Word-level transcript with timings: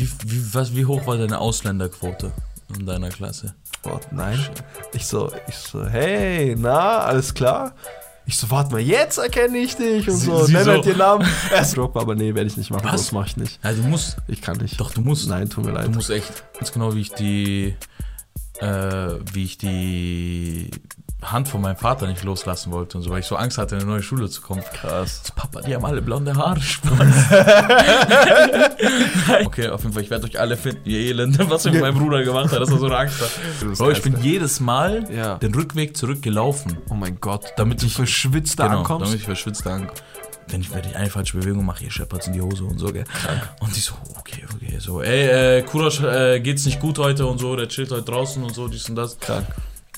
Wie, 0.00 0.08
wie, 0.26 0.54
was, 0.54 0.74
wie 0.74 0.86
hoch 0.86 1.06
war 1.06 1.16
deine 1.18 1.38
Ausländerquote 1.38 2.32
in 2.78 2.86
deiner 2.86 3.10
Klasse? 3.10 3.54
Boah, 3.82 4.00
nein. 4.10 4.38
Ich 4.92 5.06
so, 5.06 5.30
ich 5.48 5.54
so, 5.56 5.84
hey, 5.86 6.54
na, 6.58 6.98
alles 7.00 7.32
klar? 7.34 7.74
Ich 8.26 8.36
so, 8.36 8.50
warte 8.50 8.72
mal, 8.72 8.80
jetzt 8.80 9.18
erkenne 9.18 9.58
ich 9.58 9.76
dich 9.76 10.08
und 10.08 10.16
Sie- 10.16 10.26
so. 10.26 10.44
sie 10.44 10.52
Nenn 10.52 10.64
so- 10.64 10.70
halt 10.72 10.84
den 10.84 10.98
Namen. 10.98 11.26
Erst 11.52 11.76
Drop, 11.76 11.96
aber 11.96 12.14
nee, 12.14 12.34
werde 12.34 12.46
ich 12.48 12.56
nicht 12.56 12.70
machen. 12.70 12.84
Was? 12.84 12.92
Das 12.92 13.12
mache 13.12 13.26
ich 13.28 13.36
nicht. 13.36 13.58
Ja, 13.64 13.72
du 13.72 13.82
musst. 13.82 14.16
Ich 14.28 14.40
kann 14.40 14.56
nicht. 14.58 14.78
Doch, 14.78 14.92
du 14.92 15.00
musst. 15.00 15.28
Nein, 15.28 15.48
tut 15.50 15.64
mir 15.64 15.72
leid. 15.72 15.86
Du 15.86 15.90
musst 15.90 16.10
echt. 16.10 16.44
Ganz 16.58 16.70
genau, 16.72 16.94
wie 16.94 17.00
ich 17.00 17.12
die. 17.12 17.74
Äh, 18.60 19.14
wie 19.32 19.44
ich 19.44 19.58
die 19.58 20.70
Hand 21.22 21.48
von 21.48 21.60
meinem 21.60 21.76
Vater 21.76 22.06
nicht 22.06 22.24
loslassen 22.24 22.72
wollte 22.72 22.96
und 22.98 23.04
so, 23.04 23.10
weil 23.10 23.20
ich 23.20 23.26
so 23.26 23.36
Angst 23.36 23.58
hatte, 23.58 23.74
in 23.76 23.82
eine 23.82 23.90
neue 23.90 24.02
Schule 24.02 24.28
zu 24.30 24.40
kommen. 24.40 24.62
Krass. 24.72 25.20
So, 25.24 25.32
Papa, 25.34 25.60
die 25.60 25.74
haben 25.74 25.84
alle 25.84 26.00
blonde 26.02 26.34
Haare, 26.34 26.60
Spaß. 26.60 26.90
okay, 29.44 29.68
auf 29.68 29.82
jeden 29.82 29.92
Fall, 29.92 30.02
ich 30.02 30.10
werde 30.10 30.26
euch 30.26 30.38
alle 30.38 30.56
finden, 30.56 30.88
ihr 30.88 30.98
Elende, 31.00 31.48
was 31.50 31.64
mit 31.64 31.80
meinem 31.80 31.98
Bruder 31.98 32.22
gemacht 32.24 32.52
hat, 32.52 32.60
dass 32.60 32.70
er 32.70 32.78
so 32.78 32.86
eine 32.86 32.96
Angst 32.96 33.20
hat. 33.20 33.76
Bro, 33.78 33.90
ich 33.90 34.02
bin 34.02 34.16
jedes 34.22 34.60
Mal 34.60 35.06
Ja. 35.12 35.36
den 35.38 35.54
Rückweg 35.54 35.96
zurückgelaufen. 35.96 36.78
Oh 36.88 36.94
mein 36.94 37.18
Gott. 37.20 37.44
Damit 37.56 37.82
ich 37.82 37.94
verschwitzt 37.94 38.56
genau, 38.56 38.78
ankommst. 38.78 39.06
damit 39.06 39.20
ich 39.20 39.24
verschwitzt 39.26 39.66
ankomme. 39.66 39.92
Wenn 40.48 40.62
ich, 40.62 40.74
wenn 40.74 40.82
ich 40.84 40.96
eine 40.96 41.10
falsche 41.10 41.38
Bewegung 41.38 41.64
mache, 41.64 41.84
ihr 41.84 41.92
scheppert's 41.92 42.26
in 42.26 42.32
die 42.32 42.40
Hose 42.40 42.64
und 42.64 42.78
so, 42.78 42.92
gell. 42.92 43.04
Und 43.60 43.76
ich 43.76 43.84
so, 43.84 43.94
okay, 44.18 44.44
okay, 44.52 44.78
so, 44.80 45.00
ey, 45.00 45.58
äh, 45.58 45.62
Kurosch, 45.62 46.00
äh, 46.02 46.40
geht's 46.40 46.64
nicht 46.64 46.80
gut 46.80 46.98
heute 46.98 47.26
und 47.26 47.38
so, 47.38 47.54
der 47.54 47.68
chillt 47.68 47.92
heute 47.92 48.02
draußen 48.02 48.42
und 48.42 48.52
so, 48.54 48.66
dies 48.66 48.88
und 48.88 48.96
das. 48.96 49.16
Krank. 49.20 49.46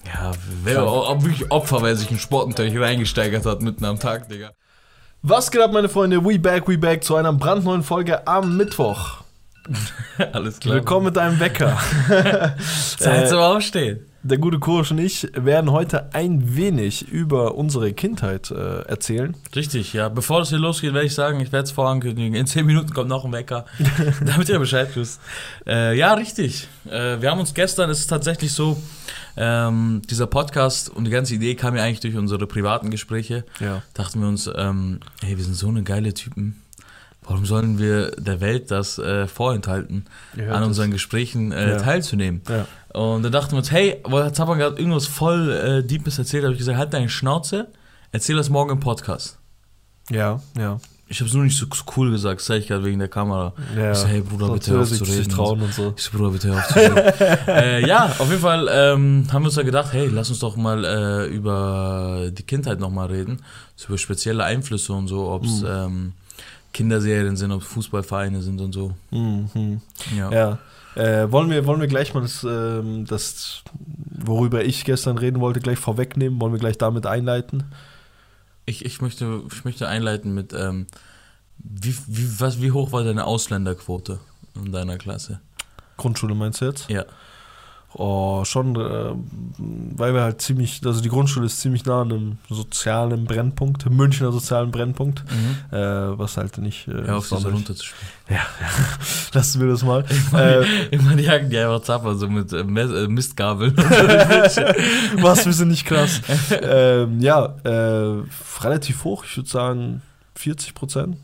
Ja, 0.07 0.33
wer 0.65 0.87
ob 0.87 1.25
wirklich 1.25 1.51
Opfer, 1.51 1.83
wer 1.83 1.97
sich 1.97 2.11
in 2.11 2.19
Sportunterricht 2.19 2.77
reingesteigert 2.79 3.47
hat 3.47 3.63
mitten 3.63 3.85
am 3.85 3.99
Tag, 3.99 4.29
Digga. 4.29 4.51
Was 5.23 5.51
geht 5.51 5.61
ab, 5.61 5.73
meine 5.73 5.89
Freunde? 5.89 6.25
We 6.25 6.39
back, 6.39 6.67
we 6.67 6.77
back 6.77 7.05
zu 7.05 7.15
einer 7.15 7.33
brandneuen 7.33 7.85
Folge 7.85 8.27
am 8.27 8.57
Mittwoch. 8.57 9.19
Alles 10.33 10.59
klar. 10.59 10.75
Willkommen 10.75 11.07
mit 11.07 11.17
deinem 11.17 11.39
Wecker. 11.39 11.79
Zeit 12.99 13.25
Äh, 13.25 13.29
zum 13.29 13.39
Aufstehen. 13.39 14.07
Der 14.25 14.39
gute 14.39 14.61
Kurs 14.61 14.93
und 14.93 14.99
ich 14.99 15.29
werden 15.35 15.73
heute 15.73 16.15
ein 16.15 16.55
wenig 16.55 17.09
über 17.09 17.57
unsere 17.57 17.93
Kindheit 17.93 18.53
äh, 18.53 18.83
erzählen. 18.83 19.35
Richtig, 19.57 19.95
ja. 19.95 20.09
Bevor 20.09 20.39
das 20.39 20.51
hier 20.51 20.59
losgeht, 20.59 20.95
werde 20.95 21.07
ich 21.09 21.15
sagen, 21.15 21.41
ich 21.41 21.51
werde 21.51 21.65
es 21.65 21.73
vorankündigen. 21.73 22.35
In 22.35 22.47
10 22.47 22.65
Minuten 22.65 22.93
kommt 22.95 23.09
noch 23.09 23.25
ein 23.25 23.33
Wecker, 23.33 23.67
damit 24.25 24.49
ihr 24.49 24.61
Bescheid 24.61 24.89
wisst. 24.95 25.21
Äh, 25.67 25.99
ja, 25.99 26.15
richtig. 26.15 26.69
Äh, 26.89 27.21
wir 27.21 27.33
haben 27.33 27.41
uns 27.41 27.53
gestern, 27.53 27.91
es 27.91 27.99
ist 27.99 28.07
tatsächlich 28.07 28.53
so, 28.53 28.81
ähm, 29.37 30.03
dieser 30.09 30.29
Podcast 30.29 30.89
und 30.89 31.05
die 31.05 31.11
ganze 31.11 31.35
Idee 31.35 31.57
kam 31.57 31.75
ja 31.75 31.83
eigentlich 31.83 31.99
durch 32.01 32.17
unsere 32.17 32.47
privaten 32.47 32.91
Gespräche. 32.91 33.45
Ja. 33.59 33.83
Dachten 33.95 34.21
wir 34.21 34.29
uns, 34.29 34.49
ähm, 34.55 35.01
hey, 35.25 35.37
wir 35.37 35.43
sind 35.45 35.55
so 35.57 35.67
eine 35.67 35.83
geile 35.83 36.15
Typen. 36.15 36.63
Warum 37.25 37.47
sollen 37.47 37.79
wir 37.79 38.11
der 38.19 38.41
Welt 38.41 38.73
das 38.73 38.99
äh, 38.99 39.29
vorenthalten, 39.29 40.07
an 40.37 40.63
es. 40.63 40.67
unseren 40.67 40.91
Gesprächen 40.91 41.53
äh, 41.53 41.71
Ja. 41.71 41.77
teilzunehmen? 41.79 42.43
Ja. 42.49 42.67
Und 42.95 43.23
dann 43.23 43.33
dachten 43.33 43.53
wir 43.53 43.59
uns, 43.59 43.71
hey, 43.71 44.03
jetzt 44.07 44.39
hat 44.39 44.49
man 44.49 44.59
gerade 44.59 44.77
irgendwas 44.79 45.07
voll 45.07 45.51
äh, 45.51 45.83
Deepes 45.83 46.19
erzählt, 46.19 46.45
habe 46.45 46.53
ich 46.53 46.59
gesagt, 46.59 46.77
halt 46.79 46.93
deine 46.93 47.09
Schnauze, 47.09 47.69
erzähl 48.11 48.37
das 48.37 48.51
morgen 48.51 48.71
im 48.71 48.81
Podcast. 48.81 49.39
Ja, 50.11 50.41
ja. 50.59 50.79
Ich 51.09 51.21
habe 51.21 51.29
es 51.29 51.35
nur 51.35 51.45
nicht 51.45 51.59
so 51.59 51.67
cool 51.97 52.11
gesagt, 52.11 52.41
das 52.41 52.47
sag 52.47 52.57
ich 52.59 52.69
gerade 52.69 52.85
wegen 52.85 52.99
der 52.99 53.09
Kamera. 53.09 53.53
ja. 53.77 53.93
Ich 53.93 53.99
so, 53.99 54.07
hey 54.07 54.21
Bruder, 54.23 54.51
bitte 54.53 54.73
hör 54.73 54.81
auf 54.83 54.91
zu 54.91 55.05
reden. 55.05 55.29
trauen 55.29 55.61
und 55.61 55.73
so. 55.75 55.93
Ich 55.97 56.03
so, 56.05 56.11
Bruder, 56.17 56.31
bitte 56.31 56.49
hör 56.49 56.57
auf 56.59 56.69
zu 56.69 56.75
reden. 56.79 56.97
äh, 57.49 57.87
ja, 57.87 58.07
auf 58.19 58.29
jeden 58.31 58.41
Fall 58.41 58.69
ähm, 58.73 59.27
haben 59.31 59.43
wir 59.43 59.47
uns 59.49 59.55
da 59.55 59.63
gedacht, 59.63 59.93
hey, 59.93 60.09
lass 60.09 60.31
uns 60.31 60.39
doch 60.39 60.57
mal 60.57 60.85
äh, 60.85 61.27
über 61.27 62.31
die 62.33 62.43
Kindheit 62.45 62.81
nochmal 62.81 63.09
reden. 63.09 63.43
So 63.77 63.89
über 63.89 63.99
spezielle 63.99 64.45
Einflüsse 64.45 64.93
und 64.95 65.09
so, 65.09 65.29
ob 65.31 65.45
es 65.45 65.61
Mhm. 65.61 65.67
ähm, 65.69 66.13
Kinderserien 66.73 67.37
sind, 67.37 67.53
ob 67.53 67.61
es 67.61 67.69
Fußballvereine 67.69 68.41
sind 68.41 68.61
und 68.63 68.73
so. 68.73 68.95
Mhm. 69.11 69.81
Ja. 70.17 70.33
Ja. 70.33 70.59
Äh, 70.95 71.31
wollen, 71.31 71.51
wir, 71.51 71.67
wollen 71.67 71.81
wir 71.81 71.89
gleich 71.89 72.13
mal 72.13 72.21
das, 72.21 72.45
ähm, 72.45 73.07
das, 73.07 73.63
worüber 74.09 74.65
ich 74.65 74.85
gestern 74.85 75.19
reden 75.19 75.41
wollte, 75.41 75.61
gleich 75.61 75.79
vorwegnehmen? 75.79 76.41
Wollen 76.41 76.53
wir 76.53 76.61
gleich 76.61 76.79
damit 76.79 77.07
einleiten? 77.07 77.65
Ich, 78.67 78.85
ich, 78.85 79.01
möchte, 79.01 79.43
ich 79.51 79.65
möchte 79.65 79.89
einleiten 79.89 80.35
mit, 80.35 80.53
ähm, 80.53 80.87
wie, 81.59 81.97
wie, 82.07 82.41
was, 82.41 82.61
wie 82.61 82.73
hoch 82.73 82.93
war 82.93 83.05
deine 83.05 83.25
Ausländerquote 83.25 84.21
in 84.55 84.73
deiner 84.73 84.99
Klasse? 84.99 85.41
Grundschule 85.97 86.35
meinst 86.35 86.61
du 86.61 86.67
jetzt? 86.67 86.89
Ja. 86.91 87.05
Oh, 87.95 88.43
schon, 88.45 88.75
äh, 88.77 89.13
weil 89.99 90.15
wir 90.15 90.23
halt 90.23 90.41
ziemlich, 90.41 90.81
also 90.87 91.03
die 91.03 91.11
Grundschule 91.11 91.45
ist 91.47 91.61
ziemlich 91.61 91.85
nah 91.85 92.01
an 92.01 92.11
einem 92.13 92.39
sozialen 92.49 93.27
Brennpunkt, 93.27 93.89
Münchner 93.91 94.33
sozialen 94.33 94.71
Brennpunkt, 94.71 95.25
Mhm. 95.31 95.77
äh, 95.77 96.19
was 96.19 96.37
halt 96.39 96.57
nicht. 96.59 96.89
Äh, 96.89 96.93
Hör 97.05 97.19
auf, 97.19 97.29
diese 97.29 97.51
runterzuspielen. 97.51 98.13
Lassen 99.35 99.61
wir 99.61 99.69
das 99.69 99.83
mal. 99.83 100.05
äh, 100.35 100.65
Immer 100.95 101.17
die 101.17 101.25
jagen 101.25 101.51
die 101.51 101.59
einfach 101.59 101.83
Zapper, 101.83 102.15
so 102.15 102.29
mit 102.29 102.51
äh, 102.53 102.61
äh, 102.61 103.09
Mistgabeln. 103.09 103.77
was, 103.77 105.45
wir 105.47 105.53
sind 105.53 105.69
nicht 105.69 105.85
krass. 105.87 106.21
ähm, 106.51 107.21
ja, 107.21 107.57
äh, 107.65 108.23
relativ 108.61 109.05
hoch, 109.05 109.25
ich 109.25 109.37
würde 109.37 109.49
sagen 109.51 110.03
40 110.35 110.75
Prozent. 110.75 111.17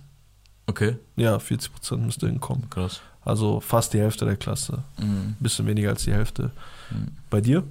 okay, 0.67 0.97
Ja, 1.17 1.39
40 1.39 1.73
Prozent 1.73 2.03
müsste 2.05 2.27
hinkommen. 2.27 2.69
krass. 2.71 3.01
Also 3.29 3.61
fast 3.61 3.93
die 3.93 4.01
Hälfte 4.01 4.25
der 4.25 4.37
Klasse. 4.37 4.83
Mhm. 4.99 5.37
Bisschen 5.39 5.67
weniger 5.67 5.91
als 5.91 6.05
die 6.05 6.13
Hälfte. 6.13 6.51
Mhm. 6.91 7.09
Bei 7.29 7.41
dir? 7.41 7.63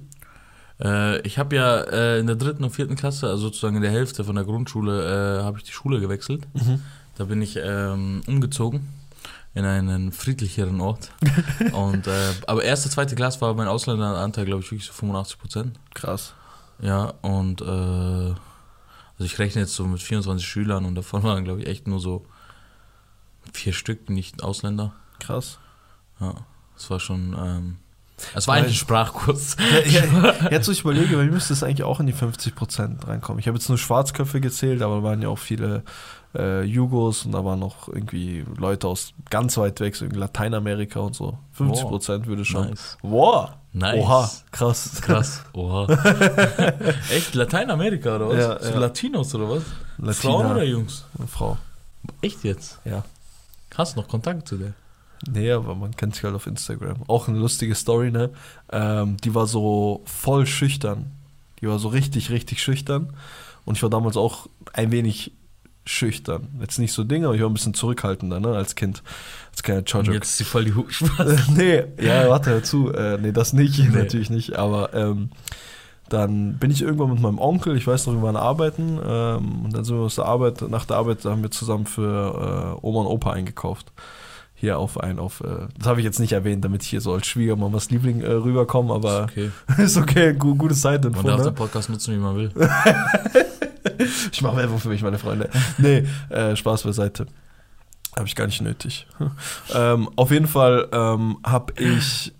Äh, 0.80 1.20
ich 1.22 1.38
habe 1.38 1.56
ja 1.56 1.80
äh, 1.80 2.20
in 2.20 2.28
der 2.28 2.36
dritten 2.36 2.62
und 2.62 2.70
vierten 2.70 2.94
Klasse, 2.94 3.26
also 3.26 3.48
sozusagen 3.48 3.76
in 3.76 3.82
der 3.82 3.90
Hälfte 3.90 4.22
von 4.22 4.36
der 4.36 4.44
Grundschule, 4.44 5.40
äh, 5.40 5.42
habe 5.42 5.58
ich 5.58 5.64
die 5.64 5.72
Schule 5.72 6.00
gewechselt. 6.00 6.46
Da 7.16 7.24
bin 7.24 7.42
ich 7.42 7.58
ähm, 7.60 8.22
umgezogen 8.28 8.88
in 9.54 9.64
einen 9.64 10.12
friedlicheren 10.12 10.80
Ort. 10.80 11.10
und, 11.72 12.06
äh, 12.06 12.32
aber 12.46 12.62
erste, 12.62 12.88
zweite 12.88 13.16
Klasse 13.16 13.40
war 13.40 13.52
mein 13.54 13.66
Ausländeranteil, 13.66 14.44
glaube 14.44 14.62
ich, 14.62 14.70
wirklich 14.70 14.86
so 14.86 14.92
85 14.92 15.38
Prozent. 15.40 15.80
Krass. 15.94 16.34
Ja, 16.80 17.14
und 17.22 17.60
äh, 17.60 17.64
also 17.64 18.36
ich 19.18 19.36
rechne 19.40 19.62
jetzt 19.62 19.74
so 19.74 19.84
mit 19.84 20.00
24 20.00 20.46
Schülern 20.46 20.84
und 20.84 20.94
davon 20.94 21.24
waren, 21.24 21.42
glaube 21.42 21.62
ich, 21.62 21.66
echt 21.66 21.88
nur 21.88 21.98
so 21.98 22.24
vier 23.52 23.72
Stück 23.72 24.08
nicht 24.08 24.44
Ausländer. 24.44 24.92
Krass. 25.20 25.58
Ja, 26.20 26.34
das 26.74 26.90
war 26.90 27.00
schon. 27.00 27.36
Ähm, 27.38 27.76
es 28.34 28.48
war 28.48 28.54
Weil- 28.56 28.62
eigentlich 28.62 28.76
ein 28.76 28.80
Sprachkurs. 28.80 29.56
Ja, 29.86 30.04
ja, 30.04 30.50
jetzt, 30.50 30.66
wo 30.66 30.72
ich 30.72 30.80
überlege, 30.80 31.16
weil 31.16 31.26
müsste 31.26 31.52
es 31.52 31.62
eigentlich 31.62 31.84
auch 31.84 32.00
in 32.00 32.06
die 32.06 32.12
50 32.12 32.54
Prozent 32.54 33.06
reinkommen. 33.06 33.38
Ich 33.38 33.46
habe 33.46 33.56
jetzt 33.56 33.68
nur 33.68 33.78
Schwarzköpfe 33.78 34.40
gezählt, 34.40 34.82
aber 34.82 34.96
da 34.96 35.02
waren 35.04 35.22
ja 35.22 35.28
auch 35.28 35.38
viele 35.38 35.82
äh, 36.34 36.62
Jugos 36.64 37.24
und 37.24 37.32
da 37.32 37.44
waren 37.44 37.60
noch 37.60 37.88
irgendwie 37.88 38.44
Leute 38.56 38.88
aus 38.88 39.12
ganz 39.30 39.56
weit 39.56 39.80
weg, 39.80 39.96
so 39.96 40.04
in 40.04 40.12
Lateinamerika 40.12 41.00
und 41.00 41.14
so. 41.14 41.38
50 41.52 41.86
Prozent 41.86 42.26
würde 42.26 42.44
schon. 42.44 42.68
Nice. 42.70 42.98
Wow. 43.02 43.50
Nice. 43.72 44.02
Oha, 44.02 44.30
krass. 44.50 45.00
Krass. 45.02 45.42
Oha. 45.52 45.86
Echt? 47.10 47.34
Lateinamerika 47.34 48.16
oder 48.16 48.28
was? 48.28 48.36
Ja, 48.36 48.60
so 48.60 48.70
ja. 48.72 48.78
Latinos 48.78 49.34
oder 49.34 49.50
was? 49.50 49.62
Latina. 49.98 50.14
Frauen 50.14 50.50
oder 50.52 50.64
Jungs? 50.64 51.04
Frau. 51.28 51.56
Echt 52.22 52.42
jetzt? 52.44 52.78
Ja. 52.84 53.04
Du 53.70 53.82
noch 54.00 54.08
Kontakt 54.08 54.48
zu 54.48 54.56
der? 54.56 54.72
Nee, 55.30 55.50
aber 55.52 55.74
man 55.74 55.96
kennt 55.96 56.14
sich 56.14 56.24
halt 56.24 56.34
auf 56.34 56.46
Instagram. 56.46 56.98
Auch 57.08 57.28
eine 57.28 57.38
lustige 57.38 57.74
Story, 57.74 58.10
ne? 58.10 58.30
Ähm, 58.70 59.16
die 59.18 59.34
war 59.34 59.46
so 59.46 60.02
voll 60.04 60.46
schüchtern. 60.46 61.10
Die 61.60 61.68
war 61.68 61.78
so 61.78 61.88
richtig, 61.88 62.30
richtig 62.30 62.62
schüchtern. 62.62 63.12
Und 63.64 63.76
ich 63.76 63.82
war 63.82 63.90
damals 63.90 64.16
auch 64.16 64.46
ein 64.72 64.92
wenig 64.92 65.32
schüchtern. 65.84 66.48
Jetzt 66.60 66.78
nicht 66.78 66.92
so 66.92 67.02
Ding, 67.02 67.24
aber 67.24 67.34
ich 67.34 67.40
war 67.40 67.48
ein 67.48 67.54
bisschen 67.54 67.74
zurückhaltender, 67.74 68.38
ne? 68.40 68.48
Als 68.48 68.74
Kind. 68.76 69.02
Als 69.50 69.62
kleiner 69.62 69.82
Jojo. 69.82 70.12
jetzt 70.12 70.28
ist 70.30 70.38
sie 70.38 70.44
voll 70.44 70.64
die 70.66 70.74
Hu 70.74 70.84
Spaß. 70.88 71.48
nee, 71.56 71.82
ja, 72.00 72.28
warte, 72.28 72.50
hör 72.50 72.62
zu. 72.62 72.92
Äh, 72.92 73.18
nee, 73.18 73.32
das 73.32 73.52
nicht, 73.52 73.78
Nee. 73.78 73.88
natürlich 73.88 74.30
nicht. 74.30 74.56
Aber 74.56 74.94
ähm, 74.94 75.30
dann 76.10 76.58
bin 76.58 76.70
ich 76.70 76.80
irgendwann 76.82 77.10
mit 77.10 77.20
meinem 77.20 77.38
Onkel, 77.38 77.76
ich 77.76 77.86
weiß 77.86 78.06
noch, 78.06 78.14
wir 78.14 78.22
waren 78.22 78.36
arbeiten. 78.36 78.98
Ähm, 79.04 79.64
und 79.64 79.74
dann 79.74 79.84
sind 79.84 79.96
wir 79.96 80.02
aus 80.04 80.14
der 80.14 80.26
Arbeit, 80.26 80.62
nach 80.62 80.84
der 80.84 80.96
Arbeit 80.96 81.24
haben 81.24 81.42
wir 81.42 81.50
zusammen 81.50 81.86
für 81.86 82.76
äh, 82.80 82.86
Oma 82.86 83.00
und 83.00 83.06
Opa 83.08 83.32
eingekauft. 83.32 83.90
Hier 84.60 84.78
auf 84.78 84.98
ein, 84.98 85.20
auf, 85.20 85.40
äh, 85.40 85.68
das 85.78 85.86
habe 85.86 86.00
ich 86.00 86.04
jetzt 86.04 86.18
nicht 86.18 86.32
erwähnt, 86.32 86.64
damit 86.64 86.82
ich 86.82 86.88
hier 86.88 87.00
so 87.00 87.12
als 87.12 87.26
Schwiegermamas 87.28 87.90
Liebling 87.90 88.22
äh, 88.22 88.30
rüberkomme, 88.30 88.92
aber 88.92 89.24
Okay. 89.24 89.50
ist 89.78 89.96
okay, 89.96 90.34
gu 90.34 90.56
gutes 90.56 90.82
Man 90.82 91.00
Zeitinfo, 91.00 91.22
darf 91.22 91.38
ne? 91.38 91.44
den 91.44 91.54
Podcast 91.54 91.88
nutzen, 91.90 92.14
wie 92.14 92.18
man 92.18 92.36
will. 92.36 92.50
Ich 94.32 94.42
mache 94.42 94.56
Werbung 94.56 94.78
für 94.78 94.88
mich, 94.88 95.02
meine 95.02 95.18
Freunde. 95.18 95.50
Nee, 95.78 96.04
äh, 96.28 96.54
Spaß 96.54 96.84
beiseite. 96.84 97.26
Habe 98.16 98.26
ich 98.26 98.34
gar 98.34 98.46
nicht 98.46 98.60
nötig. 98.60 99.06
ähm, 99.74 100.08
auf 100.16 100.30
jeden 100.30 100.46
Fall 100.46 100.88
ähm, 100.92 101.38
habe 101.44 101.72
ich, 101.80 102.32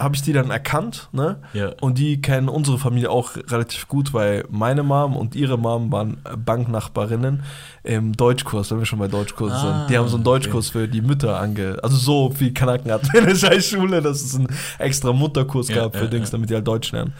hab 0.00 0.14
ich 0.14 0.22
die 0.22 0.32
dann 0.32 0.50
erkannt, 0.50 1.08
ne? 1.12 1.42
Ja. 1.52 1.72
Und 1.80 1.98
die 1.98 2.22
kennen 2.22 2.48
unsere 2.48 2.78
Familie 2.78 3.10
auch 3.10 3.36
relativ 3.36 3.86
gut, 3.86 4.14
weil 4.14 4.44
meine 4.48 4.82
Mom 4.82 5.14
und 5.14 5.36
ihre 5.36 5.58
Mom 5.58 5.92
waren 5.92 6.16
Banknachbarinnen 6.44 7.42
im 7.84 8.16
Deutschkurs, 8.16 8.70
wenn 8.70 8.78
wir 8.78 8.86
schon 8.86 8.98
bei 8.98 9.08
Deutschkurs 9.08 9.52
Ah, 9.52 9.60
sind. 9.60 9.90
Die 9.90 9.98
haben 9.98 10.08
so 10.08 10.16
einen 10.16 10.24
Deutschkurs 10.24 10.70
für 10.70 10.88
die 10.88 11.02
Mütter 11.02 11.38
ange... 11.38 11.78
Also 11.82 11.96
so 11.96 12.30
viel 12.30 12.52
Kanaken 12.54 12.90
hat 12.90 13.14
in 13.14 13.26
der 13.26 13.34
Scheißschule, 13.34 14.00
dass 14.02 14.22
es 14.22 14.34
einen 14.34 14.48
extra 14.78 15.12
Mutterkurs 15.12 15.68
Ja, 15.68 15.76
gab 15.76 15.96
für 15.96 16.04
ja, 16.04 16.10
Dings, 16.10 16.30
damit 16.30 16.48
die 16.48 16.54
halt 16.54 16.66
Deutsch 16.66 16.92
lernen. 16.92 17.12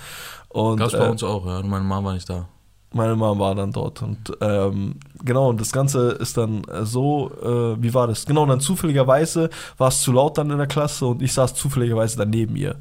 Und, 0.49 0.79
Gab's 0.79 0.93
bei 0.93 1.07
äh, 1.07 1.11
uns 1.11 1.23
auch, 1.23 1.47
ja. 1.47 1.61
Nur 1.61 1.71
meine 1.71 1.85
Mama 1.85 2.09
war 2.09 2.15
nicht 2.15 2.29
da. 2.29 2.49
Meine 2.93 3.15
Mom 3.15 3.39
war 3.39 3.55
dann 3.55 3.71
dort 3.71 4.03
und 4.03 4.33
ähm, 4.41 4.97
genau, 5.25 5.51
und 5.51 5.61
das 5.61 5.71
Ganze 5.71 6.11
ist 6.11 6.37
dann 6.37 6.65
äh, 6.65 6.85
so, 6.85 7.31
äh, 7.41 7.81
wie 7.81 7.95
war 7.95 8.09
das? 8.09 8.27
Genau, 8.27 8.43
und 8.43 8.49
dann 8.49 8.61
zufälligerweise 8.61 9.49
war 9.79 9.89
es 9.89 10.03
zu 10.03 10.11
laut 10.11 10.39
dann 10.39 10.51
in 10.51 10.59
der 10.59 10.67
Klasse 10.67 11.07
und 11.07 11.23
ich 11.23 11.33
saß 11.33 11.55
zufälligerweise 11.55 12.17
dann 12.17 12.31
neben 12.31 12.57
ihr. 12.57 12.77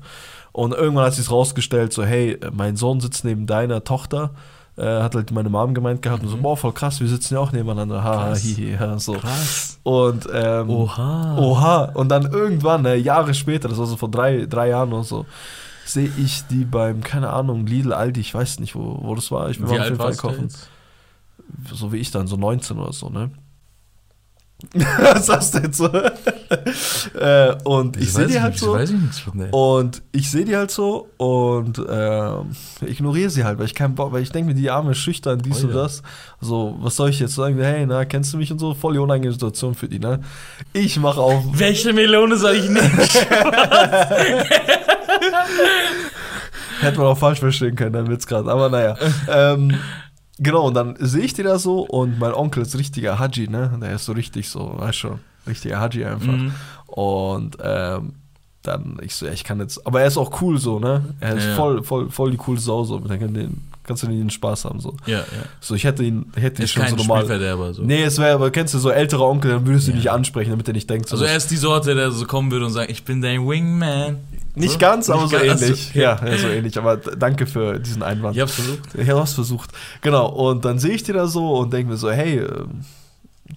Und 0.52 0.74
irgendwann 0.74 1.06
hat 1.06 1.14
sie 1.14 1.22
es 1.22 1.30
rausgestellt, 1.30 1.94
so, 1.94 2.04
hey, 2.04 2.40
mein 2.52 2.76
Sohn 2.76 3.00
sitzt 3.00 3.24
neben 3.24 3.46
deiner 3.46 3.84
Tochter. 3.84 4.32
Äh, 4.78 5.02
hat 5.02 5.14
halt 5.14 5.32
meine 5.32 5.50
Mom 5.50 5.74
gemeint 5.74 6.02
gehabt 6.02 6.24
und 6.24 6.30
so, 6.30 6.38
boah, 6.38 6.56
voll 6.56 6.72
krass, 6.72 7.02
wir 7.02 7.08
sitzen 7.08 7.34
ja 7.34 7.42
auch 7.42 7.52
nebeneinander. 7.52 8.02
Ha, 8.02 8.30
Krass. 8.30 8.40
hihi, 8.40 8.72
ja, 8.80 8.98
so. 8.98 9.14
Krass. 9.14 9.78
Und 9.84 10.28
ähm, 10.34 10.70
Oha. 10.70 11.38
Oha. 11.38 11.84
Und 11.96 12.10
dann 12.10 12.32
irgendwann, 12.32 12.84
ne, 12.84 12.96
Jahre 12.96 13.34
später, 13.34 13.68
das 13.68 13.78
war 13.78 13.86
so 13.86 13.98
vor 13.98 14.10
drei, 14.10 14.46
drei 14.46 14.70
Jahren 14.70 14.94
oder 14.94 15.04
so, 15.04 15.26
sehe 15.92 16.12
ich 16.18 16.44
die 16.48 16.66
beim, 16.66 17.02
keine 17.02 17.30
Ahnung, 17.32 17.66
Lidl, 17.66 17.94
Aldi, 17.94 18.20
ich 18.20 18.34
weiß 18.34 18.60
nicht, 18.60 18.76
wo, 18.76 19.00
wo 19.02 19.16
das 19.16 19.32
war. 19.32 19.50
Ich 19.50 19.60
bin 19.60 19.70
Wie 19.70 19.80
auf 19.80 19.86
jeden 19.86 19.98
Fall 19.98 20.14
jetzt? 20.42 20.70
So 21.74 21.92
wie 21.92 21.98
ich 21.98 22.12
dann, 22.12 22.28
so 22.28 22.36
19 22.38 22.78
oder 22.78 22.94
so, 22.94 23.10
ne? 23.10 23.32
Was 24.74 25.28
sagst 25.28 25.54
du 25.54 25.60
jetzt 25.60 25.78
so? 25.78 25.88
äh, 27.18 27.56
und 27.64 27.96
ich 27.96 28.08
Wieso 28.08 28.18
sehe 28.20 28.28
die 28.28 28.42
halt 28.42 28.56
wieso 28.56 28.78
so. 28.78 28.78
ich 28.78 29.24
von. 29.24 29.50
Und 29.52 30.02
ich 30.12 30.30
sehe 30.30 30.44
die 30.44 30.58
halt 30.58 30.70
so 30.70 31.08
und 31.16 31.82
ähm, 31.90 32.52
ignoriere 32.86 33.30
sie 33.30 33.46
halt, 33.46 33.58
weil 33.58 33.68
ich 33.68 33.76
keinen 33.76 33.96
Bock, 33.96 34.12
weil 34.12 34.22
ich 34.22 34.34
denke 34.34 34.50
mir, 34.50 34.60
die 34.60 34.70
arme 34.70 34.96
schüchtern, 34.96 35.40
dies 35.40 35.64
Oh 35.64 35.68
und 35.68 35.76
ja. 35.76 35.84
das. 35.84 36.04
So, 36.42 36.76
was 36.82 36.98
soll 36.98 37.10
ich 37.10 37.22
jetzt 37.22 37.36
sagen? 37.36 37.58
Hey, 37.58 37.86
na, 37.86 38.04
kennst 38.04 38.34
du 38.34 38.38
mich 38.38 38.52
und 38.52 38.60
so? 38.60 38.74
Voll 38.74 38.94
die 38.94 39.00
unangenehme 39.00 39.32
Situation 39.32 39.76
für 39.76 39.88
die, 39.88 40.00
ne? 40.00 40.20
Ich 40.74 41.00
mache 41.00 41.22
auf. 41.22 41.42
Welche 41.54 41.94
Melone 41.94 42.36
soll 42.36 42.56
ich 42.56 42.70
nehmen? 42.70 43.00
Hätte 46.81 46.98
man 46.98 47.08
auch 47.08 47.18
falsch 47.18 47.40
verstehen 47.40 47.76
können, 47.76 47.94
dann 47.94 48.10
Witz 48.10 48.26
gerade. 48.26 48.50
Aber 48.52 48.70
naja. 48.70 48.96
ähm, 49.30 49.76
genau, 50.38 50.68
und 50.68 50.74
dann 50.74 50.96
sehe 51.00 51.24
ich 51.24 51.34
die 51.34 51.44
da 51.44 51.60
so 51.60 51.81
und 51.81 52.20
mein 52.20 52.34
Onkel 52.34 52.64
ist 52.64 52.78
richtiger 52.78 53.20
Haji, 53.20 53.48
ne? 53.50 53.78
Der 53.81 53.94
ist 53.96 54.06
so 54.06 54.14
richtig 54.14 54.50
so, 54.50 54.76
weißt 54.78 54.98
schon, 54.98 55.20
richtiger 55.48 55.80
Haji 55.80 56.06
einfach. 56.06 56.31
Mhm. 56.31 56.54
Und 56.88 57.58
ähm, 57.62 58.14
dann, 58.64 58.98
ich 59.02 59.16
so, 59.16 59.26
ja, 59.26 59.31
ich 59.34 59.44
kann 59.44 59.60
jetzt, 59.60 59.86
aber 59.86 60.02
er 60.02 60.08
ist 60.08 60.18
auch 60.18 60.42
cool 60.42 60.58
so, 60.58 60.80
ne? 60.80 61.02
Er 61.20 61.36
ist 61.36 61.46
Ja, 61.46 61.56
voll, 61.56 61.84
voll, 61.84 62.10
voll 62.10 62.31
die 62.31 62.38
coole 62.38 62.60
Sau 62.60 62.84
so. 62.84 63.00
Mit 63.00 63.10
dem 63.22 63.34
den, 63.34 63.62
kannst 63.84 64.04
du 64.04 64.08
den 64.08 64.30
Spaß 64.30 64.66
haben 64.66 64.80
so. 64.80 64.96
ja, 65.06 65.20
ja. 65.20 65.26
So, 65.62 65.76
ich 65.76 65.84
hätte 65.84 66.04
ihn, 66.04 66.31
hätte 66.36 66.62
ihn 66.62 66.68
schon 66.68 66.84
kein 66.84 66.92
so 66.92 66.98
normal. 66.98 67.74
So. 67.74 67.84
Nee, 67.84 68.04
es 68.04 68.18
wäre, 68.20 68.34
aber 68.36 68.52
kennst 68.52 68.74
du 68.74 68.80
so 68.80 68.90
ältere 68.90 69.24
Onkel, 69.26 69.52
dann 69.52 69.66
würdest 69.66 69.88
du 69.88 69.92
ihn 69.92 69.96
Ja. 69.96 70.00
nicht 70.00 70.12
ansprechen, 70.12 70.52
damit 70.52 70.68
er 70.68 70.74
nicht 70.74 70.90
denkt, 70.90 71.10
so, 71.10 71.16
Also 71.16 71.26
er 71.26 71.36
ist 71.36 71.50
die 71.52 71.58
Sorte, 71.58 71.96
der 71.96 72.12
so 72.12 72.26
kommen 72.26 72.52
würde 72.52 72.66
und 72.66 72.72
sagt, 72.72 72.90
ich 72.92 73.04
bin 73.04 73.22
dein 73.22 73.48
Wingman. 73.48 74.18
Nicht 74.56 74.74
so? 74.74 74.78
ganz, 74.80 75.10
aber 75.10 75.22
Nicht 75.24 75.31
so 75.31 75.38
ganz, 75.46 75.62
ähnlich. 75.62 75.90
okay. 75.90 76.00
Ja, 76.01 76.25
ja, 76.25 76.38
so 76.38 76.48
ähnlich. 76.48 76.78
Aber 76.78 76.98
danke 76.98 77.46
für 77.48 77.80
diesen 77.80 78.04
Einwand. 78.04 78.36
Ich 78.36 78.42
hab's 78.42 78.54
versucht. 78.56 78.96
Ich 78.96 79.10
habe 79.10 79.22
es 79.22 79.34
versucht. 79.34 79.72
Genau, 80.01 80.28
und 80.30 80.66
dann 80.66 80.80
sehe 80.80 80.92
ich 80.92 81.04
die 81.04 81.13
da 81.13 81.28
so 81.28 81.57
und 81.60 81.72
denke 81.74 81.92
mir 81.92 81.98
so, 81.98 82.12
hey, 82.12 82.40
ähm, 82.40 82.81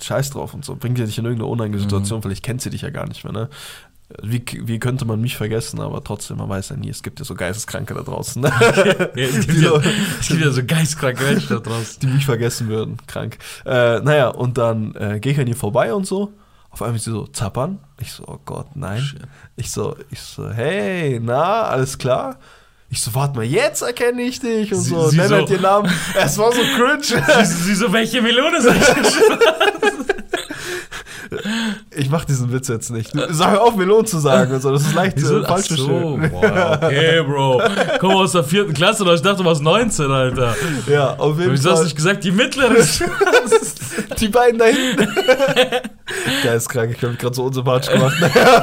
scheiß 0.00 0.30
drauf 0.30 0.54
und 0.54 0.64
so. 0.64 0.76
Bringt 0.76 0.98
ja 0.98 1.04
dich 1.06 1.18
in 1.18 1.24
irgendeine 1.24 1.50
unangenehme 1.50 1.82
Situation, 1.82 2.18
Mhm. 2.18 2.22
vielleicht 2.22 2.42
kennt 2.44 2.62
sie 2.62 2.70
dich 2.70 2.82
ja 2.82 2.90
gar 2.90 3.06
nicht 3.06 3.24
mehr, 3.24 3.32
ne? 3.32 3.48
Wie, 4.22 4.42
wie 4.64 4.78
könnte 4.78 5.06
man 5.06 5.22
mich 5.22 5.38
vergessen, 5.38 5.80
aber 5.80 6.04
trotzdem, 6.04 6.36
man 6.36 6.46
weiß 6.50 6.68
ja 6.68 6.76
nie, 6.76 6.90
es 6.90 7.02
gibt 7.02 7.18
ja 7.18 7.24
so 7.24 7.34
Geisteskranke 7.34 7.94
da 7.94 8.02
draußen, 8.02 8.42
ne? 8.42 8.52
Ja, 9.16 9.24
es, 9.24 9.46
gibt 9.46 9.58
ja, 9.62 9.72
es 10.20 10.28
gibt 10.28 10.40
ja 10.44 10.50
so 10.50 10.62
geistkranke 10.66 11.24
Menschen 11.24 11.48
da 11.48 11.60
draußen. 11.60 11.98
die 12.00 12.06
mich 12.08 12.26
vergessen 12.26 12.68
würden, 12.68 12.98
krank. 13.06 13.38
Äh, 13.64 14.00
naja, 14.00 14.28
und 14.28 14.58
dann 14.58 14.94
äh, 14.96 15.18
gehe 15.18 15.32
ich 15.32 15.40
an 15.40 15.46
ihr 15.46 15.56
vorbei 15.56 15.94
und 15.94 16.06
so. 16.06 16.30
Auf 16.72 16.82
einmal 16.82 16.96
ist 16.96 17.04
sie 17.04 17.10
so 17.12 17.26
zappern. 17.26 17.78
Ich 18.00 18.12
so, 18.12 18.24
oh 18.26 18.38
Gott, 18.44 18.74
nein. 18.74 19.00
Shit. 19.00 19.20
Ich 19.56 19.70
so, 19.70 19.94
ich 20.10 20.20
so, 20.20 20.50
hey, 20.50 21.20
na, 21.22 21.62
alles 21.64 21.98
klar? 21.98 22.38
Ich 22.88 23.00
so, 23.00 23.14
warte 23.14 23.36
mal, 23.36 23.44
jetzt 23.44 23.82
erkenne 23.82 24.22
ich 24.22 24.40
dich 24.40 24.72
und 24.72 24.80
Sie- 24.80 24.90
so. 24.90 25.08
sie 25.08 25.16
Nenn 25.18 25.28
so- 25.28 25.34
halt 25.36 25.50
ihren 25.50 25.62
Namen. 25.62 25.92
Es 26.18 26.36
war 26.38 26.50
so 26.52 26.60
cringe. 26.60 27.02
Sie, 27.44 27.54
sie 27.62 27.74
so, 27.74 27.92
welche 27.92 28.20
Melone 28.22 28.60
soll 28.60 28.74
ich? 28.76 28.82
Ich 31.94 32.10
mach 32.10 32.24
diesen 32.24 32.52
Witz 32.52 32.68
jetzt 32.68 32.90
nicht. 32.90 33.12
Sag 33.30 33.58
auf, 33.58 33.76
Melon 33.76 34.06
zu 34.06 34.18
sagen 34.18 34.52
und 34.54 34.60
so. 34.62 34.72
Das 34.72 34.82
ist 34.82 34.94
leicht 34.94 35.16
Wieso? 35.16 35.38
äh, 35.38 35.42
Ach 35.44 35.48
falsch 35.48 35.68
so, 35.68 35.76
verstehen. 35.76 36.30
boah, 36.30 36.78
okay, 36.82 37.22
Bro. 37.22 37.62
Komm 38.00 38.10
aus 38.12 38.32
der 38.32 38.44
vierten 38.44 38.72
Klasse, 38.74 39.02
oder 39.02 39.14
ich 39.14 39.22
dachte, 39.22 39.38
du 39.38 39.44
warst 39.44 39.62
19, 39.62 40.10
Alter. 40.10 40.54
Ja, 40.88 41.14
auf 41.18 41.38
jeden 41.38 41.52
Wieso 41.52 41.70
hast 41.70 41.76
du 41.76 41.76
Fall. 41.76 41.84
nicht 41.84 41.96
gesagt, 41.96 42.24
die 42.24 42.30
mittlere? 42.32 42.74
Die 44.18 44.28
beiden 44.28 44.58
da 44.58 44.66
hinten. 44.66 45.06
Geistkrank, 46.42 46.92
ich 46.96 47.02
hab 47.02 47.10
mich 47.10 47.18
gerade 47.18 47.34
so 47.34 47.44
unsympathisch 47.44 47.92
gemacht. 47.92 48.16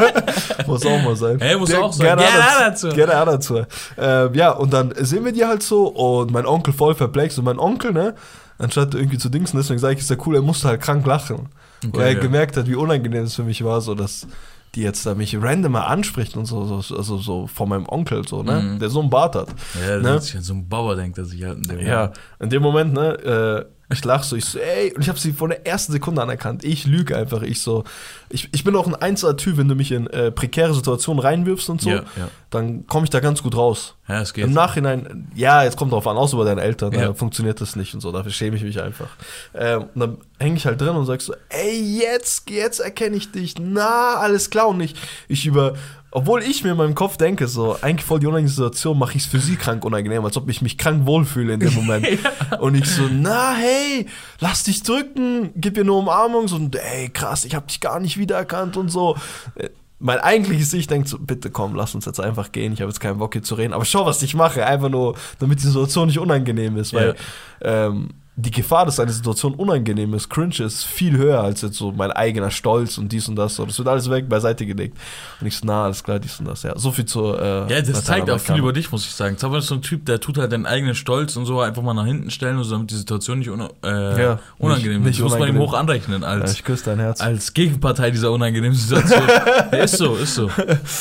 muss 0.68 0.86
auch 0.86 1.02
mal 1.02 1.16
sein. 1.16 1.38
Hey, 1.40 1.58
muss 1.58 1.70
Der- 1.70 1.84
auch 1.84 1.94
sein. 1.94 2.06
Gerne, 2.08 2.22
Gerne 2.24 2.44
auch 2.44 2.60
dazu. 2.60 2.90
Gerne 2.90 3.22
auch 3.22 3.26
dazu. 3.26 3.62
Ähm, 3.98 4.34
ja, 4.34 4.52
und 4.52 4.74
dann 4.74 4.94
sehen 4.98 5.26
wir 5.26 5.32
die 5.32 5.46
halt 5.46 5.64
so 5.64 5.88
und 5.88 6.32
mein 6.32 6.46
Onkel 6.46 6.74
voll 6.74 6.96
perplex 6.96 7.38
und 7.38 7.46
mein 7.46 7.60
Onkel, 7.60 7.92
ne, 7.92 8.16
anstatt 8.58 8.94
irgendwie 8.96 9.18
zu 9.18 9.30
dingsen, 9.30 9.58
deswegen 9.58 9.80
sage 9.80 9.94
ich, 9.96 10.00
ist 10.02 10.10
ja 10.10 10.16
cool, 10.26 10.36
er 10.36 10.42
musste 10.42 10.68
halt 10.68 10.82
krank 10.82 11.06
lachen. 11.06 11.50
Okay, 11.86 11.98
weil 11.98 12.08
er 12.08 12.14
ja. 12.14 12.20
gemerkt 12.20 12.58
hat, 12.58 12.68
wie 12.68 12.76
unangenehm 12.76 13.24
es 13.24 13.36
für 13.36 13.44
mich 13.44 13.64
war, 13.64 13.82
so 13.82 13.96
dass 13.96 14.28
die 14.76 14.82
jetzt 14.82 15.04
da 15.06 15.16
mich 15.16 15.36
random 15.42 15.72
mal 15.72 15.86
anspricht 15.86 16.38
und 16.38 16.46
so, 16.46 16.82
so 16.82 16.96
also 16.96 17.18
so 17.18 17.48
von 17.48 17.70
meinem 17.70 17.88
Onkel, 17.90 18.28
so, 18.28 18.44
ne, 18.44 18.62
Mhm. 18.62 18.80
der 18.80 18.90
so 18.90 19.00
einen 19.02 19.10
Bart 19.10 19.36
hat. 19.36 19.48
Ja, 19.88 19.98
Ne? 19.98 20.22
sich 20.22 20.36
an 20.38 20.44
so 20.44 20.54
ein 20.54 20.68
Bauer 20.70 20.96
denkt, 20.96 21.18
dass 21.18 21.32
ich 21.34 21.44
halt 21.44 21.58
in 21.58 21.64
dem 21.64 21.80
Ja, 21.80 22.12
in 22.40 22.50
dem 22.52 22.62
Moment, 22.62 22.94
ne, 22.94 23.66
äh, 23.66 23.66
ich 23.92 24.04
lach 24.06 24.24
so, 24.24 24.36
ich 24.36 24.46
so, 24.46 24.60
ey, 24.60 24.94
und 24.94 25.02
ich 25.02 25.10
habe 25.10 25.18
sie 25.18 25.34
von 25.34 25.50
der 25.50 25.66
ersten 25.66 25.92
Sekunde 25.92 26.22
anerkannt. 26.22 26.64
Ich 26.64 26.86
lüge 26.86 27.18
einfach, 27.18 27.42
ich 27.42 27.62
so, 27.62 27.84
ich, 28.30 28.48
ich 28.52 28.64
bin 28.64 28.76
auch 28.76 28.86
ein 28.86 28.94
einzelner 28.96 29.36
Typ, 29.36 29.58
wenn 29.58 29.68
du 29.68 29.74
mich 29.76 29.92
in 29.92 30.06
äh, 30.08 30.32
prekäre 30.32 30.74
Situationen 30.76 31.20
reinwirfst 31.22 31.70
und 31.70 31.82
so, 31.82 31.90
Ja, 31.90 31.96
ja. 32.18 32.30
dann 32.52 32.86
komme 32.86 33.06
ich 33.06 33.10
da 33.10 33.20
ganz 33.20 33.42
gut 33.42 33.56
raus. 33.56 33.96
Ja, 34.08 34.22
es 34.22 34.34
geht. 34.34 34.46
Im 34.46 34.54
Nachhinein, 34.54 35.32
ja, 35.36 35.64
jetzt 35.64 35.76
kommt 35.78 35.92
drauf 35.92 36.06
an, 36.08 36.18
außer 36.18 36.38
bei 36.38 36.44
deinen 36.44 36.60
Eltern, 36.60 36.92
Ja. 36.94 37.08
da 37.08 37.14
funktioniert 37.16 37.60
das 37.62 37.76
nicht 37.76 37.94
und 37.96 38.02
so, 38.02 38.12
dafür 38.12 38.32
schäme 38.32 38.58
ich 38.58 38.64
mich 38.64 38.80
einfach. 38.82 39.08
Ähm, 39.56 39.86
und 39.96 40.00
dann 40.00 40.18
hänge 40.40 40.58
ich 40.58 40.66
halt 40.68 40.80
drin 40.80 40.90
und 40.96 41.06
sag 41.08 41.22
so, 41.22 41.34
ey, 41.50 42.00
jetzt, 42.00 42.50
jetzt 42.50 42.80
erkenne 42.80 43.16
ich 43.16 43.32
dich, 43.32 43.56
na, 43.60 44.16
alles 44.18 44.50
klar 44.52 44.68
und 44.68 44.82
ich, 44.82 44.94
ich 45.28 45.46
über, 45.48 45.74
obwohl 46.12 46.42
ich 46.42 46.64
mir 46.64 46.72
in 46.72 46.78
meinem 46.78 46.96
Kopf 46.96 47.18
denke, 47.18 47.48
so, 47.48 47.78
eigentlich 47.82 48.06
voll 48.06 48.20
die 48.20 48.26
unangenehme 48.26 48.50
Situation, 48.50 48.98
mache 48.98 49.16
ich 49.16 49.24
es 49.24 49.30
für 49.30 49.40
sie 49.40 49.56
krank 49.56 49.86
unangenehm, 49.86 50.26
als 50.26 50.38
ob 50.38 50.50
ich 50.50 50.62
mich 50.62 50.78
krank 50.78 51.06
wohlfühle 51.06 51.54
in 51.54 51.60
dem 51.60 51.74
Moment. 51.74 52.08
Und 52.60 52.76
ich 52.76 52.86
so, 52.86 53.04
na, 53.12 53.54
hey, 53.54 54.08
lass 54.40 54.64
dich 54.64 54.82
drücken, 54.84 55.52
gib 55.56 55.78
ihr 55.78 55.84
eine 55.84 55.94
Umarmung, 55.94 56.48
so, 56.48 56.56
und, 56.56 56.76
ey, 56.76 57.10
krass, 57.10 57.46
ich 57.46 57.56
hab 57.56 57.68
dich 57.68 57.80
gar 57.80 58.00
nicht 58.00 58.18
wiedererkannt 58.18 58.76
und 58.78 58.90
so. 58.90 59.16
Äh, 59.56 59.70
Mein 60.00 60.20
eigentliches 60.20 60.74
Ich 60.74 60.88
denkt 60.88 61.08
so, 61.10 61.20
bitte 61.20 61.52
komm, 61.52 61.76
lass 61.76 61.94
uns 61.94 62.06
jetzt 62.06 62.20
einfach 62.20 62.52
gehen, 62.52 62.74
ich 62.74 62.82
habe 62.82 62.90
jetzt 62.90 63.00
keinen 63.00 63.20
Bock 63.20 63.34
hier 63.34 63.44
zu 63.44 63.56
reden, 63.56 63.74
aber 63.74 63.86
schau, 63.86 64.06
was 64.06 64.22
ich 64.24 64.34
mache, 64.34 64.66
einfach 64.66 64.90
nur, 64.90 65.16
damit 65.40 65.60
die 65.60 65.68
Situation 65.68 66.08
nicht 66.08 66.20
unangenehm 66.20 66.78
ist, 66.78 66.94
weil 66.94 67.16
ähm, 67.62 68.10
die 68.42 68.52
Gefahr, 68.52 68.86
dass 68.86 69.00
eine 69.00 69.12
Situation 69.12 69.54
unangenehm 69.54 70.14
ist, 70.14 70.30
cringe 70.30 70.60
ist, 70.60 70.86
viel 70.86 71.18
höher 71.18 71.42
als 71.42 71.62
jetzt 71.62 71.76
so 71.78 71.92
mein 71.92 72.12
eigener 72.12 72.52
Stolz 72.52 72.98
und 72.98 73.12
dies 73.12 73.28
und 73.28 73.36
das. 73.36 73.56
So. 73.56 73.66
Das 73.66 73.78
wird 73.78 73.88
alles 73.88 74.10
weg, 74.10 74.30
beiseite 74.30 74.66
gelegt. 74.66 74.98
Und 75.42 75.48
ich 75.48 75.56
so, 75.58 75.62
na, 75.66 75.84
alles 75.86 76.04
klar, 76.04 76.20
dies 76.20 76.40
und 76.40 76.48
das. 76.48 76.64
Ja, 76.64 76.78
so 76.78 76.92
viel 76.92 77.06
zur. 77.06 77.40
Äh, 77.42 77.74
Ja, 77.74 77.82
das 77.82 78.04
zeigt 78.06 78.30
auch 78.30 78.40
viel 78.40 78.56
über 78.58 78.72
dich, 78.72 78.92
muss 78.92 79.06
ich 79.06 79.12
sagen. 79.12 79.38
Zauber 79.38 79.58
ist 79.58 79.68
so 79.68 79.76
ein 79.76 79.82
Typ, 79.82 80.06
der 80.06 80.20
tut 80.20 80.38
halt 80.38 80.52
den 80.52 80.66
eigenen 80.66 80.96
Stolz 80.96 81.36
und 81.36 81.46
so 81.46 81.60
einfach 81.60 81.82
mal 81.82 81.94
nach 81.94 82.06
hinten 82.06 82.32
stellen, 82.32 82.58
und 82.58 82.64
so, 82.64 82.72
damit 82.76 82.92
die 82.92 82.96
Situation 82.96 83.40
nicht 83.40 83.50
una 83.50 83.70
äh, 83.84 84.22
Ja, 84.24 84.40
unangenehm 84.58 85.02
nicht- 85.02 85.12
ist. 85.20 85.20
Das 85.26 85.32
muss 85.32 85.40
man 85.40 85.50
ihm 85.50 85.58
hoch 85.58 85.74
anrechnen 85.74 86.22
Ja, 86.22 86.28
als, 86.30 86.54
ich 86.54 86.64
küsse 86.64 86.86
dein 86.86 87.00
Herz. 87.00 87.20
als 87.22 87.54
Gegenpartei 87.54 88.12
dieser 88.12 88.32
unangenehmen 88.32 88.78
Situation. 88.78 89.24
ja, 89.72 89.78
ist 89.80 89.98
so, 89.98 90.16
ist 90.16 90.36
so. 90.36 90.50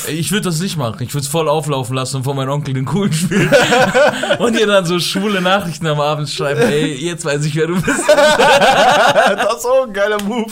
Ich 0.09 0.31
würde 0.31 0.45
das 0.45 0.59
nicht 0.59 0.77
machen. 0.77 0.97
Ich 1.03 1.13
würde 1.13 1.23
es 1.23 1.27
voll 1.29 1.47
auflaufen 1.47 1.95
lassen 1.95 2.17
und 2.17 2.23
vor 2.23 2.35
meinem 2.35 2.49
Onkel 2.49 2.73
den 2.73 2.85
coolen 2.85 3.13
spielen. 3.13 3.49
und 4.39 4.59
ihr 4.59 4.67
dann 4.67 4.85
so 4.85 4.99
schwule 4.99 5.41
Nachrichten 5.41 5.87
am 5.87 5.99
Abend 5.99 6.29
schreiben, 6.29 6.61
ey, 6.61 6.95
jetzt 6.95 7.25
weiß 7.29 7.45
ich, 7.45 7.55
wer 7.55 7.67
du 7.67 7.75
bist. 7.75 7.87
das 8.07 9.57
ist 9.57 9.65
auch 9.65 9.85
ein 9.87 9.93
geiler 9.93 10.21
Move. 10.23 10.51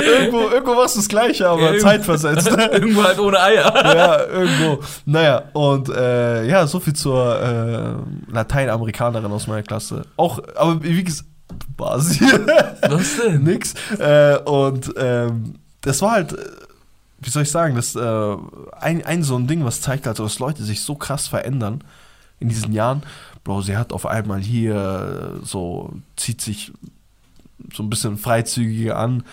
irgendwo, 0.00 0.48
irgendwo 0.50 0.74
machst 0.74 0.96
du 0.96 1.00
das 1.00 1.08
Gleiche, 1.08 1.48
aber 1.48 1.74
Ja, 1.74 1.78
zeitversetzt. 1.78 2.48
Irgendwo 2.72 3.02
halt 3.02 3.18
ohne 3.18 3.40
Eier. 3.40 3.72
ja, 3.96 4.24
irgendwo. 4.26 4.80
Naja, 5.06 5.42
und 5.52 5.88
äh, 5.88 6.46
ja, 6.46 6.66
so 6.66 6.80
viel 6.80 6.94
zur 6.94 7.40
äh, 7.40 8.32
Lateinamerikanerin 8.32 9.30
aus 9.32 9.46
meiner 9.46 9.62
Klasse. 9.62 10.02
Auch, 10.16 10.40
aber 10.56 10.82
wie 10.82 11.02
gesagt, 11.02 11.28
Basi. 11.76 12.20
Was 12.88 13.16
denn? 13.24 13.42
Nix. 13.42 13.74
Äh, 13.98 14.38
und 14.44 14.92
ähm, 14.96 15.54
das 15.80 16.00
war 16.02 16.12
halt, 16.12 16.32
äh, 16.32 16.36
wie 17.20 17.30
soll 17.30 17.42
ich 17.42 17.50
sagen, 17.50 17.74
das 17.74 17.96
äh, 17.96 18.36
ein, 18.78 19.04
ein 19.04 19.22
so 19.22 19.36
ein 19.36 19.46
Ding, 19.46 19.64
was 19.64 19.80
zeigt 19.80 20.06
halt, 20.06 20.18
dass 20.18 20.38
Leute 20.38 20.62
sich 20.62 20.82
so 20.82 20.94
krass 20.94 21.26
verändern 21.28 21.82
in 22.38 22.48
diesen 22.48 22.72
Jahren. 22.72 23.02
Bro, 23.50 23.62
sie 23.62 23.76
hat 23.76 23.92
auf 23.92 24.06
einmal 24.06 24.40
hier 24.40 25.40
äh, 25.42 25.44
so, 25.44 25.92
zieht 26.14 26.40
sich 26.40 26.70
so 27.74 27.82
ein 27.82 27.90
bisschen 27.90 28.16
freizügiger 28.16 28.96
an. 28.96 29.24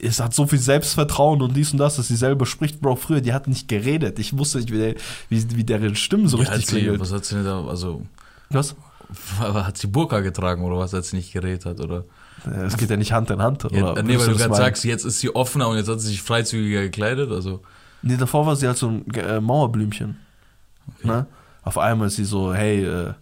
Es 0.00 0.18
hat 0.18 0.34
so 0.34 0.48
viel 0.48 0.58
Selbstvertrauen 0.58 1.40
und 1.40 1.54
dies 1.56 1.70
und 1.70 1.78
das, 1.78 1.94
dass 1.94 2.08
sie 2.08 2.16
selber 2.16 2.44
spricht. 2.44 2.80
Bro, 2.80 2.96
früher, 2.96 3.20
die 3.20 3.32
hat 3.32 3.46
nicht 3.46 3.68
geredet. 3.68 4.18
Ich 4.18 4.36
wusste 4.36 4.58
nicht, 4.58 4.72
wie, 4.72 4.78
der, 4.78 4.94
wie, 5.28 5.56
wie 5.56 5.62
deren 5.62 5.94
Stimmen 5.94 6.26
so 6.26 6.38
Ja, 6.38 6.48
richtig 6.48 6.66
sie, 6.66 6.76
klingelt. 6.78 6.98
was 6.98 7.12
hat 7.12 7.24
sie 7.24 7.36
denn 7.36 7.44
da, 7.44 7.64
also, 7.64 8.02
Was? 8.48 8.74
hat 9.38 9.78
sie 9.78 9.86
Burka 9.86 10.18
getragen 10.20 10.64
oder 10.64 10.78
was, 10.78 10.92
als 10.92 11.10
sie 11.10 11.16
nicht 11.16 11.32
geredet 11.32 11.66
hat, 11.66 11.78
oder? 11.78 12.04
Äh, 12.46 12.64
Es 12.64 12.76
geht 12.76 12.90
ja 12.90 12.96
nicht 12.96 13.12
Hand 13.12 13.30
in 13.30 13.40
Hand. 13.40 13.64
Ja, 13.70 13.92
oder 13.92 14.02
nee, 14.02 14.18
weil 14.18 14.26
du 14.26 14.36
gerade 14.36 14.56
sagst, 14.56 14.82
jetzt 14.82 15.04
ist 15.04 15.20
sie 15.20 15.32
offener 15.32 15.68
und 15.68 15.76
jetzt 15.76 15.88
hat 15.88 16.00
sie 16.00 16.08
sich 16.08 16.20
freizügiger 16.22 16.82
gekleidet, 16.82 17.30
also. 17.30 17.62
Nee, 18.02 18.16
davor 18.16 18.44
war 18.44 18.56
sie 18.56 18.66
halt 18.66 18.76
so 18.76 18.88
ein 18.88 19.08
äh, 19.14 19.40
Mauerblümchen. 19.40 20.16
Ne? 21.04 21.26
Auf 21.62 21.78
einmal 21.78 22.08
ist 22.08 22.16
sie 22.16 22.24
so, 22.24 22.54
hey, 22.54 22.84
äh, 22.84 23.14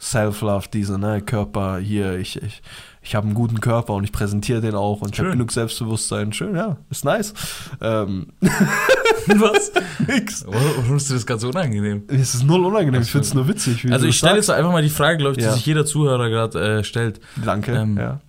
Self-Love, 0.00 0.66
diese, 0.72 0.98
ne, 0.98 1.20
Körper, 1.20 1.78
hier, 1.78 2.18
ich, 2.18 2.42
ich, 2.42 2.60
ich 3.02 3.14
habe 3.14 3.26
einen 3.26 3.34
guten 3.34 3.60
Körper 3.60 3.94
und 3.94 4.02
ich 4.02 4.10
präsentiere 4.10 4.60
den 4.60 4.74
auch 4.74 5.00
und 5.00 5.12
ich 5.14 5.20
habe 5.20 5.30
genug 5.30 5.52
Selbstbewusstsein. 5.52 6.32
Schön, 6.32 6.56
ja, 6.56 6.76
ist 6.90 7.04
nice. 7.04 7.34
Ähm, 7.80 8.28
Was? 9.26 9.70
nix. 10.08 10.44
Warum 10.46 10.96
ist 10.96 11.08
dir 11.08 11.14
das 11.14 11.24
ganz 11.26 11.44
unangenehm? 11.44 12.02
Es 12.08 12.34
ist 12.34 12.42
null 12.44 12.64
unangenehm, 12.64 13.02
ich 13.02 13.10
finde 13.12 13.26
es 13.26 13.34
nur 13.34 13.46
witzig. 13.46 13.90
Also 13.92 14.06
ich 14.06 14.18
stelle 14.18 14.36
jetzt 14.36 14.50
einfach 14.50 14.72
mal 14.72 14.82
die 14.82 14.90
Frage, 14.90 15.18
glaube 15.18 15.36
ich, 15.36 15.44
Ja. 15.44 15.50
die 15.50 15.56
sich 15.58 15.66
jeder 15.66 15.86
Zuhörer 15.86 16.28
gerade 16.28 16.78
äh, 16.78 16.84
stellt. 16.84 17.20
Danke, 17.44 17.72
ähm, 17.72 17.96
ja. 17.96 18.20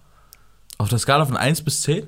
Auf 0.78 0.90
der 0.90 1.00
Skala 1.00 1.26
von 1.26 1.38
1 1.38 1.64
bis 1.64 1.82
10, 1.82 2.08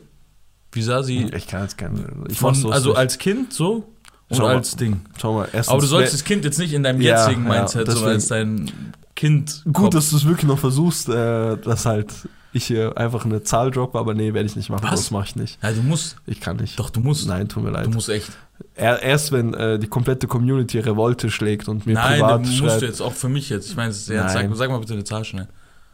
wie 0.74 0.81
sah 0.83 1.01
sie 1.01 1.24
Ich 1.35 1.47
kann 1.47 1.63
jetzt 1.63 1.77
keine. 1.77 2.05
Ich 2.29 2.38
von, 2.38 2.71
also 2.71 2.93
als 2.93 3.17
Kind 3.17 3.51
so 3.53 3.95
Schau 4.32 4.44
mal. 4.44 4.55
als 4.55 4.75
Ding? 4.75 5.01
Schau 5.20 5.34
mal, 5.34 5.48
erstens. 5.51 5.70
Aber 5.70 5.82
du 5.82 5.88
sollst 5.88 6.13
das 6.13 6.24
Kind 6.24 6.46
jetzt 6.46 6.58
nicht 6.58 6.74
in 6.74 6.84
deinem 6.84 7.01
Ja, 7.01 7.27
jetzigen 7.27 7.46
ja, 7.46 7.60
Mindset, 7.60 7.91
sondern 7.91 8.13
als 8.13 8.27
dein 8.27 8.72
Kind. 9.15 9.63
Gut, 9.72 9.94
dass 9.94 10.10
du 10.10 10.17
es 10.17 10.25
wirklich 10.25 10.48
noch 10.48 10.60
versuchst, 10.60 11.10
äh, 11.10 11.58
dass 11.58 11.86
halt 11.86 12.12
ich 12.51 12.65
hier 12.65 12.98
einfach 12.98 13.25
eine 13.25 13.44
Zahl 13.44 13.70
droppe, 13.70 14.00
aber 14.00 14.13
nee, 14.13 14.34
werde 14.34 14.48
ich 14.48 14.55
nicht 14.55 14.70
machen. 14.70 14.84
Was? 14.84 15.01
Das 15.01 15.12
mache 15.12 15.25
ich 15.25 15.36
nicht. 15.36 15.62
Ja, 15.62 15.72
du 15.72 15.84
musst. 15.84 16.15
Ich 16.25 16.39
kann 16.39 16.58
nicht. 16.58 16.79
Doch, 16.79 16.89
du 16.89 17.01
musst. 17.01 17.27
Nein, 17.27 17.50
tut 17.50 17.63
mir 17.63 17.70
leid. 17.70 17.86
Du 17.86 17.91
musst 17.91 18.10
echt. 18.10 18.32
Er, 18.75 19.01
erst 19.01 19.32
wenn 19.32 19.53
äh, 19.53 19.77
die 19.77 19.88
komplette 19.88 20.27
Community 20.27 20.79
Revolte 20.79 21.29
schlägt 21.29 21.67
und 21.67 21.86
mir 21.86 21.94
Nein, 21.94 22.13
privat 22.13 22.46
du 22.46 22.48
musst 22.48 22.58
schreibt. 22.58 22.82
du 22.82 22.86
jetzt 22.86 23.01
auch 23.01 23.13
für 23.13 23.29
mich 23.29 23.50
jetzt. 23.50 23.70
Ich 23.70 23.75
meine. 23.75 23.94
Nein. 23.94 24.29
Sag, 24.29 24.55
sag 24.55 24.70
mal 24.70 24.79
bitte 24.79 24.94
eine 24.94 25.03
Zahl 25.03 25.25
schnell. 25.25 25.48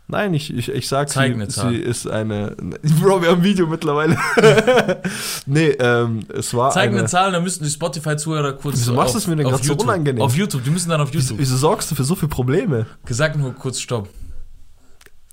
Nein, 0.08 0.34
ich, 0.34 0.54
ich, 0.54 0.68
ich 0.70 0.88
sag, 0.90 1.10
Zeig 1.10 1.36
sie, 1.50 1.70
sie 1.70 1.78
ist 1.78 2.06
eine. 2.06 2.56
Bro, 3.02 3.22
wir 3.22 3.30
haben 3.30 3.40
ein 3.40 3.44
Video 3.44 3.66
mittlerweile. 3.66 4.18
nee, 5.46 5.70
ähm, 5.70 6.26
es 6.34 6.54
war. 6.54 6.72
Zeig 6.72 6.90
eine, 6.90 7.00
eine, 7.00 7.08
Zahl, 7.08 7.32
dann 7.32 7.44
müssten 7.44 7.64
die 7.64 7.70
Spotify-Zuhörer 7.70 8.54
kurz. 8.54 8.76
Wieso 8.78 8.94
machst 8.94 9.14
du 9.14 9.20
es 9.20 9.28
mir 9.28 9.38
denn 9.38 9.48
grad 9.48 9.64
so 9.64 9.74
unangenehm? 9.74 10.22
Auf 10.22 10.36
YouTube, 10.36 10.64
die 10.66 10.70
müssen 10.70 10.90
dann 10.90 11.00
auf 11.00 11.14
YouTube. 11.14 11.38
wieso 11.38 11.56
sorgst 11.56 11.90
du 11.92 11.96
für 11.96 12.04
so 12.04 12.16
viele 12.16 12.30
Probleme? 12.30 12.88
Gesagt 13.06 13.38
nur 13.38 13.54
kurz 13.54 13.80
Stopp. 13.80 14.10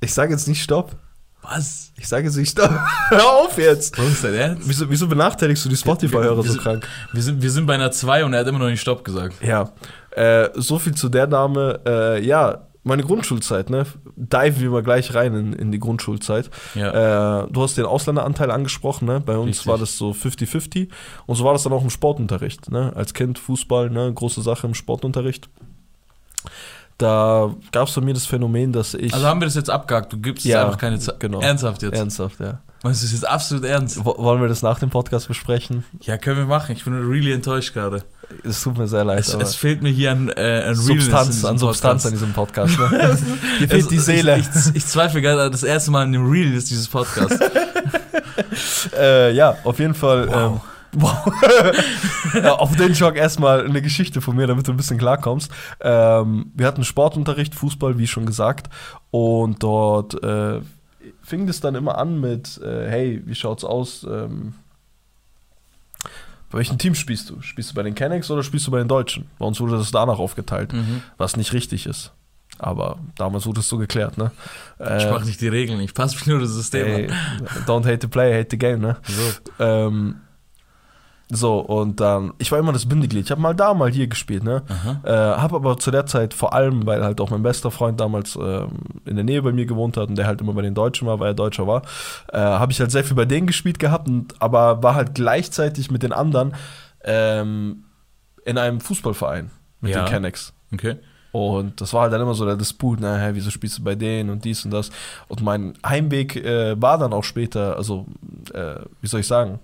Ich 0.00 0.14
sage 0.14 0.32
jetzt 0.32 0.46
nicht 0.46 0.62
Stopp. 0.62 0.94
Was? 1.42 1.92
Ich 1.96 2.06
sage 2.06 2.26
jetzt 2.26 2.36
nicht 2.36 2.50
Stopp. 2.50 2.70
Hör 3.08 3.26
auf 3.26 3.58
jetzt. 3.58 3.98
Was 3.98 4.08
ist 4.08 4.24
dein 4.24 4.34
Ernst? 4.34 4.68
Wieso, 4.68 4.90
wieso 4.90 5.08
benachteiligst 5.08 5.64
du 5.64 5.68
die 5.68 5.76
Spotify-Hörer 5.76 6.42
so 6.42 6.58
krank? 6.58 6.86
Wir 7.12 7.22
sind, 7.22 7.42
wir 7.42 7.50
sind 7.50 7.66
bei 7.66 7.74
einer 7.74 7.90
2 7.90 8.24
und 8.24 8.34
er 8.34 8.40
hat 8.40 8.46
immer 8.46 8.58
noch 8.58 8.68
nicht 8.68 8.80
Stopp 8.80 9.04
gesagt. 9.04 9.42
Ja, 9.42 9.72
äh, 10.10 10.50
so 10.54 10.78
viel 10.78 10.94
zu 10.94 11.08
der 11.08 11.26
Dame. 11.26 11.80
Äh, 11.86 12.24
ja, 12.24 12.67
meine 12.84 13.02
Grundschulzeit, 13.02 13.68
ne? 13.70 13.84
Dive 14.16 14.60
wir 14.60 14.70
mal 14.70 14.82
gleich 14.82 15.14
rein 15.14 15.34
in, 15.34 15.52
in 15.52 15.72
die 15.72 15.78
Grundschulzeit. 15.78 16.48
Ja. 16.74 17.42
Äh, 17.44 17.48
du 17.50 17.62
hast 17.62 17.76
den 17.76 17.84
Ausländeranteil 17.84 18.50
angesprochen, 18.50 19.06
ne? 19.06 19.20
Bei 19.20 19.36
uns 19.36 19.48
Richtig. 19.50 19.66
war 19.66 19.78
das 19.78 19.96
so 19.98 20.10
50-50. 20.12 20.88
Und 21.26 21.36
so 21.36 21.44
war 21.44 21.52
das 21.52 21.64
dann 21.64 21.72
auch 21.72 21.82
im 21.82 21.90
Sportunterricht, 21.90 22.70
ne? 22.70 22.92
Als 22.96 23.12
Kind 23.14 23.38
Fußball, 23.38 23.90
ne? 23.90 24.12
Große 24.12 24.40
Sache 24.42 24.66
im 24.66 24.74
Sportunterricht. 24.74 25.48
Da 26.96 27.54
gab 27.70 27.88
es 27.88 27.94
bei 27.94 28.00
mir 28.00 28.14
das 28.14 28.26
Phänomen, 28.26 28.72
dass 28.72 28.94
ich. 28.94 29.14
also 29.14 29.26
haben 29.26 29.40
wir 29.40 29.44
das 29.46 29.54
jetzt 29.54 29.70
abgehakt. 29.70 30.12
Du 30.12 30.18
gibst 30.18 30.44
Ja, 30.44 30.64
einfach 30.64 30.78
keine 30.78 30.98
Zahl. 30.98 31.16
genau. 31.18 31.40
Ernsthaft 31.40 31.82
jetzt. 31.82 31.96
ernsthaft, 31.96 32.40
ja. 32.40 32.60
Das 32.82 33.02
ist 33.02 33.12
jetzt 33.12 33.26
absolut 33.26 33.64
ernst. 33.64 34.04
Wo- 34.04 34.16
Wollen 34.18 34.40
wir 34.40 34.48
das 34.48 34.62
nach 34.62 34.78
dem 34.78 34.88
Podcast 34.90 35.26
besprechen? 35.28 35.84
Ja, 36.02 36.16
können 36.16 36.36
wir 36.38 36.46
machen. 36.46 36.72
Ich 36.76 36.84
bin 36.84 36.94
really 36.94 37.32
enttäuscht 37.32 37.74
gerade. 37.74 38.04
Es 38.44 38.62
tut 38.62 38.78
mir 38.78 38.86
sehr 38.86 39.04
leid. 39.04 39.20
Es, 39.20 39.34
es 39.34 39.54
fehlt 39.56 39.82
mir 39.82 39.88
hier 39.90 40.12
an, 40.12 40.28
äh, 40.28 40.62
an 40.68 40.74
Substanz, 40.76 41.44
an 41.44 41.58
Substanz 41.58 42.06
an 42.06 42.12
diesem 42.12 42.32
Podcast. 42.34 42.78
Ne? 42.78 43.18
Hier 43.58 43.68
fehlt 43.68 43.90
die 43.90 43.98
Seele. 43.98 44.38
Ich, 44.38 44.46
ich, 44.54 44.76
ich 44.76 44.86
zweifle 44.86 45.20
gerade 45.22 45.50
das 45.50 45.62
erste 45.64 45.90
Mal 45.90 46.02
an 46.02 46.12
dem 46.12 46.30
Realness 46.30 46.66
dieses 46.66 46.88
Podcasts. 46.88 47.38
Äh, 48.96 49.32
ja, 49.34 49.56
auf 49.64 49.78
jeden 49.78 49.94
Fall. 49.94 50.28
Wow. 50.28 50.34
Ähm, 50.36 50.60
wow. 51.00 51.26
ja, 52.34 52.52
auf 52.54 52.74
den 52.76 52.94
Schock 52.94 53.16
erstmal 53.16 53.64
eine 53.64 53.82
Geschichte 53.82 54.20
von 54.20 54.36
mir, 54.36 54.46
damit 54.46 54.66
du 54.66 54.72
ein 54.72 54.76
bisschen 54.76 54.98
klarkommst. 54.98 55.50
Ähm, 55.80 56.52
wir 56.54 56.66
hatten 56.66 56.84
Sportunterricht, 56.84 57.54
Fußball, 57.54 57.98
wie 57.98 58.06
schon 58.06 58.26
gesagt. 58.26 58.68
Und 59.10 59.62
dort 59.62 60.22
äh, 60.22 60.60
fing 61.28 61.46
das 61.46 61.60
dann 61.60 61.74
immer 61.74 61.98
an 61.98 62.20
mit: 62.20 62.58
äh, 62.62 62.88
Hey, 62.88 63.22
wie 63.24 63.34
schaut's 63.34 63.64
aus? 63.64 64.04
Ähm, 64.04 64.54
bei 66.50 66.58
welchem 66.58 66.78
Team 66.78 66.94
spielst 66.94 67.28
du? 67.28 67.42
Spielst 67.42 67.70
du 67.70 67.74
bei 67.74 67.82
den 67.82 67.94
Kennex 67.94 68.30
oder 68.30 68.42
spielst 68.42 68.66
du 68.66 68.70
bei 68.70 68.78
den 68.78 68.88
Deutschen? 68.88 69.26
Bei 69.38 69.44
uns 69.44 69.60
wurde 69.60 69.76
das 69.76 69.90
danach 69.90 70.18
aufgeteilt, 70.18 70.72
mhm. 70.72 71.02
was 71.18 71.36
nicht 71.36 71.52
richtig 71.52 71.84
ist. 71.86 72.12
Aber 72.58 72.98
damals 73.16 73.46
wurde 73.46 73.60
es 73.60 73.68
so 73.68 73.76
geklärt, 73.76 74.16
ne? 74.18 74.32
Ich 74.80 74.86
Äh, 74.86 75.10
mache 75.10 75.26
nicht 75.26 75.40
die 75.40 75.48
Regeln, 75.48 75.78
ich 75.80 75.94
passe 75.94 76.16
mich 76.16 76.26
nur 76.26 76.40
das 76.40 76.50
System 76.50 76.86
ey, 76.86 77.08
an. 77.08 77.14
don't 77.66 77.84
hate 77.86 77.98
the 78.00 78.08
play, 78.08 78.32
hate 78.36 78.48
the 78.50 78.58
game, 78.58 78.80
ne? 78.80 78.96
So. 79.04 79.22
Ähm, 79.64 80.16
so, 81.30 81.58
und 81.58 82.00
dann, 82.00 82.32
ich 82.38 82.50
war 82.50 82.58
immer 82.58 82.72
das 82.72 82.86
Bindeglied. 82.86 83.26
Ich 83.26 83.30
habe 83.30 83.40
mal 83.40 83.54
da, 83.54 83.74
mal 83.74 83.90
hier 83.90 84.06
gespielt, 84.06 84.44
ne? 84.44 84.62
Äh, 85.04 85.10
habe 85.12 85.56
aber 85.56 85.76
zu 85.76 85.90
der 85.90 86.06
Zeit 86.06 86.32
vor 86.32 86.54
allem, 86.54 86.86
weil 86.86 87.04
halt 87.04 87.20
auch 87.20 87.28
mein 87.30 87.42
bester 87.42 87.70
Freund 87.70 88.00
damals 88.00 88.34
ähm, 88.36 88.70
in 89.04 89.16
der 89.16 89.24
Nähe 89.24 89.42
bei 89.42 89.52
mir 89.52 89.66
gewohnt 89.66 89.96
hat 89.98 90.08
und 90.08 90.16
der 90.16 90.26
halt 90.26 90.40
immer 90.40 90.54
bei 90.54 90.62
den 90.62 90.74
Deutschen 90.74 91.06
war, 91.06 91.20
weil 91.20 91.32
er 91.32 91.34
Deutscher 91.34 91.66
war, 91.66 91.82
äh, 92.32 92.38
habe 92.38 92.72
ich 92.72 92.80
halt 92.80 92.90
sehr 92.90 93.04
viel 93.04 93.14
bei 93.16 93.26
denen 93.26 93.46
gespielt 93.46 93.78
gehabt, 93.78 94.08
und, 94.08 94.34
aber 94.40 94.82
war 94.82 94.94
halt 94.94 95.14
gleichzeitig 95.14 95.90
mit 95.90 96.02
den 96.02 96.12
anderen 96.12 96.54
ähm, 97.04 97.84
in 98.46 98.56
einem 98.56 98.80
Fußballverein 98.80 99.50
mit 99.80 99.92
Ja. 99.94 100.04
den 100.04 100.08
Kennex. 100.08 100.54
Okay. 100.72 100.96
Und 101.30 101.80
das 101.82 101.92
war 101.92 102.02
halt 102.02 102.12
dann 102.14 102.22
immer 102.22 102.32
so 102.34 102.46
der 102.46 102.56
Disput, 102.56 103.00
na, 103.00 103.18
hä, 103.18 103.30
wieso 103.34 103.50
spielst 103.50 103.78
du 103.78 103.84
bei 103.84 103.94
denen 103.94 104.30
und 104.30 104.46
dies 104.46 104.64
und 104.64 104.70
das. 104.70 104.88
Und 105.28 105.42
mein 105.42 105.74
Heimweg 105.86 106.36
äh, 106.36 106.80
war 106.80 106.96
dann 106.96 107.12
auch 107.12 107.22
später, 107.24 107.76
also, 107.76 108.06
äh, 108.54 108.76
wie 109.02 109.06
soll 109.06 109.20
ich 109.20 109.26
sagen, 109.26 109.58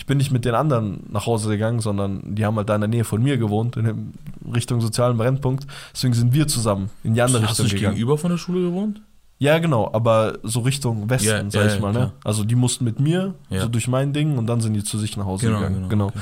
ich 0.00 0.06
bin 0.06 0.16
nicht 0.16 0.30
mit 0.30 0.46
den 0.46 0.54
anderen 0.54 1.00
nach 1.10 1.26
Hause 1.26 1.50
gegangen, 1.50 1.80
sondern 1.80 2.22
die 2.24 2.46
haben 2.46 2.56
halt 2.56 2.70
da 2.70 2.74
in 2.74 2.80
der 2.80 2.88
Nähe 2.88 3.04
von 3.04 3.22
mir 3.22 3.36
gewohnt, 3.36 3.76
in 3.76 4.14
Richtung 4.50 4.80
sozialen 4.80 5.18
Brennpunkt. 5.18 5.66
Deswegen 5.92 6.14
sind 6.14 6.32
wir 6.32 6.48
zusammen 6.48 6.88
in 7.04 7.12
die 7.12 7.20
andere 7.20 7.42
Hast 7.42 7.58
du 7.58 7.64
Richtung 7.64 7.64
nicht 7.64 7.74
gegangen. 7.74 7.96
gegenüber 7.96 8.16
von 8.16 8.30
der 8.30 8.38
Schule 8.38 8.62
gewohnt? 8.62 9.02
Ja, 9.36 9.58
genau, 9.58 9.90
aber 9.92 10.38
so 10.42 10.60
Richtung 10.60 11.10
Westen, 11.10 11.28
Ja, 11.28 11.50
sag 11.50 11.66
ja, 11.66 11.74
ich 11.74 11.80
mal, 11.82 11.92
ne? 11.92 12.12
Also 12.24 12.44
die 12.44 12.54
mussten 12.54 12.86
mit 12.86 12.98
mir, 12.98 13.34
so 13.50 13.68
durch 13.68 13.88
mein 13.88 14.14
Ding 14.14 14.38
und 14.38 14.46
dann 14.46 14.62
sind 14.62 14.72
die 14.72 14.82
zu 14.82 14.98
sich 14.98 15.18
nach 15.18 15.26
Hause 15.26 15.48
gegangen. 15.52 15.90
Genau. 15.90 16.06
okay. 16.06 16.18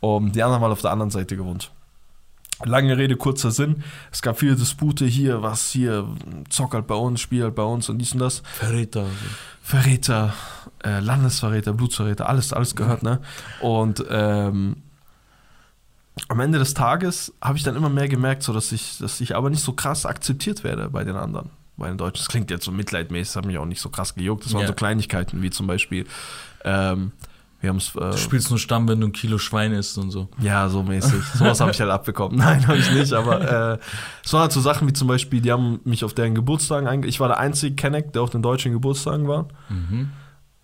Um, 0.00 0.32
die 0.32 0.42
anderen 0.42 0.62
mal 0.62 0.72
auf 0.72 0.80
der 0.80 0.92
anderen 0.92 1.10
Seite 1.10 1.36
gewohnt. 1.36 1.70
Lange 2.64 2.96
Rede, 2.98 3.16
kurzer 3.16 3.50
Sinn. 3.52 3.84
Es 4.10 4.20
gab 4.20 4.38
viele 4.38 4.56
Dispute 4.56 5.04
hier, 5.06 5.42
was 5.42 5.70
hier, 5.70 6.08
zock 6.48 6.74
halt 6.74 6.86
bei 6.88 6.94
uns, 6.96 7.20
spiel 7.20 7.44
halt 7.44 7.54
bei 7.54 7.62
uns 7.62 7.88
und 7.88 7.98
dies 7.98 8.12
und 8.12 8.18
das. 8.18 8.42
Verräter. 8.54 9.06
Verräter, 9.62 10.34
äh, 10.82 10.98
Landesverräter, 11.00 11.72
Blutsverräter, 11.74 12.28
alles, 12.28 12.52
alles 12.52 12.74
gehört, 12.74 13.02
ne? 13.02 13.20
Und 13.60 14.04
ähm, 14.10 14.76
am 16.28 16.40
Ende 16.40 16.58
des 16.58 16.74
Tages 16.74 17.32
habe 17.40 17.58
ich 17.58 17.64
dann 17.64 17.76
immer 17.76 17.90
mehr 17.90 18.08
gemerkt, 18.08 18.42
so 18.42 18.52
dass 18.52 18.72
ich, 18.72 18.98
dass 18.98 19.20
ich 19.20 19.36
aber 19.36 19.50
nicht 19.50 19.62
so 19.62 19.72
krass 19.72 20.04
akzeptiert 20.04 20.64
werde 20.64 20.88
bei 20.90 21.04
den 21.04 21.14
anderen, 21.16 21.50
bei 21.76 21.88
den 21.88 21.96
Deutschen. 21.98 22.22
Das 22.24 22.28
klingt 22.28 22.50
jetzt 22.50 22.64
so 22.64 22.72
mitleidmäßig, 22.72 23.28
das 23.28 23.36
hat 23.36 23.46
mich 23.46 23.58
auch 23.58 23.66
nicht 23.66 23.80
so 23.80 23.88
krass 23.88 24.14
gejuckt. 24.16 24.44
Das 24.44 24.52
waren 24.52 24.62
Ja. 24.62 24.66
so 24.68 24.72
Kleinigkeiten, 24.74 25.42
wie 25.42 25.50
zum 25.50 25.66
Beispiel, 25.68 26.06
ähm, 26.64 27.12
wir 27.60 27.70
haben 27.70 27.78
es. 27.78 27.94
Äh, 27.96 28.10
Du 28.10 28.16
spielst 28.16 28.50
nur 28.50 28.58
Stamm, 28.58 28.88
wenn 28.88 29.00
du 29.00 29.08
ein 29.08 29.12
Kilo 29.12 29.38
Schwein 29.38 29.72
isst 29.72 29.98
und 29.98 30.10
so. 30.10 30.28
ja, 30.40 30.68
so 30.68 30.82
mäßig. 30.82 31.24
Sowas 31.34 31.60
habe 31.60 31.72
ich 31.72 31.80
halt 31.80 31.90
abbekommen. 31.90 32.38
Nein, 32.38 32.66
habe 32.66 32.78
ich 32.78 32.90
nicht, 32.92 33.12
aber 33.12 33.40
äh, 33.74 33.78
es 34.24 34.32
waren 34.32 34.42
halt 34.42 34.52
so 34.52 34.60
Sachen 34.60 34.86
wie 34.88 34.92
zum 34.92 35.08
Beispiel, 35.08 35.40
die 35.40 35.50
haben 35.50 35.80
mich 35.84 36.04
auf 36.04 36.14
deren 36.14 36.34
Geburtstagen 36.34 36.86
einge... 36.86 37.08
Ich 37.08 37.20
war 37.20 37.28
der 37.28 37.38
einzige 37.38 37.74
Kenneck, 37.74 38.12
der 38.12 38.22
auf 38.22 38.30
den 38.30 38.42
deutschen 38.42 38.72
Geburtstagen 38.72 39.26
war. 39.26 39.48
Mhm. 39.68 40.10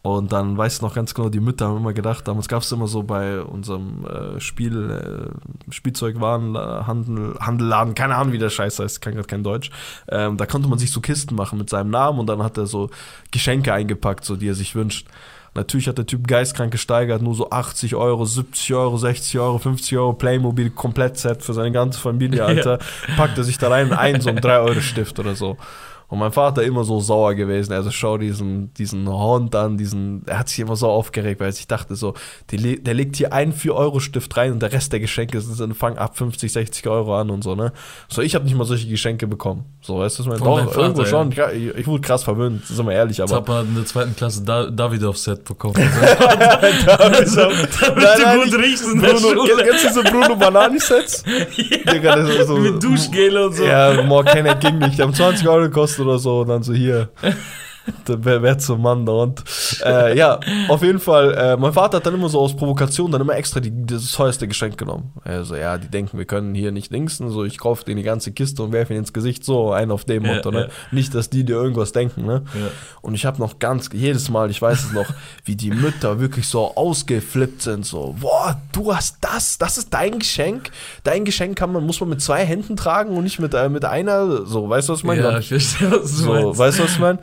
Und 0.02 0.32
dann 0.32 0.58
weiß 0.58 0.76
ich 0.76 0.82
noch 0.82 0.94
ganz 0.94 1.14
genau, 1.14 1.30
die 1.30 1.40
Mütter 1.40 1.66
haben 1.66 1.78
immer 1.78 1.94
gedacht, 1.94 2.28
damals 2.28 2.46
gab 2.46 2.62
es 2.62 2.70
immer 2.70 2.86
so 2.86 3.04
bei 3.04 3.40
unserem 3.40 4.04
äh, 4.04 4.38
Spiel, 4.38 4.90
äh, 4.90 5.72
Spielzeugwarenhandel, 5.72 7.36
Handelladen, 7.40 7.94
keine 7.94 8.16
Ahnung, 8.16 8.34
wie 8.34 8.38
der 8.38 8.50
Scheiß 8.50 8.80
heißt, 8.80 8.96
ich 8.96 9.00
kann 9.00 9.14
gerade 9.14 9.26
kein 9.26 9.42
Deutsch. 9.42 9.70
Ähm, 10.08 10.36
da 10.36 10.44
konnte 10.44 10.68
man 10.68 10.78
sich 10.78 10.92
so 10.92 11.00
Kisten 11.00 11.34
machen 11.34 11.58
mit 11.58 11.70
seinem 11.70 11.88
Namen 11.88 12.18
und 12.18 12.26
dann 12.26 12.42
hat 12.42 12.58
er 12.58 12.66
so 12.66 12.90
Geschenke 13.30 13.72
eingepackt, 13.72 14.26
so 14.26 14.36
die 14.36 14.48
er 14.48 14.54
sich 14.54 14.74
wünscht. 14.74 15.08
Natürlich 15.54 15.86
hat 15.86 15.98
der 15.98 16.06
Typ 16.06 16.26
geistkrank 16.26 16.72
gesteigert, 16.72 17.22
nur 17.22 17.34
so 17.34 17.50
80 17.50 17.94
Euro, 17.94 18.24
70 18.24 18.74
Euro, 18.74 18.96
60 18.96 19.38
Euro, 19.38 19.58
50 19.58 19.96
Euro 19.96 20.12
Playmobil 20.12 20.70
Komplettset 20.70 21.42
für 21.42 21.54
seine 21.54 21.70
ganze 21.70 22.00
Familie, 22.00 22.44
Alter. 22.46 22.80
Packt 23.16 23.38
er 23.38 23.44
sich 23.44 23.58
da 23.58 23.68
rein 23.68 23.92
einen 23.92 24.20
so 24.20 24.30
einen 24.30 24.40
3-Euro-Stift 24.40 25.18
oder 25.20 25.36
so. 25.36 25.56
Und 26.08 26.18
mein 26.18 26.32
Vater 26.32 26.62
immer 26.62 26.84
so 26.84 27.00
sauer 27.00 27.34
gewesen. 27.34 27.72
Also 27.72 27.90
schau 27.90 28.18
diesen, 28.18 28.72
diesen 28.74 29.08
Hund 29.08 29.54
an, 29.56 29.76
diesen, 29.76 30.22
er 30.26 30.38
hat 30.40 30.48
sich 30.48 30.60
immer 30.60 30.76
so 30.76 30.88
aufgeregt, 30.88 31.40
weil 31.40 31.50
ich 31.50 31.66
dachte 31.66 31.96
so, 31.96 32.14
die, 32.50 32.82
der 32.82 32.94
legt 32.94 33.16
hier 33.16 33.32
einen 33.32 33.52
4-Euro-Stift 33.52 34.36
rein 34.36 34.52
und 34.52 34.60
der 34.62 34.72
Rest 34.72 34.92
der 34.92 35.00
Geschenke 35.00 35.40
sind, 35.40 35.74
fangen 35.74 35.98
ab 35.98 36.16
50, 36.16 36.52
60 36.52 36.86
Euro 36.88 37.18
an 37.18 37.30
und 37.30 37.42
so, 37.42 37.54
ne? 37.54 37.72
So, 38.08 38.22
ich 38.22 38.34
habe 38.34 38.44
nicht 38.44 38.54
mal 38.56 38.64
solche 38.64 38.86
Geschenke 38.88 39.26
bekommen. 39.26 39.64
So, 39.80 39.98
weißt 39.98 40.18
du, 40.18 40.22
deinem 40.24 40.38
Doch, 40.38 40.64
Vater, 40.66 40.78
irgendwo 40.78 41.02
ja. 41.02 41.08
schon. 41.08 41.30
Ja, 41.32 41.50
Ich, 41.50 41.74
ich 41.74 41.86
wurde 41.86 42.02
krass 42.02 42.22
verwöhnt, 42.22 42.64
sind 42.66 42.86
wir 42.86 42.92
ehrlich, 42.92 43.20
aber. 43.20 43.28
Zappa 43.30 43.54
hat 43.58 43.66
in 43.66 43.74
der 43.74 43.86
zweiten 43.86 44.14
Klasse 44.14 44.44
da 44.44 44.66
Davidoff-Set 44.70 45.44
bekommen. 45.44 45.74
So- 47.24 47.40
damit 47.40 48.18
du 48.18 48.50
gut 48.50 48.62
riechst 48.62 48.84
in 48.92 49.00
der 49.00 49.08
Bruno, 49.14 49.28
Schule. 49.46 49.64
Kennst 49.64 49.84
du 49.84 49.92
so 49.94 50.02
Bruno 50.02 50.36
Banani-Sets? 50.36 51.24
Digga, 51.92 52.16
das 52.16 52.28
ist 52.30 52.46
so, 52.48 52.56
Mit 52.56 52.82
Duschgel 52.82 53.36
und 53.38 53.54
so. 53.54 53.64
Ja, 53.64 54.02
more 54.02 54.24
Kenneck 54.24 54.60
ging 54.60 54.78
nicht. 54.78 54.98
Die 54.98 55.02
haben 55.02 55.14
20 55.14 55.48
Euro 55.48 55.62
gekostet 55.62 55.93
oder 56.00 56.18
so 56.18 56.40
und 56.40 56.48
dann 56.48 56.62
so 56.62 56.72
hier. 56.72 57.10
wer, 58.06 58.42
wer 58.42 58.58
zum 58.58 58.82
Mann 58.82 59.04
da 59.04 59.12
und 59.12 59.44
äh, 59.84 60.16
ja, 60.16 60.40
auf 60.68 60.82
jeden 60.82 61.00
Fall, 61.00 61.34
äh, 61.34 61.56
mein 61.56 61.72
Vater 61.72 61.98
hat 61.98 62.06
dann 62.06 62.14
immer 62.14 62.28
so 62.28 62.40
aus 62.40 62.56
Provokation 62.56 63.10
dann 63.10 63.20
immer 63.20 63.36
extra 63.36 63.60
die, 63.60 63.72
das 63.84 64.10
teuerste 64.12 64.48
Geschenk 64.48 64.78
genommen. 64.78 65.12
Also 65.22 65.56
ja, 65.56 65.76
die 65.78 65.88
denken, 65.88 66.18
wir 66.18 66.24
können 66.24 66.54
hier 66.54 66.72
nicht 66.72 66.90
linksen, 66.90 67.30
so 67.30 67.44
ich 67.44 67.58
kaufe 67.58 67.84
denen 67.84 67.98
die 67.98 68.02
ganze 68.02 68.32
Kiste 68.32 68.62
und 68.62 68.72
werfe 68.72 68.92
ihnen 68.92 69.00
ins 69.00 69.12
Gesicht, 69.12 69.44
so 69.44 69.72
einen 69.72 69.90
auf 69.90 70.04
dem 70.04 70.24
Ja, 70.24 70.34
Motto, 70.34 70.50
ne? 70.50 70.60
ja. 70.60 70.68
Nicht, 70.92 71.14
dass 71.14 71.30
die 71.30 71.44
dir 71.44 71.56
irgendwas 71.56 71.92
denken, 71.92 72.24
ne? 72.24 72.44
Ja. 72.54 72.70
Und 73.02 73.14
ich 73.14 73.26
habe 73.26 73.38
noch 73.38 73.58
ganz, 73.58 73.90
jedes 73.92 74.30
Mal, 74.30 74.50
ich 74.50 74.60
weiß 74.60 74.84
es 74.84 74.92
noch, 74.92 75.06
wie 75.44 75.56
die 75.56 75.70
Mütter 75.70 76.20
wirklich 76.20 76.48
so 76.48 76.74
ausgeflippt 76.74 77.62
sind, 77.62 77.84
so, 77.84 78.16
boah, 78.18 78.60
du 78.74 78.94
hast 78.94 79.18
das, 79.22 79.58
das 79.58 79.78
ist 79.78 79.92
dein 79.94 80.18
Geschenk. 80.18 80.70
Dein 81.02 81.24
Geschenk 81.24 81.56
kann 81.56 81.72
man, 81.72 81.84
muss 81.86 82.00
man 82.00 82.08
mit 82.10 82.20
zwei 82.20 82.44
Händen 82.44 82.76
tragen 82.76 83.16
und 83.16 83.24
nicht 83.24 83.38
mit, 83.38 83.54
äh, 83.54 83.68
mit 83.68 83.84
einer, 83.84 84.44
so, 84.44 84.68
weißt 84.68 84.88
du, 84.88 84.92
was 84.92 85.00
ich 85.00 85.04
meine? 85.04 85.22
Ja, 85.22 85.38
ich 85.38 85.48
verstehe, 85.48 85.90
was 85.90 86.02
du 86.02 86.06
So, 86.06 86.32
meinst. 86.32 86.58
weißt 86.58 86.78
du, 86.78 86.82
was 86.84 86.92
ich 86.92 86.98
meine? 86.98 87.18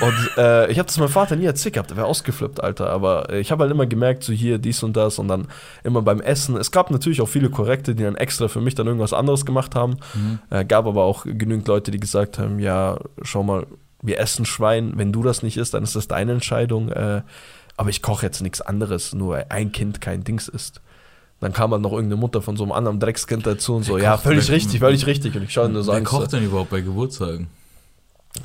Und 0.00 0.30
äh, 0.36 0.70
ich 0.70 0.78
habe 0.78 0.86
das 0.86 0.98
meinem 0.98 1.08
Vater 1.08 1.36
nie 1.36 1.46
erzählt 1.46 1.74
gehabt, 1.74 1.90
der 1.90 1.96
wäre 1.96 2.06
ausgeflippt, 2.06 2.62
Alter. 2.62 2.90
Aber 2.90 3.30
äh, 3.30 3.40
ich 3.40 3.50
habe 3.50 3.62
halt 3.62 3.72
immer 3.72 3.86
gemerkt, 3.86 4.22
so 4.24 4.32
hier, 4.32 4.58
dies 4.58 4.82
und 4.82 4.96
das 4.96 5.18
und 5.18 5.28
dann 5.28 5.48
immer 5.82 6.02
beim 6.02 6.20
Essen. 6.20 6.56
Es 6.56 6.70
gab 6.70 6.90
natürlich 6.90 7.20
auch 7.20 7.28
viele 7.28 7.50
Korrekte, 7.50 7.94
die 7.94 8.04
dann 8.04 8.16
extra 8.16 8.48
für 8.48 8.60
mich 8.60 8.74
dann 8.74 8.86
irgendwas 8.86 9.12
anderes 9.12 9.44
gemacht 9.46 9.74
haben. 9.74 9.96
Mhm. 10.14 10.38
Äh, 10.50 10.64
gab 10.64 10.86
aber 10.86 11.02
auch 11.04 11.24
genügend 11.24 11.66
Leute, 11.68 11.90
die 11.90 12.00
gesagt 12.00 12.38
haben, 12.38 12.58
ja, 12.58 12.98
schau 13.22 13.42
mal, 13.42 13.66
wir 14.04 14.18
essen 14.18 14.44
Schwein, 14.44 14.94
wenn 14.96 15.12
du 15.12 15.22
das 15.22 15.42
nicht 15.44 15.56
isst, 15.56 15.74
dann 15.74 15.84
ist 15.84 15.94
das 15.94 16.08
deine 16.08 16.32
Entscheidung. 16.32 16.88
Äh, 16.90 17.22
aber 17.76 17.90
ich 17.90 18.02
koche 18.02 18.26
jetzt 18.26 18.40
nichts 18.42 18.60
anderes, 18.60 19.12
nur 19.14 19.34
weil 19.34 19.46
ein 19.48 19.72
Kind 19.72 20.00
kein 20.00 20.24
Dings 20.24 20.48
isst. 20.48 20.80
Dann 21.40 21.52
kam 21.52 21.72
halt 21.72 21.82
noch 21.82 21.92
irgendeine 21.92 22.20
Mutter 22.20 22.40
von 22.40 22.56
so 22.56 22.62
einem 22.62 22.72
anderen 22.72 23.00
Dreckskind 23.00 23.44
dazu 23.46 23.74
und 23.74 23.82
so, 23.82 23.96
Wer 23.96 24.02
ja, 24.04 24.16
völlig 24.16 24.46
denn- 24.46 24.54
richtig, 24.54 24.78
völlig 24.80 25.06
richtig. 25.06 25.34
Und 25.34 25.42
ich 25.42 25.52
schaue 25.52 25.68
nur 25.68 25.82
so 25.82 25.92
Wer 25.92 26.02
kocht 26.04 26.30
so, 26.30 26.36
denn 26.36 26.46
überhaupt 26.46 26.70
bei 26.70 26.80
Geburtstagen? 26.80 27.48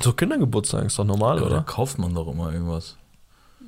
so 0.02 0.12
Kindergeburtstag 0.12 0.84
ist 0.86 0.98
doch 0.98 1.04
normal, 1.04 1.38
Oder 1.38 1.46
oder? 1.46 1.60
kauft 1.62 1.98
man 1.98 2.12
doch 2.14 2.26
immer 2.28 2.52
irgendwas? 2.52 2.96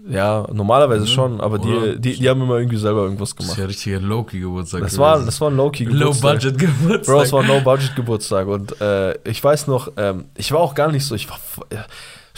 Ja, 0.09 0.47
normalerweise 0.53 1.03
Mhm. 1.03 1.07
schon, 1.07 1.41
aber 1.41 1.61
Oder? 1.61 1.95
die, 1.97 2.01
die, 2.01 2.19
die 2.21 2.29
haben 2.29 2.41
immer 2.43 2.57
irgendwie 2.57 2.77
selber 2.79 3.03
irgendwas 3.03 3.31
Das 3.35 3.41
ist 3.41 3.47
gemacht. 3.47 3.59
ja 3.59 3.67
richtiger 3.67 4.01
Low-Key-Geburtstag. 4.01 4.81
Das 4.83 4.97
war, 4.99 5.23
das 5.25 5.41
war 5.41 5.51
ein 5.51 5.57
Low-Key-Geburtstag. 5.57 6.43
Low-Budget-Geburtstag. 6.43 7.15
Bro, 7.15 7.23
es 7.23 7.33
war 7.33 7.41
ein 7.43 7.47
No-Budget-Geburtstag 7.47 8.47
und 8.49 8.81
äh, 8.81 9.13
ich 9.29 9.45
weiß 9.45 9.67
noch, 9.67 9.93
ähm, 9.97 10.25
ich 10.37 10.53
war 10.53 10.61
auch 10.61 10.75
gar 10.75 10.91
nicht 10.91 11.05
so, 11.07 11.15
ich 11.15 11.29
war, 11.31 11.39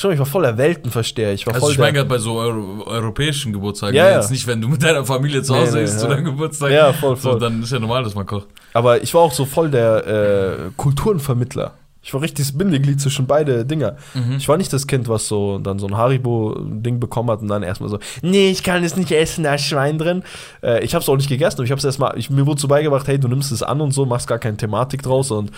schon, 0.03 0.13
ich 0.13 0.19
war 0.19 0.27
voller 0.27 0.59
Weltenversteher. 0.59 1.33
Ich 1.33 1.47
war 1.47 1.55
Also 1.55 1.67
voll 1.67 1.73
ich 1.73 1.79
meine 1.79 1.93
gerade 1.95 2.09
bei 2.09 2.19
so 2.19 2.35
Euro 2.35 2.85
europäischen 2.87 3.53
Geburtstagen, 3.53 3.97
Ja, 3.97 4.11
ja. 4.11 4.17
jetzt 4.17 4.31
nicht, 4.31 4.47
wenn 4.47 4.61
du 4.61 4.69
mit 4.69 4.83
deiner 4.83 5.05
Familie 5.05 5.43
zu 5.43 5.55
Nee, 5.55 5.61
Hause 5.61 5.79
nee, 5.79 5.85
isst 5.85 6.01
zu 6.01 6.07
ja. 6.07 6.13
deinem 6.15 6.25
Geburtstag. 6.27 6.71
Ja, 6.71 6.93
voll, 6.93 7.17
So, 7.17 7.31
voll. 7.31 7.41
dann 7.41 7.63
ist 7.63 7.73
ja 7.73 7.79
normal, 7.79 8.05
dass 8.05 8.15
man 8.15 8.27
kocht. 8.27 8.47
Aber 8.75 9.03
ich 9.03 9.15
war 9.15 9.23
auch 9.23 9.33
so 9.33 9.45
voll 9.47 9.71
der 9.71 10.07
äh, 10.07 10.71
Kulturenvermittler. 10.77 11.73
Ich 12.05 12.13
war 12.13 12.21
richtig 12.21 12.47
das 12.49 12.59
Bindeglied 12.59 13.01
zwischen 13.01 13.29
beide 13.29 13.65
Dinger. 13.65 13.95
Mhm. 14.15 14.35
Ich 14.37 14.49
war 14.49 14.57
nicht 14.57 14.73
das 14.73 14.89
Kind, 14.89 15.09
was 15.09 15.29
so 15.29 15.59
dann 15.59 15.79
so 15.79 15.87
ein 15.87 15.97
Haribo-Ding 15.97 16.99
bekommen 16.99 17.31
hat 17.31 17.43
und 17.43 17.49
dann 17.49 17.63
erstmal 17.63 17.91
so, 17.91 18.01
nee, 18.23 18.51
ich 18.51 18.65
kann 18.65 18.83
es 18.83 18.97
nicht 18.97 19.13
essen, 19.13 19.45
da 19.45 19.55
ist 19.55 19.63
Schwein 19.67 19.99
drin. 19.99 20.25
Äh, 20.65 20.83
ich 20.85 20.95
habe 20.95 21.03
es 21.03 21.09
auch 21.09 21.15
nicht 21.17 21.29
gegessen, 21.29 21.59
aber 21.59 21.65
ich 21.65 21.71
habe 21.71 21.79
es 21.79 21.85
erstmal, 21.85 22.19
mir 22.29 22.45
wurde 22.45 22.61
so 22.61 22.67
beigebracht, 22.67 23.07
hey, 23.07 23.21
du 23.21 23.29
nimmst 23.29 23.53
es 23.53 23.63
an 23.63 23.81
und 23.81 23.93
so, 23.93 24.05
machst 24.05 24.27
gar 24.27 24.41
keine 24.41 24.57
Thematik 24.57 25.03
draus 25.03 25.31
und 25.31 25.53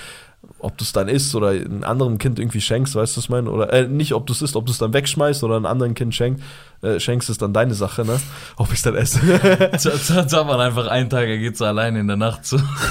ob 0.58 0.78
du 0.78 0.84
es 0.84 0.92
dann 0.92 1.08
isst 1.08 1.34
oder 1.34 1.48
einem 1.48 1.84
anderen 1.84 2.18
Kind 2.18 2.38
irgendwie 2.38 2.60
schenkst, 2.60 2.94
weißt 2.94 3.14
du, 3.14 3.18
was 3.18 3.24
ich 3.24 3.30
meine? 3.30 3.50
Oder 3.50 3.72
äh, 3.72 3.86
nicht, 3.86 4.14
ob 4.14 4.26
du 4.26 4.32
es 4.32 4.42
isst, 4.42 4.56
ob 4.56 4.66
du 4.66 4.72
es 4.72 4.78
dann 4.78 4.92
wegschmeißt 4.92 5.44
oder 5.44 5.56
einem 5.56 5.66
anderen 5.66 5.94
Kind 5.94 6.14
schenkt, 6.14 6.42
äh, 6.82 7.00
schenkst, 7.00 7.30
ist 7.30 7.42
dann 7.42 7.52
deine 7.52 7.74
Sache, 7.74 8.04
ne? 8.04 8.20
Ob 8.56 8.68
ich 8.68 8.74
es 8.74 8.82
dann 8.82 8.94
esse. 8.94 9.20
Da 10.30 10.48
war 10.48 10.58
einfach 10.60 10.86
einen 10.86 11.08
Tag, 11.10 11.26
er 11.28 11.38
geht 11.38 11.56
so 11.56 11.64
alleine 11.64 12.00
in 12.00 12.06
der 12.06 12.16
Nacht 12.16 12.40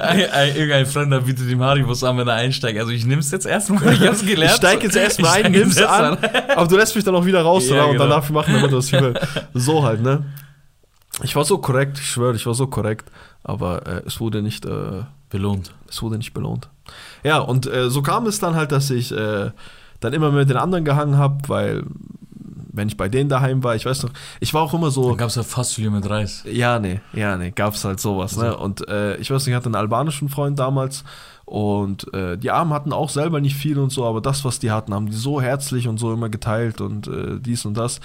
ein, 0.00 0.56
irgendein 0.56 0.86
Freund 0.86 1.12
da 1.12 1.20
bietet 1.20 1.48
ihm 1.50 1.62
Haribus 1.62 2.02
an, 2.04 2.16
wenn 2.18 2.28
er 2.28 2.34
einsteigt. 2.34 2.78
Also 2.78 2.92
ich 2.92 3.04
nimm's 3.04 3.30
jetzt 3.30 3.46
erstmal, 3.46 3.92
ich 3.92 4.06
hab's 4.06 4.24
gelernt. 4.24 4.52
Ich 4.52 4.56
steig 4.56 4.82
jetzt 4.82 4.96
erstmal 4.96 5.44
ein, 5.44 5.52
nimm's 5.52 5.78
jetzt 5.78 5.88
an, 5.88 6.18
aber 6.56 6.66
du 6.66 6.76
lässt 6.76 6.94
mich 6.94 7.04
dann 7.04 7.14
auch 7.14 7.26
wieder 7.26 7.42
raus 7.42 7.68
Ja, 7.68 7.74
oder? 7.74 7.84
und 7.86 7.92
genau. 7.92 8.04
dann 8.04 8.10
darf 8.10 8.24
ich 8.26 8.30
machen, 8.32 8.54
du 8.54 8.76
was 8.76 8.90
viel 8.90 9.14
So 9.54 9.84
halt, 9.84 10.02
ne? 10.02 10.24
Ich 11.22 11.34
war 11.34 11.44
so 11.44 11.58
korrekt, 11.58 11.98
ich 11.98 12.10
schwöre, 12.10 12.36
ich 12.36 12.46
war 12.46 12.54
so 12.54 12.66
korrekt, 12.66 13.10
aber 13.42 13.86
äh, 13.86 14.02
es 14.06 14.20
wurde 14.20 14.42
nicht, 14.42 14.66
äh, 14.66 15.02
Belohnt. 15.36 15.74
es 15.88 16.02
wurde 16.02 16.16
nicht 16.18 16.34
belohnt. 16.34 16.68
Ja, 17.22 17.38
und 17.38 17.66
äh, 17.66 17.90
so 17.90 18.02
kam 18.02 18.26
es 18.26 18.38
dann 18.38 18.54
halt, 18.54 18.72
dass 18.72 18.90
ich 18.90 19.12
äh, 19.12 19.50
dann 20.00 20.12
immer 20.12 20.30
mit 20.30 20.48
den 20.50 20.56
anderen 20.56 20.84
gehangen 20.84 21.16
habe, 21.16 21.48
weil 21.48 21.84
wenn 22.76 22.88
ich 22.88 22.96
bei 22.96 23.08
denen 23.08 23.28
daheim 23.28 23.64
war, 23.64 23.74
ich 23.74 23.86
weiß 23.86 24.02
noch, 24.02 24.10
ich 24.38 24.52
war 24.52 24.62
auch 24.62 24.74
immer 24.74 24.90
so. 24.90 25.08
Dann 25.08 25.16
gab's 25.16 25.34
ja 25.34 25.42
fast 25.42 25.74
viel 25.74 25.90
mit 25.90 26.08
Reis. 26.08 26.44
Ja, 26.50 26.78
nee, 26.78 27.00
ja, 27.14 27.36
nee, 27.36 27.50
gab's 27.50 27.84
halt 27.84 28.00
sowas, 28.00 28.36
ne? 28.36 28.56
Und 28.56 28.86
äh, 28.88 29.16
ich 29.16 29.30
weiß 29.30 29.42
nicht, 29.42 29.52
ich 29.52 29.56
hatte 29.56 29.66
einen 29.66 29.74
albanischen 29.76 30.28
Freund 30.28 30.58
damals 30.58 31.04
und 31.46 32.12
äh, 32.12 32.36
die 32.36 32.50
Armen 32.50 32.72
hatten 32.72 32.92
auch 32.92 33.08
selber 33.08 33.40
nicht 33.40 33.56
viel 33.56 33.78
und 33.78 33.90
so, 33.90 34.04
aber 34.04 34.20
das, 34.20 34.44
was 34.44 34.58
die 34.58 34.70
hatten, 34.70 34.92
haben 34.92 35.06
die 35.06 35.16
so 35.16 35.40
herzlich 35.40 35.88
und 35.88 35.98
so 35.98 36.12
immer 36.12 36.28
geteilt 36.28 36.80
und 36.80 37.08
äh, 37.08 37.40
dies 37.40 37.64
und 37.64 37.74
das. 37.76 38.00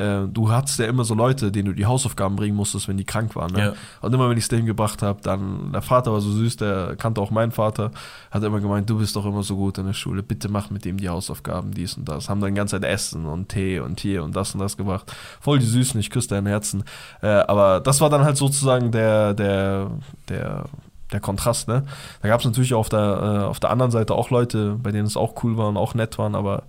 Äh, 0.00 0.28
du 0.28 0.50
hattest 0.50 0.78
ja 0.78 0.86
immer 0.86 1.04
so 1.04 1.14
Leute, 1.14 1.52
denen 1.52 1.66
du 1.68 1.74
die 1.74 1.84
Hausaufgaben 1.84 2.34
bringen 2.36 2.56
musstest, 2.56 2.88
wenn 2.88 2.96
die 2.96 3.04
krank 3.04 3.36
waren. 3.36 3.52
Ne? 3.52 3.60
Ja. 3.60 3.72
Und 4.00 4.14
immer, 4.14 4.30
wenn 4.30 4.38
ich 4.38 4.44
es 4.44 4.48
dem 4.48 4.64
gebracht 4.64 5.02
habe, 5.02 5.20
dann, 5.22 5.72
der 5.72 5.82
Vater 5.82 6.12
war 6.12 6.20
so 6.20 6.30
süß, 6.30 6.56
der 6.56 6.96
kannte 6.96 7.20
auch 7.20 7.30
meinen 7.30 7.52
Vater, 7.52 7.90
hat 8.30 8.42
immer 8.42 8.60
gemeint, 8.60 8.88
du 8.88 8.98
bist 8.98 9.14
doch 9.14 9.26
immer 9.26 9.42
so 9.42 9.56
gut 9.56 9.76
in 9.76 9.86
der 9.86 9.92
Schule, 9.92 10.22
bitte 10.22 10.48
mach 10.48 10.70
mit 10.70 10.86
dem 10.86 10.96
die 10.96 11.10
Hausaufgaben, 11.10 11.72
dies 11.72 11.98
und 11.98 12.08
das. 12.08 12.30
Haben 12.30 12.40
dann 12.40 12.54
die 12.54 12.58
ganze 12.58 12.80
Zeit 12.80 12.90
Essen 12.90 13.26
und 13.26 13.50
Tee 13.50 13.80
und 13.80 14.00
hier 14.00 14.24
und 14.24 14.34
das 14.34 14.54
und 14.54 14.60
das 14.60 14.78
gebracht. 14.78 15.14
Voll 15.40 15.58
die 15.58 15.66
Süßen, 15.66 16.00
ich 16.00 16.10
küsse 16.10 16.28
dein 16.28 16.46
Herzen. 16.46 16.84
Äh, 17.20 17.28
aber 17.28 17.80
das 17.80 18.00
war 18.00 18.08
dann 18.08 18.24
halt 18.24 18.38
sozusagen 18.38 18.92
der, 18.92 19.34
der, 19.34 19.90
der, 20.30 20.64
der 21.12 21.20
Kontrast, 21.20 21.68
ne? 21.68 21.84
Da 22.22 22.28
gab 22.28 22.40
es 22.40 22.46
natürlich 22.46 22.72
auf 22.72 22.88
der, 22.88 22.98
äh, 22.98 23.44
auf 23.44 23.60
der 23.60 23.70
anderen 23.70 23.90
Seite 23.90 24.14
auch 24.14 24.30
Leute, 24.30 24.78
bei 24.82 24.92
denen 24.92 25.06
es 25.06 25.16
auch 25.16 25.44
cool 25.44 25.58
war 25.58 25.68
und 25.68 25.76
auch 25.76 25.94
nett 25.94 26.16
waren, 26.18 26.34
aber 26.34 26.62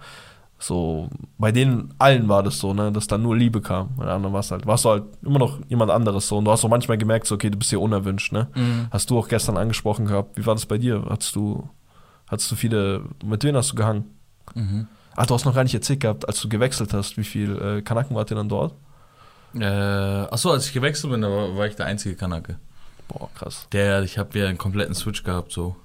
so, 0.62 1.10
bei 1.38 1.52
denen 1.52 1.94
allen 1.98 2.30
war 2.30 2.44
das 2.44 2.60
so, 2.60 2.74
ne, 2.74 2.92
dass 2.92 3.08
da 3.08 3.18
nur 3.18 3.36
Liebe 3.36 3.62
kam. 3.62 3.96
Bei 3.96 4.06
anderen 4.06 4.34
warst 4.34 4.52
halt, 4.52 4.66
warst 4.68 4.86
du 4.86 4.90
halt 4.90 5.04
immer 5.24 5.40
noch 5.40 5.60
jemand 5.68 5.92
anderes 5.92 6.28
so. 6.28 6.38
Und 6.38 6.46
du 6.46 6.52
hast 6.52 6.64
auch 6.64 6.70
manchmal 6.70 6.98
gemerkt, 6.98 7.28
so, 7.28 7.36
okay, 7.36 7.50
du 7.50 7.58
bist 7.58 7.72
hier 7.72 7.82
unerwünscht, 7.82 8.32
ne? 8.32 8.48
Mhm. 8.56 8.88
Hast 8.92 9.10
du 9.10 9.18
auch 9.18 9.28
gestern 9.28 9.58
angesprochen 9.58 10.06
gehabt. 10.06 10.38
Wie 10.38 10.46
war 10.46 10.54
das 10.54 10.66
bei 10.66 10.78
dir? 10.78 11.06
Hattest 11.10 11.36
du, 11.36 11.70
hattest 12.28 12.52
du 12.52 12.56
viele, 12.56 13.04
mit 13.26 13.44
wem 13.44 13.56
hast 13.56 13.72
du 13.72 13.76
gehangen? 13.76 14.06
Mhm. 14.54 14.88
Ah, 15.16 15.26
du 15.26 15.34
hast 15.34 15.46
noch 15.46 15.56
gar 15.56 15.64
nicht 15.64 15.74
erzählt 15.74 16.00
gehabt, 16.00 16.28
als 16.28 16.40
du 16.42 16.48
gewechselt 16.48 16.94
hast, 16.94 17.18
wie 17.18 17.24
viel 17.24 17.58
äh, 17.58 17.82
Kanaken 17.82 18.16
wart 18.16 18.32
ihr 18.32 18.36
dann 18.36 18.50
dort? 18.50 18.76
Äh, 19.54 19.66
achso, 19.66 20.52
als 20.52 20.68
ich 20.68 20.74
gewechselt 20.74 21.12
bin, 21.12 21.22
da 21.22 21.30
war, 21.30 21.58
war 21.58 21.68
ich 21.68 21.76
der 21.76 21.88
einzige 21.88 22.16
Kanake. 22.16 22.58
Boah, 23.08 23.30
krass. 23.36 23.68
Der, 23.74 24.04
ich 24.04 24.18
habe 24.18 24.38
ja 24.40 24.48
einen 24.48 24.58
kompletten 24.58 24.96
Switch 24.96 25.24
gehabt 25.24 25.52
so. 25.52 25.76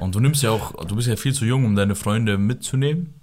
Und 0.00 0.14
du 0.14 0.20
nimmst 0.20 0.42
ja 0.42 0.50
auch, 0.50 0.84
du 0.84 0.96
bist 0.96 1.08
ja 1.08 1.16
viel 1.16 1.34
zu 1.34 1.44
jung, 1.44 1.64
um 1.64 1.74
deine 1.74 1.94
Freunde 1.94 2.38
mitzunehmen. 2.38 3.14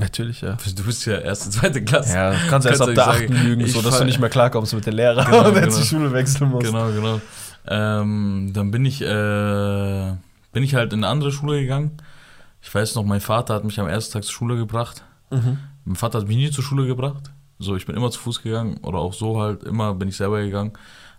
Natürlich, 0.00 0.40
ja. 0.40 0.56
Du 0.76 0.82
bist 0.84 1.06
ja 1.06 1.18
erste, 1.18 1.50
zweite 1.50 1.84
Klasse. 1.84 2.14
Ja, 2.14 2.30
du 2.32 2.36
kannst 2.48 2.66
erst 2.66 2.80
ab 2.80 2.86
der 2.88 2.94
du 2.96 3.02
8. 3.02 3.18
sagen, 3.18 3.32
lügen, 3.32 3.60
ich 3.60 3.72
so 3.72 3.80
dass 3.80 3.98
du 3.98 4.04
nicht 4.04 4.18
mehr 4.18 4.28
klarkommst 4.28 4.74
mit 4.74 4.86
den 4.86 4.94
Lehrern 4.94 5.24
Genau, 5.24 5.48
jetzt 5.54 5.64
genau. 5.64 5.76
die 5.76 5.84
Schule 5.84 6.12
wechseln 6.12 6.50
musst. 6.50 6.66
Genau, 6.66 6.90
genau. 6.90 7.20
Ähm, 7.66 8.50
dann 8.52 8.70
bin 8.70 8.84
ich, 8.84 9.00
äh, 9.02 10.12
bin 10.52 10.62
ich 10.62 10.74
halt 10.74 10.92
in 10.92 11.04
eine 11.04 11.08
andere 11.08 11.30
Schule 11.30 11.60
gegangen. 11.60 11.92
Ich 12.60 12.74
weiß 12.74 12.94
noch, 12.96 13.04
mein 13.04 13.20
Vater 13.20 13.54
hat 13.54 13.64
mich 13.64 13.78
am 13.78 13.86
ersten 13.86 14.14
Tag 14.14 14.24
zur 14.24 14.32
Schule 14.32 14.56
gebracht. 14.56 15.04
Mhm. 15.30 15.58
Mein 15.84 15.96
Vater 15.96 16.18
hat 16.18 16.26
mich 16.26 16.36
nie 16.36 16.50
zur 16.50 16.64
Schule 16.64 16.86
gebracht. 16.86 17.30
So, 17.58 17.76
ich 17.76 17.86
bin 17.86 17.96
immer 17.96 18.10
zu 18.10 18.18
Fuß 18.20 18.42
gegangen 18.42 18.78
oder 18.78 18.98
auch 18.98 19.12
so 19.14 19.40
halt, 19.40 19.62
immer 19.62 19.94
bin 19.94 20.08
ich 20.08 20.16
selber 20.16 20.40
gegangen. 20.42 20.72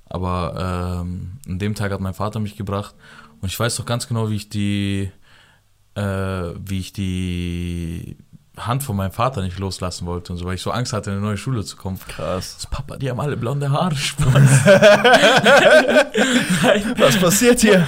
Aber 0.08 1.02
ähm, 1.02 1.40
an 1.48 1.60
dem 1.60 1.76
Tag 1.76 1.92
hat 1.92 2.02
mein 2.02 2.14
Vater 2.14 2.40
mich 2.40 2.58
gebracht. 2.58 2.94
Und 3.42 3.48
ich 3.48 3.60
weiß 3.60 3.76
doch 3.78 3.86
ganz 3.86 4.08
genau, 4.08 4.30
wie 4.30 4.36
ich 4.36 4.50
die, 4.50 5.12
äh, 5.96 6.02
wie 6.02 6.80
ich 6.80 6.94
die 6.94 8.18
Hand 8.58 8.84
von 8.84 8.96
meinem 8.96 9.12
Vater 9.12 9.42
nicht 9.42 9.60
loslassen 9.60 10.06
wollte 10.06 10.34
und 10.34 10.40
so, 10.40 10.46
weil 10.46 10.56
ich 10.56 10.62
so 10.62 10.72
Angst 10.72 10.94
hatte, 10.94 11.12
in 11.12 11.18
eine 11.18 11.26
neue 11.26 11.38
Schule 11.38 11.64
zu 11.64 11.76
kommen. 11.76 12.00
Krass. 12.08 12.56
Das 12.56 12.68
Papa, 12.68 12.98
die 12.98 13.10
haben 13.10 13.20
alle 13.20 13.38
blonde 13.38 13.70
Haare, 13.72 13.96
Spaß. 13.96 14.34
Was 16.98 17.18
passiert 17.18 17.60
hier? 17.62 17.88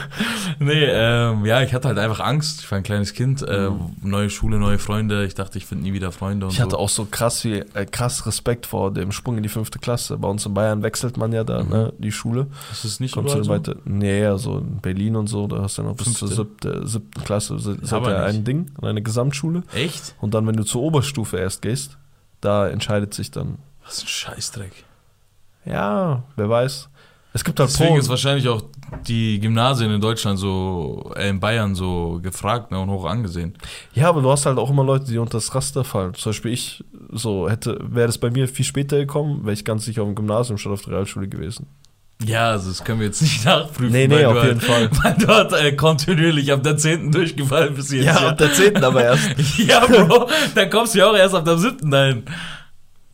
Nee, 0.60 0.86
ähm, 0.86 1.46
ja, 1.46 1.62
ich 1.62 1.74
hatte 1.74 1.88
halt 1.88 2.00
einfach 2.00 2.20
Angst. 2.20 2.62
Ich 2.62 2.72
war 2.72 2.78
ein 2.78 2.84
kleines 2.84 3.14
Kind, 3.14 3.42
äh, 3.44 3.70
neue 4.02 4.30
Schule, 4.30 4.58
neue 4.60 4.80
Freunde. 4.80 5.26
Ich 5.26 5.36
dachte, 5.36 5.58
ich 5.58 5.66
finde 5.66 5.84
nie 5.86 5.94
wieder 5.94 6.12
Freunde 6.12 6.48
und 6.48 6.54
Ich 6.54 6.60
hatte 6.62 6.72
so. 6.72 6.78
auch 6.78 6.90
so 6.90 7.06
krass 7.06 7.42
viel, 7.42 7.66
äh, 7.74 7.86
krass 7.86 8.26
Respekt 8.26 8.66
vor 8.66 8.92
dem 8.92 9.12
Sprung 9.12 9.38
in 9.38 9.44
die 9.44 9.50
fünfte 9.50 9.80
Klasse. 9.80 10.18
Bei 10.18 10.28
uns 10.28 10.46
in 10.46 10.54
Bayern 10.54 10.84
wechselt 10.84 11.18
man 11.18 11.32
ja 11.32 11.44
da, 11.44 11.64
Mhm. 11.64 11.70
ne, 11.70 11.94
die 11.98 12.12
Schule. 12.12 12.48
Das 12.70 12.86
ist 12.86 13.00
nicht 13.00 13.14
Kommst 13.14 13.36
du 13.36 13.44
so? 13.44 13.52
weiter? 13.52 13.76
Nee, 13.86 14.26
also 14.26 14.58
in 14.60 14.80
Berlin 14.82 15.16
und 15.16 15.28
so, 15.28 15.48
da 15.48 15.62
hast 15.62 15.78
du 15.78 15.84
ja 15.84 15.88
noch 15.90 15.96
bis 15.96 16.08
Fünfte. 16.08 16.26
zur 16.28 16.36
siebte, 16.36 16.88
siebten 16.88 17.24
Klasse 17.24 17.56
ihr 17.56 17.72
nicht. 17.72 17.94
ein 17.94 18.44
Ding, 18.44 18.72
eine 18.82 19.02
Gesamtschule. 19.02 19.64
Echt? 19.74 20.16
Und 20.20 20.34
dann, 20.34 20.46
wenn 20.48 20.57
du 20.58 20.64
zur 20.64 20.82
Oberstufe 20.82 21.38
erst 21.38 21.62
gehst, 21.62 21.98
da 22.42 22.68
entscheidet 22.68 23.14
sich 23.14 23.32
dann, 23.32 23.58
Was 23.86 24.02
ein 24.04 24.08
Scheißdreck. 24.08 24.84
ja, 25.66 26.24
wer 26.36 26.50
weiß. 26.50 26.90
Es 27.34 27.44
gibt 27.44 27.60
halt 27.60 27.70
Deswegen 27.70 27.90
Pro- 27.92 28.00
ist 28.00 28.10
wahrscheinlich 28.10 28.48
auch 28.48 28.64
die 29.08 29.40
Gymnasien 29.40 29.92
in 29.92 30.02
Deutschland 30.02 30.40
so, 30.40 31.12
äh, 31.16 31.30
in 31.30 31.40
Bayern 31.40 31.76
so 31.76 32.20
gefragt 32.24 32.72
ne, 32.72 32.80
und 32.80 32.90
hoch 32.90 33.06
angesehen. 33.06 33.54
Ja, 33.94 34.10
aber 34.10 34.22
du 34.22 34.32
hast 34.32 34.46
halt 34.48 34.58
auch 34.58 34.72
immer 34.72 34.84
Leute, 34.84 35.06
die 35.06 35.18
unter 35.20 35.38
das 35.38 35.54
Raster 35.54 35.84
fallen. 35.84 36.16
Zum 36.16 36.32
Beispiel 36.32 36.52
ich, 36.54 36.84
so 37.12 37.48
hätte, 37.48 37.78
wäre 37.84 38.08
das 38.08 38.18
bei 38.18 38.32
mir 38.32 38.48
viel 38.48 38.66
später 38.66 38.98
gekommen, 38.98 39.44
wäre 39.44 39.54
ich 39.54 39.66
ganz 39.66 39.86
sicher 39.86 40.02
auf 40.02 40.08
dem 40.08 40.16
Gymnasium 40.16 40.58
statt 40.58 40.72
auf 40.74 40.82
der 40.82 40.94
Realschule 40.94 41.28
gewesen. 41.28 41.68
Ja, 42.26 42.50
also 42.52 42.70
das 42.70 42.84
können 42.84 43.00
wir 43.00 43.08
jetzt 43.08 43.22
nicht 43.22 43.46
nachprüfen. 43.46 43.92
Nee, 43.92 44.08
nee, 44.08 44.26
auf 44.26 44.44
jeden 44.44 44.62
halt, 44.68 44.96
Fall. 44.96 45.04
Weil 45.04 45.14
du 45.16 45.28
halt 45.28 45.54
äh, 45.54 45.76
kontinuierlich 45.76 46.52
ab 46.52 46.64
der 46.64 46.78
10. 46.78 47.12
durchgefallen 47.12 47.76
bist 47.76 47.92
jetzt. 47.92 48.06
Ja, 48.06 48.30
ab 48.30 48.38
der 48.38 48.54
10. 48.54 48.78
aber 48.84 49.04
erst. 49.04 49.30
ja, 49.58 49.86
Bro, 49.86 50.30
dann 50.56 50.70
kommst 50.70 50.96
du 50.96 51.00
ja 51.00 51.10
auch 51.10 51.16
erst 51.16 51.36
ab 51.36 51.46
der 51.46 51.58
7. 51.58 51.92
dahin. 51.92 52.24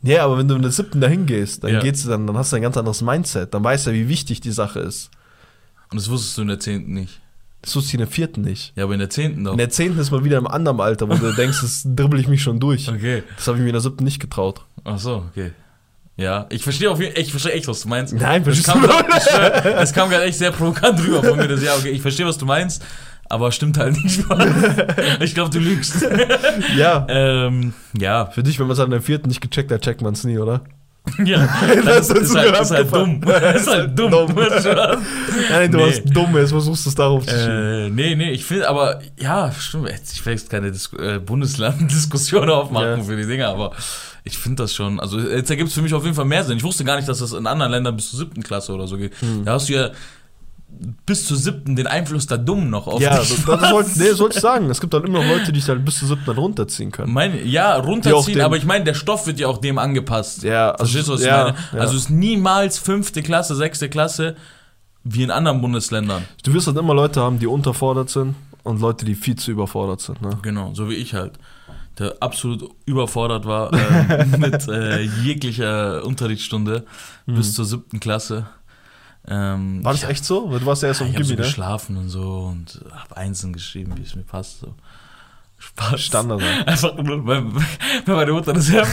Ja, 0.02 0.24
aber 0.24 0.38
wenn 0.38 0.48
du 0.48 0.54
in 0.54 0.62
der 0.62 0.70
7. 0.70 1.00
dahin 1.00 1.26
gehst, 1.26 1.64
dann 1.64 1.72
Ja. 1.72 1.80
geht's 1.80 2.04
dann, 2.06 2.26
dann 2.26 2.36
hast 2.36 2.52
du 2.52 2.56
ein 2.56 2.62
ganz 2.62 2.76
anderes 2.76 3.00
Mindset. 3.02 3.52
Dann 3.54 3.64
weißt 3.64 3.86
du 3.86 3.90
ja, 3.90 3.96
wie 3.96 4.08
wichtig 4.08 4.40
die 4.40 4.52
Sache 4.52 4.80
ist. 4.80 5.10
Und 5.90 6.00
das 6.00 6.10
wusstest 6.10 6.36
du 6.38 6.42
in 6.42 6.48
der 6.48 6.60
10. 6.60 6.92
nicht. 6.92 7.20
Das 7.62 7.74
wusste 7.76 7.88
ich 7.88 7.94
in 7.94 8.00
der 8.00 8.08
4. 8.08 8.28
nicht. 8.36 8.72
Ja, 8.76 8.84
aber 8.84 8.92
in 8.94 8.98
der 9.00 9.08
10. 9.08 9.44
doch. 9.44 9.52
In 9.52 9.58
der 9.58 9.70
10. 9.70 9.98
ist 9.98 10.10
man 10.10 10.24
wieder 10.24 10.36
im 10.36 10.46
anderen 10.46 10.80
Alter, 10.80 11.08
wo 11.08 11.14
du 11.14 11.32
denkst, 11.32 11.60
das 11.62 11.82
dribbel 11.86 12.20
ich 12.20 12.28
mich 12.28 12.42
schon 12.42 12.60
durch. 12.60 12.88
Okay. 12.90 13.22
Das 13.36 13.46
habe 13.48 13.56
ich 13.58 13.62
mir 13.62 13.68
in 13.70 13.74
der 13.74 13.80
7. 13.80 14.04
nicht 14.04 14.20
getraut. 14.20 14.62
Ach 14.84 14.98
so, 14.98 15.24
okay. 15.30 15.52
Ja, 16.16 16.46
ich 16.50 16.62
verstehe 16.62 16.90
auf 16.90 17.00
jeden 17.00 17.18
ich 17.20 17.30
verstehe 17.30 17.52
echt, 17.52 17.66
was 17.66 17.82
du 17.82 17.88
meinst. 17.88 18.12
Nein, 18.14 18.44
das 18.44 18.62
kam, 18.64 18.82
grad, 18.82 19.06
das 19.64 19.92
kam 19.92 20.08
gerade 20.10 20.24
echt 20.24 20.38
sehr 20.38 20.52
provokant 20.52 21.00
rüber 21.04 21.22
von 21.24 21.36
mir. 21.36 21.48
Das, 21.48 21.62
ja, 21.62 21.74
okay, 21.74 21.90
ich 21.90 22.02
verstehe, 22.02 22.24
was 22.26 22.38
du 22.38 22.46
meinst, 22.46 22.84
aber 23.28 23.50
stimmt 23.50 23.78
halt 23.78 23.96
nicht. 24.02 24.22
ich 25.20 25.34
glaube, 25.34 25.50
du 25.50 25.58
lügst. 25.58 26.06
Ja. 26.76 27.04
ähm, 27.08 27.72
ja, 27.98 28.26
Für 28.26 28.42
dich, 28.44 28.58
wenn 28.60 28.66
man 28.68 28.74
es 28.74 28.80
an 28.80 28.90
der 28.90 29.00
4. 29.00 29.20
nicht 29.26 29.40
gecheckt 29.40 29.72
hat, 29.72 29.82
checkt 29.82 30.02
man 30.02 30.12
es 30.14 30.22
nie, 30.24 30.38
oder? 30.38 30.60
ja, 31.22 31.46
das, 31.84 32.08
ist 32.08 32.16
ist, 32.22 32.34
halt, 32.36 32.58
ist 32.58 32.70
halt 32.70 32.90
dumm. 32.94 33.20
Das 33.20 33.60
ist 33.62 33.68
halt 33.68 33.98
dumm. 33.98 34.10
Dumm. 34.10 34.34
Nein, 35.50 35.70
du 35.70 35.76
Nee. 35.78 35.84
warst 35.84 36.02
dumm, 36.06 36.34
jetzt 36.38 36.50
versuchst 36.50 36.86
du 36.86 36.88
es 36.90 36.94
darauf 36.94 37.26
zu 37.26 37.34
schieben. 37.36 37.50
Äh, 37.50 37.90
nee, 37.90 38.14
nee, 38.14 38.30
ich 38.30 38.44
finde, 38.46 38.68
aber 38.70 39.00
ja, 39.18 39.52
stimmt. 39.52 39.90
Ich 40.14 40.24
will 40.24 40.32
jetzt 40.32 40.48
keine 40.48 40.70
Dis 40.72 40.90
äh, 40.98 41.18
Bundesland-Diskussion 41.18 42.48
aufmachen 42.48 42.98
Ja. 42.98 43.02
für 43.04 43.16
die 43.16 43.26
Dinger, 43.26 43.48
aber 43.48 43.72
ich 44.24 44.38
finde 44.38 44.62
das 44.62 44.74
schon. 44.74 44.98
Also, 45.00 45.18
jetzt 45.20 45.50
ergibt 45.50 45.68
es 45.68 45.74
für 45.74 45.82
mich 45.82 45.92
auf 45.94 46.02
jeden 46.04 46.16
Fall 46.16 46.24
mehr 46.24 46.44
Sinn. 46.44 46.56
Ich 46.56 46.64
wusste 46.64 46.82
gar 46.84 46.96
nicht, 46.96 47.08
dass 47.08 47.18
das 47.18 47.32
in 47.32 47.46
anderen 47.46 47.70
Ländern 47.70 47.94
bis 47.94 48.10
zur 48.10 48.18
siebten 48.20 48.42
Klasse 48.42 48.72
oder 48.72 48.86
so 48.86 48.96
geht. 48.96 49.12
Hm. 49.20 49.44
Da 49.44 49.52
hast 49.52 49.68
du 49.68 49.74
ja 49.74 49.90
bis 51.06 51.26
zur 51.26 51.36
siebten 51.36 51.76
den 51.76 51.86
Einfluss 51.86 52.26
der 52.26 52.38
Dummen 52.38 52.68
noch 52.70 52.86
auf 52.88 53.00
Ja, 53.00 53.18
dich. 53.20 53.28
das, 53.28 53.44
das 53.44 53.70
soll, 53.70 53.84
nee, 53.96 54.10
soll 54.12 54.30
ich 54.30 54.40
sagen. 54.40 54.68
Es 54.70 54.80
gibt 54.80 54.92
dann 54.92 55.04
immer 55.04 55.22
noch 55.22 55.28
Leute, 55.28 55.46
die 55.46 55.52
dich 55.52 55.66
dann 55.66 55.84
bis 55.84 55.98
zur 56.00 56.08
7. 56.08 56.22
dann 56.26 56.36
runterziehen 56.36 56.90
können. 56.90 57.12
Mein, 57.12 57.46
ja, 57.46 57.76
runterziehen, 57.76 58.40
aber 58.40 58.56
ich 58.56 58.64
meine, 58.64 58.84
der 58.84 58.94
Stoff 58.94 59.26
wird 59.26 59.38
ja 59.38 59.46
auch 59.46 59.58
dem 59.58 59.78
angepasst. 59.78 60.42
Ja, 60.42 60.70
also- 60.72 60.84
Verstehst 60.84 61.08
du, 61.08 61.12
was 61.12 61.22
ja, 61.22 61.48
ich 61.48 61.54
meine? 61.54 61.66
ja. 61.74 61.78
Also 61.80 61.96
es 61.96 62.02
ist 62.04 62.10
niemals 62.10 62.78
fünfte 62.78 63.22
Klasse, 63.22 63.54
sechste 63.54 63.88
Klasse 63.88 64.34
wie 65.04 65.22
in 65.22 65.30
anderen 65.30 65.60
Bundesländern. 65.60 66.24
Du 66.42 66.52
wirst 66.54 66.66
halt 66.66 66.76
immer 66.78 66.94
Leute 66.94 67.20
haben, 67.20 67.38
die 67.38 67.46
unterfordert 67.46 68.10
sind 68.10 68.34
und 68.64 68.80
Leute, 68.80 69.04
die 69.04 69.14
viel 69.14 69.36
zu 69.36 69.50
überfordert 69.52 70.00
sind. 70.00 70.22
Ne? 70.22 70.30
Genau, 70.42 70.72
so 70.74 70.88
wie 70.88 70.94
ich 70.94 71.14
halt. 71.14 71.34
Der 71.98 72.16
absolut 72.20 72.70
überfordert 72.86 73.46
war 73.46 73.72
äh, 73.72 74.24
mit 74.38 74.66
äh, 74.68 75.00
jeglicher 75.00 76.04
Unterrichtsstunde 76.04 76.84
bis 77.26 77.54
zur 77.54 77.64
siebten 77.64 78.00
Klasse. 78.00 78.46
Ähm, 79.26 79.82
War 79.84 79.92
das 79.92 80.02
ich 80.02 80.08
echt 80.08 80.24
so? 80.24 80.48
Du 80.58 80.66
warst 80.66 80.82
ja 80.82 80.88
erst 80.88 81.00
hab, 81.00 81.06
auf 81.06 81.10
ich 81.10 81.16
dem 81.16 81.22
hab 81.22 81.26
so 81.26 81.34
Gimmi, 81.34 81.40
ne? 81.42 81.46
geschlafen 81.46 81.96
und 81.96 82.08
so 82.08 82.52
und 82.52 82.84
hab 82.92 83.12
Einzeln 83.14 83.52
geschrieben, 83.52 83.94
wie 83.96 84.02
es 84.02 84.14
mir 84.14 84.22
passt. 84.22 84.60
So. 84.60 84.74
Spaß. 85.58 86.00
Standard. 86.00 86.42
Einfach 86.66 86.96
nur, 86.96 87.26
weil 87.26 87.44
meine 88.06 88.32
Mutter 88.32 88.52
das 88.52 88.70
hört, 88.70 88.86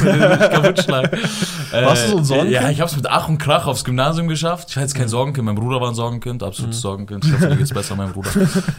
kaputt 0.52 0.82
schlagen. 0.82 1.12
Warst 1.72 2.06
du 2.06 2.12
so 2.12 2.18
ein 2.18 2.26
Sorgenkind? 2.26 2.54
Ja, 2.54 2.70
ich 2.70 2.80
hab's 2.80 2.96
mit 2.96 3.08
Ach 3.08 3.28
und 3.28 3.40
Krach 3.40 3.66
aufs 3.66 3.84
Gymnasium 3.84 4.28
geschafft. 4.28 4.70
Ich 4.70 4.76
war 4.78 4.84
jetzt 4.84 4.96
kein 4.96 5.10
Sorgenkind, 5.10 5.46
mein 5.46 5.56
Bruder 5.56 5.82
war 5.82 5.90
ein 5.90 5.96
Sorgenkind, 5.96 6.44
absolutes 6.44 6.80
Sorgenkind. 6.82 7.26
Ich 7.26 7.34
hoffe, 7.34 7.50
dir 7.50 7.58
geht's 7.58 7.74
besser, 7.74 7.96
mein 7.96 8.14
Bruder. 8.14 8.30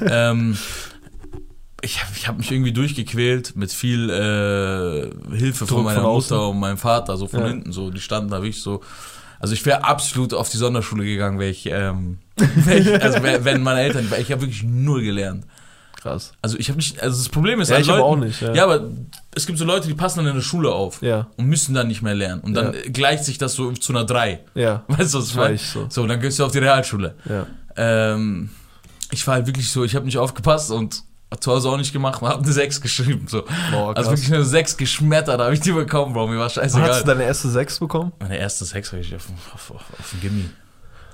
ähm, 0.06 0.56
ich 1.82 2.00
habe 2.02 2.12
ich 2.16 2.28
hab 2.28 2.38
mich 2.38 2.50
irgendwie 2.50 2.72
durchgequält 2.72 3.56
mit 3.56 3.72
viel 3.72 4.08
äh, 4.10 5.36
Hilfe 5.36 5.64
Druck 5.66 5.78
von 5.78 5.84
meiner 5.84 6.02
von. 6.02 6.12
Mutter 6.14 6.48
und 6.48 6.60
meinem 6.60 6.78
Vater, 6.78 7.16
so 7.16 7.26
von 7.26 7.40
Ja. 7.40 7.46
hinten 7.48 7.72
so. 7.72 7.90
Die 7.90 8.00
standen 8.00 8.30
da 8.30 8.38
wirklich 8.38 8.62
so. 8.62 8.80
Also 9.40 9.54
ich 9.54 9.66
wäre 9.66 9.84
absolut 9.84 10.32
auf 10.34 10.48
die 10.48 10.56
Sonderschule 10.56 11.04
gegangen, 11.04 11.38
wäre 11.40 11.50
ich, 11.50 11.66
ähm, 11.66 12.18
wär 12.36 12.78
ich, 12.78 13.02
also 13.02 13.22
wär, 13.24 13.44
wenn 13.44 13.60
meine 13.62 13.80
Eltern, 13.80 14.06
ich 14.20 14.30
habe 14.30 14.42
wirklich 14.42 14.62
null 14.62 15.02
gelernt. 15.02 15.44
Krass. 16.00 16.32
Also 16.42 16.56
ich 16.58 16.68
habe 16.68 16.76
nicht, 16.78 17.00
also 17.02 17.16
das 17.18 17.28
Problem 17.28 17.60
ist, 17.60 17.68
Ja, 17.70 17.78
ich 17.78 17.86
Leuten- 17.86 18.02
auch 18.02 18.16
nicht, 18.16 18.40
ja. 18.40 18.54
Ja. 18.54 18.64
aber 18.64 18.88
es 19.34 19.46
gibt 19.46 19.58
so 19.58 19.64
Leute, 19.64 19.86
die 19.88 19.94
passen 19.94 20.18
dann 20.18 20.26
in 20.28 20.34
der 20.34 20.42
Schule 20.42 20.70
auf 20.72 21.00
Ja, 21.02 21.28
und 21.36 21.46
müssen 21.46 21.74
dann 21.74 21.88
nicht 21.88 22.02
mehr 22.02 22.14
lernen. 22.14 22.40
Und 22.42 22.54
dann 22.54 22.74
Ja. 22.74 22.80
gleicht 22.92 23.24
sich 23.24 23.38
das 23.38 23.54
so 23.54 23.72
zu 23.72 23.92
einer 23.92 24.04
3. 24.04 24.40
ja. 24.54 24.84
Weißt 24.88 25.14
du, 25.14 25.18
was 25.18 25.28
ich 25.30 25.34
meine? 25.36 25.54
ich 25.54 25.62
so. 25.62 25.86
So, 25.88 26.06
dann 26.06 26.20
gehst 26.20 26.38
du 26.38 26.44
auf 26.44 26.52
die 26.52 26.58
Realschule. 26.58 27.14
Ja. 27.28 27.46
Ähm, 27.76 28.50
ich 29.10 29.26
war 29.26 29.34
halt 29.34 29.46
wirklich 29.46 29.70
so, 29.70 29.84
ich 29.84 29.94
habe 29.96 30.04
nicht 30.06 30.18
aufgepasst 30.18 30.70
und 30.70 31.02
zu 31.40 31.52
Hause 31.52 31.68
auch 31.70 31.76
nicht 31.76 31.92
gemacht 31.92 32.22
und 32.22 32.28
habe 32.28 32.42
eine 32.42 32.52
6 32.52 32.80
geschrieben. 32.80 33.26
So. 33.28 33.44
Boah, 33.70 33.96
also 33.96 34.10
wirklich 34.10 34.32
eine 34.32 34.44
6 34.44 34.76
geschmettert 34.76 35.40
habe 35.40 35.54
ich 35.54 35.60
die 35.60 35.72
bekommen, 35.72 36.12
Bro. 36.12 36.28
Mir 36.28 36.38
war 36.38 36.50
Wann 36.54 36.64
hast 36.64 36.74
du 36.74 36.78
scheißegal. 36.78 37.04
deine 37.04 37.24
erste 37.24 37.48
6 37.48 37.78
bekommen? 37.80 38.12
Meine 38.20 38.38
erste 38.38 38.64
6 38.64 38.92
habe 38.92 39.02
ich 39.02 39.14
auf, 39.14 39.26
auf, 39.54 39.70
auf, 39.70 39.82
auf 39.98 40.10
dem 40.12 40.20
Gimmi. 40.20 40.44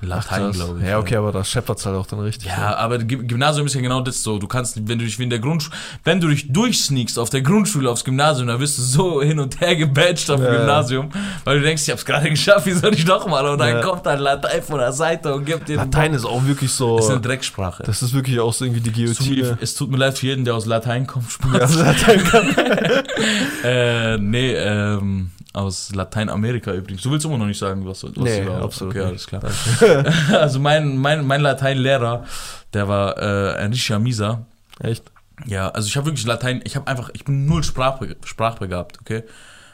Latein, 0.07 0.53
glaube 0.53 0.81
ich. 0.81 0.87
Ja, 0.89 0.99
okay, 0.99 1.17
aber 1.17 1.33
das 1.33 1.51
scheppert's 1.51 1.85
halt 1.87 1.97
auch 1.97 2.07
dann 2.07 2.21
richtig. 2.21 2.49
Ja, 2.49 2.77
aber 2.77 2.99
G- 2.99 3.17
Gymnasium 3.17 3.67
ist 3.67 3.75
ja 3.75 3.81
genau 3.81 4.01
das 4.01 4.23
so. 4.23 4.39
Du 4.39 4.47
kannst, 4.47 4.77
wenn 4.89 4.99
du 4.99 5.05
dich 5.05 5.19
wie 5.19 5.25
in 5.25 5.31
der 5.31 5.39
Grundschule, 5.39 5.75
wenn 6.05 6.21
du 6.21 6.29
dich 6.29 6.53
durchsneakst 6.53 7.19
auf 7.19 7.31
der 7.31 7.43
Grundschule 7.43 7.91
aufs 7.91 8.05
Gymnasium, 8.05 8.47
dann 8.49 8.61
wirst 8.61 8.79
du 8.79 8.83
so 8.83 9.23
hin 9.23 9.39
und 9.39 9.61
her 9.61 9.77
gebatcht 9.77 10.31
auf 10.31 10.37
dem 10.37 10.45
Ja, 10.47 10.53
ja. 10.53 10.59
Gymnasium, 10.59 11.11
weil 11.45 11.59
du 11.59 11.65
denkst, 11.65 11.83
ich 11.85 11.91
hab's 11.91 12.05
gerade 12.05 12.29
geschafft, 12.31 12.67
wie 12.67 12.73
soll 12.73 12.95
ich 12.95 13.07
nochmal? 13.07 13.47
Und 13.47 13.59
dann 13.59 13.69
Ja. 13.69 13.81
kommt 13.83 14.07
dann 14.07 14.21
Latein 14.21 14.63
von 14.63 14.79
der 14.79 14.93
Seite 14.93 15.35
und 15.35 15.45
gibt 15.45 15.69
dir 15.69 15.77
Latein 15.77 16.15
ist 16.15 16.25
auch 16.25 16.45
wirklich 16.45 16.71
so. 16.73 16.97
Das 16.97 17.07
ist 17.07 17.11
eine 17.13 17.21
Drecksprache. 17.21 17.83
Das 17.85 18.03
ist 18.03 18.13
wirklich 18.15 18.39
auch 18.41 18.53
so 18.53 18.65
irgendwie 18.65 18.81
die 18.91 19.05
Es 19.05 19.17
tut, 19.19 19.27
mir, 19.29 19.35
Guillotine. 19.35 19.59
es 19.61 19.75
tut 19.75 19.91
mir 19.91 19.97
leid 19.97 20.19
für 20.19 20.27
jeden, 20.27 20.45
der 20.45 20.55
aus 20.55 20.67
Latein 20.67 21.07
kommt. 21.07 21.31
Spaß. 21.31 21.53
Ja, 21.53 21.59
also 21.61 21.83
Latein 21.83 22.25
kann. 22.25 22.55
Äh, 23.65 24.19
nee, 24.19 24.53
ähm, 24.55 25.31
aus 25.59 25.94
Lateinamerika 25.94 26.73
übrigens. 26.73 27.03
Du 27.03 27.11
willst 27.11 27.27
immer 27.27 27.38
noch 27.38 27.47
nicht 27.47 27.59
sagen, 27.59 27.87
was, 27.87 28.05
was 28.05 28.12
Nee, 28.16 28.44
da 28.44 28.62
absolut 28.62 28.94
Okay, 28.94 29.05
alles 29.05 29.27
klar. 29.27 29.42
also 30.33 30.61
mein, 30.61 30.97
mein, 30.97 31.27
mein 31.27 31.40
Lateinlehrer, 31.40 32.25
der 32.73 32.88
war 32.88 33.18
äh, 33.18 33.64
richtiger 33.64 33.99
Mieser. 33.99 34.47
Echt? 34.81 35.05
Ja, 35.47 35.68
also 35.68 35.88
ich 35.88 35.97
habe 35.97 36.07
wirklich 36.07 36.27
Latein, 36.27 36.61
ich 36.64 36.77
habe 36.77 36.87
einfach, 36.87 37.11
ich 37.12 37.25
bin 37.25 37.47
null 37.47 37.62
Sprachbe 37.62 38.16
sprachbegabt, 38.25 39.01
okay? 39.01 39.25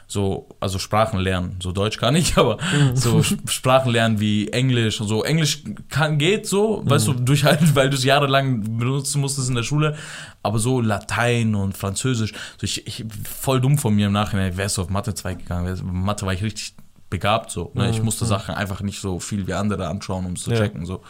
So, 0.07 0.47
also 0.59 0.77
Sprachen 0.77 1.19
lernen, 1.19 1.57
so 1.61 1.71
Deutsch 1.71 1.97
kann 1.97 2.15
ich, 2.15 2.37
aber 2.37 2.57
so 2.93 3.17
Sch- 3.19 3.37
Sprachen 3.49 3.91
lernen 3.91 4.19
wie 4.19 4.49
Englisch 4.49 5.01
und 5.01 5.07
so. 5.07 5.23
Englisch 5.23 5.63
kann, 5.89 6.17
geht 6.19 6.47
so, 6.47 6.83
weißt 6.85 7.07
du, 7.07 7.13
durchhalten, 7.13 7.75
weil 7.75 7.89
du 7.89 7.95
es 7.97 8.03
jahrelang 8.03 8.77
benutzen 8.77 9.19
musstest 9.21 9.49
in 9.49 9.55
der 9.55 9.63
Schule, 9.63 9.95
aber 10.43 10.59
so 10.59 10.79
Latein 10.79 11.55
und 11.55 11.75
Französisch, 11.75 12.33
so 12.57 12.63
ich, 12.65 12.85
ich 12.85 13.03
voll 13.39 13.59
dumm 13.61 13.79
von 13.79 13.95
mir 13.95 14.05
im 14.07 14.13
Nachhinein, 14.13 14.55
wärst 14.57 14.77
du 14.77 14.83
auf 14.83 14.89
Mathe 14.89 15.15
2 15.15 15.33
gegangen, 15.33 15.79
Mathe 15.91 16.25
war 16.27 16.33
ich 16.33 16.43
richtig 16.43 16.75
begabt 17.09 17.49
so, 17.51 17.71
ne? 17.75 17.89
Ich 17.89 18.01
musste 18.03 18.25
Sachen 18.25 18.53
einfach 18.55 18.81
nicht 18.81 18.99
so 19.01 19.19
viel 19.19 19.47
wie 19.47 19.53
andere 19.53 19.87
anschauen, 19.87 20.25
um 20.25 20.33
es 20.33 20.43
zu 20.43 20.51
Ja. 20.51 20.57
checken, 20.57 20.85
so. 20.85 21.01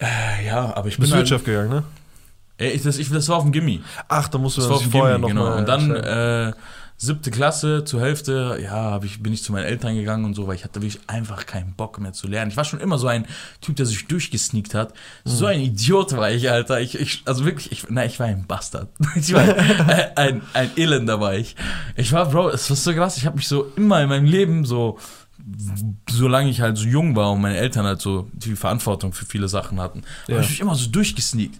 Äh, 0.00 0.46
ja, 0.46 0.74
aber 0.76 0.88
ich 0.88 0.96
Du 0.96 1.00
bist 1.02 1.12
bin 1.12 1.18
halt, 1.18 1.30
Wirtschaft 1.30 1.44
gegangen, 1.44 1.70
ne? 1.70 1.84
Ey, 2.58 2.70
ich, 2.70 2.82
das, 2.82 2.98
ich, 2.98 3.08
das 3.10 3.28
war 3.28 3.36
auf 3.36 3.42
dem 3.42 3.52
Gimmi. 3.52 3.82
Ach, 4.08 4.28
da 4.28 4.38
musst 4.38 4.56
du 4.56 4.60
Das 4.60 4.70
war 4.70 4.76
das 4.78 4.86
auf 4.86 4.90
dem 4.90 4.92
vorher 4.92 5.16
Gimmi, 5.18 5.22
noch 5.22 5.28
genau. 5.28 5.44
mal 5.50 5.58
Und 5.58 5.68
dann 5.68 5.90
erstellen. 5.90 6.48
äh, 6.50 6.52
siebte 7.04 7.30
Klasse 7.30 7.84
zur 7.84 8.00
Hälfte, 8.00 8.58
ja, 8.62 9.00
ich, 9.02 9.22
bin 9.22 9.32
ich 9.32 9.42
zu 9.42 9.52
meinen 9.52 9.64
Eltern 9.64 9.94
gegangen 9.94 10.24
und 10.24 10.34
so, 10.34 10.46
weil 10.46 10.56
ich 10.56 10.64
hatte 10.64 10.80
wirklich 10.82 11.00
einfach 11.06 11.46
keinen 11.46 11.74
Bock 11.74 12.00
mehr 12.00 12.12
zu 12.12 12.26
lernen. 12.26 12.50
Ich 12.50 12.56
war 12.56 12.64
schon 12.64 12.80
immer 12.80 12.98
so 12.98 13.06
ein 13.06 13.26
Typ, 13.60 13.76
der 13.76 13.86
sich 13.86 14.06
durchgesneakt 14.06 14.74
hat. 14.74 14.94
So 15.24 15.46
ein 15.46 15.60
Idiot 15.60 16.16
war 16.16 16.30
ich, 16.30 16.50
Alter. 16.50 16.80
Ich, 16.80 16.98
ich, 16.98 17.22
also 17.26 17.44
wirklich, 17.44 17.70
ich, 17.72 17.88
nein, 17.90 18.08
ich 18.08 18.18
war 18.18 18.26
ein 18.26 18.46
Bastard. 18.46 18.88
Ich 19.16 19.32
war 19.32 19.42
ein, 19.42 20.16
ein, 20.16 20.42
ein 20.54 20.70
Elender 20.76 21.20
war 21.20 21.34
ich. 21.34 21.56
Ich 21.96 22.12
war, 22.12 22.28
Bro, 22.28 22.50
es 22.50 22.68
war 22.68 22.76
so 22.76 22.92
krass. 22.92 23.16
Ich 23.16 23.26
habe 23.26 23.36
mich 23.36 23.48
so 23.48 23.70
immer 23.76 24.02
in 24.02 24.08
meinem 24.08 24.26
Leben 24.26 24.64
so 24.64 24.98
solange 26.10 26.48
ich 26.48 26.60
halt 26.60 26.78
so 26.78 26.86
jung 26.86 27.16
war 27.16 27.32
und 27.32 27.40
meine 27.42 27.58
Eltern 27.58 27.84
halt 27.84 28.00
so 28.00 28.28
die 28.32 28.56
Verantwortung 28.56 29.12
für 29.12 29.26
viele 29.26 29.48
Sachen 29.48 29.80
hatten, 29.80 30.02
Ja. 30.26 30.34
habe 30.36 30.44
ich 30.44 30.50
mich 30.50 30.60
immer 30.60 30.74
so 30.74 30.88
durchgesneakt. 30.90 31.56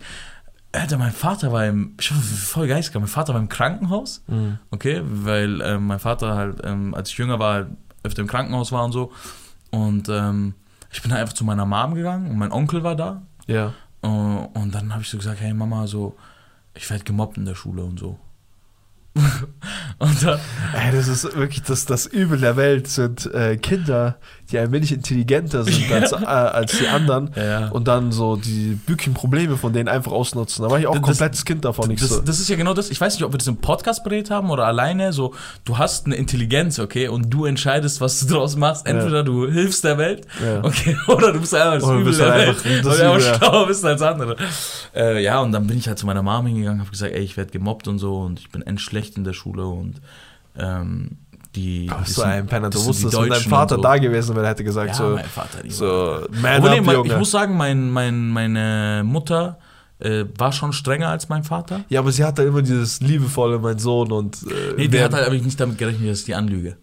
Alter, 0.75 0.99
mein 0.99 1.13
Vater 1.13 1.53
war 1.53 1.67
im, 1.67 1.95
ich 2.01 2.11
war 2.11 2.21
voll 2.21 2.67
geistig, 2.69 2.95
mein 2.97 3.07
Vater 3.07 3.33
war 3.35 3.41
im 3.41 3.49
Krankenhaus, 3.49 4.23
Mhm. 4.27 4.59
okay, 4.71 5.01
weil 5.05 5.61
ähm, 5.63 5.87
mein 5.87 5.99
Vater 6.01 6.35
halt, 6.35 6.59
ähm, 6.65 6.95
als 6.95 7.11
ich 7.11 7.19
jünger 7.19 7.39
war, 7.39 7.55
halt 7.55 7.69
öfter 8.03 8.23
im 8.23 8.29
Krankenhaus 8.29 8.73
war 8.73 8.85
und 8.85 8.93
so. 8.93 9.13
Und 9.71 10.09
ähm, 10.09 10.55
ich 10.93 11.01
bin 11.03 11.11
halt 11.13 11.23
einfach 11.23 11.35
zu 11.35 11.45
meiner 11.45 11.65
Mom 11.67 11.95
gegangen 11.95 12.31
und 12.31 12.39
mein 12.39 12.53
Onkel 12.53 12.83
war 12.83 12.97
da. 12.97 13.23
Ja. 13.47 13.73
Äh, 14.03 14.07
und 14.07 14.75
dann 14.75 14.93
habe 14.93 15.03
ich 15.03 15.09
so 15.09 15.17
gesagt, 15.17 15.41
hey 15.41 15.55
Mama, 15.55 15.87
so, 15.87 16.17
ich 16.75 16.89
werde 16.91 17.05
gemobbt 17.05 17.37
in 17.39 17.45
der 17.45 17.55
Schule 17.55 17.83
und 17.85 17.99
so. 17.99 18.19
und 19.99 20.23
dann, 20.25 20.41
Ey, 20.75 20.91
das 20.91 21.07
ist 21.07 21.37
wirklich 21.37 21.63
das, 21.63 21.87
das 21.87 22.07
Übel 22.07 22.39
der 22.41 22.57
Welt, 22.57 22.89
sind 22.89 23.33
äh, 23.33 23.57
Kinder, 23.57 24.17
die 24.51 24.59
ein 24.59 24.71
wenig 24.73 24.93
intelligenter 24.93 25.65
sind 25.65 25.91
als, 25.93 26.13
äh, 26.13 26.17
als 26.25 26.79
die 26.79 26.87
anderen 26.87 27.31
Ja, 27.35 27.45
ja. 27.45 27.69
und 27.69 27.89
dann 27.89 28.13
so 28.13 28.37
die 28.37 28.75
bücklichen 28.87 29.15
Probleme 29.15 29.57
von 29.57 29.73
denen 29.73 29.89
einfach 29.89 30.13
ausnutzen. 30.13 30.63
Da 30.65 30.71
war 30.71 30.79
ich 30.79 30.87
auch 30.87 30.93
Das- 30.95 31.03
komplettes 31.03 31.45
Kind 31.45 31.65
davon 31.65 31.89
nicht 31.89 32.01
so. 32.03 32.17
Das, 32.17 32.25
das 32.25 32.41
ist 32.41 32.49
ja 32.51 32.57
genau 32.57 32.75
das. 32.75 32.91
Ich 32.91 33.01
weiß 33.01 33.15
nicht, 33.15 33.25
ob 33.25 33.33
wir 33.33 33.39
das 33.39 33.47
im 33.47 33.57
Podcast 33.57 34.05
beredet 34.05 34.31
haben 34.31 34.51
oder 34.51 34.67
alleine. 34.67 35.13
So, 35.13 35.35
du 35.65 35.79
hast 35.79 36.07
eine 36.07 36.17
Intelligenz, 36.17 36.79
okay, 36.79 37.09
und 37.09 37.31
du 37.31 37.47
entscheidest, 37.47 38.01
was 38.01 38.21
du 38.21 38.35
draus 38.35 38.57
machst. 38.57 38.87
Entweder 38.87 39.23
du 39.25 39.49
hilfst 39.51 39.83
der 39.85 39.97
Welt, 39.99 40.27
Ja. 40.45 40.63
okay, 40.63 40.97
oder 41.09 41.33
du 41.33 41.41
bist 41.41 41.55
einfach 41.55 41.75
das 41.75 41.85
Oder 41.85 41.95
du 41.95 42.01
Übel 42.01 42.11
bist 42.11 42.21
der 42.21 42.35
Welt. 42.35 42.57
das 42.85 43.01
einfach 43.01 43.15
Übel, 43.17 43.27
ja. 43.27 43.35
schlauer 43.39 43.67
bist 43.67 43.85
als 43.85 44.03
andere. 44.03 44.37
Äh, 44.95 45.23
ja, 45.23 45.41
und 45.41 45.53
dann 45.53 45.67
bin 45.67 45.79
ich 45.79 45.89
halt 45.89 45.99
zu 45.99 46.07
meiner 46.07 46.23
Mom 46.23 46.47
hingegangen, 46.47 46.81
habe 46.81 46.91
gesagt, 46.91 47.13
ey, 47.15 47.23
ich 47.23 47.37
werde 47.37 47.51
gemobbt 47.51 47.89
und 47.89 47.99
so 47.99 48.19
und 48.21 48.39
ich 48.41 48.51
bin 48.51 48.61
endschlecht 48.63 49.17
in 49.17 49.25
der 49.25 49.33
Schule 49.33 49.67
und 49.67 50.01
ähm, 50.59 51.19
die. 51.57 51.87
Du 51.87 51.95
bist 51.97 52.15
sind- 52.17 52.25
ein 52.25 52.47
Penner. 52.47 52.71
Du 52.71 52.85
wusstest, 52.85 53.17
wenn 53.17 53.29
dein 53.31 53.41
Vater 53.43 53.77
so. 53.77 53.83
da 53.83 53.97
gewesen 53.99 54.35
wäre, 54.37 54.49
hätte 54.49 54.65
gesagt 54.65 54.89
Ja, 54.91 54.95
so, 54.95 55.09
mein 55.15 55.25
Vater, 55.25 55.63
die 55.63 55.71
so 55.71 56.19
man 56.43 56.57
Obwohl, 56.57 56.71
nee, 56.71 56.79
up, 56.79 56.85
mein- 56.87 56.95
Junge. 56.97 57.13
ich 57.13 57.19
muss 57.19 57.31
sagen, 57.31 57.57
mein, 57.57 57.91
mein, 57.91 58.29
meine 58.29 59.03
Mutter 59.05 59.59
äh, 60.01 60.25
war 60.37 60.53
schon 60.53 60.73
strenger 60.73 61.09
als 61.09 61.29
mein 61.29 61.45
Vater. 61.45 61.81
ja, 61.89 62.01
aber 62.01 62.11
sie 62.13 62.25
hat 62.25 62.39
da 62.39 62.43
immer 62.43 62.63
dieses 62.63 63.01
liebevolle, 63.01 63.59
mein 63.59 63.79
Sohn 63.79 64.11
und 64.13 64.43
äh, 64.43 64.75
Nee, 64.77 64.89
die 64.89 65.01
hat 65.03 65.15
halt 65.15 65.27
aber 65.27 65.35
nicht 65.37 65.59
damit 65.61 65.79
gerechnet, 65.79 66.11
dass 66.11 66.19
ich 66.21 66.25
die 66.27 66.35
anlüge. 66.35 66.77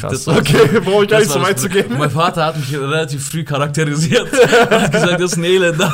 Krass. 0.00 0.24
das 0.24 0.28
okay, 0.28 0.80
brauche 0.84 1.04
ich 1.04 1.10
gar 1.10 1.20
nicht 1.20 1.30
so 1.30 1.40
weit 1.40 1.58
zu 1.58 1.68
gehen. 1.68 1.86
Mein 1.96 2.10
Vater 2.10 2.44
hat 2.46 2.56
mich 2.56 2.72
relativ 2.74 3.28
früh 3.28 3.44
charakterisiert. 3.44 4.28
Er 4.70 4.82
hat 4.82 4.92
gesagt, 4.92 5.20
das 5.20 5.32
ist 5.32 5.38
ein 5.38 5.44
Elender. 5.44 5.92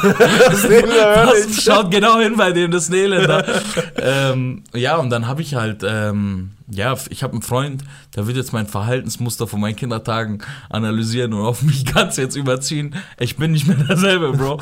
Das 0.48 0.54
ist 0.64 0.68
mehr 0.68 0.82
Das 0.82 1.38
ehrlich. 1.40 1.62
schaut 1.62 1.90
genau 1.90 2.18
hin 2.18 2.34
bei 2.36 2.52
dem, 2.52 2.70
das 2.70 2.84
ist 2.84 2.90
ein 2.90 2.94
Elender. 2.94 3.44
ähm, 3.96 4.62
ja, 4.74 4.96
und 4.96 5.10
dann 5.10 5.26
habe 5.26 5.42
ich 5.42 5.54
halt, 5.54 5.82
ähm, 5.86 6.50
ja, 6.68 6.94
ich 7.10 7.22
habe 7.22 7.34
einen 7.34 7.42
Freund, 7.42 7.82
der 8.14 8.26
wird 8.26 8.36
jetzt 8.36 8.52
mein 8.52 8.66
Verhaltensmuster 8.66 9.46
von 9.46 9.60
meinen 9.60 9.76
Kindertagen 9.76 10.42
analysieren 10.68 11.32
und 11.32 11.44
auf 11.44 11.62
mich 11.62 11.84
ganz 11.86 12.16
jetzt 12.16 12.36
überziehen. 12.36 12.94
Ich 13.18 13.36
bin 13.36 13.52
nicht 13.52 13.66
mehr 13.66 13.76
derselbe, 13.76 14.32
Bro. 14.32 14.58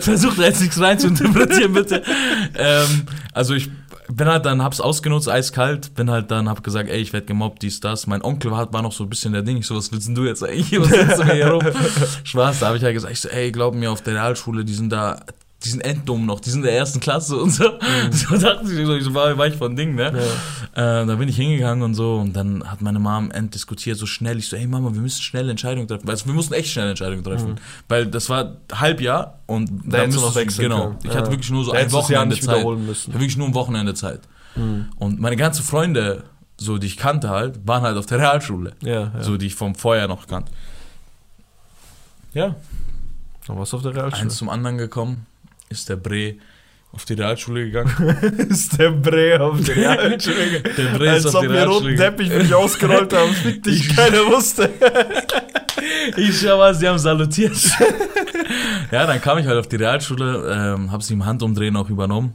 Versuch 0.00 0.34
da 0.36 0.44
jetzt 0.44 0.60
nichts 0.60 0.80
rein 0.80 0.98
zu 0.98 1.08
interpretieren, 1.08 1.72
bitte. 1.74 2.02
Ähm, 2.56 3.06
also 3.32 3.54
ich 3.54 3.70
bin 4.08 4.28
halt 4.28 4.46
dann, 4.46 4.62
hab's 4.62 4.80
ausgenutzt, 4.80 5.28
eiskalt, 5.28 5.94
bin 5.94 6.10
halt 6.10 6.30
dann, 6.30 6.48
hab 6.48 6.62
gesagt, 6.62 6.88
ey, 6.88 7.00
ich 7.00 7.12
werd 7.12 7.26
gemobbt, 7.26 7.62
dies, 7.62 7.80
das. 7.80 8.06
Mein 8.06 8.22
Onkel 8.22 8.50
war, 8.50 8.72
war 8.72 8.82
noch 8.82 8.92
so 8.92 9.04
ein 9.04 9.10
bisschen 9.10 9.32
der 9.32 9.42
Ding, 9.42 9.58
ich 9.58 9.66
so, 9.66 9.76
was 9.76 9.92
willst 9.92 10.08
denn 10.08 10.14
du 10.14 10.24
jetzt 10.24 10.42
eigentlich? 10.42 10.80
Was 10.80 10.90
willst 10.90 11.18
du 11.18 11.24
mir 11.24 11.34
hier 11.34 11.50
rum? 11.50 11.62
Spaß, 12.24 12.60
da 12.60 12.66
habe 12.68 12.76
ich 12.76 12.84
halt 12.84 12.94
gesagt, 12.94 13.12
ich 13.12 13.20
so, 13.20 13.28
ey, 13.28 13.50
glaub 13.52 13.74
mir, 13.74 13.90
auf 13.90 14.02
der 14.02 14.14
Realschule, 14.14 14.64
die 14.64 14.74
sind 14.74 14.90
da, 14.90 15.20
die 15.66 15.70
sind 15.72 15.80
enddumm 15.84 16.24
noch, 16.26 16.38
die 16.40 16.50
sind 16.50 16.60
in 16.60 16.66
der 16.66 16.76
ersten 16.76 17.00
Klasse 17.00 17.36
und 17.36 17.50
so. 17.50 17.64
So 18.12 18.36
dachte 18.38 18.62
ich, 18.72 18.86
so, 18.86 18.94
ich 18.94 19.04
so 19.04 19.12
war, 19.14 19.36
war 19.36 19.46
ich 19.48 19.56
von 19.56 19.74
Ding, 19.76 19.94
ne? 19.96 20.06
Äh, 20.74 21.04
da 21.06 21.14
bin 21.16 21.28
ich 21.28 21.36
hingegangen 21.36 21.82
und 21.82 21.94
so 21.94 22.16
und 22.16 22.32
dann 22.34 22.62
hat 22.70 22.80
meine 22.80 22.98
Mom 22.98 23.30
enddiskutiert 23.30 23.98
so 23.98 24.06
schnell. 24.06 24.38
Ich 24.38 24.48
so, 24.48 24.56
ey 24.56 24.66
Mama, 24.66 24.92
wir 24.94 25.00
müssen 25.00 25.20
schnell 25.22 25.48
Entscheidungen 25.50 25.88
treffen. 25.88 26.08
Also 26.08 26.26
wir 26.26 26.32
mussten 26.34 26.54
echt 26.54 26.70
schnell 26.70 26.88
Entscheidungen 26.88 27.24
treffen. 27.24 27.56
Weil 27.88 28.06
das 28.06 28.28
war 28.30 28.56
Halbjahr 28.72 29.40
und 29.46 29.70
Da 29.84 30.06
du 30.06 30.20
noch 30.20 30.34
wechseln 30.36 30.62
Genau. 30.68 30.82
können. 30.84 30.98
Ich 31.02 31.10
Ja. 31.10 31.16
hatte 31.16 31.30
wirklich 31.32 31.50
nur 31.50 31.64
so 31.64 31.72
Da 31.72 31.78
ein 31.78 31.90
Wochenende 31.92 32.36
Zeit. 32.38 32.56
wiederholen 32.56 32.80
Ich 32.82 32.86
müssen. 32.86 33.12
hatte 33.12 33.20
wirklich 33.20 33.36
nur 33.36 33.46
ein 33.48 33.54
Wochenende 33.54 33.94
Zeit. 33.94 34.20
Und 34.98 35.20
meine 35.20 35.36
ganzen 35.36 35.62
Freunde, 35.64 36.24
so 36.56 36.78
die 36.78 36.86
ich 36.86 36.96
kannte 36.96 37.28
halt, 37.28 37.66
waren 37.66 37.82
halt 37.82 37.98
auf 37.98 38.06
der 38.06 38.18
Realschule. 38.18 38.72
Ja, 38.82 38.92
ja. 39.14 39.22
So 39.22 39.36
die 39.36 39.46
ich 39.46 39.54
vom 39.54 39.74
Vorjahr 39.74 40.08
noch 40.08 40.26
kannte. 40.26 40.50
Ja, 42.32 42.54
Dann 43.46 43.58
warst 43.58 43.72
du 43.72 43.76
auf 43.78 43.82
der 43.82 43.94
Realschule. 43.94 44.22
eins 44.22 44.36
zum 44.36 44.48
anderen 44.48 44.76
gekommen, 44.78 45.26
ist 45.68 45.88
der 45.88 45.96
Bre 45.96 46.36
auf 46.92 47.04
die 47.04 47.14
Realschule 47.14 47.66
gegangen. 47.66 47.90
ist 48.48 48.78
der 48.78 48.90
Bre 48.90 49.40
auf 49.40 49.60
der 49.62 49.76
Realschule. 49.76 50.62
Der 50.62 50.98
Bre 50.98 51.10
Als 51.10 51.34
ob 51.34 51.42
wir 51.42 51.66
roten 51.66 51.96
Teppich 51.96 52.30
dich 52.30 52.54
ausgerollt 52.54 53.12
haben, 53.12 53.32
fick 53.32 53.62
dich, 53.62 53.94
keiner 53.94 54.26
wusste. 54.26 54.70
Ich 56.16 56.40
schau 56.40 56.58
was, 56.58 56.78
die 56.78 56.88
haben 56.88 56.98
salutiert. 56.98 57.54
ja, 58.90 59.06
dann 59.06 59.20
kam 59.20 59.38
ich 59.38 59.46
halt 59.46 59.58
auf 59.58 59.68
die 59.68 59.76
Realschule, 59.76 60.74
ähm, 60.74 60.90
hab 60.90 61.02
sie 61.02 61.12
im 61.12 61.24
Handumdrehen 61.24 61.76
auch 61.76 61.90
übernommen. 61.90 62.34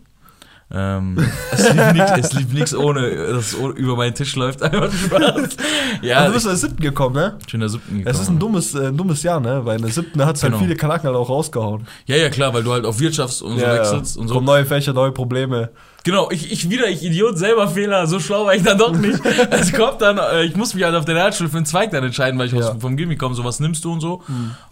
Ähm, 0.74 1.18
es 1.52 1.74
lief 1.74 1.94
nix- 1.94 2.12
es 2.18 2.34
lief 2.34 2.54
nichts 2.54 2.74
ohne, 2.76 3.10
dass 3.34 3.48
es 3.48 3.54
über 3.54 3.96
meinen 3.98 4.14
Tisch 4.16 4.36
läuft. 4.36 4.62
Einfach 4.64 4.92
Spaß. 4.92 5.58
Ja, 6.02 6.18
Also 6.20 6.28
du 6.30 6.34
bist 6.34 6.46
ich 6.46 6.46
in 6.46 6.50
der 6.50 6.56
siebten 6.58 6.82
gekommen, 6.84 7.16
ne? 7.16 7.38
bin 7.46 7.54
in 7.56 7.60
der 7.60 7.70
siebten 7.70 7.98
gekommen. 8.00 8.16
Es 8.16 8.22
ist 8.22 8.30
ein 8.30 8.40
dummes, 8.40 8.74
äh, 8.76 8.88
ein 8.88 8.98
dummes 8.98 9.24
Jahr, 9.24 9.40
ne? 9.40 9.66
Weil 9.66 9.78
in 9.78 9.82
der 9.84 9.92
siebten 9.92 10.24
hat 10.26 10.38
es 10.38 10.44
halt 10.44 10.54
Genau. 10.54 10.64
viele 10.64 10.76
Kanaken 10.76 11.08
halt 11.08 11.18
auch 11.18 11.30
rausgehauen. 11.30 11.86
ja, 12.06 12.16
ja, 12.16 12.30
klar, 12.30 12.54
weil 12.54 12.64
du 12.64 12.72
halt 12.72 12.86
auf 12.86 13.00
Wirtschafts- 13.00 13.42
und 13.44 13.60
so 13.60 13.66
wechselst 13.66 14.18
und 14.18 14.28
so. 14.28 14.36
Kommen 14.36 14.46
neue 14.46 14.66
Fächer, 14.66 14.94
neue 14.94 15.12
Probleme. 15.12 15.70
Genau, 16.04 16.32
ich, 16.32 16.52
ich 16.52 16.70
wieder, 16.70 16.88
ich 16.90 17.04
Idiot, 17.04 17.38
selber 17.38 17.68
Fehler, 17.68 18.08
so 18.08 18.20
schlau 18.20 18.46
war 18.46 18.56
ich 18.56 18.64
dann 18.64 18.78
doch 18.78 18.92
nicht. 18.96 19.20
Es 19.52 19.72
kommt 19.72 20.02
dann, 20.02 20.18
äh, 20.18 20.44
ich 20.46 20.56
muss 20.56 20.74
mich 20.74 20.84
halt 20.84 20.96
auf 20.96 21.06
der 21.06 21.16
Realschule 21.16 21.50
für 21.50 21.58
einen 21.58 21.66
Zweig 21.68 21.92
dann 21.92 22.04
entscheiden, 22.04 22.40
weil 22.40 22.48
ich 22.48 22.54
Ja. 22.54 22.70
aus, 22.72 22.76
vom 22.80 22.98
Gimmi 22.98 23.18
komme, 23.18 23.36
so 23.36 23.44
was 23.44 23.60
nimmst 23.60 23.86
du 23.86 23.94
und 23.94 24.02
so. 24.02 24.24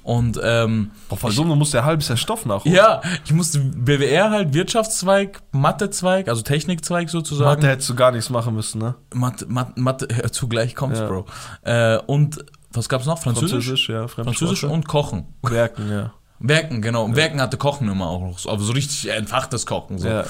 Und 0.04 0.40
ähm, 0.44 0.92
Boah, 1.08 1.30
dumm, 1.32 1.50
du 1.50 1.56
musst 1.56 1.74
ja 1.74 1.84
halbes 1.84 2.08
Jahr 2.08 2.18
Stoff 2.18 2.46
nachholen. 2.48 2.76
ja, 2.76 3.02
ich 3.26 3.32
musste 3.32 3.60
BWR 3.60 4.32
halt, 4.32 4.54
Wirtschaftszweig, 4.56 5.42
Mathezweig, 5.52 6.28
also 6.30 6.42
Technikzweig 6.42 7.10
sozusagen. 7.10 7.50
Mathe 7.50 7.68
hättest 7.68 7.90
du 7.90 7.96
gar 7.96 8.12
nichts 8.12 8.30
machen 8.32 8.56
müssen, 8.56 8.80
ne? 8.80 8.96
Mathe, 9.14 9.46
Mathe, 9.48 9.74
Mathe 9.80 10.08
hör 10.12 10.32
zu 10.32 10.48
gleich 10.48 10.74
kommt's, 10.76 11.00
Ja. 11.00 11.08
Bro. 11.08 11.26
Äh, 11.64 11.98
und 12.08 12.44
was 12.72 12.90
gab's 12.90 13.06
noch? 13.06 13.20
Französisch? 13.20 13.90
ja. 13.90 14.08
Französisch 14.08 14.64
und 14.64 14.88
Kochen. 14.88 15.26
Werken, 15.44 15.92
ja. 15.92 16.14
Werken, 16.42 16.82
genau. 16.82 17.04
Und 17.04 17.16
Werken 17.18 17.42
hatte 17.42 17.58
Kochen 17.58 17.90
immer 17.90 18.08
auch 18.08 18.40
so, 18.40 18.50
aber 18.50 18.62
so 18.62 18.72
richtig 18.72 19.12
entfachtes 19.12 19.66
Kochen. 19.66 19.98
So. 20.00 20.08
Ja, 20.08 20.24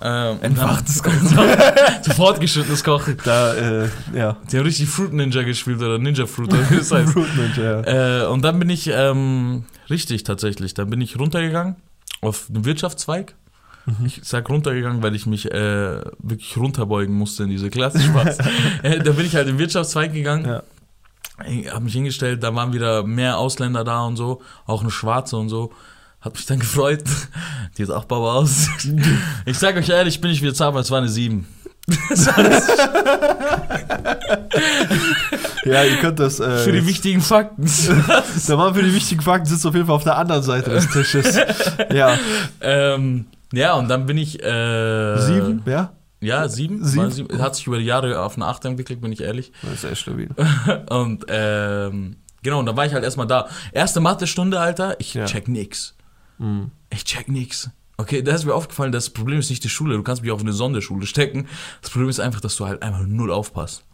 ja. 0.00 0.30
Ähm, 0.30 0.38
Entfachtes 0.42 1.00
dann- 1.02 2.02
so 2.02 2.12
fortgeschrittenes 2.12 2.82
Kochen. 2.82 3.16
Da, 3.24 3.54
äh, 3.54 3.88
ja. 4.12 4.36
Die 4.50 4.58
haben 4.58 4.64
richtig 4.64 4.88
Fruit 4.88 5.12
Ninja 5.12 5.42
gespielt 5.42 5.78
oder 5.78 5.98
Ninja 5.98 6.26
Fruit 6.26 6.52
oder 6.52 6.68
wie 6.68 6.76
das 6.78 6.90
heißt. 6.90 7.08
Fruit 7.12 7.36
Ninja, 7.36 7.80
ja. 7.82 8.22
äh, 8.24 8.26
und 8.26 8.42
dann 8.42 8.58
bin 8.58 8.70
ich, 8.70 8.88
ähm, 8.92 9.64
richtig 9.88 10.24
tatsächlich, 10.24 10.74
dann 10.74 10.90
bin 10.90 11.00
ich 11.00 11.18
runtergegangen 11.18 11.76
auf 12.22 12.46
den 12.48 12.64
Wirtschaftszweig. 12.64 13.34
Mhm. 13.86 14.06
Ich 14.06 14.20
sag 14.22 14.48
runtergegangen, 14.48 15.02
weil 15.02 15.14
ich 15.14 15.26
mich 15.26 15.50
äh, 15.50 16.00
wirklich 16.18 16.56
runterbeugen 16.56 17.14
musste 17.14 17.44
in 17.44 17.50
diese 17.50 17.70
Klasse. 17.70 18.00
Spaß. 18.00 18.38
äh, 18.82 18.98
da 19.00 19.12
bin 19.12 19.26
ich 19.26 19.34
halt 19.34 19.46
in 19.48 19.54
den 19.54 19.58
Wirtschaftszweig 19.58 20.12
gegangen. 20.12 20.44
Ja. 20.46 20.62
Ich 21.48 21.70
habe 21.72 21.84
mich 21.84 21.92
hingestellt, 21.92 22.42
da 22.42 22.54
waren 22.54 22.72
wieder 22.72 23.02
mehr 23.04 23.38
Ausländer 23.38 23.84
da 23.84 24.02
und 24.02 24.16
so, 24.16 24.40
auch 24.66 24.82
eine 24.82 24.90
Schwarze 24.90 25.36
und 25.36 25.48
so. 25.48 25.72
Hat 26.20 26.34
mich 26.34 26.46
dann 26.46 26.58
gefreut. 26.60 27.02
Die 27.76 27.82
ist 27.82 27.90
auch 27.90 28.04
Baba 28.04 28.34
aus. 28.34 28.68
Ich 29.46 29.58
sag 29.58 29.76
euch 29.76 29.88
ehrlich, 29.88 30.20
bin 30.20 30.30
ich 30.30 30.40
wieder 30.42 30.54
zahm, 30.54 30.76
es 30.76 30.90
war 30.90 30.98
eine 30.98 31.08
7. 31.08 31.46
Ja, 35.64 35.84
ihr 35.84 35.96
könnt 35.96 36.18
das. 36.18 36.40
Äh, 36.40 36.58
Für 36.58 36.72
die 36.72 36.86
wichtigen 36.86 37.20
Fakten. 37.20 37.64
Der 38.48 38.56
Mann 38.56 38.74
für 38.74 38.82
die 38.82 38.94
wichtigen 38.94 39.20
Fakten 39.20 39.46
sitzt 39.46 39.66
auf 39.66 39.74
jeden 39.74 39.86
Fall 39.86 39.96
auf 39.96 40.04
der 40.04 40.16
anderen 40.16 40.42
Seite 40.42 40.70
des 40.70 40.88
Tisches. 40.90 41.38
ja. 41.92 42.16
ähm, 42.60 43.26
ja, 43.52 43.74
und 43.74 43.88
dann 43.88 44.06
bin 44.06 44.18
ich. 44.18 44.42
Äh, 44.42 45.18
Sieben, 45.18 45.62
ja? 45.66 45.92
Ja, 46.22 46.48
sieben. 46.48 46.84
Sieben? 46.84 47.02
War 47.04 47.10
sieben. 47.10 47.42
Hat 47.42 47.56
sich 47.56 47.66
über 47.66 47.78
die 47.78 47.84
Jahre 47.84 48.20
auf 48.20 48.36
eine 48.36 48.46
Acht 48.46 48.64
entwickelt, 48.64 49.00
bin 49.00 49.12
ich 49.12 49.20
ehrlich. 49.20 49.52
Das 49.62 49.72
ist 49.74 49.84
echt 49.84 50.00
stabil. 50.02 50.28
Und 50.90 51.24
ähm, 51.28 52.16
genau, 52.42 52.60
und 52.60 52.66
dann 52.66 52.76
war 52.76 52.86
ich 52.86 52.92
halt 52.94 53.04
erstmal 53.04 53.26
da. 53.26 53.48
Erste 53.72 54.00
Mathestunde, 54.00 54.58
Alter, 54.60 54.98
ich 55.00 55.14
Ja. 55.14 55.24
check 55.26 55.48
nix. 55.48 55.94
Mhm. 56.38 56.70
Ich 56.90 57.04
check 57.04 57.28
nix. 57.28 57.70
Okay, 57.98 58.22
da 58.22 58.34
ist 58.34 58.44
mir 58.44 58.54
aufgefallen, 58.54 58.90
das 58.90 59.10
Problem 59.10 59.38
ist 59.38 59.50
nicht 59.50 59.62
die 59.64 59.68
Schule. 59.68 59.94
Du 59.96 60.02
kannst 60.02 60.22
mich 60.22 60.30
auf 60.32 60.40
eine 60.40 60.52
Sonderschule 60.52 61.06
stecken. 61.06 61.46
Das 61.82 61.90
Problem 61.90 62.08
ist 62.08 62.20
einfach, 62.20 62.40
dass 62.40 62.56
du 62.56 62.66
halt 62.66 62.82
einfach 62.82 63.02
null 63.06 63.30
aufpasst. 63.30 63.84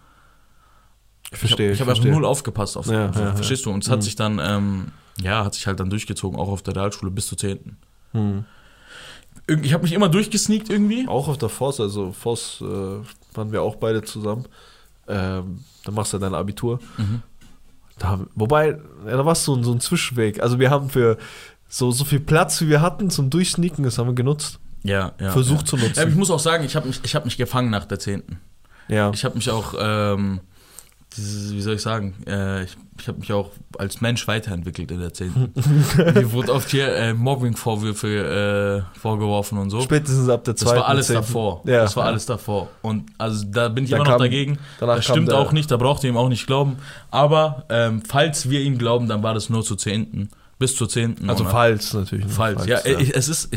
Ich 1.31 1.39
verstehe. 1.39 1.73
Ich 1.73 1.81
habe 1.81 1.91
einfach 1.91 2.03
verstehe. 2.03 2.13
null 2.13 2.25
aufgepasst 2.25 2.77
auf 2.79 2.87
Ja, 2.87 3.07
also, 3.09 3.21
ja, 3.21 3.27
ja. 3.27 3.35
Verstehst 3.35 3.67
du? 3.67 3.71
Und 3.71 3.85
es 3.85 3.91
hat 3.91 4.03
sich 4.03 4.17
dann, 4.17 4.39
ähm, 4.43 4.93
ja, 5.21 5.45
hat 5.45 5.55
sich 5.55 5.67
halt 5.67 5.79
dann 5.81 5.91
durchgezogen, 5.91 6.39
auch 6.39 6.49
auf 6.49 6.63
der 6.63 6.75
Realschule 6.77 7.11
bis 7.11 7.27
zur 7.27 7.37
10. 7.37 7.77
Mhm. 8.15 8.45
Ich 9.49 9.73
habe 9.73 9.83
mich 9.83 9.93
immer 9.93 10.09
durchgesneakt 10.09 10.69
irgendwie. 10.71 11.09
Auch 11.09 11.29
auf 11.29 11.39
der 11.39 11.49
Voss, 11.49 11.81
also 11.81 12.13
Voss 12.13 12.61
äh, 12.61 12.65
waren 13.37 13.51
wir 13.53 13.63
auch 13.63 13.77
beide 13.77 14.03
zusammen. 14.03 14.45
Ähm, 15.09 15.65
da 15.85 15.91
machst 15.93 16.13
du 16.13 16.19
dein 16.19 16.35
Abitur. 16.35 16.81
Mhm. 16.99 17.23
Da, 17.99 18.21
wobei, 18.35 18.79
ja, 19.07 19.17
da 19.17 19.25
war 19.25 19.33
es 19.33 19.45
so, 19.45 19.55
ein- 19.57 19.65
so 19.65 19.73
ein 19.73 19.81
Zwischenweg. 19.81 20.41
Also 20.43 20.59
wir 20.59 20.71
haben 20.71 20.91
für 20.91 21.17
so, 21.69 21.91
so 21.91 22.05
viel 22.05 22.21
Platz, 22.21 22.61
wie 22.61 22.69
wir 22.69 22.81
hatten 22.83 23.11
zum 23.11 23.31
Durchsneaken, 23.31 23.85
das 23.85 23.99
haben 23.99 24.07
wir 24.09 24.15
genutzt. 24.15 24.61
Ja, 24.85 25.13
ja. 25.21 25.33
Versucht 25.33 25.61
ja. 25.61 25.65
zu 25.67 25.77
Ja, 25.77 25.83
aber 25.83 25.91
ich 25.93 25.97
nutzen. 26.07 26.19
muss 26.19 26.31
auch 26.31 26.39
sagen, 26.39 26.65
ich 26.65 26.77
habe 26.77 26.87
mich, 26.87 27.01
ich 27.03 27.15
hab 27.15 27.25
mich 27.25 27.37
gefangen 27.37 27.71
nach 27.71 27.87
der 27.87 27.99
10. 27.99 28.23
Ja. 28.89 29.11
Ich 29.13 29.25
habe 29.25 29.35
mich 29.37 29.51
auch, 29.51 29.75
ähm, 29.79 30.41
dieses, 31.19 31.53
wie 31.53 31.61
soll 31.61 31.75
ich 31.75 31.83
sagen, 31.83 32.15
äh, 32.27 32.65
ich, 32.65 32.77
ich 33.01 33.09
habe 33.09 33.19
mich 33.19 33.33
auch 33.33 33.51
als 33.79 34.01
Mensch 34.01 34.27
weiterentwickelt 34.27 34.91
in 34.91 35.01
der 35.01 35.13
10. 35.13 35.33
Mir 36.15 36.33
wurde 36.33 36.53
oft 36.55 36.71
hier 36.71 36.95
äh, 36.95 37.13
Mobbing-Vorwürfe 37.15 38.85
äh, 38.97 38.99
vorgeworfen 38.99 39.59
und 39.59 39.71
so. 39.71 39.81
Spätestens 39.83 40.29
ab 40.29 40.45
der 40.45 40.55
Das 40.55 40.63
zweiten. 40.63 40.79
war 40.81 40.89
alles 40.89 41.07
zehnten. 41.09 41.23
davor. 41.23 41.63
Ja, 41.65 41.83
das 41.83 41.97
war 41.97 42.05
ja. 42.05 42.11
alles 42.11 42.27
davor. 42.27 42.69
Und 42.83 43.05
also 43.19 43.45
da 43.49 43.69
bin 43.69 43.85
ich 43.85 43.91
Da 43.91 43.97
immer 43.97 44.05
noch 44.05 44.13
kam- 44.13 44.21
dagegen. 44.21 44.59
Das 44.81 45.05
stimmt 45.05 45.33
auch 45.33 45.53
nicht, 45.53 45.71
da 45.71 45.77
braucht 45.77 46.03
ihr 46.05 46.11
ihm 46.11 46.17
auch 46.17 46.29
nicht 46.29 46.47
glauben. 46.47 46.77
Aber 47.11 47.65
ähm, 47.69 48.03
falls 48.09 48.49
wir 48.49 48.61
ihm 48.61 48.79
glauben, 48.79 49.09
dann 49.09 49.23
war 49.23 49.35
das 49.35 49.49
nur 49.51 49.63
zur 49.65 49.77
10. 49.79 50.29
Bis 50.59 50.75
zur 50.75 50.89
10. 50.89 51.29
Also 51.29 51.45
Und- 51.45 51.51
falls 51.51 51.93
natürlich. 51.95 52.25
ne? 52.27 52.31
Falls, 52.33 52.67
ja, 52.67 52.79
äh, 52.79 53.03
Ich, 53.03 53.15
es 53.15 53.29
ist. 53.29 53.51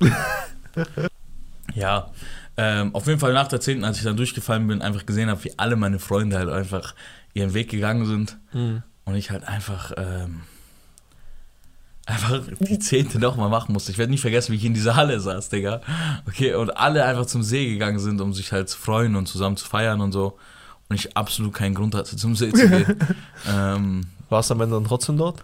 Ja, 1.74 2.08
ähm, 2.56 2.94
auf 2.94 3.06
jeden 3.06 3.18
Fall 3.20 3.32
nach 3.32 3.48
der 3.48 3.60
10., 3.60 3.84
als 3.84 3.98
ich 3.98 4.04
dann 4.04 4.16
durchgefallen 4.16 4.66
bin, 4.66 4.82
einfach 4.82 5.06
gesehen 5.06 5.28
habe, 5.30 5.42
wie 5.44 5.58
alle 5.58 5.76
meine 5.76 5.98
Freunde 5.98 6.38
halt 6.38 6.48
einfach 6.50 6.94
ihren 7.34 7.54
Weg 7.54 7.70
gegangen 7.70 8.04
sind 8.06 8.38
Mhm. 8.52 8.82
und 9.04 9.14
ich 9.14 9.30
halt 9.30 9.44
einfach. 9.44 9.92
Ähm, 9.96 10.42
einfach 12.06 12.40
die 12.60 12.78
zehnte 12.80 13.18
nochmal 13.18 13.48
machen 13.48 13.72
musste. 13.72 13.92
Ich 13.92 13.98
werde 13.98 14.10
nicht 14.10 14.20
vergessen, 14.20 14.52
wie 14.52 14.56
ich 14.56 14.64
in 14.64 14.74
dieser 14.74 14.96
Halle 14.96 15.20
saß, 15.20 15.48
Digga. 15.50 15.80
Okay, 16.26 16.54
und 16.54 16.76
alle 16.76 17.04
einfach 17.04 17.26
zum 17.26 17.42
See 17.42 17.66
gegangen 17.70 18.00
sind, 18.00 18.20
um 18.20 18.32
sich 18.34 18.50
halt 18.52 18.68
zu 18.68 18.76
freuen 18.78 19.14
und 19.16 19.26
zusammen 19.26 19.56
zu 19.56 19.66
feiern 19.66 20.00
und 20.00 20.12
so. 20.12 20.36
Und 20.88 20.96
ich 20.96 21.16
absolut 21.16 21.54
keinen 21.54 21.74
Grund 21.74 21.94
hatte, 21.94 22.16
zum 22.16 22.34
See 22.34 22.52
zu 22.52 22.68
gehen. 22.68 22.96
ähm, 23.48 24.06
Warst 24.28 24.50
du 24.50 24.54
am 24.54 24.60
Ende 24.62 24.74
dann 24.76 24.84
trotzdem 24.84 25.16
dort? 25.16 25.42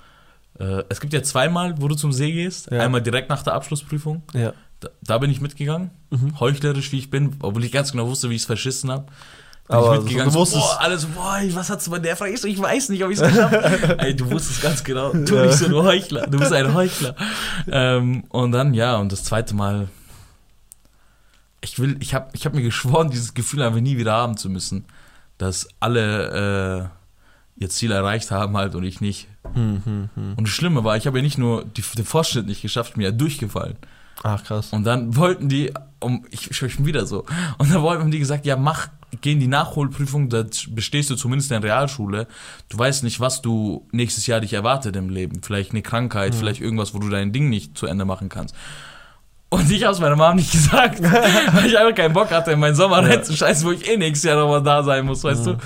äh, 0.59 0.83
es 0.89 1.01
gibt 1.01 1.13
ja 1.13 1.23
zweimal, 1.23 1.81
wo 1.81 1.87
du 1.89 1.95
zum 1.95 2.13
See 2.13 2.33
gehst. 2.33 2.71
Ja. 2.73 2.81
Einmal 2.81 3.03
direkt 3.03 3.29
nach 3.31 3.43
der 3.45 3.55
Abschlussprüfung. 3.55 4.23
Ja. 4.35 4.53
Da, 4.81 4.89
da 5.03 5.19
bin 5.19 5.31
ich 5.31 5.41
mitgegangen, 5.41 5.91
Mhm. 6.11 6.39
heuchlerisch 6.39 6.93
wie 6.93 6.99
ich 6.99 7.11
bin, 7.11 7.35
obwohl 7.41 7.65
ich 7.65 7.73
ganz 7.73 7.91
genau 7.93 8.07
wusste, 8.09 8.31
wie 8.31 8.35
ich 8.37 8.43
es 8.43 8.47
verschissen 8.47 8.91
habe. 8.91 9.07
Aber 9.71 9.95
ich 9.97 10.01
mitgegangen, 10.03 10.31
so, 10.31 10.39
du 10.39 10.45
so, 10.47 10.57
wusstest- 10.57 10.77
boah, 10.77 10.81
alles, 10.81 11.05
boah, 11.07 11.41
was 11.51 11.69
hat's 11.69 11.89
bei 11.91 11.99
der 11.99 12.17
Frage? 12.17 12.33
Ich 12.33 12.41
so, 12.41 12.49
ich 12.49 12.59
weiß 12.61 12.89
nicht, 12.91 13.05
ob 13.05 13.11
ich 13.11 13.19
es 13.21 13.27
geschafft 13.29 13.53
habe. 13.55 13.99
Ey, 13.99 14.15
du 14.17 14.31
wusstest 14.31 14.63
ganz 14.63 14.83
genau, 14.85 15.11
tu 15.11 15.35
Ja. 15.35 15.47
nicht 15.47 15.59
so, 15.59 15.69
du 15.69 15.83
Heuchler, 15.83 16.27
du 16.27 16.39
bist 16.39 16.53
ein 16.53 16.73
Heuchler. 16.75 17.15
ähm, 17.71 18.25
und 18.31 18.53
dann, 18.53 18.73
ja, 18.73 18.97
und 18.97 19.11
das 19.13 19.25
zweite 19.25 19.55
Mal, 19.55 19.89
ich 21.61 21.79
will, 21.79 21.97
ich 22.01 22.15
habe 22.15 22.29
ich 22.33 22.47
hab 22.47 22.55
mir 22.55 22.63
geschworen, 22.63 23.11
dieses 23.11 23.35
Gefühl 23.35 23.63
einfach 23.63 23.81
nie 23.81 23.99
wieder 23.99 24.13
haben 24.13 24.37
zu 24.37 24.49
müssen, 24.49 24.85
dass 25.39 25.69
alle 25.81 26.91
äh, 27.59 27.63
ihr 27.63 27.69
Ziel 27.69 27.91
erreicht 27.91 28.31
haben 28.31 28.57
halt 28.57 28.75
und 28.77 28.85
ich 28.85 29.01
nicht. 29.01 29.27
Hm, 29.55 29.83
hm, 29.85 30.09
hm. 30.15 30.35
Und 30.37 30.47
das 30.47 30.55
Schlimme 30.55 30.85
war, 30.85 30.97
ich 30.97 31.07
habe 31.07 31.19
ja 31.19 31.23
nicht 31.23 31.37
nur 31.39 31.65
die, 31.65 31.83
den 31.97 32.05
Fortschritt 32.05 32.47
nicht 32.47 32.63
geschafft, 32.63 32.95
bin 32.95 33.03
ja 33.03 33.11
durchgefallen. 33.11 33.77
Ach, 34.23 34.43
krass. 34.43 34.73
Und 34.73 34.85
dann 34.85 35.15
wollten 35.17 35.49
die, 35.49 35.73
um, 36.01 36.25
ich 36.31 36.51
ich 36.51 36.57
schon 36.73 36.87
wieder 36.87 37.07
so, 37.07 37.25
und 37.59 37.73
dann 37.73 37.83
wollten 37.83 38.11
die 38.11 38.19
gesagt, 38.19 38.47
ja 38.47 38.57
mach, 38.57 38.89
geh 39.21 39.33
in 39.33 39.41
die 39.41 39.47
Nachholprüfung, 39.49 40.29
da 40.29 40.45
bestehst 40.71 41.09
du 41.11 41.15
zumindest 41.17 41.51
in 41.53 41.61
der 41.61 41.71
Realschule. 41.71 42.27
Du 42.69 42.79
weißt 42.79 43.05
nicht, 43.05 43.21
was 43.21 43.43
du 43.43 43.87
nächstes 43.93 44.27
Jahr 44.27 44.41
dich 44.41 44.53
erwartet 44.53 44.97
im 44.97 45.09
Leben. 45.09 45.43
Vielleicht 45.43 45.71
eine 45.71 45.83
Krankheit, 45.83 46.35
vielleicht 46.35 46.61
irgendwas, 46.61 46.95
wo 46.95 46.99
du 46.99 47.09
dein 47.09 47.33
Ding 47.33 47.49
nicht 47.49 47.79
zu 47.79 47.87
Ende 47.87 48.05
machen 48.05 48.29
kannst. 48.29 48.55
Und 49.51 49.71
ich 49.71 49.85
hab's 49.85 49.99
meiner 50.01 50.17
Mom 50.17 50.37
nicht 50.37 50.53
gesagt, 50.53 51.01
weil 51.03 51.67
ich 51.67 51.79
einfach 51.79 51.95
keinen 51.95 52.13
Bock 52.13 52.31
hatte, 52.31 52.51
in 52.53 52.61
meinen 52.61 52.75
Sommer 52.75 53.01
Ja. 53.03 53.09
reinzuscheißen, 53.09 53.67
wo 53.67 53.73
ich 53.73 53.89
eh 53.89 53.97
nächstes 53.97 54.29
Jahr 54.29 54.37
nochmal 54.39 54.63
da 54.63 54.83
sein 54.83 55.07
muss, 55.07 55.25
weißt 55.25 55.47
du? 55.47 55.57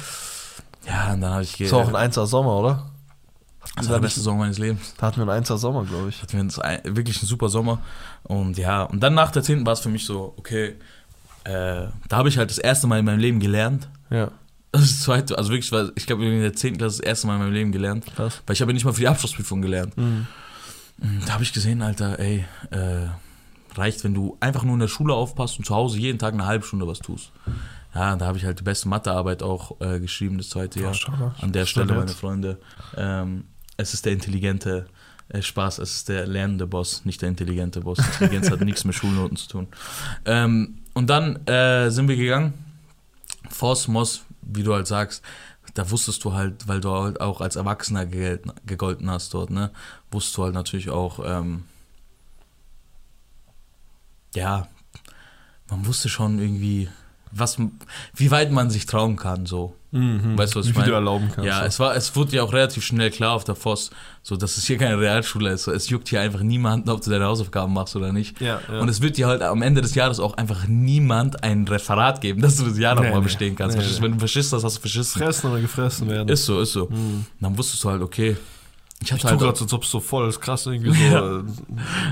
Ja, 0.87 1.15
und 1.15 1.21
dann 1.21 1.33
habe 1.33 1.43
ich 1.43 1.73
war 1.73 1.81
auch 1.81 1.89
ein 1.89 1.97
einser 1.97 2.27
Sommer, 2.27 2.59
oder? 2.59 2.92
Das 3.77 3.87
war 3.89 3.95
der 3.97 4.03
beste 4.03 4.21
Sommer 4.21 4.41
meines 4.41 4.59
Lebens. 4.59 4.95
Da 4.99 5.07
hatten 5.07 5.17
wir 5.19 5.23
einen 5.23 5.31
einser 5.31 5.57
Sommer, 5.59 5.85
glaube 5.85 6.09
ich. 6.09 6.21
hatten 6.23 6.33
wir 6.35 6.41
uns 6.41 6.59
ein, 6.59 6.81
wirklich 6.85 7.19
einen 7.19 7.29
super 7.29 7.49
Sommer. 7.49 7.81
Und 8.25 8.59
ja, 8.59 8.83
und 8.83 9.01
dann 9.01 9.15
nach 9.15 9.31
der 9.31 9.43
10. 9.43 9.65
war 9.65 9.73
es 9.75 9.81
für 9.81 9.89
mich 9.89 10.05
so, 10.05 10.35
okay, 10.37 10.77
äh, 11.45 11.87
da 12.09 12.17
habe 12.17 12.29
ich 12.29 12.39
halt 12.39 12.51
das 12.51 12.59
erste 12.59 12.87
Mal 12.87 12.99
in 12.99 13.05
meinem 13.05 13.19
Leben 13.21 13.41
gelernt. 13.41 13.89
Ja, 14.11 14.31
Das 14.73 15.01
zweite, 15.01 15.37
also 15.39 15.51
wirklich, 15.51 15.71
weil 15.73 15.93
ich 15.97 16.07
glaube, 16.07 16.25
in 16.25 16.41
der 16.41 16.53
10. 16.55 16.79
Klasse 16.79 16.99
das 16.99 17.07
erste 17.07 17.27
Mal 17.27 17.35
in 17.37 17.41
meinem 17.43 17.53
Leben 17.53 17.73
gelernt. 17.73 18.07
krass. 18.15 18.43
Weil 18.47 18.55
ich 18.55 18.61
habe 18.61 18.71
ja 18.73 18.75
nicht 18.75 18.85
mal 18.85 18.93
für 18.93 19.01
die 19.01 19.09
Abschlussprüfung 19.09 19.63
gelernt. 19.63 19.97
Mhm. 19.97 20.27
Und 21.01 21.23
Da 21.29 21.35
habe 21.35 21.43
ich 21.43 21.53
gesehen, 21.53 21.83
Alter, 21.83 22.19
ey, 22.19 22.45
äh, 22.71 23.07
reicht, 23.75 24.05
wenn 24.05 24.15
du 24.15 24.37
einfach 24.41 24.63
nur 24.65 24.75
in 24.75 24.81
der 24.81 24.89
Schule 24.89 25.15
aufpasst 25.15 25.59
und 25.59 25.65
zu 25.65 25.75
Hause 25.75 25.99
jeden 25.99 26.19
Tag 26.19 26.35
eine 26.35 26.47
halbe 26.47 26.65
Stunde 26.67 26.87
was 26.87 26.99
tust. 26.99 27.33
Ja, 27.95 28.17
da 28.17 28.27
habe 28.27 28.39
ich 28.39 28.45
halt 28.45 28.59
die 28.61 28.63
beste 28.65 28.89
Mathearbeit 28.89 29.43
auch 29.43 29.81
äh, 29.81 29.99
geschrieben, 30.01 30.39
das 30.39 30.49
zweite 30.51 30.81
Jahr. 30.81 30.95
An 31.41 31.53
der 31.53 31.67
Stelle, 31.67 31.93
meine. 31.95 32.09
Freunde. 32.09 32.59
Ähm, 32.97 33.45
es 33.83 33.95
ist 33.95 34.07
der 34.07 34.13
intelligente 34.13 34.87
äh, 35.29 35.43
Spaß, 35.43 35.79
es 35.79 35.97
ist 35.97 36.09
der 36.09 36.27
lernende 36.27 36.67
Boss, 36.67 37.05
nicht 37.05 37.21
der 37.23 37.29
intelligente 37.29 37.81
Boss. 37.81 37.99
Intelligenz 37.99 38.51
hat 38.51 38.61
nichts 38.61 38.85
mit 38.85 38.95
Schulnoten 38.95 39.37
zu 39.37 39.49
tun. 39.49 39.69
Ähm, 40.25 40.79
und 40.95 41.09
dann 41.09 41.47
äh, 41.47 41.91
sind 41.91 42.09
wir 42.09 42.17
gegangen. 42.17 42.55
Voss, 43.51 43.89
Moss, 43.89 44.25
wie 44.43 44.63
du 44.63 44.75
halt 44.75 44.87
sagst, 44.87 45.23
da 45.75 45.91
wusstest 45.91 46.25
du 46.25 46.33
halt, 46.33 46.69
weil 46.69 46.81
du 46.81 46.91
halt 46.91 47.21
auch 47.21 47.41
als 47.41 47.57
Erwachsener 47.57 48.07
gegolten, 48.07 48.53
gegolten 48.67 49.11
hast 49.11 49.33
dort, 49.35 49.51
ne, 49.51 49.71
wusstest 50.11 50.37
du 50.37 50.45
halt 50.45 50.55
natürlich 50.55 50.91
auch, 50.91 51.21
ähm, 51.25 51.65
ja, 54.35 54.69
man 55.71 55.87
wusste 55.87 56.09
schon 56.09 56.39
irgendwie, 56.39 56.89
was, 57.31 57.57
wie 58.15 58.31
weit 58.31 58.51
man 58.51 58.71
sich 58.71 58.87
trauen 58.87 59.17
kann, 59.17 59.47
so. 59.47 59.75
Mhm. 59.93 60.39
Weißt 60.39 60.55
du, 60.55 60.59
was 60.59 60.67
Wie 60.67 60.71
ich 60.71 60.75
viel 60.75 60.85
du 60.85 60.91
meine? 60.91 60.95
erlauben 61.07 61.29
kannst. 61.35 61.47
Ja, 61.47 61.65
es 61.67 61.79
war, 61.79 61.95
es 61.95 62.17
wurde 62.17 62.35
ja 62.37 62.43
auch 62.43 62.53
relativ 62.53 62.83
schnell 62.85 63.11
klar 63.11 63.33
auf 63.35 63.45
der 63.45 63.55
Voss, 63.55 63.91
so 64.23 64.37
dass 64.37 64.57
es 64.57 64.67
hier 64.67 64.79
keine 64.79 64.99
Realschule 64.99 65.51
ist. 65.51 65.65
So, 65.65 65.73
es 65.73 65.89
juckt 65.91 66.09
hier 66.09 66.21
einfach 66.23 66.41
niemanden, 66.41 66.89
ob 66.89 67.03
du 67.03 67.11
deine 67.11 67.27
Hausaufgaben 67.27 67.73
machst 67.75 67.95
oder 67.95 68.11
nicht. 68.13 68.41
ja, 68.41 68.61
ja. 68.73 68.81
Und 68.81 68.89
es 68.89 69.03
wird 69.03 69.19
dir 69.19 69.27
halt 69.27 69.43
am 69.43 69.61
Ende 69.63 69.83
des 69.83 69.95
Jahres 69.95 70.19
auch 70.19 70.35
einfach 70.39 70.67
niemand 70.67 71.45
ein 71.45 71.69
Referat 71.69 72.21
geben, 72.23 72.41
dass 72.41 72.57
du 72.57 72.65
das 72.65 72.79
Jahr 72.79 72.95
Nee, 72.95 73.03
nochmal 73.03 73.19
nee. 73.21 73.25
bestehen 73.25 73.55
kannst. 73.55 73.77
Nee. 73.77 73.85
Wenn 74.01 74.13
du 74.13 74.19
verschisst 74.19 74.53
hast, 74.53 74.65
hast 74.65 74.77
du 74.77 74.81
verschissen. 74.81 75.21
fressen 75.21 75.51
oder 75.51 75.61
gefressen 75.61 76.09
werden. 76.09 76.29
Ist 76.29 76.47
so, 76.47 76.61
ist 76.61 76.73
so. 76.73 76.87
Mhm. 76.89 77.27
Dann 77.41 77.57
wusstest 77.59 77.85
du 77.85 77.91
halt, 77.91 78.01
okay. 78.03 78.37
Ich 79.03 79.09
Ich 79.09 79.13
hatte 79.13 79.23
tue 79.23 79.31
halt 79.31 79.41
gerade 79.41 79.53
auch, 79.53 79.57
so, 79.57 79.65
als 79.65 79.73
ob 79.73 79.83
es 79.83 79.91
so 79.91 80.01
voll 80.01 80.29
ist, 80.29 80.41
krass 80.41 80.67
irgendwie 80.67 80.93
so 80.95 81.03
Ja. 81.05 81.39
äh, 81.39 81.43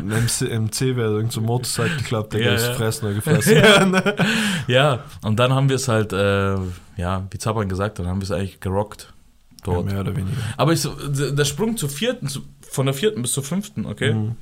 ein 0.01 0.09
MC, 0.09 0.43
MC 0.61 0.97
wäre 0.97 1.13
irgend 1.13 1.33
so 1.33 1.41
Motorcycle 1.41 2.03
Club, 2.03 2.31
der 2.31 2.41
Ja, 2.43 2.53
ist 2.55 2.67
ja. 2.67 2.75
fressen 2.75 3.05
oder 3.07 3.15
gefressen 3.21 3.55
werden. 3.55 4.03
ja, 4.67 5.05
und 5.23 5.37
dann 5.39 5.53
haben 5.53 5.69
wir 5.69 5.77
es 5.77 5.87
halt, 5.89 6.13
äh, 6.13 6.57
ja, 6.97 7.27
wie 7.31 7.39
Zappern 7.39 7.69
gesagt, 7.69 7.99
dann 7.99 8.07
haben 8.09 8.21
wir 8.21 8.25
es 8.25 8.31
eigentlich 8.33 8.59
gerockt 8.61 9.13
Ja, 9.51 9.57
dort. 9.65 9.87
mehr 9.87 10.01
oder 10.01 10.17
weniger. 10.17 10.37
Aber 10.57 10.73
ich 10.73 10.83
der 11.09 11.45
Sprung 11.45 11.77
zur 11.77 11.89
vierten, 11.89 12.29
von 12.69 12.87
der 12.87 12.95
vierten 12.95 13.23
bis 13.23 13.33
zur 13.33 13.45
fünften, 13.45 13.87
okay, 13.87 14.13
Mhm. 14.15 14.37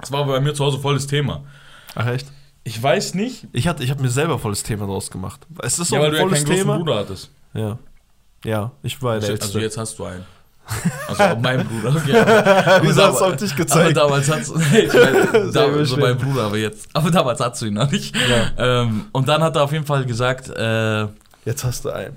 das 0.00 0.10
war 0.12 0.26
bei 0.26 0.40
mir 0.40 0.52
zu 0.54 0.64
Hause 0.64 0.78
volles 0.78 1.06
Thema. 1.06 1.44
Ach 1.94 2.06
echt? 2.06 2.26
Ich 2.64 2.82
weiß 2.82 3.14
nicht, 3.14 3.46
Ich, 3.52 3.68
hatte- 3.68 3.84
ich 3.84 3.90
habe 3.90 4.02
mir 4.02 4.10
selber 4.10 4.38
volles 4.40 4.64
Thema 4.64 4.86
draus 4.86 5.10
gemacht. 5.12 5.40
Ist 5.62 5.78
das 5.78 5.88
so 5.88 5.94
ja, 5.94 6.00
weil 6.02 6.08
ein 6.08 6.12
du 6.12 6.16
ja 6.18 6.22
volles 6.24 6.38
keinen 6.40 6.46
großen 6.48 6.62
Thema? 6.62 6.76
Bruder 6.78 6.96
hattest. 6.96 7.30
Ja. 7.54 7.78
Ja, 8.44 8.72
ich 8.82 9.00
war 9.02 9.12
der 9.12 9.20
Also 9.20 9.32
Älteste. 9.32 9.60
jetzt 9.60 9.78
hast 9.78 9.98
du 9.98 10.04
einen. 10.04 10.24
Also 11.08 11.22
auch 11.22 11.38
mein 11.38 11.66
Bruder. 11.66 11.94
Okay. 11.96 12.16
Aber 12.18 12.86
du 12.86 12.92
damals- 12.92 13.22
auf 13.22 13.36
dich 13.36 13.52
Aber 13.52 13.62
gezeigt? 13.64 13.96
damals 13.96 14.30
hat's, 14.30 14.48
ich 14.72 14.92
meine, 14.92 15.52
Sehr 15.52 15.68
da, 15.68 15.84
so 15.84 15.96
mein 15.96 16.16
Bruder, 16.18 16.42
aber 16.44 16.56
jetzt. 16.56 16.88
Aber 16.92 17.10
damals 17.10 17.40
hast 17.40 17.62
du 17.62 17.66
ihn 17.66 17.74
noch 17.74 17.90
nicht. 17.90 18.14
Ja. 18.16 18.82
Ähm, 18.82 19.06
und 19.12 19.28
dann 19.28 19.42
hat 19.42 19.54
er 19.56 19.62
auf 19.62 19.72
jeden 19.72 19.86
Fall 19.86 20.04
gesagt, 20.04 20.48
äh, 20.50 21.06
Jetzt 21.44 21.62
hast 21.62 21.84
du 21.84 21.90
einen. 21.90 22.16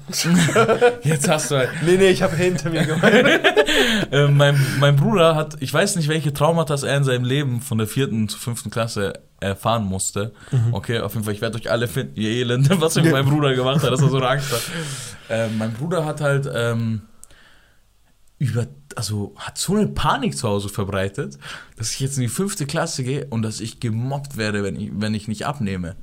jetzt 1.03 1.29
hast 1.29 1.51
du 1.51 1.57
halt, 1.57 1.69
Nee, 1.85 1.97
nee, 1.97 2.09
ich 2.09 2.23
habe 2.23 2.35
hinter 2.35 2.71
mir 2.71 2.83
gemeint. 2.83 3.27
äh, 4.11 4.27
mein, 4.27 4.59
mein 4.79 4.95
Bruder 4.95 5.35
hat, 5.35 5.57
ich 5.59 5.71
weiß 5.71 5.97
nicht, 5.97 6.07
welche 6.07 6.33
Traumata 6.33 6.73
er 6.83 6.97
in 6.97 7.03
seinem 7.03 7.25
Leben 7.25 7.61
von 7.61 7.77
der 7.77 7.85
vierten 7.85 8.27
zur 8.27 8.39
fünften 8.39 8.71
Klasse 8.71 9.13
erfahren 9.39 9.83
musste. 9.85 10.31
Mhm. 10.49 10.73
Okay, 10.73 10.99
auf 11.01 11.13
jeden 11.13 11.25
Fall, 11.25 11.35
ich 11.35 11.41
werde 11.41 11.59
euch 11.59 11.69
alle 11.69 11.87
finden, 11.87 12.19
ihr 12.19 12.31
Elende, 12.31 12.81
was 12.81 12.95
mit 12.95 13.11
meinem 13.11 13.29
Bruder 13.29 13.53
gemacht 13.53 13.83
hat, 13.83 13.91
dass 13.91 14.01
er 14.01 14.09
so 14.09 14.17
eine 14.17 14.27
Angst 14.29 14.51
hat. 14.51 14.61
Ähm, 15.29 15.59
mein 15.59 15.73
Bruder 15.73 16.05
hat 16.05 16.21
halt 16.21 16.49
ähm, 16.51 17.01
über, 18.39 18.67
also 18.95 19.33
hat 19.35 19.57
so 19.57 19.75
eine 19.75 19.87
Panik 19.87 20.35
zu 20.35 20.47
Hause 20.47 20.69
verbreitet, 20.69 21.37
dass 21.77 21.91
ich 21.91 21.99
jetzt 21.99 22.17
in 22.17 22.23
die 22.23 22.29
fünfte 22.29 22.65
Klasse 22.65 23.03
gehe 23.03 23.27
und 23.29 23.41
dass 23.43 23.59
ich 23.59 23.79
gemobbt 23.79 24.37
werde, 24.37 24.63
wenn 24.63 24.79
ich, 24.79 24.89
wenn 24.93 25.13
ich 25.13 25.27
nicht 25.27 25.45
abnehme. 25.45 25.95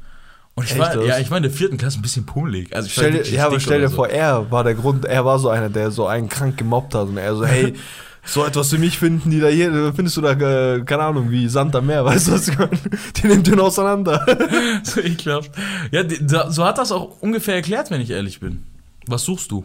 Und 0.55 0.65
ich 0.65 0.73
Echt, 0.73 0.81
war, 0.81 0.95
das? 0.95 1.07
ja, 1.07 1.19
ich 1.19 1.31
war 1.31 1.39
in 1.39 1.43
der 1.43 1.53
vierten 1.53 1.77
Klasse 1.79 1.99
ein 1.99 2.03
bisschen 2.03 2.25
pummelig. 2.25 2.75
Also 2.75 2.87
ich 2.87 2.97
war 2.97 3.05
Stell 3.05 3.13
dir, 3.13 3.19
wirklich 3.19 3.35
ja, 3.35 3.47
aber 3.47 3.61
stell 3.61 3.81
dir 3.81 3.89
so. 3.89 3.97
vor, 3.97 4.09
er 4.09 4.51
war 4.51 4.65
der 4.65 4.75
Grund, 4.75 5.05
er 5.07 5.25
war 5.25 5.39
so 5.39 5.49
einer, 5.49 5.71
der 5.71 5.91
so 5.91 6.07
einen 6.07 6.29
krank 6.29 6.57
gemobbt 6.59 6.95
hat 6.95 7.09
und 7.09 7.17
er 7.17 7.35
so, 7.35 7.45
hey, 7.45 7.75
so 8.25 8.45
etwas 8.45 8.71
für 8.71 8.79
mich 8.79 8.99
finden 8.99 9.31
die 9.31 9.41
da 9.41 9.49
hier, 9.49 9.93
findest 9.95 10.17
du 10.19 10.21
da, 10.21 10.33
äh, 10.33 10.83
keine 10.85 11.05
Ahnung, 11.05 11.31
wie 11.31 11.49
Sand 11.49 11.75
am 11.75 11.87
Meer, 11.87 12.05
weißt 12.07 12.29
du 12.29 12.33
was 12.33 12.49
ich 12.49 12.59
meine? 12.59 12.71
Die 13.17 13.27
nimmt 13.27 13.47
den 13.47 13.61
auseinander. 13.61 14.25
so 14.83 15.01
ekelhaft. 15.01 15.53
Ja, 15.91 16.03
die, 16.03 16.27
da, 16.27 16.51
so 16.51 16.65
hat 16.65 16.77
das 16.79 16.93
auch 16.93 17.21
ungefähr 17.21 17.55
erklärt, 17.55 17.91
wenn 17.91 18.01
ich 18.01 18.11
ehrlich 18.11 18.41
bin. 18.41 18.65
Was 19.07 19.25
suchst 19.25 19.51
du? 19.51 19.65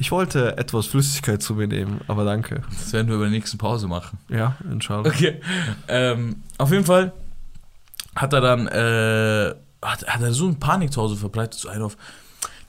Ich 0.00 0.12
wollte 0.12 0.56
etwas 0.56 0.86
Flüssigkeit 0.86 1.42
zu 1.42 1.54
mir 1.54 1.66
nehmen, 1.66 2.00
aber 2.06 2.24
danke. 2.24 2.62
Das 2.70 2.92
werden 2.92 3.08
wir 3.08 3.16
bei 3.16 3.24
der 3.24 3.32
nächsten 3.32 3.58
Pause 3.58 3.88
machen. 3.88 4.18
Ja, 4.28 4.56
inshallah. 4.70 5.08
Okay. 5.08 5.40
Ähm, 5.88 6.42
auf 6.56 6.70
jeden 6.70 6.84
Fall 6.84 7.12
hat 8.14 8.32
er 8.32 8.40
dann, 8.40 8.68
äh, 8.68 9.54
hat, 9.82 10.06
hat 10.06 10.22
er 10.22 10.32
so 10.32 10.46
eine 10.46 10.54
Panik 10.54 10.92
zu 10.92 11.02
Hause 11.02 11.16
verbreitet, 11.16 11.58
so 11.58 11.68
einen 11.68 11.82
auf, 11.82 11.96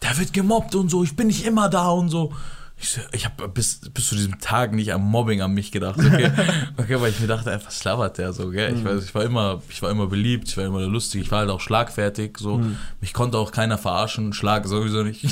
der 0.01 0.17
wird 0.17 0.33
gemobbt 0.33 0.73
und 0.73 0.89
so, 0.89 1.03
ich 1.03 1.15
bin 1.15 1.27
nicht 1.27 1.45
immer 1.45 1.69
da 1.69 1.89
und 1.89 2.09
so. 2.09 2.33
Ich, 2.81 2.91
so, 2.91 3.01
ich 3.11 3.25
habe 3.25 3.49
bis, 3.49 3.81
bis 3.93 4.07
zu 4.07 4.15
diesem 4.15 4.39
Tag 4.39 4.73
nicht 4.73 4.93
am 4.93 5.01
Mobbing 5.01 5.41
an 5.41 5.53
mich 5.53 5.71
gedacht, 5.71 5.99
okay? 5.99 6.31
okay, 6.77 7.01
weil 7.01 7.11
ich 7.11 7.19
mir 7.19 7.27
dachte, 7.27 7.59
was 7.65 7.83
labert 7.83 8.17
der 8.17 8.31
so, 8.31 8.49
gell? 8.51 8.73
Ich, 8.73 8.85
weiß, 8.85 9.03
ich, 9.03 9.13
war 9.13 9.23
immer, 9.23 9.61
ich 9.69 9.81
war 9.81 9.91
immer 9.91 10.07
beliebt, 10.07 10.47
ich 10.47 10.55
war 10.55 10.65
immer 10.65 10.79
lustig, 10.81 11.23
ich 11.23 11.31
war 11.31 11.39
halt 11.39 11.49
auch 11.49 11.59
schlagfertig, 11.59 12.37
so. 12.37 12.61
Mich 13.01 13.13
konnte 13.13 13.37
auch 13.37 13.51
keiner 13.51 13.77
verarschen, 13.77 14.31
Schlag 14.31 14.65
sowieso 14.65 15.03
nicht. 15.03 15.25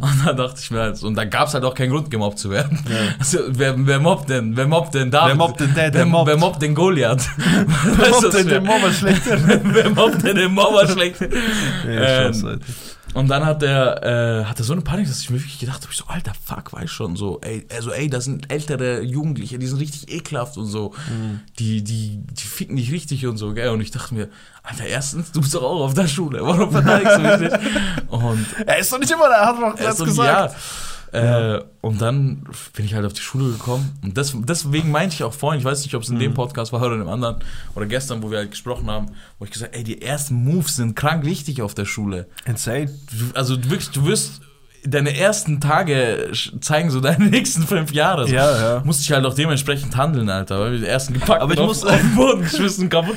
Und 0.00 0.26
dann 0.26 0.36
dachte 0.36 0.60
ich 0.60 0.70
mir 0.72 0.80
halt, 0.80 1.02
und 1.02 1.14
da 1.14 1.24
gab 1.24 1.46
es 1.48 1.54
halt 1.54 1.64
auch 1.64 1.74
keinen 1.74 1.90
Grund, 1.90 2.10
gemobbt 2.10 2.38
zu 2.38 2.50
werden. 2.50 2.78
Also, 3.18 3.38
wer, 3.48 3.74
wer 3.76 4.00
mobbt 4.00 4.28
denn? 4.28 4.56
Wer 4.56 4.66
mobbt 4.66 4.94
denn 4.94 5.10
David? 5.10 5.28
Wer 5.28 5.34
mobbt 5.36 5.60
denn 5.60 5.74
der, 5.74 5.90
der 5.90 6.00
wer, 6.00 6.06
mobbt? 6.06 6.28
Wer 6.28 6.36
mobbt 6.36 6.62
den 6.62 6.74
Goliath? 6.74 7.28
Wer 7.36 8.10
mobbt 8.10 8.34
denn 8.34 8.48
den 8.48 8.64
Mobber 8.64 8.92
schlechter? 8.92 9.38
Wer 9.64 9.90
mobbt 9.90 10.22
denn 10.22 10.36
den 10.36 10.52
Mobber 10.52 10.88
schlecht? 10.88 11.20
Ja, 11.20 11.28
Ähm, 11.86 12.34
Spaß, 12.34 12.44
Alter. 12.44 12.66
Und 13.14 13.28
dann 13.28 13.44
hat 13.46 13.62
er, 13.62 14.02
äh, 14.02 14.44
hat 14.44 14.58
er 14.58 14.64
so 14.64 14.74
eine 14.74 14.82
Panik, 14.82 15.08
dass 15.08 15.20
ich 15.20 15.30
mir 15.30 15.38
wirklich 15.38 15.58
gedacht 15.58 15.80
habe, 15.82 15.88
ich 15.90 15.96
so, 15.96 16.04
alter 16.08 16.32
Fuck, 16.44 16.72
weiß 16.72 16.90
schon, 16.90 17.16
so, 17.16 17.40
ey, 17.40 17.66
also 17.74 17.90
ey, 17.90 18.08
das 18.08 18.24
sind 18.24 18.52
ältere 18.52 19.02
Jugendliche, 19.02 19.58
die 19.58 19.66
sind 19.66 19.78
richtig 19.78 20.12
ekelhaft 20.12 20.56
und 20.58 20.66
so, 20.66 20.92
Mhm. 21.08 21.40
die, 21.58 21.82
die, 21.82 22.18
die 22.30 22.42
ficken 22.44 22.74
nicht 22.74 22.92
richtig 22.92 23.26
und 23.26 23.36
so, 23.38 23.54
gell, 23.54 23.70
und 23.70 23.80
ich 23.80 23.90
dachte 23.90 24.14
mir, 24.14 24.28
alter, 24.62 24.84
erstens, 24.84 25.32
du 25.32 25.40
bist 25.40 25.54
doch 25.54 25.62
auch 25.62 25.84
auf 25.86 25.94
der 25.94 26.06
Schule, 26.06 26.40
warum 26.42 26.70
verteidigst 26.70 27.16
du 27.16 27.20
mich 27.22 27.38
nicht? 27.40 27.58
Und 28.10 28.46
Er 28.66 28.78
ist 28.78 28.92
doch 28.92 28.98
nicht 28.98 29.10
immer 29.10 29.28
da, 29.28 29.46
hat 29.46 29.56
doch 29.60 29.74
das 29.74 29.98
gesagt. 29.98 30.52
ja. 30.52 30.58
Äh, 31.12 31.60
und 31.80 32.00
dann 32.02 32.44
bin 32.74 32.84
ich 32.84 32.94
halt 32.94 33.06
auf 33.06 33.12
die 33.14 33.20
Schule 33.22 33.50
gekommen. 33.52 33.98
Und 34.02 34.16
das, 34.18 34.34
deswegen 34.36 34.90
meinte 34.90 35.14
ich 35.14 35.24
auch 35.24 35.32
vorhin, 35.32 35.58
ich 35.60 35.64
weiß 35.64 35.82
nicht, 35.82 35.94
ob 35.94 36.02
es 36.02 36.08
in 36.08 36.16
Mhm. 36.16 36.20
dem 36.20 36.34
Podcast 36.34 36.72
war 36.72 36.80
oder 36.82 36.94
in 36.94 37.00
dem 37.00 37.08
anderen, 37.08 37.36
oder 37.74 37.86
gestern, 37.86 38.22
wo 38.22 38.30
wir 38.30 38.38
halt 38.38 38.50
gesprochen 38.50 38.90
haben, 38.90 39.06
wo 39.38 39.44
ich 39.44 39.50
gesagt 39.50 39.74
ey, 39.74 39.84
die 39.84 40.02
ersten 40.02 40.34
Moves 40.34 40.76
sind 40.76 40.94
krank 40.96 41.24
wichtig 41.24 41.62
auf 41.62 41.74
der 41.74 41.84
Schule. 41.86 42.26
Insane. 42.44 42.90
Also 43.34 43.56
wirklich, 43.64 43.90
du 43.90 44.04
wirst 44.06 44.40
deine 44.84 45.16
ersten 45.18 45.60
Tage 45.60 46.30
zeigen 46.60 46.90
so 46.90 47.00
deine 47.00 47.26
nächsten 47.26 47.62
fünf 47.62 47.92
Jahre. 47.92 48.28
So. 48.28 48.34
Ja, 48.34 48.60
ja. 48.76 48.82
Musste 48.84 49.02
ich 49.02 49.10
halt 49.12 49.24
auch 49.26 49.34
dementsprechend 49.34 49.96
handeln, 49.96 50.28
Alter. 50.30 50.60
Weil 50.60 50.72
wir 50.72 50.78
die 50.78 50.86
ersten 50.86 51.14
gepackt 51.14 51.42
Aber 51.42 51.52
ich 51.52 51.58
muss- 51.58 51.84
auf, 51.84 51.92
auf 51.92 52.00
den 52.00 52.14
Boden 52.14 52.42
geschmissen, 52.42 52.92
Aber 52.92 53.08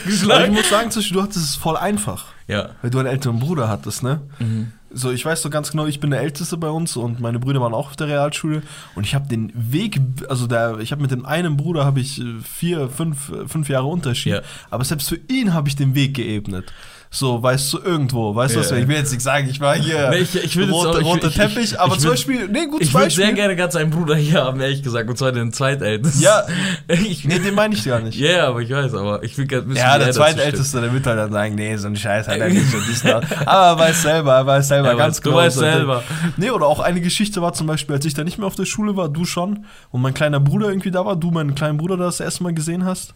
ich 0.45 0.51
muss 0.51 0.69
sagen, 0.69 0.89
du 1.11 1.21
hattest 1.21 1.37
es 1.49 1.55
voll 1.55 1.77
einfach. 1.77 2.25
Ja. 2.47 2.69
Weil 2.81 2.89
du 2.89 2.99
einen 2.99 3.07
älteren 3.07 3.39
Bruder 3.39 3.67
hattest, 3.69 4.01
ne? 4.01 4.21
Mhm. 4.39 4.71
So, 4.93 5.11
ich 5.11 5.23
weiß 5.25 5.41
so 5.41 5.49
ganz 5.49 5.71
genau, 5.71 5.85
ich 5.85 5.99
bin 5.99 6.11
der 6.11 6.21
Älteste 6.21 6.57
bei 6.57 6.69
uns 6.69 6.97
und 6.97 7.19
meine 7.19 7.39
Brüder 7.39 7.61
waren 7.61 7.73
auch 7.73 7.87
auf 7.91 7.95
der 7.95 8.07
Realschule 8.07 8.61
und 8.95 9.05
ich 9.05 9.15
habe 9.15 9.27
den 9.27 9.51
Weg, 9.55 9.99
also 10.27 10.47
der, 10.47 10.79
ich 10.79 10.91
habe 10.91 11.01
mit 11.01 11.11
dem 11.11 11.25
einen 11.25 11.55
Bruder 11.55 11.85
habe 11.85 11.99
ich 12.01 12.19
äh, 12.19 12.25
vier, 12.43 12.89
fünf, 12.89 13.29
äh, 13.31 13.47
fünf 13.47 13.69
Jahre 13.69 13.87
Unterschied, 13.87 14.33
Ja. 14.33 14.41
aber 14.69 14.83
selbst 14.83 15.07
für 15.09 15.19
ihn 15.29 15.53
habe 15.53 15.69
ich 15.69 15.75
den 15.77 15.95
Weg 15.95 16.13
geebnet. 16.15 16.73
So, 17.13 17.43
weißt 17.43 17.73
du, 17.73 17.79
irgendwo, 17.79 18.33
weißt 18.33 18.55
du 18.55 18.59
Ja, 18.61 18.65
was, 18.65 18.71
ich 18.71 18.87
will 18.87 18.95
jetzt 18.95 19.11
nicht 19.11 19.21
sagen, 19.21 19.49
ich 19.49 19.59
war 19.59 19.75
hier 19.75 20.11
Nee, 20.11 20.19
ich- 20.19 20.33
ich 20.33 20.57
roter, 20.71 21.01
ich 21.01 21.13
ich- 21.27 21.35
Teppich, 21.35 21.57
ich- 21.73 21.79
aber 21.79 21.95
ich 21.95 21.99
zum 21.99 22.11
Beispiel, 22.11 22.47
nee, 22.47 22.67
gutes 22.67 22.87
Ich 22.87 22.93
würde 22.93 23.07
Beispiel. 23.07 23.25
sehr 23.25 23.33
gerne 23.33 23.57
ganz 23.57 23.75
einen 23.75 23.89
Bruder 23.89 24.15
hier 24.15 24.41
haben, 24.45 24.61
ehrlich 24.61 24.81
gesagt. 24.81 25.09
Und 25.09 25.17
zwar 25.17 25.33
den 25.33 25.51
zweitältesten. 25.51 26.21
Ja. 26.21 26.45
ich, 26.87 27.25
Nee, 27.25 27.39
den 27.39 27.53
meine 27.53 27.75
ich 27.75 27.83
gar 27.83 27.99
nicht. 27.99 28.17
Ja, 28.17 28.47
aber 28.47 28.61
ich 28.61 28.69
weiß, 28.69 28.93
aber 28.93 29.21
ich 29.23 29.37
will 29.37 29.45
gerne 29.45 29.67
wissen, 29.67 29.77
Ja, 29.79 29.97
der 29.97 30.07
er 30.07 30.13
zweitälteste, 30.13 30.79
der 30.79 30.93
wird 30.93 31.05
halt 31.05 31.19
dann 31.19 31.33
sagen, 31.33 31.55
nee, 31.55 31.75
so 31.75 31.87
ein 31.87 31.97
Scheiß 31.97 32.29
hat 32.29 32.37
er 32.37 32.47
nicht 32.47 32.73
und 32.73 32.83
dies. 32.87 33.03
Aber 33.05 33.25
er 33.45 33.77
weiß 33.79 34.01
selber, 34.03 34.33
er 34.35 34.45
weiß 34.47 34.69
selber 34.69 34.87
Ja, 34.91 34.93
ganz 34.95 35.17
du 35.17 35.23
genau. 35.31 35.35
weißt 35.35 35.57
ein 35.57 35.63
Ding. 35.65 35.73
selber. 35.73 36.03
Nee, 36.37 36.51
oder 36.51 36.65
auch 36.67 36.79
eine 36.79 37.01
Geschichte 37.01 37.41
war 37.41 37.51
zum 37.51 37.67
Beispiel, 37.67 37.93
als 37.97 38.05
ich 38.05 38.13
da 38.13 38.23
nicht 38.23 38.37
mehr 38.37 38.47
auf 38.47 38.55
der 38.55 38.63
Schule 38.65 38.95
war, 38.95 39.09
du 39.09 39.25
schon, 39.25 39.65
und 39.89 40.01
mein 40.01 40.13
kleiner 40.13 40.39
Bruder 40.39 40.69
irgendwie 40.69 40.91
da 40.91 41.03
war, 41.05 41.17
du 41.17 41.29
meinen 41.29 41.55
kleinen 41.55 41.77
Bruder 41.77 41.97
das 41.97 42.21
erste 42.21 42.43
Mal 42.43 42.53
gesehen 42.53 42.85
hast. 42.85 43.13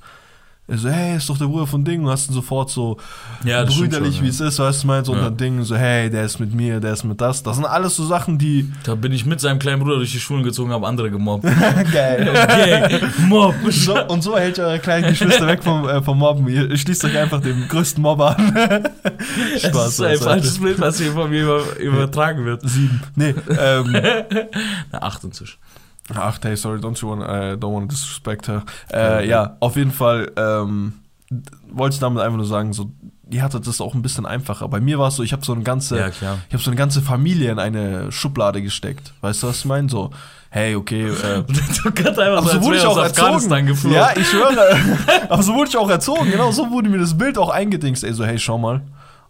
Er 0.68 0.80
so, 0.80 0.90
hey, 0.90 1.18
ist 1.18 1.30
doch 1.30 1.38
der 1.38 1.46
Bruder 1.46 1.68
von 1.68 1.84
Ding, 1.86 2.04
und 2.04 2.10
hast 2.10 2.28
ihn 2.28 2.34
sofort 2.34 2.72
so 2.72 2.98
Ja, 3.44 3.64
brüderlich, 3.66 4.16
schon, 4.16 4.24
wie 4.24 4.30
ja. 4.30 4.34
es 4.34 4.40
ist, 4.40 4.58
weißt 4.58 4.82
du, 4.84 4.88
meinst, 4.88 5.10
Ja. 5.12 5.16
unter 5.16 5.30
Ding, 5.30 5.62
so, 5.64 5.76
hey, 5.76 6.10
der 6.10 6.26
ist 6.26 6.40
mit 6.40 6.56
mir, 6.56 6.80
der 6.80 6.94
ist 6.94 7.04
mit 7.04 7.22
das. 7.22 7.44
Das 7.44 7.58
sind 7.58 7.66
alles 7.66 7.96
so 7.96 8.04
Sachen, 8.04 8.40
die. 8.40 8.72
Da 8.84 8.96
bin 8.96 9.12
ich 9.12 9.28
mit 9.28 9.40
seinem 9.40 9.60
kleinen 9.60 9.80
Bruder 9.84 9.98
durch 9.98 10.12
die 10.12 10.20
Schulen 10.20 10.42
gezogen, 10.42 10.72
habe 10.72 10.88
andere 10.88 11.12
gemobbt. 11.12 11.44
Geil. 11.94 12.30
Okay, 12.56 13.00
Mob. 13.28 13.54
So, 13.70 14.04
und 14.08 14.24
so 14.24 14.38
hält 14.38 14.58
ihr 14.58 14.64
eure 14.66 14.80
kleinen 14.80 15.08
Geschwister 15.10 15.46
weg 15.46 15.64
vom, 15.64 15.88
äh, 15.88 16.02
vom 16.02 16.18
Mobben. 16.18 16.48
Ihr 16.48 16.76
schließt 16.76 17.06
euch 17.06 17.18
einfach 17.18 17.42
dem 17.42 17.68
größten 17.68 18.02
Mobber 18.02 18.38
an. 18.38 18.84
Das 19.62 19.88
ist 19.88 20.02
ein 20.02 20.18
falsches 20.18 20.60
Bild, 20.60 20.80
was 20.80 20.98
hier 21.00 21.12
von 21.12 21.30
mir 21.30 21.44
über, 21.44 21.78
übertragen 21.78 22.44
wird. 22.46 22.62
Sieben. 22.68 23.02
Nee, 23.16 23.36
ähm, 23.60 23.96
Na, 24.92 25.02
acht 25.02 25.24
inzwischen. 25.24 25.58
Ach, 26.14 26.38
hey, 26.44 26.56
sorry, 26.56 26.80
don't 26.80 27.02
you 27.02 27.10
want, 27.10 27.24
uh, 27.24 27.58
don't 27.58 27.74
want 27.74 27.90
to 27.90 27.96
disrespect 27.96 28.48
her. 28.48 28.64
Äh, 28.94 29.28
ja, 29.28 29.58
auf 29.60 29.76
jeden 29.76 29.92
Fall 29.92 30.32
ähm, 30.38 30.94
wollte 31.72 31.96
ich 31.96 32.00
damit 32.00 32.22
einfach 32.22 32.38
nur 32.38 32.46
sagen, 32.46 32.74
so, 32.74 32.92
die 33.24 33.42
hatte 33.42 33.60
das 33.60 33.82
auch 33.82 33.96
ein 33.96 34.04
bisschen 34.04 34.28
einfacher. 34.28 34.68
Bei 34.68 34.80
mir 34.80 35.00
war 35.00 35.08
es 35.08 35.16
so, 35.16 35.24
ich 35.24 35.34
habe 35.34 35.44
so 35.44 35.54
eine 35.54 35.64
ganze, 35.64 35.98
Ja, 35.98 36.08
ich 36.10 36.22
habe 36.22 36.64
so 36.64 36.70
eine 36.70 36.76
ganze 36.78 37.02
Familie 37.02 37.52
in 37.52 37.58
eine 37.58 38.12
Schublade 38.12 38.62
gesteckt. 38.62 39.14
Weißt 39.22 39.42
du, 39.42 39.48
was 39.48 39.60
ich 39.60 39.66
meine? 39.66 39.90
So, 39.90 40.12
hey, 40.52 40.76
okay. 40.76 41.08
Äh, 41.10 41.44
Du 41.84 41.92
kannst 41.92 42.20
einfach 42.20 42.38
aber 42.38 42.50
so, 42.50 42.60
so 42.60 42.62
wurde 42.62 42.78
ich 42.78 42.86
auch 42.86 42.98
erzogen. 42.98 43.66
geflogen. 43.66 43.98
Ja, 43.98 44.12
ich 44.16 44.28
schwöre. 44.28 44.78
aber 45.30 45.42
so 45.42 45.56
wurde 45.56 45.70
ich 45.70 45.78
auch 45.78 45.90
erzogen. 45.90 46.30
Genau, 46.30 46.52
so 46.52 46.70
wurde 46.70 46.88
mir 46.88 47.00
das 47.00 47.18
Bild 47.18 47.40
auch 47.40 47.50
eingedingst. 47.50 48.04
Ey, 48.04 48.14
so, 48.14 48.24
hey, 48.26 48.38
schau 48.38 48.60
mal. 48.60 48.82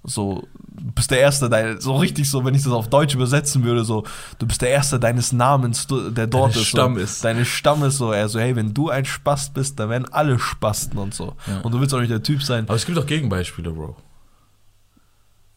So, 0.03 0.43
du 0.85 0.91
bist 0.91 1.09
der 1.09 1.19
Erste, 1.19 1.49
dein, 1.49 1.79
so 1.81 1.95
richtig 1.95 2.29
so, 2.29 2.45
wenn 2.45 2.53
ich 2.53 2.63
das 2.63 2.71
auf 2.71 2.89
Deutsch 2.89 3.15
übersetzen 3.15 3.63
würde, 3.63 3.83
so, 3.83 4.03
du 4.37 4.45
bist 4.45 4.61
der 4.61 4.69
Erste 4.69 4.99
deines 4.99 5.31
Namens, 5.31 5.87
der 5.87 6.27
dort 6.27 6.51
Deines 6.51 6.57
ist. 6.57 6.67
Stamm 6.67 6.95
so, 6.95 7.01
ist. 7.01 7.25
Deine 7.25 7.45
Stamm 7.45 7.83
ist 7.83 7.97
so, 7.97 8.11
er 8.11 8.29
so, 8.29 8.39
hey, 8.39 8.55
wenn 8.55 8.73
du 8.73 8.89
ein 8.89 9.05
Spast 9.05 9.53
bist, 9.53 9.79
dann 9.79 9.89
werden 9.89 10.07
alle 10.11 10.37
Spasten 10.37 10.99
und 10.99 11.13
so. 11.13 11.33
Ja. 11.47 11.61
Und 11.61 11.73
du 11.73 11.79
willst 11.79 11.93
auch 11.93 11.99
nicht 11.99 12.11
der 12.11 12.23
Typ 12.23 12.43
sein. 12.43 12.65
Aber 12.65 12.75
es 12.75 12.85
gibt 12.85 12.97
auch 12.97 13.05
Gegenbeispiele, 13.05 13.71
Bro. 13.71 13.95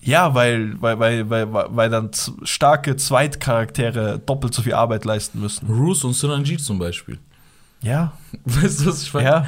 Ja, 0.00 0.34
weil, 0.34 0.80
weil, 0.80 0.98
weil, 0.98 1.28
weil, 1.28 1.48
weil 1.52 1.90
dann 1.90 2.10
starke 2.44 2.96
Zweitcharaktere 2.96 4.20
doppelt 4.20 4.54
so 4.54 4.62
viel 4.62 4.74
Arbeit 4.74 5.04
leisten 5.04 5.40
müssen. 5.40 5.66
Roos 5.68 6.04
und 6.04 6.14
Sunanjit 6.14 6.60
zum 6.60 6.78
Beispiel. 6.78 7.18
Ja, 7.80 8.12
Weißt 8.44 8.80
du, 8.80 8.86
was 8.86 9.02
ich 9.02 9.14
meine? 9.14 9.28
ja. 9.28 9.46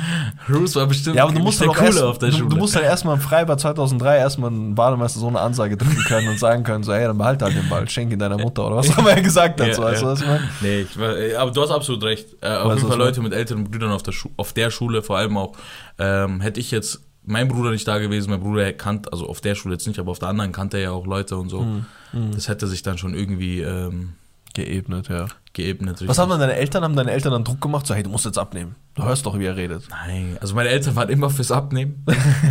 Roos 0.49 0.77
war 0.77 0.87
bestimmt 0.87 1.17
Ja, 1.17 1.25
aber 1.25 1.33
du 1.33 1.41
musst 1.41 1.61
der 1.61 1.67
halt 1.69 1.77
Coole 1.79 1.89
erst, 1.91 2.03
auf 2.03 2.19
der 2.19 2.31
du, 2.31 2.37
Schule. 2.37 2.49
du 2.51 2.57
musst 2.57 2.77
halt 2.77 2.85
erstmal 2.85 3.17
im 3.17 3.21
Freibad 3.21 3.59
2003 3.61 4.19
erstmal 4.19 4.51
einen 4.51 4.75
Bademeister 4.77 5.19
so 5.19 5.27
eine 5.29 5.41
Ansage 5.41 5.77
drücken 5.77 6.03
können 6.05 6.29
und 6.29 6.39
sagen 6.39 6.63
können, 6.63 6.85
so, 6.85 6.93
hey, 6.95 7.05
dann 7.07 7.19
behalte 7.19 7.45
halt 7.45 7.57
den 7.57 7.69
Ball, 7.69 7.89
schenk 7.91 8.13
ihn 8.13 8.19
deiner 8.21 8.39
Mutter 8.39 8.67
oder 8.69 8.77
was 8.77 8.89
auch 8.91 8.99
immer 8.99 9.11
er 9.11 9.21
gesagt 9.21 9.61
hat, 9.61 9.67
Ja, 9.69 9.75
so, 9.75 9.83
weißt 9.83 10.03
du, 10.03 10.07
was 10.07 10.21
ich 10.21 10.27
meine? 10.29 10.49
Nee, 10.61 10.81
ich, 10.83 10.99
war- 10.99 11.17
äh, 11.19 11.35
aber 11.35 11.51
du 11.51 11.61
hast 11.61 11.71
absolut 11.73 12.05
recht. 12.05 12.29
Äh, 12.41 12.47
auf 12.47 12.67
Weißt 12.67 12.69
jeden 12.77 12.81
du, 12.83 12.89
Fall 12.89 12.99
Leute 12.99 13.21
mit 13.21 13.33
älteren 13.35 13.65
Brüdern 13.65 13.91
auf 13.91 14.03
der, 14.05 14.13
Schu 14.13 14.29
auf 14.37 14.53
der 14.53 14.71
Schule, 14.71 15.03
vor 15.03 15.19
allem 15.19 15.37
auch, 15.37 15.57
ähm, 15.99 16.41
hätte 16.41 16.61
ich 16.61 16.71
jetzt 16.71 17.01
mein 17.25 17.49
Bruder 17.49 17.71
nicht 17.73 17.87
da 17.87 17.99
gewesen, 17.99 18.31
mein 18.31 18.41
Bruder 18.41 18.73
kannte, 18.73 19.13
also 19.13 19.29
auf 19.29 19.41
der 19.41 19.57
Schule 19.57 19.75
jetzt 19.75 19.87
nicht, 19.89 19.99
aber 19.99 20.13
auf 20.13 20.21
der 20.21 20.29
anderen 20.29 20.53
kannte 20.53 20.77
er 20.79 20.83
ja 20.85 20.91
auch 20.93 21.07
Leute 21.07 21.37
und 21.37 21.49
so. 21.49 21.63
Mhm. 21.63 21.85
Das 22.33 22.49
hätte 22.49 22.67
sich 22.69 22.83
dann 22.83 22.97
schon 22.97 23.13
irgendwie 23.13 23.61
ähm, 23.61 24.15
Geebnet, 24.55 25.09
ja. 25.09 25.27
Geebnet. 25.53 26.07
Was 26.07 26.19
haben 26.19 26.31
dann 26.31 26.39
deine 26.41 26.55
Eltern? 26.55 26.85
Haben 26.85 26.95
deine 26.97 27.11
Eltern 27.11 27.33
dann 27.33 27.45
Druck 27.45 27.61
gemacht? 27.61 27.87
So, 27.87 27.95
hey, 27.95 28.03
du 28.03 28.11
musst 28.11 28.25
jetzt 28.25 28.39
abnehmen. 28.39 28.77
Du 28.95 29.05
hörst 29.05 29.27
doch, 29.27 29.39
wie 29.39 29.45
er 29.47 29.57
redet. 29.57 29.85
Nein, 29.91 30.37
also 30.41 30.55
meine 30.55 30.69
Eltern 30.69 30.95
waren 30.97 31.09
immer 31.09 31.29
fürs 31.31 31.51
Abnehmen. 31.51 32.05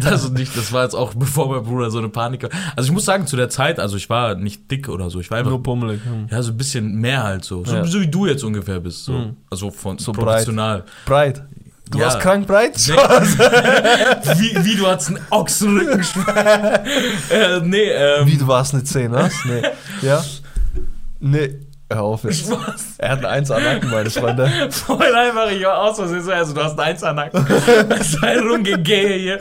Das, 0.04 0.26
und 0.28 0.34
nicht, 0.34 0.56
das 0.58 0.72
war 0.74 0.84
jetzt 0.84 0.96
auch 0.96 1.14
bevor 1.16 1.50
mein 1.50 1.64
Bruder 1.64 1.92
so 1.92 2.00
eine 2.00 2.10
Panik 2.10 2.44
war. 2.44 2.50
Also 2.76 2.88
ich 2.88 2.94
muss 2.94 3.06
sagen, 3.06 3.26
zu 3.28 3.36
der 3.38 3.50
Zeit, 3.50 3.80
also 3.80 3.96
ich 3.98 4.10
war 4.10 4.36
nicht 4.36 4.70
dick 4.70 4.90
oder 4.90 5.10
so, 5.10 5.20
ich 5.20 5.32
war 5.32 5.38
einfach 5.38 5.52
Nur 5.52 5.64
pummelig. 5.64 6.02
Hm. 6.04 6.28
ja, 6.30 6.42
so 6.42 6.52
ein 6.52 6.58
bisschen 6.58 6.96
mehr 6.96 7.24
halt 7.24 7.46
so. 7.46 7.64
So, 7.64 7.76
Ja. 7.76 7.86
so 7.86 8.02
wie 8.02 8.08
du 8.08 8.26
jetzt 8.26 8.44
ungefähr 8.44 8.80
bist. 8.80 9.06
So. 9.06 9.14
Mhm. 9.14 9.38
Also 9.50 9.72
von 9.72 9.98
So 9.98 10.12
proportional. 10.12 10.84
Breit. 11.06 11.44
Du 11.92 11.98
Ja. 12.00 12.06
warst 12.06 12.20
krank 12.20 12.46
breit? 12.46 12.78
Wie, 12.88 14.64
wie 14.64 14.76
du 14.76 14.86
hast 14.86 15.08
einen 15.08 15.20
Ochsenrücken. 15.32 16.04
äh, 17.32 17.60
nee, 17.64 17.90
ähm. 17.90 18.28
Wie, 18.28 18.38
du 18.38 18.48
warst 18.48 18.74
eine 18.76 18.84
10, 18.84 19.12
was? 19.12 19.34
Nee. 19.46 19.64
Ja? 20.04 20.24
Nee. 21.20 21.60
Hör 21.92 22.04
auf 22.04 22.24
jetzt. 22.24 22.52
Was? 22.52 22.96
Er 23.00 23.10
hat 23.12 23.20
eine 23.20 23.30
1 23.30 23.50
an 23.52 23.64
Nacken, 23.64 23.90
meine 23.90 24.10
Freunde. 24.12 24.48
Voll 24.70 25.16
einfach, 25.16 25.50
ich 25.50 25.64
war 25.64 25.82
aus 25.82 25.96
Versehen 25.98 26.22
so, 26.22 26.32
also 26.32 26.54
du 26.54 26.64
hast 26.64 26.72
einen 26.80 26.90
Einsernacken. 26.90 27.46
Das 27.90 28.10
ist 28.10 28.24
ein 28.24 28.40
Rumgegehe 28.40 29.18
hier. 29.18 29.40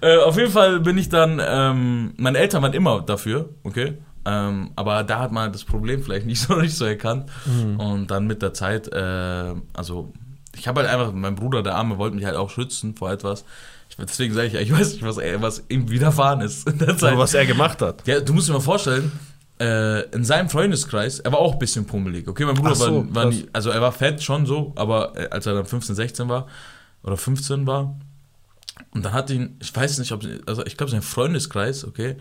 Äh, 0.00 0.18
auf 0.18 0.36
jeden 0.36 0.52
Fall 0.52 0.78
bin 0.80 0.96
ich 0.96 1.08
dann, 1.08 1.40
ähm, 1.44 2.14
meine 2.16 2.38
Eltern 2.38 2.62
waren 2.62 2.72
immer 2.72 3.00
dafür, 3.02 3.48
okay? 3.64 3.94
Ähm, 4.24 4.70
aber 4.76 5.02
da 5.04 5.18
hat 5.20 5.32
man 5.32 5.50
das 5.52 5.64
Problem 5.64 6.02
vielleicht 6.02 6.26
nicht 6.26 6.40
so, 6.46 6.54
nicht 6.56 6.76
so 6.76 6.84
erkannt. 6.84 7.26
Und 7.78 8.06
dann 8.10 8.26
mit 8.26 8.42
der 8.42 8.52
Zeit, 8.54 8.86
äh, 8.92 9.54
also 9.74 10.12
ich 10.56 10.68
habe 10.68 10.80
halt 10.82 10.90
einfach, 10.92 11.12
mein 11.12 11.34
Bruder, 11.34 11.62
der 11.62 11.74
Arme, 11.76 11.98
wollte 11.98 12.14
mich 12.16 12.24
halt 12.26 12.36
auch 12.36 12.50
schützen 12.50 12.94
vor 12.96 13.10
etwas. 13.10 13.44
Ich, 13.90 13.96
deswegen 13.96 14.34
sage 14.34 14.46
ich 14.48 14.52
ja, 14.52 14.60
ich 14.60 14.70
weiß 14.72 14.92
nicht, 14.92 15.02
was, 15.04 15.18
er- 15.18 15.40
was 15.42 15.64
ihm 15.68 15.90
widerfahren 15.90 16.42
ist 16.42 16.68
in 16.68 16.78
der 16.78 16.96
Zeit. 16.96 17.16
was 17.18 17.34
er 17.34 17.46
gemacht 17.46 17.80
hat. 17.82 18.06
Ja, 18.06 18.20
du 18.20 18.32
musst 18.34 18.48
dir 18.48 18.52
mal 18.52 18.60
vorstellen, 18.60 19.10
äh, 19.60 20.02
in 20.10 20.24
seinem 20.24 20.48
Freundeskreis, 20.48 21.20
er 21.20 21.32
war 21.32 21.38
auch 21.38 21.54
ein 21.54 21.58
bisschen 21.58 21.86
pummelig, 21.86 22.28
okay? 22.28 22.44
Mein 22.44 22.54
Bruder 22.54 22.74
so, 22.74 23.06
war, 23.08 23.14
war 23.14 23.24
nie, 23.26 23.46
also 23.52 23.70
er 23.70 23.80
war 23.80 23.92
fett 23.92 24.22
schon 24.22 24.46
so, 24.46 24.72
aber 24.76 25.16
äh, 25.16 25.28
als 25.30 25.46
er 25.46 25.54
dann 25.54 25.66
15, 25.66 25.94
16 25.94 26.28
war 26.28 26.46
oder 27.02 27.16
15 27.16 27.66
war, 27.66 27.96
und 28.92 29.04
dann 29.04 29.12
hat 29.12 29.30
ihn, 29.30 29.56
ich 29.60 29.74
weiß 29.74 29.98
nicht, 29.98 30.12
ob, 30.12 30.24
also 30.46 30.64
ich 30.64 30.76
glaube 30.76 30.90
sein 30.90 31.02
Freundeskreis, 31.02 31.84
okay, 31.84 32.16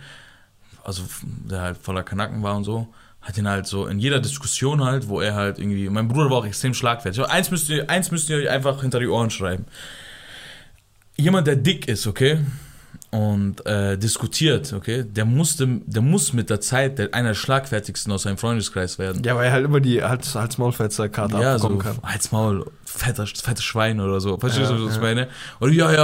also 0.83 1.03
der 1.23 1.61
halt 1.61 1.77
voller 1.77 2.03
Kanaken 2.03 2.41
war 2.43 2.55
und 2.55 2.63
so, 2.63 2.87
hat 3.21 3.37
ihn 3.37 3.47
halt 3.47 3.67
so 3.67 3.87
in 3.87 3.99
jeder 3.99 4.19
Diskussion 4.19 4.83
halt, 4.83 5.09
wo 5.09 5.19
er 5.21 5.35
halt 5.35 5.59
irgendwie, 5.59 5.89
mein 5.89 6.07
Bruder 6.07 6.29
war 6.29 6.37
auch 6.37 6.45
extrem 6.45 6.73
schlagfertig. 6.73 7.19
Aber 7.19 7.31
eins 7.31 7.51
müsst 7.51 7.69
ihr, 7.69 7.89
eins 7.89 8.09
müsst 8.09 8.29
ihr 8.29 8.37
euch 8.37 8.49
einfach 8.49 8.81
hinter 8.81 8.99
die 8.99 9.07
Ohren 9.07 9.29
schreiben. 9.29 9.65
Jemand, 11.17 11.47
der 11.47 11.57
dick 11.57 11.87
ist, 11.87 12.07
okay, 12.07 12.39
und 13.09 13.65
äh, 13.65 13.97
diskutiert, 13.97 14.73
okay, 14.73 15.03
der 15.03 15.23
musste, 15.25 15.65
der 15.85 16.01
muss 16.01 16.33
mit 16.33 16.49
der 16.49 16.59
Zeit 16.59 16.99
der, 16.99 17.13
einer 17.13 17.29
der 17.29 17.35
schlagfertigsten 17.35 18.11
aus 18.11 18.23
seinem 18.23 18.37
Freundeskreis 18.37 18.99
werden. 18.99 19.21
Ja, 19.23 19.35
weil 19.35 19.45
er 19.45 19.51
halt 19.53 19.65
immer 19.65 19.79
die 19.79 20.03
Hals- 20.03 20.35
Hals-Maulfetzer-Karte 20.35 21.37
Ja, 21.37 21.57
so 21.57 21.67
abbekommen 21.67 22.01
kann. 22.01 22.11
halt's 22.11 22.31
Maul, 22.33 22.65
fetter, 22.83 23.25
fettes 23.25 23.63
Schwein 23.63 24.01
oder 24.01 24.19
so. 24.19 24.37
Verstehst 24.37 24.69
Ja, 24.69 24.75
du, 24.77 24.83
was 24.85 24.91
ich 24.91 24.97
ja. 24.97 25.01
meine? 25.03 25.27
Oder 25.61 25.71
ja, 25.71 25.91
ja, 25.93 26.03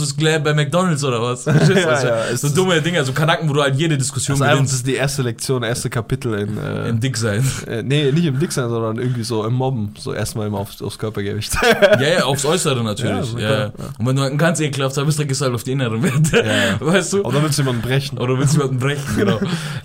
du 0.00 0.02
das 0.04 0.16
Glad 0.16 0.42
bei 0.42 0.52
McDonalds 0.52 1.04
oder 1.04 1.22
was? 1.22 1.42
Verstehst 1.44 1.70
du? 1.70 1.80
Ja, 1.80 1.86
was 1.88 2.02
ich- 2.02 2.08
ja, 2.08 2.36
so 2.36 2.46
ist- 2.48 2.56
dumme 2.56 2.82
Dinge, 2.82 3.04
so 3.04 3.12
Kanaken, 3.12 3.48
wo 3.48 3.52
du 3.52 3.62
halt 3.62 3.76
jede 3.76 3.96
Diskussion 3.96 4.34
ist, 4.36 4.42
einfach, 4.42 4.54
das 4.54 4.58
gewinnst. 4.58 4.74
ist 4.74 4.86
die 4.88 4.94
erste 4.96 5.22
Lektion, 5.22 5.62
erste 5.62 5.88
Kapitel 5.88 6.34
in, 6.34 6.58
äh, 6.58 6.88
Im 6.88 6.98
Dicksein. 7.00 7.44
äh, 7.68 7.82
nee, 7.84 8.10
nicht 8.10 8.24
im 8.26 8.38
Dicksein, 8.40 8.68
sondern 8.68 8.98
irgendwie 8.98 9.22
so 9.22 9.44
im 9.46 9.54
Mobben. 9.54 9.94
So 9.98 10.12
erstmal 10.12 10.48
immer 10.48 10.58
aufs, 10.58 10.82
aufs 10.82 10.98
Körpergewicht. 10.98 11.52
Ja, 12.00 12.08
ja, 12.08 12.24
aufs 12.24 12.44
Äußere 12.44 12.82
natürlich. 12.82 13.32
Ja, 13.40 13.50
ja, 13.60 13.72
Und 13.98 14.06
wenn 14.06 14.16
du 14.16 14.22
halt 14.22 14.32
ein 14.32 14.38
ganz 14.38 14.58
ekelhafter 14.60 15.04
bist, 15.04 15.18
dann 15.18 15.28
gehst 15.28 15.40
du 15.40 15.44
halt 15.44 15.54
auf 15.54 15.62
die 15.62 15.72
inneren 15.72 16.02
Werte. 16.02 16.39
Ja. 16.46 16.80
Weißt 16.80 17.12
du? 17.14 17.22
Oder 17.22 17.42
willst 17.42 17.58
du 17.58 17.62
jemanden 17.62 17.82
brechen? 17.82 18.18
Oder 18.18 18.38
willst 18.38 18.54
du 18.54 18.58
jemanden 18.60 18.78
brechen, 18.80 19.16
genau. 19.16 19.40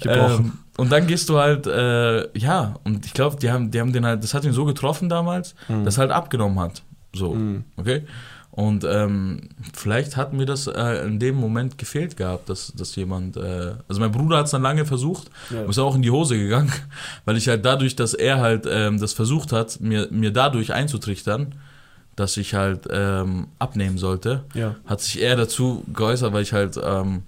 Ähm, 0.05 0.51
und 0.77 0.91
dann 0.91 1.07
gehst 1.07 1.29
du 1.29 1.37
halt, 1.39 1.67
äh, 1.67 2.37
ja, 2.37 2.75
und 2.83 3.05
ich 3.05 3.13
glaube, 3.13 3.37
die 3.37 3.49
haben, 3.51 3.71
die 3.71 3.79
haben 3.79 3.93
den 3.93 4.05
halt, 4.05 4.23
das 4.23 4.33
hat 4.33 4.43
ihn 4.43 4.51
so 4.53 4.65
getroffen 4.65 5.07
damals, 5.09 5.55
dass 5.85 5.97
er 5.97 6.01
halt 6.01 6.11
abgenommen 6.11 6.59
hat. 6.59 6.81
So, 7.13 7.33
Mhm. 7.33 7.63
okay? 7.77 8.03
Und 8.51 8.85
ähm, 8.89 9.49
vielleicht 9.73 10.15
hat 10.15 10.31
mir 10.31 10.45
das 10.45 10.67
äh, 10.67 11.05
in 11.05 11.19
dem 11.19 11.35
Moment 11.35 11.77
gefehlt 11.77 12.15
gehabt, 12.15 12.47
dass, 12.49 12.71
dass 12.73 12.95
jemand, 12.95 13.35
äh, 13.35 13.73
also 13.89 13.99
mein 13.99 14.13
Bruder 14.13 14.37
hat 14.37 14.45
es 14.45 14.51
dann 14.51 14.61
lange 14.61 14.85
versucht, 14.85 15.29
Ja. 15.49 15.63
ist 15.63 15.77
auch 15.77 15.93
in 15.95 16.01
die 16.01 16.11
Hose 16.11 16.37
gegangen, 16.37 16.71
weil 17.25 17.35
ich 17.35 17.49
halt 17.49 17.65
dadurch, 17.65 17.97
dass 17.97 18.13
er 18.13 18.39
halt 18.39 18.65
ähm, 18.69 18.97
das 18.97 19.11
versucht 19.11 19.51
hat, 19.51 19.81
mir, 19.81 20.07
mir 20.09 20.31
dadurch 20.31 20.71
einzutrichtern, 20.73 21.55
dass 22.15 22.37
ich 22.37 22.53
halt 22.53 22.87
ähm, 22.89 23.47
abnehmen 23.59 23.97
sollte, 23.97 24.45
Ja. 24.53 24.75
hat 24.85 25.01
sich 25.01 25.21
eher 25.21 25.35
dazu 25.35 25.83
geäußert, 25.93 26.33
weil 26.33 26.43
ich 26.43 26.53
halt, 26.53 26.79
ähm, 26.81 27.23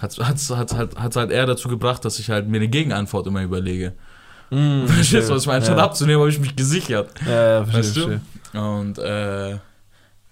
hat 0.00 0.12
es 0.12 0.50
hat, 0.50 0.72
hat, 0.72 0.96
hat, 0.96 1.16
halt 1.16 1.30
eher 1.30 1.46
dazu 1.46 1.68
gebracht, 1.68 2.04
dass 2.04 2.18
ich 2.18 2.30
halt 2.30 2.48
mir 2.48 2.56
eine 2.56 2.68
Gegenantwort 2.68 3.26
immer 3.26 3.42
überlege. 3.42 3.92
Mm, 4.50 4.86
Verstehst 4.86 5.28
du, 5.28 5.34
was 5.34 5.42
ich 5.42 5.48
meine? 5.48 5.64
Statt 5.64 5.76
ja. 5.76 5.84
abzunehmen, 5.84 6.20
habe 6.20 6.30
ich 6.30 6.40
mich 6.40 6.56
gesichert. 6.56 7.10
Ja, 7.26 7.58
ja, 7.60 7.64
verstehe, 7.64 8.06
Weißt 8.06 8.20
du? 8.54 8.58
Und 8.58 8.98
äh, 8.98 9.58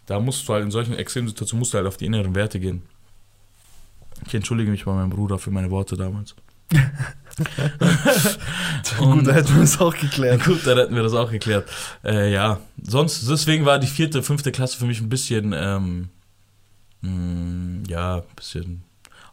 da 0.07 0.21
musst 0.21 0.49
du 0.49 0.53
halt 0.55 0.65
in 0.65 0.71
solchen 0.71 0.95
Extremsituationen 0.95 1.61
musst 1.61 1.75
du 1.75 1.79
halt 1.79 1.87
auf 1.87 1.99
die 1.99 2.07
inneren 2.07 2.35
Werte 2.35 2.59
gehen. 2.59 2.83
Ich 4.27 4.35
entschuldige 4.35 4.71
mich 4.71 4.85
bei 4.85 4.93
meinem 4.93 5.11
Bruder 5.11 5.39
für 5.39 5.51
meine 5.51 5.71
Worte 5.71 5.97
damals. 5.97 6.35
Gut, 8.99 9.27
da 9.27 9.33
hätten 9.33 9.55
wir 9.55 9.63
es 9.63 9.81
auch 9.81 9.97
geklärt. 9.97 10.45
Gut, 10.45 10.67
dann 10.67 10.79
hätten 10.79 10.95
wir 10.95 11.03
das 11.03 11.15
auch 11.15 11.31
geklärt. 11.31 11.69
Äh, 12.05 12.33
ja, 12.33 12.61
sonst, 12.83 13.29
deswegen 13.29 13.65
war 13.65 13.79
die 13.79 13.87
vierte, 13.87 14.23
fünfte 14.23 14.53
Klasse 14.53 14.79
für 14.79 14.87
mich 14.87 15.01
ein 15.01 15.09
bisschen, 15.09 15.55
ähm, 15.57 16.09
mh, 17.03 17.89
ja, 17.89 18.17
ein 18.17 18.23
bisschen 18.37 18.85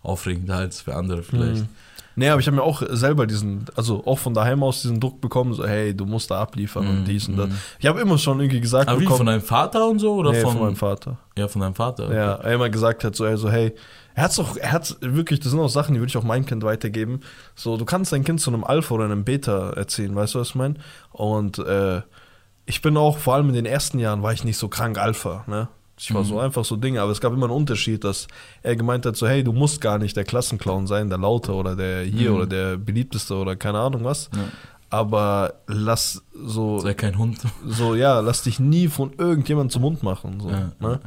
aufregender 0.05 0.55
als 0.57 0.81
für 0.81 0.95
andere 0.95 1.23
vielleicht. 1.23 1.63
Mhm. 1.63 1.69
Nee, 2.17 2.29
aber 2.29 2.39
ich 2.39 2.47
habe 2.47 2.55
mir 2.55 2.63
auch 2.63 2.81
selber 2.91 3.27
diesen, 3.27 3.65
also 3.75 4.05
auch 4.05 4.19
von 4.19 4.33
daheim 4.33 4.63
aus 4.63 4.81
diesen 4.81 5.01
Druck 5.01 5.19
bekommen, 5.19 5.53
so 5.53 5.67
hey, 5.67 5.93
du 5.93 6.05
musst 6.05 6.31
da 6.31 6.39
abliefern 6.39 6.87
und 6.87 7.01
Mhm, 7.01 7.05
dies 7.05 7.27
und 7.27 7.35
das. 7.35 7.49
mhm. 7.49 7.57
Ich 7.77 7.85
habe 7.87 7.99
immer 7.99 8.17
schon 8.17 8.39
irgendwie 8.39 8.61
gesagt 8.61 8.87
Aber 8.87 8.99
wie, 8.99 9.03
bekommen, 9.03 9.17
von 9.17 9.25
deinem 9.25 9.41
Vater 9.41 9.85
und 9.89 9.99
so? 9.99 10.13
Oder 10.15 10.31
nee, 10.31 10.39
von, 10.39 10.53
von 10.53 10.61
meinem 10.61 10.75
Vater. 10.77 11.17
Ja, 11.37 11.49
von 11.49 11.59
deinem 11.61 11.75
Vater. 11.75 12.05
okay. 12.05 12.15
Ja, 12.15 12.35
er 12.35 12.53
immer 12.53 12.69
gesagt 12.69 13.03
hat, 13.03 13.17
so, 13.17 13.25
ey, 13.25 13.35
so, 13.35 13.49
hey, 13.49 13.75
er 14.13 14.23
hat's 14.23 14.37
doch, 14.37 14.55
er 14.55 14.71
hat 14.71 14.95
wirklich, 15.01 15.41
das 15.41 15.51
sind 15.51 15.59
auch 15.59 15.67
Sachen, 15.67 15.93
die 15.93 15.99
würde 15.99 16.09
ich 16.09 16.15
auch 16.15 16.23
meinem 16.23 16.45
Kind 16.45 16.63
weitergeben. 16.63 17.19
So, 17.53 17.75
du 17.75 17.83
kannst 17.83 18.13
dein 18.13 18.23
Kind 18.23 18.39
zu 18.39 18.49
einem 18.49 18.63
Alpha 18.63 18.95
oder 18.95 19.03
einem 19.03 19.25
Beta 19.25 19.71
erziehen, 19.71 20.15
weißt 20.15 20.35
du, 20.35 20.39
was 20.39 20.49
ich 20.49 20.55
meine? 20.55 20.75
Und 21.11 21.59
äh, 21.59 22.01
ich 22.65 22.81
bin 22.81 22.95
auch, 22.95 23.17
vor 23.17 23.35
allem 23.35 23.49
in 23.49 23.55
den 23.55 23.65
ersten 23.65 23.99
Jahren, 23.99 24.23
war 24.23 24.31
ich 24.31 24.45
nicht 24.45 24.57
so 24.57 24.69
krank 24.69 24.97
Alpha, 24.97 25.43
ne? 25.47 25.67
Ich 25.97 26.13
war 26.13 26.23
Mhm. 26.23 26.27
so 26.27 26.39
einfach 26.39 26.65
so 26.65 26.75
Dinge, 26.75 27.01
aber 27.01 27.11
es 27.11 27.21
gab 27.21 27.31
immer 27.31 27.45
einen 27.45 27.55
Unterschied, 27.55 28.03
dass 28.03 28.27
er 28.63 28.75
gemeint 28.75 29.05
hat, 29.05 29.15
so, 29.15 29.27
hey, 29.27 29.43
du 29.43 29.53
musst 29.53 29.79
gar 29.79 29.97
nicht 29.97 30.15
der 30.17 30.25
Klassenclown 30.25 30.87
sein, 30.87 31.07
der 31.09 31.17
Laute 31.17 31.53
oder 31.53 31.75
der 31.75 32.03
hier 32.03 32.31
Mhm. 32.31 32.35
oder 32.37 32.45
der 32.47 32.77
beliebteste 32.77 33.33
oder 33.35 33.55
keine 33.55 33.79
Ahnung 33.79 34.03
was. 34.03 34.29
Ja. 34.35 34.43
Aber 34.89 35.55
lass 35.67 36.21
so, 36.33 36.79
Sei 36.79 36.93
kein 36.93 37.17
Hund. 37.17 37.39
so, 37.65 37.95
ja, 37.95 38.19
lass 38.19 38.43
dich 38.43 38.59
nie 38.59 38.87
von 38.87 39.13
irgendjemandem 39.17 39.71
zum 39.71 39.81
Mund 39.83 40.03
machen. 40.03 40.39
So, 40.39 40.49
Ja. 40.49 40.71
ne? 40.79 40.99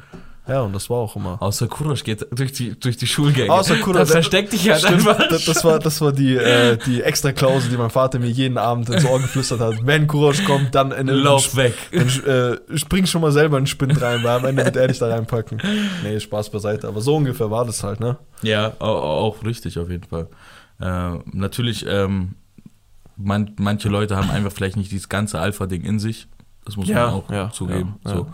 Ja, 0.49 0.63
und 0.63 0.73
das 0.73 0.89
war 0.91 0.97
auch 0.99 1.15
immer. 1.17 1.41
Außer 1.41 1.69
Kurosch 1.69 2.03
geht 2.05 2.27
durch 2.31 2.53
die, 2.53 2.79
durch 2.79 2.97
die 2.97 3.07
Schulgänge. 3.07 3.53
Außer 3.53 3.77
Kurosch, 3.77 3.97
Dann 3.99 4.07
der- 4.07 4.13
versteck 4.15 4.51
dich 4.51 4.69
halt 4.69 4.81
Stimmt, 4.81 5.07
einfach. 5.09 5.29
das, 5.29 5.45
das 5.45 5.65
war, 5.65 5.79
das 5.79 6.01
war 6.01 6.13
die, 6.13 6.35
äh, 6.37 6.77
die 6.87 7.03
extra 7.03 7.33
Klausel, 7.33 7.71
die 7.71 7.77
mein 7.77 7.91
Vater 7.91 8.19
mir 8.19 8.29
jeden 8.31 8.59
Abend 8.59 8.89
ins 8.91 9.05
Ohr 9.05 9.21
geflüstert 9.21 9.61
hat. 9.61 9.87
Wenn 9.87 10.07
Kurosch 10.07 10.45
kommt, 10.45 10.75
dann 10.75 10.93
in 10.93 11.07
den 11.07 11.17
Lauf 11.17 11.55
weg. 11.57 11.75
Dann, 11.93 12.09
äh, 12.73 12.79
spring 12.79 13.07
schon 13.07 13.21
mal 13.21 13.33
selber 13.33 13.59
in 13.59 13.65
den 13.65 13.69
Spind 13.69 14.01
rein, 14.01 14.23
weil 14.25 14.37
am 14.39 14.45
Ende 14.45 14.65
wird 14.65 14.77
er 14.77 14.89
dich 14.89 14.99
da 14.99 15.09
reinpacken. 15.09 15.61
Nee, 16.03 16.19
Spaß 16.21 16.51
beiseite. 16.51 16.89
Aber 16.89 17.01
so 17.01 17.17
ungefähr 17.17 17.51
war 17.51 17.65
das 17.65 17.83
halt, 17.85 18.01
ne? 18.01 18.17
Ja, 18.43 18.73
au- 18.79 18.87
auch 18.87 19.45
richtig 19.45 19.79
auf 19.79 19.91
jeden 19.91 20.05
Fall. 20.05 20.29
Äh, 20.81 21.19
natürlich, 21.33 21.85
ähm, 21.89 22.35
man, 23.17 23.53
manche 23.59 23.89
Leute 23.89 24.17
haben 24.17 24.31
einfach 24.31 24.53
vielleicht 24.53 24.77
nicht 24.77 24.93
dieses 24.93 25.09
ganze 25.09 25.39
Alpha-Ding 25.41 25.83
in 25.83 25.99
sich. 25.99 26.29
Das 26.65 26.77
muss 26.77 26.87
man 26.89 26.99
auch 26.99 27.51
zugeben. 27.53 27.97
ja, 28.05 28.11
so. 28.13 28.27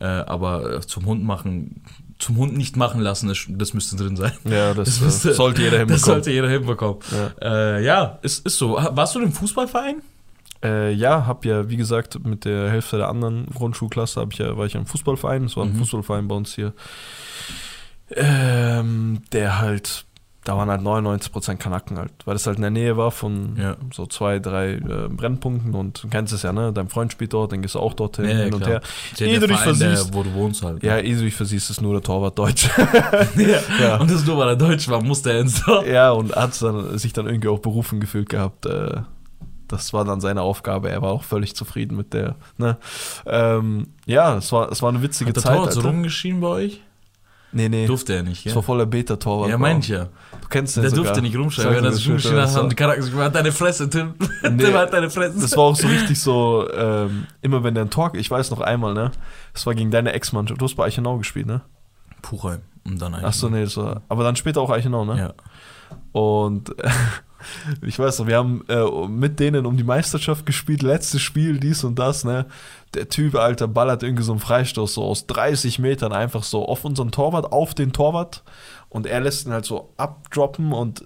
Äh, 0.00 0.04
aber 0.04 0.74
äh, 0.76 0.80
zum 0.80 1.06
Hund 1.06 1.24
machen, 1.24 1.82
zum 2.18 2.36
Hund 2.36 2.56
nicht 2.56 2.76
machen 2.76 3.00
lassen, 3.00 3.28
das, 3.28 3.46
das 3.48 3.74
müsste 3.74 3.96
drin 3.96 4.16
sein. 4.16 4.32
Ja, 4.44 4.74
das, 4.74 4.86
Das 4.98 5.00
äh, 5.00 5.04
müsste- 5.04 5.34
sollte 5.34 5.62
jeder 5.62 5.72
Das 5.72 5.78
hinbekommen. 5.80 6.04
sollte 6.04 6.30
jeder 6.30 6.48
hinbekommen. 6.48 6.98
Ja. 7.40 7.76
Äh, 7.76 7.84
ja, 7.84 8.18
ist, 8.22 8.46
ist 8.46 8.58
so. 8.58 8.74
Warst 8.74 9.14
du 9.14 9.20
im 9.20 9.32
Fußballverein? 9.32 10.02
Äh, 10.64 10.92
ja, 10.92 11.26
hab 11.26 11.44
ja, 11.44 11.68
wie 11.68 11.76
gesagt, 11.76 12.24
mit 12.24 12.44
der 12.44 12.70
Hälfte 12.70 12.96
der 12.96 13.08
anderen 13.08 13.46
Grundschulklasse 13.54 14.20
hab 14.20 14.32
ich 14.32 14.38
ja, 14.40 14.56
war 14.56 14.66
ich 14.66 14.72
ja 14.72 14.80
im 14.80 14.86
Fußballverein. 14.86 15.44
Es 15.44 15.56
war 15.56 15.64
ein 15.64 15.72
Mhm. 15.74 15.78
Fußballverein 15.78 16.26
bei 16.28 16.34
uns 16.34 16.54
hier. 16.54 16.72
Ähm, 18.10 19.20
der 19.32 19.58
halt, 19.60 20.04
da 20.48 20.56
waren 20.56 20.70
halt 20.70 20.80
99% 20.80 21.56
Kanaken 21.56 21.98
halt, 21.98 22.10
weil 22.24 22.32
das 22.34 22.46
halt 22.46 22.56
in 22.56 22.62
der 22.62 22.70
Nähe 22.70 22.96
war 22.96 23.10
von 23.10 23.54
Ja. 23.60 23.76
so 23.92 24.06
zwei, 24.06 24.38
drei 24.38 24.76
äh, 24.76 25.08
Brennpunkten 25.10 25.74
und 25.74 26.02
du 26.02 26.08
kennst 26.08 26.32
es 26.32 26.42
ja, 26.42 26.54
ne? 26.54 26.72
Dein 26.72 26.88
Freund 26.88 27.12
spielt 27.12 27.34
dort, 27.34 27.52
dann 27.52 27.60
gehst 27.60 27.74
du 27.74 27.80
auch 27.80 27.92
dorthin, 27.92 28.24
Ja, 28.24 28.30
ja, 28.30 28.44
hin 28.44 28.54
und 28.54 28.60
klar. 28.62 28.80
her. 29.18 29.26
Ehe 29.28 29.40
du 29.40 29.46
dich 29.46 29.58
Verein, 29.58 29.78
der, 29.78 29.88
versiehst. 29.90 30.14
wo 30.14 30.22
du 30.22 30.32
wohnst 30.32 30.62
halt. 30.62 30.82
Ja, 30.82 30.96
eh 30.96 31.12
du 31.14 31.20
dich 31.20 31.34
versiehst, 31.34 31.68
ist 31.68 31.82
nur 31.82 31.92
der 31.92 32.02
Torwart 32.02 32.38
Deutsch. 32.38 32.66
ja. 33.80 33.96
Und 33.98 34.10
das 34.10 34.24
nur, 34.26 34.38
weil 34.38 34.48
er 34.48 34.56
Deutsch 34.56 34.88
war, 34.88 35.02
musste 35.02 35.32
er 35.32 35.40
ins 35.40 35.62
Tor. 35.62 35.84
ja, 35.86 36.12
und 36.12 36.34
hat 36.34 36.60
dann, 36.62 36.96
sich 36.98 37.12
dann 37.12 37.26
irgendwie 37.26 37.48
auch 37.48 37.58
berufen 37.60 38.00
gefühlt 38.00 38.30
gehabt. 38.30 38.64
Äh, 38.64 39.02
das 39.68 39.92
war 39.92 40.06
dann 40.06 40.22
seine 40.22 40.40
Aufgabe. 40.40 40.88
Er 40.88 41.02
war 41.02 41.10
auch 41.10 41.24
völlig 41.24 41.54
zufrieden 41.54 41.94
mit 41.94 42.14
der. 42.14 42.36
Ne? 42.56 42.78
Ähm, 43.26 43.88
ja, 44.06 44.38
es 44.38 44.50
war, 44.50 44.72
es 44.72 44.80
war 44.80 44.88
eine 44.88 45.02
witzige 45.02 45.28
Hat 45.28 45.36
der 45.36 45.42
Zeit. 45.42 45.56
Torwart 45.56 45.72
so 45.74 45.80
Alter. 45.80 45.90
rumgeschrien 45.90 46.40
bei 46.40 46.48
euch? 46.48 46.80
Nee, 47.50 47.68
nee. 47.70 47.86
Durfte 47.86 48.14
er 48.14 48.22
nicht, 48.22 48.44
Das 48.44 48.52
ja? 48.52 48.56
war 48.56 48.62
voller 48.62 48.84
Beta-Torwart. 48.84 49.48
Ja, 49.48 49.56
Bro. 49.56 49.62
mein 49.62 49.78
ich 49.80 49.88
ja. 49.88 50.04
Du 50.40 50.48
kennst 50.50 50.76
den 50.76 50.82
Der 50.82 50.90
sogar. 50.90 51.04
durfte 51.06 51.22
nicht 51.22 51.36
rumschreien. 51.36 51.74
Wenn 51.76 51.84
er 51.84 51.92
sich 51.92 52.02
das 52.02 52.08
rumgeschrien 52.08 52.36
hat, 52.36 52.44
das 52.44 52.54
haben 52.56 52.62
war- 52.64 52.68
die 52.68 52.76
Charakter 52.76 53.00
gesagt, 53.00 53.18
halt 53.22 53.34
deine 53.34 53.52
Fresse, 53.52 53.88
Tim. 53.88 54.14
Nee. 54.42 54.64
Tim, 54.64 54.74
halt 54.74 54.92
deine 54.92 55.08
Fresse. 55.10 55.40
Das 55.40 55.56
war 55.56 55.64
auch 55.64 55.76
so 55.76 55.86
richtig 55.88 56.20
so, 56.20 56.68
ähm, 56.72 57.26
immer 57.40 57.64
wenn 57.64 57.74
der 57.74 57.84
ein 57.84 57.90
Tor, 57.90 58.12
ich 58.14 58.30
weiß 58.30 58.50
noch 58.50 58.60
einmal, 58.60 58.92
ne? 58.94 59.10
Das 59.54 59.64
war 59.66 59.74
gegen 59.74 59.90
deine 59.90 60.12
Ex-Mannschaft. 60.12 60.60
Du 60.60 60.64
hast 60.66 60.74
bei 60.74 60.84
Eichenau 60.84 61.16
gespielt, 61.18 61.46
ne? 61.46 61.62
Puchheim. 62.22 62.60
Und 62.84 63.00
dann 63.00 63.14
Achso, 63.14 63.48
nee, 63.48 63.64
das 63.64 63.76
war, 63.76 64.02
aber 64.08 64.24
dann 64.24 64.36
später 64.36 64.60
auch 64.60 64.70
Eichenau, 64.70 65.04
ne? 65.04 65.18
Ja. 65.18 65.34
Und 66.12 66.74
ich 67.82 67.98
weiß 67.98 68.18
noch, 68.18 68.26
wir 68.26 68.36
haben 68.36 68.64
äh, 68.68 69.06
mit 69.08 69.40
denen 69.40 69.66
um 69.66 69.76
die 69.76 69.84
Meisterschaft 69.84 70.46
gespielt, 70.46 70.82
letztes 70.82 71.22
Spiel, 71.22 71.58
dies 71.58 71.84
und 71.84 71.98
das, 71.98 72.24
ne? 72.24 72.46
Der 72.94 73.08
Typ, 73.08 73.34
Alter, 73.34 73.68
ballert 73.68 74.02
irgendwie 74.02 74.22
so 74.22 74.32
einen 74.32 74.40
Freistoß 74.40 74.94
so 74.94 75.04
aus 75.04 75.26
30 75.26 75.78
Metern 75.78 76.12
einfach 76.12 76.42
so 76.42 76.64
auf 76.66 76.84
unseren 76.84 77.10
Torwart, 77.10 77.52
auf 77.52 77.74
den 77.74 77.92
Torwart 77.92 78.42
und 78.88 79.06
er 79.06 79.20
lässt 79.20 79.46
ihn 79.46 79.52
halt 79.52 79.66
so 79.66 79.92
abdroppen 79.96 80.72
und 80.72 81.04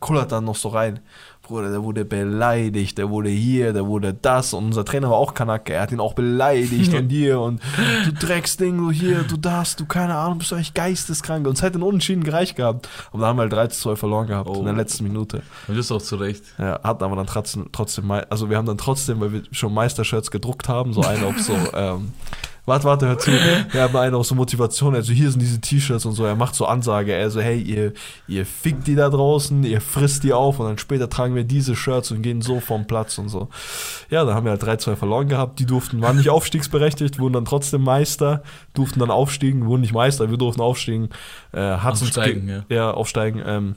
kullert 0.00 0.32
dann 0.32 0.44
noch 0.44 0.56
so 0.56 0.68
rein. 0.68 1.00
Bruder, 1.42 1.70
der 1.70 1.82
wurde 1.82 2.04
beleidigt, 2.04 2.98
der 2.98 3.10
wurde 3.10 3.28
hier, 3.28 3.72
der 3.72 3.84
wurde 3.86 4.14
das 4.14 4.54
und 4.54 4.64
unser 4.66 4.84
Trainer 4.84 5.10
war 5.10 5.16
auch 5.16 5.34
Kanake, 5.34 5.72
er 5.74 5.82
hat 5.82 5.90
ihn 5.92 5.98
auch 6.00 6.14
beleidigt 6.14 6.94
und 6.94 7.08
hier 7.10 7.40
und 7.40 7.60
du 8.04 8.12
Drecksding, 8.12 8.78
du 8.78 8.90
hier, 8.92 9.24
du 9.24 9.36
das, 9.36 9.74
du 9.76 9.84
keine 9.84 10.14
Ahnung, 10.14 10.38
bist 10.38 10.52
du 10.52 10.54
eigentlich 10.54 10.72
geisteskrank 10.72 11.46
und 11.46 11.54
es 11.54 11.62
hätte 11.62 11.74
einen 11.74 11.82
Unentschieden 11.82 12.22
gereicht 12.22 12.54
gehabt. 12.56 12.88
Aber 13.10 13.22
da 13.22 13.26
haben 13.28 13.36
wir 13.38 13.42
halt 13.42 13.52
3 13.52 13.66
zu 13.68 13.80
2 13.90 13.96
verloren 13.96 14.26
gehabt 14.28 14.48
in 14.56 14.64
der 14.64 14.72
Oh. 14.72 14.76
letzten 14.76 15.04
Minute. 15.04 15.42
Und 15.66 15.76
das 15.76 15.86
ist 15.86 15.92
auch 15.92 16.00
zu 16.00 16.16
Recht. 16.16 16.44
Ja, 16.58 16.80
hatten 16.82 17.02
aber 17.02 17.16
dann 17.16 17.26
trotzdem, 17.26 17.66
trotzdem, 17.72 18.08
also 18.10 18.48
wir 18.48 18.56
haben 18.56 18.66
dann 18.66 18.78
trotzdem, 18.78 19.20
weil 19.20 19.32
wir 19.32 19.42
schon 19.50 19.74
Meistershirts 19.74 20.30
gedruckt 20.30 20.68
haben, 20.68 20.92
so 20.92 21.02
eine 21.02 21.26
auf 21.26 21.40
so, 21.40 21.54
ähm, 21.74 22.12
warte, 22.66 22.84
warte, 22.84 23.06
hör 23.08 23.18
zu, 23.18 23.30
wir 23.72 23.82
haben 23.82 23.96
eine 23.96 24.16
auf 24.16 24.26
so 24.26 24.34
Motivation, 24.34 24.94
also 24.94 25.12
hier 25.12 25.30
sind 25.30 25.40
diese 25.40 25.60
T-Shirts 25.60 26.06
und 26.06 26.12
so, 26.12 26.24
er 26.24 26.36
macht 26.36 26.54
so 26.54 26.66
Ansage, 26.66 27.12
er 27.12 27.30
so, 27.30 27.40
hey, 27.40 27.60
ihr, 27.60 27.92
ihr 28.28 28.46
fickt 28.46 28.86
die 28.86 28.94
da 28.94 29.08
draußen, 29.10 29.64
ihr 29.64 29.80
frisst 29.80 30.22
die 30.24 30.32
auf 30.32 30.58
und 30.60 30.66
dann 30.66 30.78
später 30.78 31.08
tragen 31.10 31.34
wir 31.34 31.44
diese 31.44 31.74
Shirts 31.76 32.10
und 32.10 32.22
gehen 32.22 32.40
so 32.42 32.60
vom 32.60 32.86
Platz 32.86 33.18
und 33.18 33.28
so. 33.28 33.48
Ja, 34.10 34.24
da 34.24 34.34
haben 34.34 34.44
wir 34.44 34.50
halt 34.52 34.62
3-2 34.62 34.96
verloren 34.96 35.28
gehabt, 35.28 35.58
die 35.58 35.66
durften, 35.66 36.00
waren 36.02 36.16
nicht 36.16 36.28
aufstiegsberechtigt, 36.30 37.18
wurden 37.18 37.34
dann 37.34 37.44
trotzdem 37.44 37.82
Meister, 37.82 38.42
durften 38.74 39.00
dann 39.00 39.10
aufstiegen, 39.10 39.66
wurden 39.66 39.80
nicht 39.80 39.92
Meister, 39.94 40.30
wir 40.30 40.38
durften 40.38 40.60
aufstiegen, 40.60 41.08
äh, 41.52 41.58
hat's 41.60 42.00
uns 42.02 42.10
Aufsteigen, 42.16 42.46
ge- 42.46 42.62
ja. 42.68 42.76
ja, 42.76 42.90
aufsteigen, 42.92 43.42
ähm, 43.44 43.76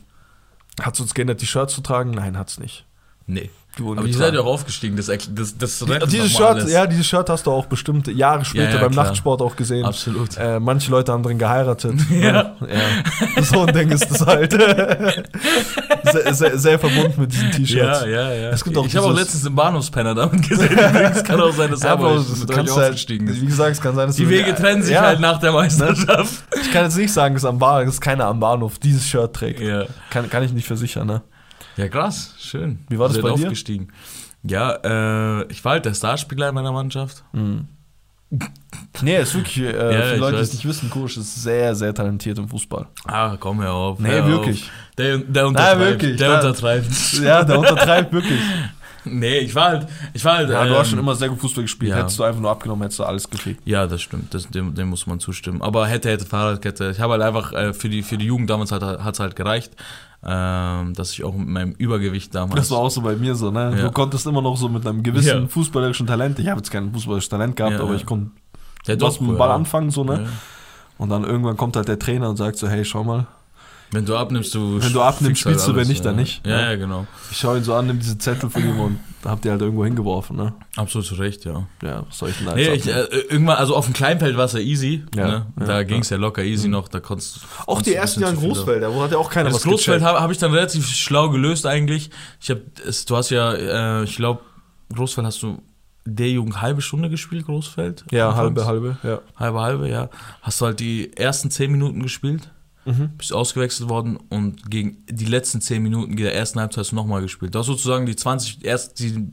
hat's 0.81 0.99
uns 0.99 1.13
geändert, 1.13 1.41
die 1.41 1.47
Shirts 1.47 1.73
zu 1.73 1.81
tragen? 1.81 2.11
Nein, 2.11 2.37
hat's 2.37 2.59
nicht. 2.59 2.85
Nee. 3.27 3.49
Die 3.77 3.83
wurden 3.83 3.99
Aber 3.99 4.07
getragen. 4.07 4.25
seid 4.25 4.33
ja 4.35 4.39
auch 4.41 4.45
aufgestiegen. 4.45 4.95
Das, 4.95 5.07
das, 5.07 5.57
das 5.57 5.79
Die, 5.79 5.91
rettet 5.91 6.11
dieses 6.11 6.31
Shirt, 6.31 6.41
alles. 6.41 6.71
ja, 6.71 6.87
dieses 6.87 7.05
Shirt 7.05 7.29
hast 7.29 7.45
du 7.45 7.51
auch 7.51 7.65
bestimmt 7.65 8.07
Jahre 8.07 8.45
später 8.45 8.75
ja, 8.75 8.81
beim 8.81 8.91
klar. 8.91 9.05
Nachtsport 9.05 9.41
auch 9.41 9.55
gesehen. 9.55 9.85
Absolut. 9.85 10.37
Äh, 10.37 10.59
manche 10.61 10.91
Leute 10.91 11.11
haben 11.11 11.23
drin 11.23 11.37
geheiratet. 11.37 11.95
Ja. 12.15 12.55
ja. 12.61 13.43
So 13.43 13.65
ein 13.65 13.73
Ding 13.73 13.89
ist 13.89 14.09
das 14.09 14.25
halt. 14.25 14.51
sehr, 16.11 16.33
sehr, 16.33 16.57
sehr 16.57 16.79
verbunden 16.79 17.21
mit 17.21 17.33
diesen 17.33 17.51
T-Shirts. 17.51 18.01
Ja, 18.01 18.07
ja, 18.07 18.33
ja. 18.33 18.49
Es 18.51 18.63
gibt 18.63 18.77
auch 18.77 18.85
ich 18.85 18.95
habe 18.95 19.07
auch 19.07 19.13
letztens 19.13 19.45
einen 19.45 19.55
Bahnhofspenner 19.55 20.15
damit 20.15 20.47
gesehen. 20.47 20.71
Übrigens 20.71 21.23
kann 21.23 21.41
auch 21.41 21.51
sein, 21.51 21.71
dass 21.71 21.83
er 21.83 21.91
aber 21.91 22.15
halt, 22.15 22.69
aufgestiegen 22.69 23.27
ist. 23.27 23.41
wie 23.41 23.47
gesagt, 23.47 23.71
es 23.71 23.81
kann 23.81 23.95
sein, 23.95 24.07
dass 24.07 24.15
Die 24.15 24.29
Wege 24.29 24.55
trennen 24.55 24.81
sich 24.81 24.93
ja, 24.93 25.01
halt 25.01 25.19
nach 25.19 25.39
der 25.39 25.51
Meisterschaft. 25.51 26.43
Ich 26.61 26.71
kann 26.71 26.85
jetzt 26.85 26.97
nicht 26.97 27.11
sagen, 27.11 27.35
dass, 27.35 27.45
am 27.45 27.59
Bahnhof, 27.59 27.93
dass 27.93 28.01
keiner 28.01 28.25
am 28.25 28.39
Bahnhof 28.39 28.79
dieses 28.79 29.05
Shirt 29.05 29.33
trägt. 29.33 29.59
Ja. 29.59 29.85
Kann, 30.09 30.29
kann 30.29 30.43
ich 30.43 30.53
nicht 30.53 30.67
versichern, 30.67 31.07
ne? 31.07 31.21
Ja, 31.77 31.87
krass, 31.89 32.35
schön. 32.39 32.79
Wie 32.89 32.97
war 32.99 33.07
das 33.09 33.17
bei 33.21 33.29
dir? 33.29 33.33
aufgestiegen. 33.45 33.89
Ja, 34.43 34.75
äh, 35.41 35.45
ich 35.51 35.63
war 35.65 35.73
halt 35.73 35.85
der 35.85 35.93
Starspieler 35.93 36.49
in 36.49 36.55
meiner 36.55 36.71
Mannschaft. 36.71 37.23
Nee, 39.01 39.17
ist 39.21 39.35
wirklich, 39.35 39.57
äh, 39.59 39.71
Ja, 39.93 40.01
für 40.13 40.15
Leute, 40.17 40.37
die 40.37 40.41
es 40.43 40.53
nicht 40.53 40.65
wissen, 40.65 40.89
Kusch 40.89 41.17
ist 41.17 41.41
sehr, 41.43 41.75
sehr 41.75 41.93
talentiert 41.93 42.37
im 42.37 42.47
Fußball. 42.49 42.87
Ah, 43.05 43.37
komm 43.39 43.61
hör 43.61 43.73
auf. 43.73 43.99
Nee, 43.99 44.09
hör 44.09 44.27
wirklich. 44.27 44.63
Auf. 44.63 44.69
Der, 44.97 45.17
der 45.19 45.47
untertreibt. 45.47 45.79
wirklich, 45.79 46.17
Der 46.17 46.29
da- 46.29 46.35
untertreibt. 46.37 47.13
Ja, 47.21 47.43
der 47.43 47.59
untertreibt 47.59 48.13
wirklich. 48.13 48.39
Nee, 49.11 49.39
ich 49.39 49.53
war 49.55 49.69
halt, 49.69 49.87
ich 50.13 50.23
war 50.25 50.37
halt. 50.37 50.49
Ja, 50.49 50.65
du 50.65 50.77
hast 50.77 50.89
schon 50.89 50.99
ähm, 50.99 51.05
immer 51.05 51.15
sehr 51.15 51.29
gut 51.29 51.39
Fußball 51.39 51.63
gespielt. 51.63 51.91
ja. 51.91 51.97
Hättest 51.97 52.17
du 52.19 52.23
einfach 52.23 52.41
nur 52.41 52.51
abgenommen, 52.51 52.81
hättest 52.83 52.99
du 52.99 53.03
alles 53.03 53.29
gekriegt. 53.29 53.61
Ja, 53.65 53.87
das 53.87 54.01
stimmt. 54.01 54.33
Das, 54.33 54.47
dem, 54.49 54.73
dem 54.75 54.89
muss 54.89 55.07
man 55.07 55.19
zustimmen. 55.19 55.61
Aber 55.61 55.87
hätte, 55.87 56.09
hätte 56.09 56.25
Fahrradkette. 56.25 56.91
Ich 56.91 56.99
habe 56.99 57.13
halt 57.13 57.21
einfach 57.21 57.53
äh, 57.53 57.73
für, 57.73 57.89
die, 57.89 58.01
für 58.03 58.17
die 58.17 58.25
Jugend 58.25 58.49
damals 58.49 58.71
hat 58.71 58.81
es 58.83 59.19
halt 59.19 59.35
gereicht, 59.35 59.73
ähm, 60.23 60.93
dass 60.95 61.11
ich 61.11 61.23
auch 61.23 61.35
mit 61.35 61.47
meinem 61.47 61.71
Übergewicht 61.73 62.33
damals. 62.33 62.55
Das 62.55 62.71
war 62.71 62.79
auch 62.79 62.89
so 62.89 63.01
bei 63.01 63.15
mir 63.15 63.35
so, 63.35 63.51
ne? 63.51 63.73
Ja. 63.77 63.83
Du 63.83 63.91
konntest 63.91 64.25
immer 64.25 64.41
noch 64.41 64.57
so 64.57 64.69
mit 64.69 64.85
einem 64.87 65.03
gewissen 65.03 65.41
Ja. 65.43 65.47
fußballerischen 65.47 66.07
Talent. 66.07 66.39
Ich 66.39 66.47
habe 66.47 66.59
jetzt 66.59 66.71
kein 66.71 66.91
fußballerisches 66.91 67.29
Talent 67.29 67.55
gehabt, 67.55 67.79
aber 67.79 67.93
ich 67.95 68.05
konnte 68.05 68.31
was 68.87 69.19
mit 69.19 69.29
dem 69.29 69.37
Ball 69.37 69.51
anfangen, 69.51 69.91
so, 69.91 70.03
ne? 70.03 70.27
Und 70.97 71.09
dann 71.09 71.23
irgendwann 71.25 71.57
kommt 71.57 71.75
halt 71.75 71.87
der 71.89 71.99
Trainer 71.99 72.29
und 72.29 72.37
sagt 72.37 72.57
so, 72.57 72.67
hey, 72.69 72.85
schau 72.85 73.03
mal, 73.03 73.27
Wenn 73.91 74.05
du 74.05 74.15
abnimmst, 74.15 74.53
du 74.53 74.81
Wenn 74.81 74.93
du 74.93 75.01
abnimmst, 75.01 75.45
halt 75.45 75.55
spielst 75.55 75.67
du, 75.67 75.75
wenn 75.75 75.87
nicht, 75.87 76.03
dann 76.03 76.15
ja. 76.15 76.21
nicht. 76.21 76.45
Ja, 76.45 76.59
Ja. 76.59 76.71
ja, 76.71 76.75
genau. 76.75 77.07
Ich 77.31 77.37
schaue 77.37 77.57
ihn 77.57 77.63
so 77.63 77.73
an, 77.73 77.87
nimm 77.87 77.99
diese 77.99 78.17
Zettel 78.17 78.49
von 78.49 78.63
ihm 78.63 78.79
und 78.79 78.99
hab 79.23 79.41
die 79.41 79.49
halt 79.49 79.61
irgendwo 79.61 79.85
hingeworfen, 79.85 80.35
ne? 80.37 80.53
Absolut 80.75 81.07
zu 81.07 81.15
Recht, 81.15 81.45
ja. 81.45 81.65
Ja, 81.81 82.05
was 82.07 82.17
soll 82.17 82.29
ich 82.29 82.37
denn 82.37 82.45
da 82.45 82.55
Nee, 82.55 82.65
jetzt 82.65 82.87
ich, 82.87 82.93
äh, 82.93 83.05
irgendwann, 83.29 83.57
also 83.57 83.75
auf 83.75 83.85
dem 83.85 83.93
Kleinfeld 83.93 84.37
war 84.37 84.45
es 84.45 84.53
ja 84.53 84.59
easy. 84.59 85.03
Ja, 85.15 85.27
ne? 85.27 85.45
da 85.55 85.77
ja. 85.77 85.83
ging 85.83 86.01
es 86.01 86.09
ja 86.09 86.17
locker 86.17 86.43
easy 86.43 86.67
noch. 86.67 86.87
Da 86.87 86.99
konntest 86.99 87.39
Auch 87.65 87.81
die 87.81 87.93
ersten 87.93 88.21
Jahre 88.21 88.33
in 88.33 88.39
Großfelder, 88.39 88.93
wo 88.93 89.01
hat 89.01 89.11
ja 89.11 89.17
auch 89.17 89.29
keiner 89.29 89.49
Das 89.49 89.55
was 89.55 89.63
Großfeld 89.63 89.99
gecheckt. 89.99 90.03
habe 90.03 90.21
hab 90.21 90.31
ich 90.31 90.37
dann 90.37 90.51
relativ 90.53 90.87
schlau 90.87 91.29
gelöst 91.29 91.65
eigentlich. 91.65 92.09
Ich 92.39 92.49
habe, 92.49 92.61
du 93.07 93.15
hast 93.15 93.29
ja, 93.29 93.53
äh, 93.53 94.03
ich 94.03 94.15
glaube, 94.15 94.41
Großfeld 94.93 95.25
hast 95.25 95.41
du 95.41 95.61
der 96.05 96.29
Jugend 96.29 96.61
halbe 96.61 96.81
Stunde 96.81 97.09
gespielt, 97.09 97.45
Großfeld? 97.45 98.05
Ja, 98.11 98.29
Anfangs? 98.29 98.63
halbe, 98.63 98.65
halbe, 98.65 98.97
ja. 99.01 99.21
Halbe, 99.37 99.61
halbe, 99.61 99.89
ja. 99.89 100.09
Hast 100.41 100.61
du 100.61 100.65
halt 100.65 100.79
die 100.79 101.15
ersten 101.17 101.49
zehn 101.49 101.71
Minuten 101.71 102.03
gespielt, 102.03 102.51
Mhm. 102.85 103.09
bist 103.17 103.33
ausgewechselt 103.33 103.89
worden 103.89 104.17
und 104.29 104.69
gegen 104.69 105.03
die 105.09 105.25
letzten 105.25 105.59
zehn 105.59 105.81
Minuten 105.81 106.15
der 106.15 106.35
ersten 106.35 106.59
Halbzeit 106.59 106.81
hast 106.81 106.91
du 106.91 106.95
nochmal 106.95 107.21
gespielt. 107.21 107.55
Du 107.55 107.59
hast 107.59 107.65
sozusagen 107.65 108.05
die 108.05 108.15
20, 108.15 108.63
erst 108.63 108.99
die, 108.99 109.27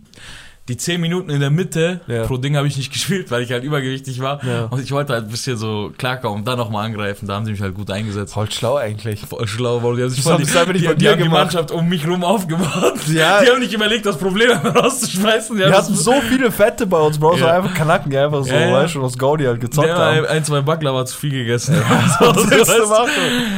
die 0.69 0.77
10 0.77 1.01
Minuten 1.01 1.29
in 1.29 1.41
der 1.41 1.51
Mitte 1.51 2.01
Ja. 2.07 2.25
pro 2.25 2.37
Ding 2.37 2.57
habe 2.57 2.69
ich 2.69 2.77
nicht 2.77 2.93
gespielt, 2.93 3.33
weil 3.33 3.43
ich 3.43 3.51
halt 3.51 3.65
übergewichtig 3.65 4.21
war. 4.21 4.43
Ja. 4.45 4.67
Und 4.67 4.81
ich 4.81 4.93
wollte 4.93 5.13
halt 5.13 5.25
ein 5.25 5.31
bisschen 5.31 5.57
so 5.57 5.93
klarkommen 5.99 6.39
und 6.39 6.45
dann 6.47 6.57
nochmal 6.57 6.87
angreifen. 6.87 7.27
Da 7.27 7.35
haben 7.35 7.45
sie 7.45 7.51
mich 7.51 7.61
halt 7.61 7.75
gut 7.75 7.91
eingesetzt. 7.91 8.35
Voll 8.35 8.49
schlau 8.53 8.77
eigentlich. 8.77 9.21
Voll 9.21 9.47
schlau, 9.49 9.83
weil 9.83 9.97
die 9.97 10.03
haben 10.03 10.11
sich 10.11 10.23
Das 10.23 10.33
voll 10.33 10.73
die, 10.73 10.79
die, 10.87 10.95
die, 10.95 11.09
haben 11.09 11.21
die. 11.21 11.29
Mannschaft 11.29 11.73
um 11.73 11.89
mich 11.89 12.07
rum 12.07 12.23
aufgebaut. 12.25 12.95
Ja. 13.13 13.43
Die 13.43 13.51
haben 13.51 13.59
nicht 13.59 13.73
überlegt, 13.73 14.07
das 14.07 14.17
Problem 14.17 14.51
rauszuschmeißen. 14.59 15.57
Die 15.57 15.63
Wir 15.65 15.73
hatten 15.77 15.93
das- 15.95 16.05
so 16.05 16.15
viele 16.29 16.53
Fette 16.53 16.87
bei 16.87 16.99
uns, 16.99 17.19
Bro. 17.19 17.37
So 17.39 17.45
Ja. 17.47 17.57
einfach 17.57 17.75
Kanaken, 17.75 18.11
die 18.11 18.19
einfach 18.19 18.45
so, 18.45 18.53
Ja, 18.53 18.61
ja. 18.61 18.73
weißt 18.73 18.95
du, 18.95 19.03
aus 19.03 19.19
Gaudi 19.19 19.45
halt 19.45 19.61
gezockt 19.61 19.89
der 19.89 19.97
haben. 19.97 20.17
hat 20.19 20.29
ein, 20.29 20.45
zwei 20.45 20.61
Baklava 20.61 21.05
zu 21.07 21.17
viel 21.17 21.31
gegessen. 21.31 21.75
Was 22.19 22.19
du 22.67 22.87
machen? 22.89 23.11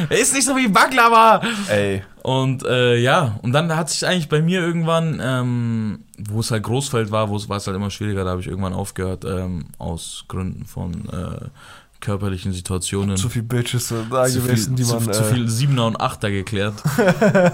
Er 0.09 0.19
ist 0.19 0.35
nicht 0.35 0.47
so 0.47 0.57
wie 0.57 0.69
Baklava. 0.69 1.43
Ey. 1.69 2.03
Und 2.25 2.65
äh, 2.65 2.97
ja, 2.97 3.39
und 3.43 3.53
dann 3.53 3.77
hat 3.77 3.91
sich 3.91 4.07
eigentlich 4.07 4.31
bei 4.31 4.41
mir 4.41 4.61
irgendwann, 4.61 5.21
ähm, 5.23 6.05
wo 6.17 6.41
es 6.41 6.51
halt 6.51 6.63
Großfeld 6.63 7.11
war, 7.11 7.29
wo 7.29 7.37
es 7.37 7.51
war 7.51 7.59
es 7.59 7.67
halt 7.67 7.77
immer 7.77 7.91
schwieriger, 7.91 8.25
da 8.25 8.31
habe 8.31 8.41
ich 8.41 8.47
irgendwann 8.47 8.73
aufgehört, 8.73 9.27
ähm, 9.27 9.67
aus 9.77 10.25
Gründen 10.27 10.65
von 10.65 11.07
äh, 11.11 11.49
körperlichen 12.01 12.55
Situationen. 12.55 13.19
Zu 13.19 13.29
viel 13.29 13.43
Bitches 13.43 13.89
da 13.89 14.25
zu 14.25 14.41
gewesen, 14.41 14.75
viel, 14.75 14.77
die 14.77 14.83
zu, 14.85 14.95
man. 14.95 15.13
zu 15.13 15.23
äh, 15.23 15.35
viel 15.35 15.51
Siebener 15.51 15.85
und 15.85 16.01
Achter 16.01 16.31
geklärt. 16.31 16.73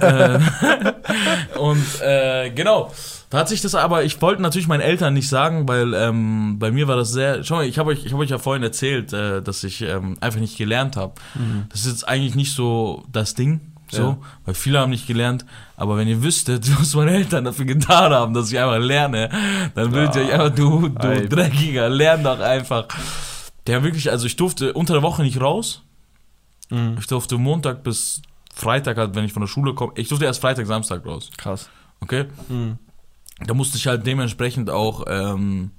äh, 0.01 0.39
und 1.59 2.01
äh, 2.01 2.51
genau, 2.51 2.93
da 3.31 3.39
hat 3.39 3.49
sich 3.49 3.63
das 3.63 3.75
aber, 3.75 4.05
ich 4.05 4.23
wollte 4.23 4.41
natürlich 4.41 4.69
meinen 4.69 4.83
Eltern 4.83 5.15
nicht 5.15 5.29
sagen, 5.29 5.67
weil 5.67 5.95
ähm, 5.95 6.61
bei 6.61 6.71
mir 6.71 6.87
war 6.87 6.95
das 6.95 7.11
sehr, 7.11 7.43
schau 7.43 7.57
mal, 7.57 7.67
ich 7.67 7.81
habe 7.81 7.91
euch, 7.91 8.07
ich 8.07 8.13
hab 8.13 8.21
euch 8.21 8.31
ja 8.31 8.39
vorhin 8.39 8.63
erzählt, 8.63 9.13
äh, 9.13 9.43
dass 9.43 9.65
ich 9.65 9.83
ähm, 9.83 10.17
einfach 10.21 10.39
nicht 10.39 10.57
gelernt 10.57 10.97
habe. 10.97 11.15
Das 11.71 11.81
ist 11.81 11.87
jetzt 11.89 12.09
eigentlich 12.09 12.37
nicht 12.37 12.55
so 12.55 13.05
das 13.11 13.35
Ding, 13.35 13.70
so, 13.91 14.03
Ja. 14.03 14.19
weil 14.45 14.55
viele 14.55 14.79
haben 14.81 14.91
nicht 14.91 15.07
gelernt, 15.07 15.45
aber 15.77 15.97
wenn 15.97 16.09
ihr 16.09 16.23
wüsstet, 16.23 16.69
was 16.81 16.95
meine 16.95 17.13
Eltern 17.13 17.45
dafür 17.45 17.65
getan 17.65 18.13
haben, 18.13 18.35
dass 18.35 18.51
ich 18.53 18.59
einfach 18.59 18.79
lerne, 18.79 19.29
dann 19.75 19.93
würdet 19.93 20.17
ihr 20.17 20.23
euch 20.23 20.33
einfach, 20.33 20.55
du, 20.55 20.89
du. 20.89 21.29
Dreckiger, 21.29 21.89
lern 21.89 22.23
doch 22.25 22.41
einfach. 22.41 22.87
Der 23.67 23.83
wirklich, 23.83 24.11
also 24.11 24.27
ich 24.27 24.37
durfte 24.37 24.73
unter 24.73 24.95
der 24.95 25.03
Woche 25.03 25.23
nicht 25.23 25.41
raus, 25.41 25.83
Mhm. 26.71 26.97
ich 27.01 27.07
durfte 27.09 27.37
Montag 27.37 27.83
bis 27.83 28.23
Freitag, 28.55 28.97
halt, 28.97 29.15
wenn 29.17 29.25
ich 29.25 29.33
von 29.33 29.41
der 29.43 29.49
Schule 29.49 29.75
komme, 29.75 29.93
ich 29.97 30.09
durfte 30.09 30.25
erst 30.25 30.41
Freitag, 30.41 30.67
Samstag 30.67 31.05
raus. 31.05 31.29
Krass. 31.37 31.69
Okay? 32.01 32.27
Mhm. 32.49 32.79
Da 33.45 33.55
musste 33.55 33.77
ich 33.77 33.87
halt 33.89 34.07
dementsprechend 34.07 34.71
auch 34.71 35.05
ähm, 35.09 35.71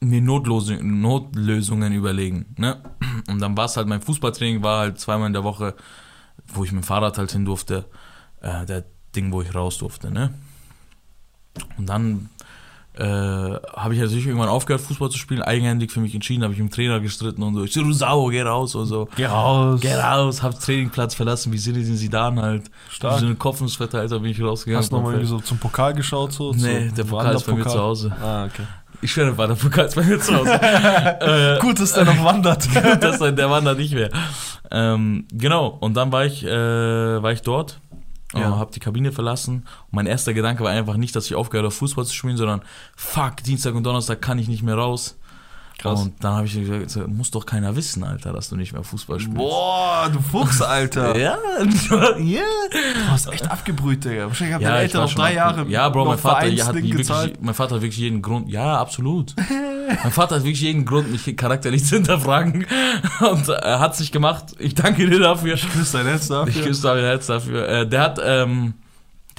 mir 0.00 0.20
Notlösung, 0.22 1.00
Notlösungen 1.00 1.92
überlegen. 1.92 2.46
Ne? 2.56 2.78
Und 3.28 3.40
dann 3.40 3.56
war 3.56 3.66
es 3.66 3.76
halt, 3.76 3.86
mein 3.86 4.00
Fußballtraining 4.00 4.62
war 4.62 4.80
halt 4.80 4.98
zweimal 4.98 5.26
in 5.26 5.34
der 5.34 5.44
Woche, 5.44 5.74
wo 6.52 6.64
ich 6.64 6.72
mit 6.72 6.82
dem 6.82 6.86
Fahrrad 6.86 7.18
halt 7.18 7.32
hin 7.32 7.44
durfte. 7.44 7.84
Äh, 8.40 8.66
der 8.66 8.84
Ding, 9.14 9.32
wo 9.32 9.42
ich 9.42 9.54
raus 9.54 9.78
durfte. 9.78 10.10
Ne? 10.10 10.32
Und 11.76 11.88
dann 11.88 12.30
äh, 13.00 13.04
habe 13.04 13.94
ich 13.94 14.00
natürlich 14.00 14.26
irgendwann 14.26 14.48
aufgehört, 14.48 14.82
Fußball 14.82 15.10
zu 15.10 15.18
spielen, 15.18 15.42
eigenhändig 15.42 15.90
für 15.90 16.00
mich 16.00 16.14
entschieden, 16.14 16.42
habe 16.42 16.52
ich 16.52 16.58
mit 16.58 16.70
dem 16.70 16.74
Trainer 16.74 17.00
gestritten 17.00 17.42
und 17.42 17.54
so. 17.54 17.64
Ich 17.64 17.72
so, 17.72 17.82
du 17.82 17.92
Sau, 17.92 18.26
geh 18.26 18.42
raus 18.42 18.74
und 18.74 18.86
so. 18.86 19.08
Geh 19.16 19.26
raus. 19.26 19.80
Geh 19.80 19.94
raus, 19.94 20.42
hab 20.42 20.58
Trainingplatz 20.60 21.14
verlassen, 21.14 21.52
wie 21.52 21.58
Zinedine 21.58 21.96
Zidane 21.96 22.42
halt. 22.42 22.70
Stark. 22.90 23.16
Wie 23.16 23.20
so 23.20 23.26
eine 23.26 23.36
Kopfnussverteilter 23.36 24.18
bin 24.18 24.32
ich 24.32 24.42
rausgegangen. 24.42 24.82
Hast 24.82 24.92
du 24.92 24.96
nochmal 24.96 25.14
irgendwie 25.14 25.28
so 25.28 25.40
zum 25.40 25.58
Pokal 25.58 25.94
geschaut? 25.94 26.32
So, 26.32 26.52
Nee, 26.52 26.90
der 26.96 27.04
Pokal 27.04 27.34
ist 27.34 27.46
bei 27.46 27.54
mir 27.54 27.66
zu 27.66 27.78
Hause. 27.78 28.14
Ah, 28.20 28.44
okay. 28.44 28.64
Ich 29.02 29.12
schwöre, 29.12 29.36
war 29.38 29.48
der 29.48 29.54
Pokal 29.54 29.86
ist 29.86 29.94
bei 29.94 30.02
mir 30.02 30.20
zu 30.20 30.36
Hause. 30.36 30.52
äh, 30.62 31.58
Gut, 31.58 31.80
dass 31.80 31.94
der 31.94 32.04
noch 32.04 32.22
wandert. 32.24 32.68
gut, 32.74 33.02
dass 33.02 33.18
der, 33.18 33.32
der 33.32 33.50
wandert 33.50 33.78
nicht 33.78 33.94
mehr. 33.94 34.10
Ähm, 34.70 35.26
genau, 35.32 35.68
und 35.68 35.94
dann 35.94 36.12
war 36.12 36.26
ich, 36.26 36.44
äh, 36.44 36.48
war 37.22 37.32
ich 37.32 37.42
dort. 37.42 37.80
Ja. 38.34 38.40
Ja. 38.40 38.58
Hab 38.58 38.72
die 38.72 38.80
Kabine 38.80 39.10
verlassen. 39.10 39.66
Und 39.86 39.92
mein 39.92 40.06
erster 40.06 40.34
Gedanke 40.34 40.62
war 40.62 40.70
einfach 40.70 40.96
nicht, 40.96 41.16
dass 41.16 41.26
ich 41.26 41.34
aufgehört 41.34 41.64
habe, 41.64 41.74
Fußball 41.74 42.04
zu 42.04 42.14
spielen, 42.14 42.36
sondern 42.36 42.62
fuck, 42.96 43.38
Dienstag 43.38 43.74
und 43.74 43.84
Donnerstag 43.84 44.22
kann 44.22 44.38
ich 44.38 44.48
nicht 44.48 44.62
mehr 44.62 44.76
raus. 44.76 45.18
Krass. 45.80 46.02
Und 46.02 46.22
dann 46.22 46.34
habe 46.34 46.46
ich 46.46 46.54
gesagt, 46.54 47.08
muss 47.08 47.30
doch 47.30 47.46
keiner 47.46 47.74
wissen, 47.74 48.04
Alter, 48.04 48.34
dass 48.34 48.50
du 48.50 48.56
nicht 48.56 48.74
mehr 48.74 48.82
Fußball 48.82 49.18
spielst. 49.18 49.38
Boah, 49.38 50.10
du 50.12 50.20
Fuchs, 50.20 50.60
Alter. 50.60 51.16
Ja, 51.18 51.38
ja. 52.18 52.42
Du 52.70 53.10
hast 53.10 53.32
echt 53.32 53.50
abgebrüht, 53.50 54.04
Digga. 54.04 54.26
Wahrscheinlich 54.26 54.54
haben 54.56 54.62
Ja, 54.62 54.70
deine 54.70 54.82
Eltern 54.82 55.02
noch 55.04 55.14
drei 55.14 55.34
Jahre 55.34 55.66
Ja, 55.68 55.88
Bro, 55.88 56.04
mein 56.04 56.18
Vater, 56.18 56.46
hat 56.46 56.74
wirklich, 56.74 57.08
mein 57.40 57.54
Vater 57.54 57.76
hat 57.76 57.82
wirklich 57.82 57.98
jeden 57.98 58.20
Grund. 58.20 58.50
Ja, 58.50 58.78
absolut. 58.78 59.34
mein 60.02 60.12
Vater 60.12 60.36
hat 60.36 60.42
wirklich 60.42 60.60
jeden 60.60 60.84
Grund, 60.84 61.10
mich 61.10 61.34
charakterlich 61.36 61.84
zu 61.86 61.96
hinterfragen. 61.96 62.66
Und 63.20 63.48
er 63.48 63.80
hat 63.80 63.94
es 63.94 64.00
nicht 64.00 64.12
gemacht. 64.12 64.54
Ich 64.58 64.74
danke 64.74 65.08
dir 65.08 65.18
dafür. 65.18 65.54
Ich 65.54 65.66
küsse 65.72 65.96
dein 65.98 66.06
Herz 66.06 66.28
dafür. 66.28 66.54
Ich 66.54 66.62
küsse 66.62 66.82
dein 66.82 67.04
Herz 67.04 67.26
dafür. 67.26 67.68
Äh, 67.68 67.88
der 67.88 68.02
hat, 68.02 68.20
ähm, 68.22 68.74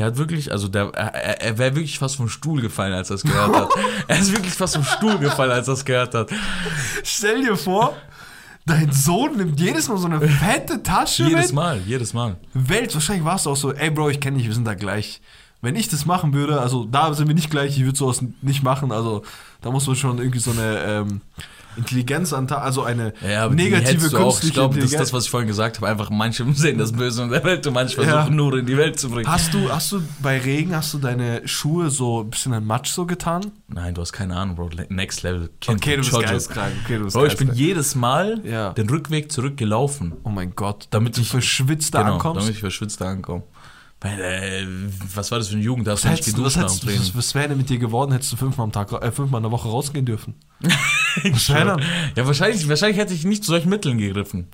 der 0.02 0.08
hat 0.08 0.18
wirklich, 0.18 0.52
also 0.52 0.68
der, 0.68 0.90
er, 0.96 1.42
er 1.42 1.58
wäre 1.60 1.76
wirklich 1.76 2.00
fast 2.00 2.16
vom 2.16 2.28
Stuhl 2.28 2.60
gefallen, 2.60 2.92
als 2.92 3.12
er 3.12 3.18
es 3.18 3.22
gehört 3.22 3.56
hat. 3.56 3.70
er 4.08 4.18
ist 4.18 4.32
wirklich 4.32 4.54
fast 4.54 4.74
vom 4.74 4.84
Stuhl 4.84 5.20
gefallen, 5.20 5.52
als 5.52 5.68
er 5.68 5.76
es 5.76 5.86
gehört 5.86 6.16
hat. 6.16 6.32
Stell 7.04 7.44
dir 7.44 7.56
vor, 7.56 7.96
dein 8.66 8.92
Sohn 8.92 9.38
nimmt 9.38 9.60
jedes 9.60 9.88
Mal 9.90 9.98
so 9.98 10.08
eine 10.08 10.20
fette 10.20 10.82
Tasche 10.82 11.26
Jedes 11.26 11.48
mit. 11.48 11.54
Mal, 11.54 11.82
jedes 11.86 12.16
Mal. 12.16 12.38
Welt, 12.56 12.92
wahrscheinlich 12.96 13.24
warst 13.24 13.46
du 13.46 13.52
auch 13.52 13.56
so, 13.56 13.74
ey 13.74 13.92
Bro, 13.92 14.10
ich 14.10 14.20
kenne 14.20 14.40
dich, 14.40 14.48
wir 14.48 14.56
sind 14.56 14.66
da 14.66 14.74
gleich. 14.74 15.22
Wenn 15.62 15.76
ich 15.76 15.88
das 15.88 16.08
machen 16.08 16.34
würde, 16.34 16.60
also 16.60 16.86
da 16.86 17.14
sind 17.14 17.28
wir 17.28 17.36
nicht 17.36 17.52
gleich, 17.52 17.78
ich 17.78 17.86
würde 17.86 18.00
sowas 18.00 18.24
nicht 18.42 18.64
machen, 18.64 18.92
also 18.92 19.22
da 19.62 19.70
muss 19.70 19.86
man 19.86 19.96
schon 19.96 20.18
irgendwie 20.18 20.40
so 20.40 20.50
eine 20.50 20.80
ähm, 20.84 21.22
Intelligenz 21.78 22.34
an, 22.34 22.48
also 22.50 22.84
eine 22.84 23.14
Ja, 23.28 23.48
negative 23.50 24.10
du 24.10 24.18
auch. 24.18 24.24
künstliche 24.24 24.48
Ich 24.50 24.54
glaube, 24.54 24.76
das 24.76 24.86
ist 24.92 25.00
das, 25.00 25.14
was 25.14 25.26
ich 25.26 25.30
vorhin 25.30 25.48
gesagt 25.48 25.78
habe. 25.78 25.88
Einfach 25.90 26.10
manche 26.10 26.46
sehen 26.54 26.78
das 26.78 26.92
Böse 26.92 27.24
in 27.24 27.30
der 27.32 27.44
Welt 27.44 27.66
und 27.68 27.74
manche 27.74 28.02
Ja. 28.02 28.08
versuchen 28.10 28.36
nur 28.36 28.58
in 28.58 28.66
die 28.66 28.78
Welt 28.78 29.00
zu 29.00 29.10
bringen. 29.10 29.28
Hast 29.32 29.54
du, 29.54 29.72
hast 29.72 29.92
du 29.92 30.02
bei 30.22 30.38
Regen, 30.40 30.76
hast 30.76 30.94
du 30.94 30.98
deine 30.98 31.48
Schuhe 31.48 31.90
so 31.90 32.22
ein 32.24 32.30
bisschen 32.30 32.54
in 32.54 32.66
Matsch 32.66 32.92
so 32.92 33.06
getan? 33.06 33.52
Nein, 33.68 33.94
du 33.94 34.02
hast 34.02 34.12
keine 34.14 34.36
Ahnung, 34.36 34.56
Bro. 34.56 34.70
Next 34.90 35.24
Level. 35.24 35.50
Kind 35.62 35.80
Okay, 35.80 35.92
du 35.96 36.02
bist 36.02 36.12
geisteskrank. 36.12 36.74
Okay, 36.84 36.98
du 36.98 37.04
bist 37.06 37.16
Bro, 37.16 37.26
ich 37.26 37.38
bin 37.38 37.52
jedes 37.54 37.96
Mal 37.96 38.42
Ja. 38.44 38.74
den 38.74 38.90
Rückweg 38.90 39.32
zurückgelaufen. 39.32 40.14
Oh 40.24 40.30
mein 40.30 40.54
Gott, 40.56 40.88
Damit 40.90 41.02
damit 41.02 41.18
du 41.18 41.22
ich- 41.22 41.30
verschwitzt 41.30 41.94
da 41.94 42.02
genau, 42.04 42.14
ankommst. 42.16 42.42
damit 42.42 42.54
ich 42.56 42.60
verschwitzt 42.60 43.02
da 43.02 43.06
ankomme. 43.10 43.44
Weil, 44.04 44.20
äh, 44.20 44.66
was 45.14 45.30
war 45.32 45.38
das 45.38 45.50
für 45.50 45.54
eine 45.56 45.64
Jugend? 45.64 45.86
Da 45.86 45.92
hast 45.92 46.04
du 46.06 46.10
nicht 46.10 46.26
geduscht 46.26 46.58
nach 46.58 46.72
dem 46.72 46.80
Training. 46.80 47.00
was, 47.02 47.16
was 47.16 47.36
wäre 47.36 47.50
denn 47.50 47.58
mit 47.58 47.70
dir 47.70 47.78
geworden, 47.78 48.12
hättest 48.12 48.32
du 48.34 48.36
fünfmal 48.38 48.66
am 48.66 48.72
Tag, 48.72 48.92
äh, 48.94 49.12
fünfmal 49.12 49.40
in 49.40 49.44
der 49.44 49.52
Woche 49.52 49.70
rausgehen 49.70 50.06
dürfen? 50.06 50.34
was 51.32 51.50
wäre? 51.50 51.78
Ja, 52.16 52.26
wahrscheinlich, 52.26 52.68
wahrscheinlich 52.68 52.98
hätte 52.98 53.14
ich 53.14 53.24
nicht 53.26 53.44
zu 53.44 53.52
solchen 53.52 53.70
Mitteln 53.70 54.00
gegriffen. 54.00 54.48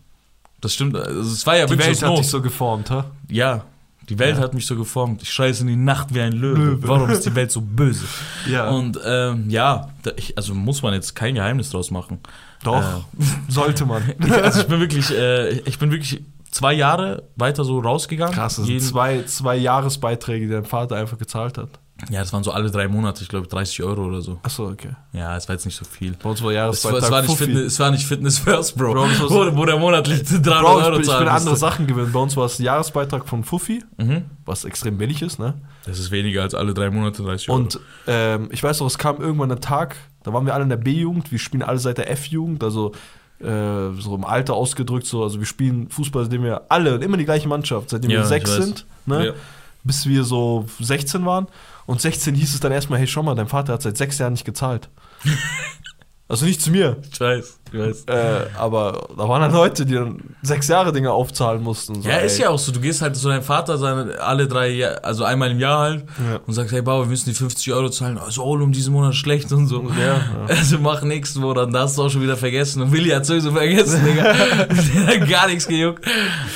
Das 0.60 0.74
stimmt. 0.74 0.96
Also, 0.98 1.22
es 1.22 1.46
war 1.46 1.56
ja 1.58 1.66
Die 1.66 1.72
wirklich 1.72 1.88
Welt 1.88 2.02
hat 2.02 2.10
Not. 2.10 2.20
dich 2.20 2.28
so 2.28 2.42
geformt, 2.42 2.90
hä? 2.90 3.04
Ja, 3.30 3.64
die 4.10 4.20
Welt 4.20 4.38
Ja. 4.38 4.44
hat 4.44 4.54
mich 4.54 4.66
so 4.66 4.76
geformt. 4.76 5.22
Ich 5.22 5.32
scheiße 5.32 5.62
in 5.62 5.68
die 5.68 5.76
Nacht 5.78 6.14
wie 6.14 6.20
ein 6.22 6.34
Löwe. 6.34 6.58
Löwe. 6.64 6.88
Warum 6.88 7.10
ist 7.10 7.26
die 7.26 7.36
Welt 7.36 7.52
so 7.52 7.62
böse? 7.62 8.06
Ja. 8.50 8.70
Und 8.70 9.00
ähm, 9.06 9.50
ja, 9.50 9.90
ich, 10.18 10.36
also 10.38 10.54
muss 10.56 10.82
man 10.82 10.94
jetzt 10.94 11.16
kein 11.16 11.36
Geheimnis 11.36 11.70
draus 11.70 11.90
machen. 11.92 12.20
Doch, 12.64 12.82
Äh, 12.82 13.24
sollte 13.50 13.86
man. 13.86 14.04
ich, 14.20 14.32
also 14.34 14.62
ich 14.62 14.68
bin 14.68 14.80
wirklich, 14.82 15.10
äh, 15.12 15.60
ich 15.60 15.78
bin 15.80 15.92
wirklich 15.92 16.22
zwei 16.58 16.74
Jahre 16.74 17.24
weiter 17.36 17.64
so 17.64 17.80
rausgegangen. 17.80 18.34
Krass, 18.34 18.58
das 18.58 18.66
sind 18.66 18.82
zwei, 18.82 19.24
zwei 19.24 19.56
Jahresbeiträge, 19.58 20.48
die 20.48 20.52
dein 20.52 20.66
Vater 20.66 20.96
einfach 20.96 21.18
gezahlt 21.18 21.58
hat. 21.58 21.70
Ja, 22.12 22.20
das 22.20 22.32
waren 22.32 22.44
so 22.44 22.52
alle 22.52 22.70
drei 22.70 22.88
Monate, 22.88 23.24
ich 23.24 23.28
glaube 23.30 23.48
30 23.48 23.82
Euro 23.82 24.06
oder 24.06 24.22
so. 24.22 24.38
Achso, 24.44 24.68
okay. 24.68 24.92
Ja, 25.14 25.36
es 25.36 25.48
war 25.50 25.56
jetzt 25.56 25.66
nicht 25.66 25.76
so 25.76 25.84
viel. 25.84 26.14
Bei 26.22 26.30
uns 26.30 26.44
war 26.44 26.52
Es 26.52 26.56
Jahresbeitrag 26.56 27.02
war, 27.02 27.08
es, 27.08 27.12
war 27.12 27.22
nicht. 27.24 27.38
Fitness, 27.40 27.64
es 27.74 27.80
war 27.80 27.90
nicht 27.92 28.06
Fitness 28.06 28.38
First, 28.38 28.78
Bro. 28.78 28.94
Bro, 28.94 29.08
so- 29.16 29.30
wo, 29.32 29.58
wo 29.58 29.66
der 29.66 29.80
monatlich 29.80 30.22
300 30.24 30.44
Bro, 30.62 30.80
ich 30.80 30.86
Euro 30.86 30.92
bin, 30.98 31.02
ich 31.10 31.18
bin 31.18 31.28
andere. 31.28 31.56
Sachen 31.58 31.88
gewöhnt. 31.88 32.14
Bei 32.14 32.20
uns 32.20 32.38
war 32.38 32.46
es 32.46 32.60
ein 32.60 32.64
Jahresbeitrag 32.66 33.28
von 33.28 33.44
Fuffi, 33.44 33.84
Mhm. 33.98 34.26
was 34.46 34.64
extrem 34.64 35.00
billig 35.00 35.24
ist, 35.24 35.40
ne? 35.40 35.56
Das 35.86 35.98
ist 35.98 36.12
weniger 36.12 36.44
als 36.44 36.54
alle 36.54 36.76
drei 36.76 36.92
Monate 36.92 37.24
30 37.24 37.50
Euro. 37.50 37.62
Und 37.62 37.80
ähm, 38.06 38.50
ich 38.52 38.62
weiß 38.62 38.80
noch, 38.82 38.86
es 38.88 39.00
kam 39.00 39.20
irgendwann 39.20 39.52
ein 39.52 39.62
Tag, 39.62 39.96
da 40.22 40.32
waren 40.34 40.46
wir 40.46 40.54
alle 40.54 40.64
in 40.64 40.70
der 40.70 40.78
B-Jugend, 40.78 41.32
wir 41.32 41.40
spielen 41.40 41.64
alle 41.64 41.80
seit 41.80 41.98
der 41.98 42.12
F-Jugend, 42.12 42.64
also 42.64 42.92
äh, 43.40 43.94
so 44.00 44.16
im 44.16 44.26
Alter 44.26 44.56
ausgedrückt, 44.56 45.06
so, 45.06 45.24
also 45.24 45.40
wir 45.40 45.46
spielen 45.46 45.90
Fußball, 45.90 46.24
seitdem 46.24 46.44
wir 46.44 46.64
alle, 46.70 46.96
immer 46.96 47.18
die 47.18 47.26
gleiche 47.26 47.48
Mannschaft, 47.48 47.90
seitdem 47.90 48.12
Ja, 48.12 48.20
wir 48.20 48.26
sechs 48.26 48.52
sind, 48.52 48.86
ne? 49.06 49.28
Ja. 49.28 49.34
bis 49.84 50.08
wir 50.08 50.24
so 50.24 50.66
16 50.80 51.26
waren. 51.26 51.48
Und 51.86 52.02
16 52.02 52.36
hieß 52.36 52.54
es 52.54 52.60
dann 52.60 52.72
erstmal, 52.72 53.00
hey, 53.00 53.08
schau 53.08 53.24
mal, 53.24 53.36
dein 53.36 53.48
Vater 53.48 53.74
hat 53.74 53.82
seit 53.82 53.98
sechs 53.98 54.18
Jahren 54.18 54.34
nicht 54.34 54.46
gezahlt. 54.46 54.90
also 56.28 56.46
nicht 56.46 56.62
zu 56.62 56.72
mir, 56.72 56.98
weiß. 57.18 57.60
Äh, 57.74 58.14
aber 58.58 59.08
da 59.18 59.28
waren 59.28 59.42
dann 59.42 59.52
Leute, 59.54 59.86
die 59.86 59.94
dann 59.94 60.20
sechs 60.42 60.68
Jahre 60.68 60.92
Dinge 60.92 61.12
aufzahlen 61.12 61.62
musst. 61.64 61.90
Und 61.90 62.04
so, 62.04 62.10
Ja, 62.10 62.18
ist 62.18 62.38
ey. 62.38 62.44
ja 62.44 62.50
auch 62.50 62.60
so. 62.60 62.72
Du 62.72 62.80
gehst 62.80 63.02
halt 63.02 63.16
zu 63.16 63.28
deinem 63.30 63.44
Vater 63.44 63.78
seine, 63.78 64.20
alle 64.22 64.48
drei 64.48 64.86
also 65.04 65.24
einmal 65.24 65.52
im 65.52 65.60
Jahr 65.60 65.80
halt 65.80 66.06
Ja. 66.32 66.40
und 66.46 66.54
sagst, 66.54 66.72
hey 66.74 66.82
Baba, 66.82 67.02
wir 67.04 67.08
müssen 67.08 67.30
die 67.30 67.36
50 67.36 67.74
Euro 67.74 67.90
zahlen. 67.90 68.18
Also 68.18 68.44
oh, 68.44 68.54
um 68.56 68.72
diesen 68.72 68.94
Monat 68.94 69.16
schlecht 69.16 69.52
und 69.52 69.68
so. 69.68 69.84
Ja, 70.00 70.06
ja. 70.08 70.22
Also 70.48 70.78
mach 70.80 71.02
nächsten 71.04 71.42
Monat, 71.42 71.74
da 71.74 71.82
hast 71.82 71.98
du 71.98 72.04
auch 72.04 72.10
schon 72.10 72.22
wieder 72.22 72.38
vergessen. 72.38 72.82
Und 72.82 72.92
Willi 72.92 73.10
hat 73.10 73.26
sowieso 73.26 73.52
vergessen, 73.52 74.04
Digga. 74.06 74.24
Der 74.34 75.22
hat 75.22 75.30
gar 75.30 75.48
nichts 75.48 75.68
gejuckt. 75.68 76.06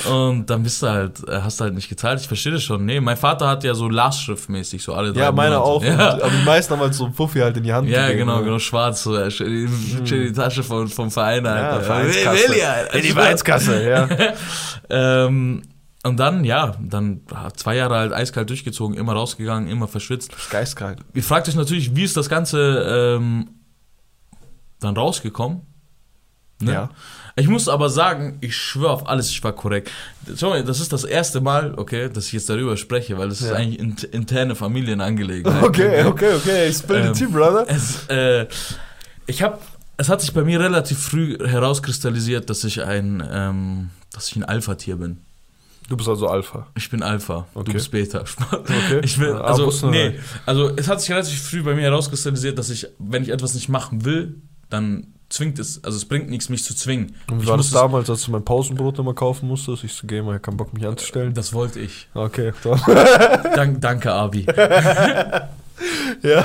Und 0.10 0.50
dann 0.50 0.64
bist 0.64 0.82
du 0.82 0.88
halt, 0.88 1.28
äh, 1.28 1.40
hast 1.42 1.60
du 1.60 1.64
halt 1.66 1.74
nicht 1.76 1.90
gezahlt. 1.90 2.20
Ich 2.22 2.28
verstehe 2.28 2.52
das 2.54 2.64
schon. 2.64 2.86
Nee, 2.86 3.00
mein 3.00 3.18
Vater 3.18 3.48
hat 3.48 3.64
ja 3.64 3.74
so 3.74 3.90
Lastschriftmäßig, 3.90 4.84
so 4.84 4.94
alle 4.94 5.14
drei 5.14 5.22
Ja, 5.22 5.32
meine 5.32 5.56
Monate. 5.60 5.66
auch. 5.72 5.84
Ja. 5.84 6.14
Aber 6.14 6.30
die 6.30 6.46
meisten 6.46 6.74
haben 6.74 6.82
halt 6.82 6.94
so 6.94 7.06
einen 7.06 7.14
Fuffi 7.14 7.40
halt 7.40 7.58
in 7.58 7.64
die 7.64 7.74
Hand 7.74 7.88
Ja, 7.90 8.08
gegeben, 8.08 8.28
genau, 8.28 8.44
genau, 8.44 8.60
schwarz, 8.60 9.04
so, 9.04 9.16
äh, 9.16 9.30
schön 9.32 9.48
in 9.48 10.06
in 10.06 10.06
die 10.28 10.34
Tasche 10.34 10.64
vom, 10.64 10.88
vom 11.02 11.12
Verein, 11.12 11.44
Ja, 11.46 11.52
Alter. 11.54 11.84
Vereinskasse. 11.84 12.50
Willi, 12.50 12.62
Alter. 12.62 12.94
In 12.96 13.02
die 13.02 13.12
Vereinskasse, 13.12 13.90
ja. 13.90 14.10
Ähm, 14.90 15.62
und 16.04 16.18
dann, 16.20 16.44
ja, 16.44 16.76
dann 16.82 17.22
zwei 17.56 17.76
Jahre 17.78 17.96
halt 17.96 18.12
eiskalt 18.14 18.50
durchgezogen, 18.50 18.98
immer 18.98 19.14
rausgegangen, 19.14 19.70
immer 19.70 19.88
verschwitzt. 19.88 20.32
Geistkalt. 20.50 21.00
Ihr 21.14 21.24
fragt 21.24 21.48
euch 21.48 21.56
natürlich, 21.56 21.96
wie 21.96 22.04
ist 22.04 22.18
das 22.18 22.28
Ganze 22.28 23.18
ähm, 23.18 23.50
dann 24.80 24.96
rausgekommen? 24.98 25.62
Ne? 26.60 26.74
Ja. 26.74 26.90
Ich 27.38 27.48
muss 27.48 27.70
aber 27.70 27.90
sagen, 27.90 28.38
ich 28.42 28.56
schwöre 28.58 28.90
auf 28.92 29.08
alles, 29.08 29.30
ich 29.30 29.42
war 29.44 29.54
korrekt. 29.54 29.90
Schau 30.36 30.50
mal, 30.50 30.64
das 30.64 30.80
ist 30.82 30.92
das 30.92 31.06
erste 31.06 31.40
Mal, 31.40 31.74
okay, 31.78 32.10
dass 32.10 32.26
ich 32.28 32.34
jetzt 32.34 32.50
darüber 32.50 32.76
spreche, 32.76 33.18
weil 33.18 33.30
das 33.30 33.40
ist 33.42 33.50
Ja. 33.50 33.56
eigentlich 33.56 33.80
int 33.80 34.04
interne 34.04 34.56
Familienangelegenheit. 34.56 35.64
Okay, 35.64 36.04
okay, 36.06 36.34
okay. 36.36 36.74
Spill 36.74 36.98
Ähm, 36.98 37.14
the 37.14 37.26
tea, 37.26 37.32
brother. 37.32 37.66
Es, 37.70 38.06
äh, 38.10 38.48
ich 39.28 39.42
habe, 39.42 39.58
es 40.02 40.10
hat 40.10 40.20
sich 40.20 40.34
bei 40.34 40.44
mir 40.44 40.60
relativ 40.60 40.98
früh 40.98 41.38
herauskristallisiert, 41.38 42.50
dass 42.50 42.64
ich 42.64 42.84
ein, 42.84 43.24
ähm, 43.32 43.90
dass 44.12 44.30
ich 44.30 44.36
ein 44.36 44.44
Alpha-Tier 44.44 44.96
bin. 44.96 45.20
Du 45.90 45.96
bist 45.96 46.10
also 46.10 46.28
Alpha. 46.28 46.66
Ich 46.76 46.90
bin 46.90 47.04
Alpha, 47.04 47.46
Okay. 47.54 47.66
du 47.66 47.74
bist 47.74 47.92
Beta. 47.92 48.24
Okay. 48.52 49.02
Ich 49.04 49.20
will, 49.20 49.34
also, 49.34 49.70
nee, 49.90 50.16
also 50.48 50.72
es 50.76 50.88
hat 50.88 51.02
sich 51.02 51.12
relativ 51.12 51.40
früh 51.40 51.62
bei 51.62 51.76
mir 51.76 51.84
herauskristallisiert, 51.84 52.58
dass 52.58 52.72
ich, 52.72 52.88
wenn 52.98 53.22
ich 53.22 53.30
etwas 53.30 53.54
nicht 53.54 53.70
machen 53.70 54.04
will, 54.04 54.42
dann 54.72 55.08
zwingt 55.30 55.60
es, 55.60 55.84
also 55.84 55.98
es 55.98 56.06
bringt 56.06 56.30
nichts, 56.32 56.50
mich 56.50 56.64
zu 56.64 56.74
zwingen. 56.76 57.16
Und 57.30 57.38
wie 57.40 57.44
Ich 57.44 57.48
war 57.50 57.58
das 57.58 57.70
damals, 57.70 58.10
als 58.10 58.26
du 58.26 58.32
mein 58.32 58.44
Pausenbrot 58.44 58.98
immer 58.98 59.14
kaufen 59.14 59.48
musstest? 59.48 59.84
Ich 59.84 59.94
so, 59.94 60.08
geh 60.08 60.24
mal, 60.24 60.40
keinen 60.40 60.58
Bock 60.58 60.74
mich 60.74 60.86
anzustellen. 60.88 61.36
Das 61.36 61.54
wollte 61.54 61.80
ich. 61.80 62.08
Okay. 62.16 62.54
Dank, 63.56 63.80
danke, 63.82 64.12
Abi. 64.12 64.48
Ja. 66.22 66.44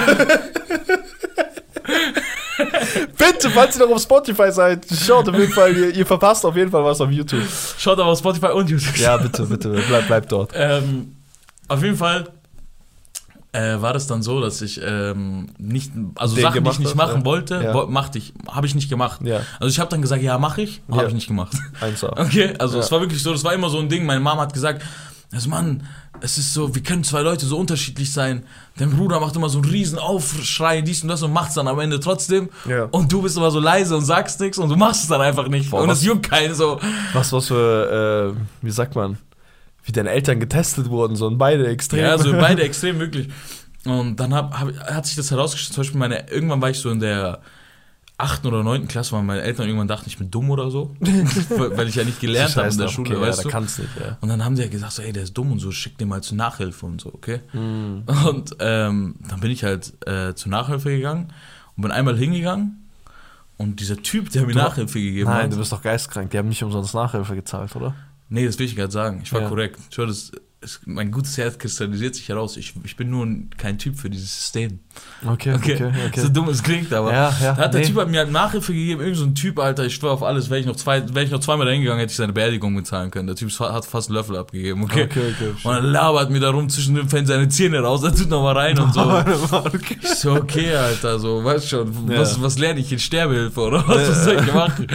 Bitte, 3.18 3.50
falls 3.50 3.78
ihr 3.78 3.86
noch 3.86 3.94
auf 3.94 4.02
Spotify 4.02 4.50
seid, 4.52 4.86
schaut 4.90 5.28
auf 5.28 5.34
jeden 5.36 5.52
Fall, 5.52 5.74
ihr, 5.76 5.94
ihr 5.94 6.06
verpasst 6.06 6.44
auf 6.44 6.54
jeden 6.56 6.70
Fall 6.70 6.84
was 6.84 7.00
auf 7.00 7.10
YouTube. 7.10 7.42
Schaut 7.78 7.98
aber 7.98 8.10
auf 8.10 8.18
Spotify 8.18 8.46
und 8.48 8.68
YouTube. 8.68 8.96
Ja, 8.98 9.16
bitte, 9.16 9.44
bitte, 9.46 9.70
bleib, 9.88 10.06
bleib 10.06 10.28
dort. 10.28 10.50
Ähm, 10.54 11.16
auf 11.68 11.82
jeden 11.82 11.96
Fall 11.96 12.28
äh, 13.52 13.80
war 13.80 13.94
das 13.94 14.06
dann 14.06 14.22
so, 14.22 14.40
dass 14.40 14.60
ich 14.60 14.80
ähm, 14.84 15.48
nicht, 15.58 15.90
also 16.16 16.34
Den 16.34 16.42
Sachen, 16.42 16.62
die 16.64 16.70
ich 16.70 16.78
nicht 16.78 16.88
hast, 16.88 16.94
machen 16.96 17.20
ja. 17.20 17.24
wollte, 17.24 17.54
Ja. 17.62 17.74
wo, 17.74 17.86
machte 17.86 18.18
ich, 18.18 18.34
habe 18.50 18.66
ich 18.66 18.74
nicht 18.74 18.90
gemacht. 18.90 19.20
Ja, 19.24 19.40
Also 19.60 19.68
ich 19.70 19.78
habe 19.80 19.88
dann 19.90 20.02
gesagt, 20.02 20.22
ja, 20.22 20.36
mache 20.38 20.60
ich, 20.62 20.82
habe 20.90 21.02
Ja. 21.02 21.08
ich 21.08 21.14
nicht 21.14 21.26
gemacht. 21.28 21.56
1A. 21.80 22.12
Okay, 22.20 22.54
also 22.58 22.78
es 22.78 22.92
war 22.92 23.00
wirklich 23.00 23.22
so, 23.22 23.32
das 23.32 23.44
war 23.44 23.54
immer 23.54 23.70
so 23.70 23.78
ein 23.78 23.88
Ding. 23.88 24.04
Meine 24.04 24.20
Mama 24.20 24.42
hat 24.42 24.52
gesagt, 24.52 24.82
also 25.32 25.50
Mann, 25.50 25.82
es 26.20 26.38
ist 26.38 26.54
so, 26.54 26.74
wie 26.74 26.82
können 26.82 27.04
zwei 27.04 27.20
Leute 27.20 27.46
so 27.46 27.58
unterschiedlich 27.58 28.12
sein? 28.12 28.44
Dein 28.78 28.90
Bruder 28.90 29.20
macht 29.20 29.36
immer 29.36 29.48
so 29.48 29.58
einen 29.58 29.70
riesen 29.70 29.98
Aufschrei, 29.98 30.80
dies 30.80 31.02
und 31.02 31.08
das 31.08 31.22
und 31.22 31.32
macht's 31.32 31.54
dann 31.54 31.68
am 31.68 31.78
Ende 31.78 32.00
trotzdem. 32.00 32.48
Ja. 32.68 32.84
Und 32.84 33.12
du 33.12 33.22
bist 33.22 33.36
immer 33.36 33.50
so 33.50 33.60
leise 33.60 33.96
und 33.96 34.04
sagst 34.04 34.40
nichts 34.40 34.58
und 34.58 34.68
du 34.68 34.76
machst 34.76 35.02
es 35.02 35.08
dann 35.08 35.20
einfach 35.20 35.48
nicht. 35.48 35.70
Boah, 35.70 35.82
und 35.82 35.90
es 35.90 36.04
juckt 36.04 36.30
keinen 36.30 36.54
so. 36.54 36.80
Was, 37.12 37.32
was 37.32 37.48
für, 37.48 38.34
äh, 38.36 38.40
wie 38.62 38.70
sagt 38.70 38.94
man, 38.94 39.18
wie 39.84 39.92
deine 39.92 40.10
Eltern 40.10 40.40
getestet 40.40 40.90
wurden, 40.90 41.16
so 41.16 41.28
in 41.28 41.38
beide 41.38 41.66
Extreme. 41.66 42.02
Ja, 42.02 42.12
also 42.12 42.32
beide 42.32 42.62
extrem 42.64 42.98
möglich. 42.98 43.28
Und 43.84 44.16
dann 44.16 44.34
hab, 44.34 44.58
hab, 44.58 44.68
hat 44.78 45.06
sich 45.06 45.16
das 45.16 45.30
herausgestellt, 45.30 45.74
zum 45.74 45.82
Beispiel 45.82 45.98
meine, 45.98 46.30
irgendwann 46.30 46.60
war 46.60 46.70
ich 46.70 46.78
so 46.78 46.90
in 46.90 47.00
der 47.00 47.40
achten 48.18 48.46
oder 48.46 48.62
neunten 48.62 48.88
Klasse, 48.88 49.12
weil 49.12 49.22
meine 49.22 49.42
Eltern 49.42 49.66
irgendwann 49.66 49.88
dachten, 49.88 50.08
ich 50.08 50.16
bin 50.16 50.30
dumm 50.30 50.48
oder 50.50 50.70
so. 50.70 50.94
weil 51.00 51.88
ich 51.88 51.96
ja 51.96 52.04
nicht 52.04 52.18
gelernt 52.20 52.56
habe 52.56 52.68
in 52.68 52.78
der 52.78 52.88
Schule, 52.88 53.10
okay, 53.16 53.20
weißt 53.26 53.38
ja, 53.38 53.42
du. 53.42 53.48
da 53.50 53.52
kannst 53.52 53.78
nicht, 53.78 53.90
ja. 54.00 54.16
Und 54.22 54.28
dann 54.30 54.42
haben 54.44 54.54
die 54.56 54.62
ja 54.62 54.68
gesagt, 54.68 54.92
so, 54.92 55.02
ey, 55.02 55.12
der 55.12 55.24
ist 55.24 55.34
dumm 55.36 55.52
und 55.52 55.58
so, 55.58 55.70
schick 55.70 55.98
den 55.98 56.08
mal 56.08 56.22
zur 56.22 56.36
Nachhilfe 56.38 56.86
und 56.86 57.00
so, 57.00 57.12
okay? 57.12 57.40
Mhm. 57.52 58.04
Und 58.26 58.56
ähm, 58.60 59.16
dann 59.28 59.40
bin 59.40 59.50
ich 59.50 59.64
halt 59.64 59.92
äh, 60.06 60.34
zur 60.34 60.50
Nachhilfe 60.50 60.90
gegangen 60.90 61.32
und 61.76 61.82
bin 61.82 61.90
einmal 61.90 62.16
hingegangen 62.16 62.88
und 63.58 63.80
dieser 63.80 63.96
Typ, 64.02 64.30
der 64.30 64.46
mir 64.46 64.52
Du- 64.54 64.58
Nachhilfe 64.60 64.98
gegeben 65.00 65.28
Nein, 65.30 65.44
hat. 65.44 65.52
du 65.52 65.58
bist 65.58 65.72
doch 65.72 65.82
geistkrank. 65.82 66.30
Die 66.30 66.38
haben 66.38 66.48
nicht 66.48 66.62
umsonst 66.62 66.94
Nachhilfe 66.94 67.34
gezahlt, 67.34 67.76
oder? 67.76 67.94
Nee, 68.28 68.44
das 68.46 68.58
will 68.58 68.66
ich 68.66 68.76
gerade 68.76 68.92
sagen. 68.92 69.20
Ich 69.22 69.32
war 69.32 69.42
Ja. 69.42 69.48
korrekt. 69.48 69.78
Ich 69.90 69.96
höre, 69.98 70.06
das, 70.06 70.32
es, 70.62 70.80
mein 70.86 71.12
gutes 71.12 71.36
Herz 71.36 71.58
kristallisiert 71.58 72.14
sich 72.14 72.28
heraus. 72.30 72.56
Ich, 72.56 72.72
ich 72.82 72.96
bin 72.96 73.10
nur 73.10 73.26
ein, 73.26 73.50
kein 73.58 73.78
Typ 73.78 73.96
für 73.98 74.08
dieses 74.08 74.34
System. 74.34 74.78
Okay, 75.26 75.52
okay, 75.52 75.92
okay. 76.06 76.20
So 76.20 76.28
dumm 76.30 76.48
es 76.48 76.62
klingt, 76.62 76.92
aber. 76.94 77.12
Ja, 77.12 77.34
ja, 77.42 77.52
Da 77.54 77.64
hat 77.64 77.74
der 77.74 77.82
nee. 77.82 77.86
Typ 77.86 77.96
hat 77.96 78.08
mir 78.08 78.18
halt 78.20 78.32
Nachhilfe 78.32 78.72
gegeben, 78.72 79.02
irgend 79.02 79.18
so 79.18 79.24
ein 79.26 79.34
Typ, 79.34 79.58
Alter, 79.58 79.84
ich 79.84 79.94
schwör 79.94 80.12
auf 80.12 80.22
alles, 80.22 80.48
wäre 80.48 80.58
ich 80.58 80.66
noch 80.66 80.76
zwei, 80.76 81.06
wäre 81.14 81.24
ich 81.26 81.30
noch 81.30 81.40
zweimal 81.40 81.66
dahin 81.66 81.82
gegangen, 81.82 82.00
hätte 82.00 82.10
ich 82.10 82.16
seine 82.16 82.32
Beerdigung 82.32 82.74
bezahlen 82.74 83.10
können. 83.10 83.26
Der 83.26 83.36
Typ 83.36 83.50
hat 83.60 83.84
fast 83.84 84.08
einen 84.08 84.16
Löffel 84.16 84.36
abgegeben, 84.36 84.82
okay? 84.84 85.04
Okay, 85.04 85.34
okay. 85.34 85.50
Und 85.62 85.74
dann 85.74 85.84
labert 85.84 86.30
mir 86.30 86.40
da 86.40 86.50
rum 86.50 86.70
zwischen 86.70 86.94
den 86.94 87.08
Fällen 87.10 87.26
seine 87.26 87.48
Zähne 87.48 87.80
raus, 87.80 88.02
er 88.02 88.14
tut 88.14 88.30
noch 88.30 88.42
mal 88.42 88.56
rein 88.56 88.78
und 88.78 88.94
so. 88.94 89.02
okay. 89.52 89.98
Ich 90.00 90.08
so, 90.08 90.32
okay, 90.32 90.74
Alter, 90.74 91.18
so, 91.18 91.44
weißt 91.44 91.68
schon, 91.68 91.92
Ja. 92.10 92.20
was, 92.20 92.40
was 92.40 92.58
lerne 92.58 92.80
ich 92.80 92.90
in 92.90 92.98
Sterbehilfe 92.98 93.60
oder 93.60 93.86
was, 93.86 94.08
was 94.08 94.24
soll 94.24 94.36
ich 94.36 94.54
machen? 94.54 94.86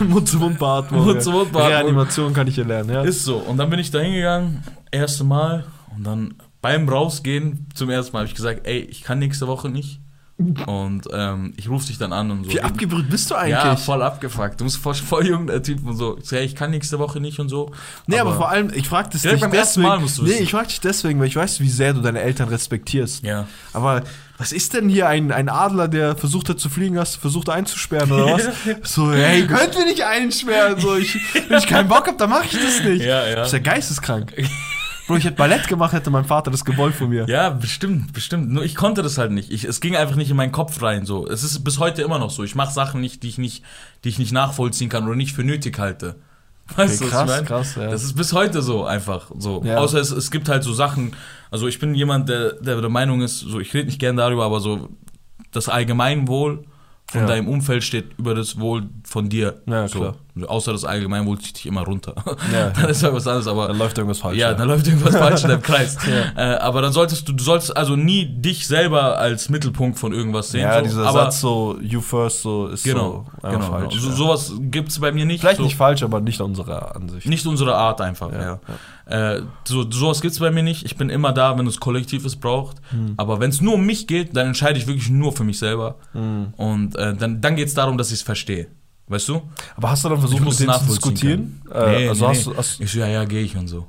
Mund-zu-Mund-Beatmung. 0.08 1.04
Mund-zu-Mund-Beatmung. 1.04 1.70
Reanimation 1.70 2.32
kann 2.32 2.46
ich 2.46 2.54
hier 2.54 2.64
lernen, 2.64 2.90
ja. 2.90 3.02
Ist 3.02 3.24
so. 3.24 3.36
Und 3.36 3.58
dann 3.58 3.68
bin 3.68 3.78
ich 3.78 3.90
da 3.90 3.98
hingegangen, 4.00 4.62
erste 4.90 5.24
Mal. 5.24 5.64
Und 5.94 6.04
dann 6.04 6.34
beim 6.62 6.88
Rausgehen 6.88 7.66
zum 7.74 7.90
ersten 7.90 8.12
Mal 8.12 8.20
habe 8.20 8.28
ich 8.28 8.34
gesagt, 8.34 8.66
ey, 8.66 8.80
ich 8.80 9.02
kann 9.02 9.18
nächste 9.18 9.46
Woche 9.46 9.68
nicht. 9.68 10.00
Und 10.66 11.02
ähm, 11.12 11.52
ich 11.56 11.68
rufe 11.68 11.86
dich 11.86 11.98
dann 11.98 12.14
an 12.14 12.30
und 12.30 12.44
so. 12.44 12.52
Wie 12.52 12.62
abgebrüht 12.62 13.10
bist 13.10 13.30
du 13.30 13.34
eigentlich? 13.34 13.62
ja, 13.62 13.76
voll 13.76 14.02
abgefuckt. 14.02 14.58
Du 14.58 14.64
bist 14.64 14.78
voll, 14.78 14.94
voll 14.94 15.26
jung, 15.26 15.46
der 15.46 15.62
Typ 15.62 15.86
und 15.86 15.96
so. 15.96 16.16
Ich 16.16 16.28
sag, 16.28 16.40
ich 16.40 16.54
kann 16.54 16.70
nächste 16.70 16.98
Woche 16.98 17.20
nicht 17.20 17.38
und 17.40 17.50
so. 17.50 17.72
Nee, 18.06 18.18
aber, 18.18 18.34
vor 18.34 18.48
allem, 18.48 18.72
ich 18.74 18.88
frag 18.88 19.10
das 19.10 19.20
dich 19.20 19.32
deswegen. 19.32 19.86
Mal 19.86 20.00
musst 20.00 20.16
du 20.16 20.22
nee, 20.22 20.38
ich 20.38 20.50
frag 20.50 20.68
dich 20.68 20.80
deswegen, 20.80 21.20
weil 21.20 21.26
ich 21.26 21.36
weiß, 21.36 21.60
wie 21.60 21.68
sehr 21.68 21.92
du 21.92 22.00
deine 22.00 22.22
Eltern 22.22 22.48
respektierst. 22.48 23.22
Ja. 23.22 23.46
Aber 23.74 24.02
was 24.38 24.52
ist 24.52 24.72
denn 24.72 24.88
hier 24.88 25.08
ein, 25.08 25.30
ein 25.30 25.50
Adler, 25.50 25.88
der 25.88 26.16
versucht 26.16 26.48
hat 26.48 26.58
zu 26.58 26.70
fliegen, 26.70 26.98
hast 26.98 27.16
du 27.16 27.20
versucht 27.20 27.50
einzusperren 27.50 28.10
oder 28.10 28.32
was? 28.32 28.48
so, 28.90 29.12
hey, 29.12 29.46
könnt 29.46 29.74
ihr 29.74 29.84
nicht 29.84 30.04
einsperren? 30.04 30.80
So, 30.80 30.96
ich, 30.96 31.18
wenn 31.48 31.58
ich 31.58 31.66
keinen 31.66 31.88
Bock 31.88 32.06
hab, 32.08 32.16
dann 32.16 32.30
mach 32.30 32.44
ich 32.44 32.52
das 32.52 32.82
nicht. 32.82 33.04
Ja, 33.04 33.26
ja. 33.26 33.34
Du 33.34 33.40
bist 33.42 33.52
ja 33.52 33.58
geisteskrank. 33.58 34.32
Bro, 35.10 35.18
ich 35.18 35.24
hätte 35.24 35.36
Ballett 35.36 35.68
gemacht, 35.68 35.92
hätte 35.92 36.10
mein 36.10 36.24
Vater 36.24 36.50
das 36.50 36.64
gewollt 36.64 36.94
von 36.94 37.08
mir. 37.08 37.26
Ja, 37.28 37.50
bestimmt, 37.50 38.12
bestimmt. 38.12 38.50
Nur 38.50 38.64
ich 38.64 38.74
konnte 38.74 39.02
das 39.02 39.18
halt 39.18 39.32
nicht. 39.32 39.50
Ich, 39.52 39.64
es 39.64 39.80
ging 39.80 39.96
einfach 39.96 40.16
nicht 40.16 40.30
in 40.30 40.36
meinen 40.36 40.52
Kopf 40.52 40.80
rein. 40.82 41.04
So, 41.06 41.26
es 41.26 41.42
ist 41.44 41.62
bis 41.64 41.78
heute 41.78 42.02
immer 42.02 42.18
noch 42.18 42.30
so. 42.30 42.44
Ich 42.44 42.54
mache 42.54 42.72
Sachen 42.72 43.00
nicht, 43.00 43.22
die 43.22 43.28
ich 43.28 43.38
nicht, 43.38 43.64
die 44.04 44.08
ich 44.08 44.18
nicht 44.18 44.32
nachvollziehen 44.32 44.88
kann 44.88 45.04
oder 45.06 45.16
nicht 45.16 45.32
für 45.34 45.44
nötig 45.44 45.78
halte. 45.78 46.16
Weißt 46.76 46.78
Okay, 46.78 46.86
du, 46.86 46.88
was 46.88 47.00
ich 47.00 47.10
krass, 47.10 47.28
meine? 47.30 47.44
krass, 47.46 47.74
ja. 47.74 47.90
Das 47.90 48.04
ist 48.04 48.14
bis 48.14 48.32
heute 48.32 48.62
so 48.62 48.84
einfach 48.84 49.30
so. 49.36 49.62
Ja. 49.64 49.78
Außer 49.78 49.98
es, 49.98 50.10
es 50.12 50.30
gibt 50.30 50.48
halt 50.48 50.62
so 50.62 50.72
Sachen. 50.72 51.16
Also 51.50 51.66
ich 51.66 51.80
bin 51.80 51.94
jemand, 51.96 52.28
der, 52.28 52.52
der 52.54 52.80
der 52.80 52.90
Meinung 52.90 53.22
ist, 53.22 53.40
so 53.40 53.58
ich 53.58 53.74
rede 53.74 53.86
nicht 53.86 53.98
gern 53.98 54.16
darüber, 54.16 54.44
aber 54.44 54.60
so 54.60 54.88
das 55.50 55.68
Allgemeinwohl 55.68 56.64
von 57.10 57.22
Ja. 57.22 57.26
deinem 57.26 57.48
Umfeld 57.48 57.82
steht 57.82 58.16
über 58.18 58.36
das 58.36 58.60
Wohl 58.60 58.88
von 59.02 59.28
dir. 59.28 59.60
Ja, 59.66 59.88
so. 59.88 59.98
klar. 59.98 60.14
Außer 60.44 60.72
das 60.72 60.84
Allgemeinwohl 60.84 61.38
zieht 61.38 61.58
dich 61.58 61.66
immer 61.66 61.82
runter. 61.82 62.14
Ja. 62.52 62.70
Dann 62.80 62.90
ist 62.90 63.02
halt 63.02 63.14
was 63.14 63.26
anderes, 63.26 63.46
aber 63.46 63.68
Dann 63.68 63.78
läuft 63.78 63.98
irgendwas 63.98 64.18
falsch. 64.18 64.38
ja, 64.38 64.54
dann 64.54 64.68
läuft 64.68 64.86
irgendwas 64.86 65.16
falsch 65.16 65.42
in 65.42 65.48
deinem 65.50 65.62
Kreis. 65.62 65.96
Ja. 66.10 66.54
Äh, 66.54 66.58
aber 66.58 66.82
dann 66.82 66.92
solltest 66.92 67.28
du, 67.28 67.32
du 67.32 67.42
sollst 67.44 67.76
also 67.76 67.94
nie 67.94 68.24
dich 68.24 68.66
selber 68.66 69.18
als 69.18 69.48
Mittelpunkt 69.48 69.98
von 69.98 70.12
irgendwas 70.12 70.50
sehen. 70.50 70.62
ja 70.62 70.78
so. 70.78 70.82
dieser 70.84 71.06
aber, 71.06 71.24
Satz 71.24 71.40
so, 71.40 71.78
you 71.80 72.00
first, 72.00 72.42
so 72.42 72.68
ist 72.68 72.84
Genau, 72.84 73.26
so 73.42 73.48
genau. 73.48 73.66
falsch. 73.66 73.94
So, 73.96 74.08
ja. 74.08 74.14
sowas 74.14 74.52
gibt's 74.58 74.98
bei 74.98 75.12
mir 75.12 75.24
nicht. 75.24 75.40
Vielleicht 75.40 75.58
so, 75.58 75.62
nicht 75.64 75.76
falsch, 75.76 76.02
aber 76.02 76.20
nicht 76.20 76.40
unserer 76.40 76.96
Ansicht. 76.96 77.26
Nicht 77.26 77.46
unsere 77.46 77.74
Art 77.76 78.00
einfach, 78.00 78.30
ja. 78.32 78.58
Äh, 79.06 79.42
so, 79.64 79.90
sowas 79.90 80.20
gibt's 80.20 80.38
bei 80.38 80.50
mir 80.50 80.62
nicht. 80.62 80.84
Ich 80.84 80.96
bin 80.96 81.10
immer 81.10 81.32
da, 81.32 81.58
wenn 81.58 81.66
es 81.66 81.80
kollektiv 81.80 82.24
es 82.24 82.36
braucht. 82.36 82.76
Hm. 82.90 83.14
Aber 83.16 83.40
wenn 83.40 83.50
es 83.50 83.60
nur 83.60 83.74
um 83.74 83.84
mich 83.84 84.06
geht, 84.06 84.36
dann 84.36 84.48
entscheide 84.48 84.78
ich 84.78 84.86
wirklich 84.86 85.10
nur 85.10 85.32
für 85.32 85.44
mich 85.44 85.58
selber. 85.58 85.96
Hm. 86.12 86.54
Und 86.56 86.96
äh, 86.96 87.14
dann, 87.14 87.40
dann 87.40 87.56
geht's 87.56 87.74
darum, 87.74 87.98
dass 87.98 88.08
ich 88.08 88.18
es 88.18 88.22
verstehe. 88.22 88.68
Weißt 89.10 89.28
du? 89.28 89.42
Aber 89.76 89.90
hast 89.90 90.04
du 90.04 90.08
dann 90.08 90.20
versucht, 90.20 90.40
mit 90.42 90.58
denen 90.60 90.72
zu 90.72 90.86
diskutieren? 90.86 91.62
Äh, 91.72 91.98
Nee, 91.98 92.08
also 92.08 92.24
nee, 92.28 92.30
hast 92.34 92.46
nee. 92.46 92.54
Hast, 92.56 92.80
Ich 92.80 92.92
so, 92.92 92.98
ja, 93.00 93.08
ja, 93.08 93.24
gehe 93.24 93.42
ich 93.42 93.56
und 93.56 93.66
so. 93.68 93.86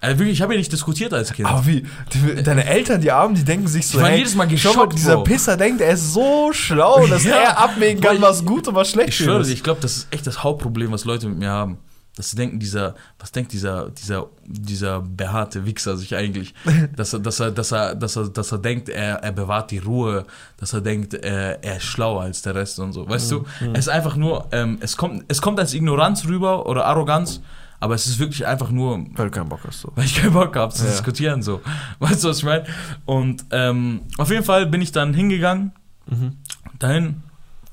Äh, 0.00 0.10
wirklich, 0.10 0.30
ich 0.34 0.42
habe 0.42 0.52
ja 0.54 0.58
nicht 0.58 0.70
diskutiert 0.70 1.12
als 1.12 1.32
Kind. 1.32 1.48
aber 1.48 1.66
wie? 1.66 1.84
Die, 2.12 2.42
deine 2.42 2.64
Eltern, 2.66 3.00
die 3.00 3.10
Armen, 3.10 3.34
die 3.34 3.44
denken 3.44 3.66
sich 3.66 3.86
so, 3.86 3.98
Ich 3.98 4.02
war 4.04 4.10
hey, 4.10 4.18
jedes 4.18 4.34
Mal 4.34 4.44
schau 4.56 4.68
mal, 4.68 4.74
geschockt, 4.84 4.92
dieser 4.98 5.14
Bro. 5.16 5.24
Pisser 5.24 5.56
denkt, 5.56 5.80
er 5.80 5.90
ist 5.94 6.12
so 6.12 6.50
schlau, 6.52 7.06
dass 7.06 7.24
Ja, 7.24 7.36
er 7.36 7.58
abwägen 7.58 8.00
kann, 8.02 8.20
was 8.20 8.44
gut 8.44 8.68
und 8.68 8.74
was 8.74 8.90
schlecht 8.90 9.08
Ich 9.08 9.16
schwöre 9.16 9.40
ist. 9.40 9.48
ich 9.50 9.62
glaube, 9.64 9.80
das 9.80 9.96
ist 9.96 10.06
echt 10.12 10.26
das 10.26 10.44
Hauptproblem, 10.44 10.92
was 10.92 11.04
Leute 11.06 11.28
mit 11.28 11.38
mir 11.38 11.50
haben. 11.50 11.78
Dass 12.16 12.30
sie 12.30 12.36
denken, 12.36 12.58
dieser, 12.58 12.94
was 13.18 13.30
denkt 13.30 13.52
dieser, 13.52 13.90
dieser, 13.90 14.26
dieser 14.44 15.00
behaarte 15.02 15.64
Wichser 15.66 15.96
sich 15.96 16.16
eigentlich, 16.16 16.54
dass 16.96 17.12
er, 17.12 17.20
dass 17.20 17.38
er, 17.40 17.50
dass 17.52 17.72
er, 17.72 17.94
dass 17.94 18.16
er, 18.16 18.28
dass 18.30 18.50
er 18.52 18.58
denkt, 18.58 18.88
er, 18.88 19.16
er 19.16 19.32
bewahrt 19.32 19.70
die 19.70 19.78
Ruhe, 19.78 20.24
dass 20.56 20.72
er 20.72 20.80
denkt, 20.80 21.14
er, 21.14 21.62
er 21.62 21.76
ist 21.76 21.84
schlauer 21.84 22.22
als 22.22 22.42
der 22.42 22.54
Rest 22.54 22.78
und 22.80 22.92
so. 22.92 23.08
Weißt 23.08 23.30
du, 23.30 23.44
es 23.74 23.80
ist 23.80 23.88
einfach 23.88 24.16
nur, 24.16 24.48
ähm, 24.52 24.78
es 24.80 24.96
kommt, 24.96 25.24
es 25.28 25.40
kommt 25.40 25.60
als 25.60 25.74
Ignoranz 25.74 26.24
rüber 26.26 26.66
oder 26.66 26.86
Arroganz, 26.86 27.40
aber 27.78 27.94
es 27.94 28.06
ist 28.06 28.18
wirklich 28.18 28.46
einfach 28.46 28.70
nur, 28.70 29.04
Weil 29.14 29.26
du 29.26 29.30
keinen 29.30 29.50
Bock 29.50 29.60
hast. 29.66 29.80
So. 29.82 29.92
weil 29.94 30.06
ich 30.06 30.16
keinen 30.16 30.32
Bock 30.32 30.56
habe 30.56 30.72
zu 30.72 30.84
Ja. 30.84 30.90
diskutieren 30.90 31.42
so. 31.42 31.60
Weißt 31.98 32.24
du, 32.24 32.28
was 32.28 32.38
ich 32.38 32.44
meine? 32.44 32.64
Und 33.04 33.44
ähm, 33.50 34.00
auf 34.16 34.30
jeden 34.30 34.44
Fall 34.44 34.64
bin 34.66 34.80
ich 34.80 34.92
dann 34.92 35.12
hingegangen, 35.12 35.72
Mhm. 36.08 36.36
dahin, 36.78 37.22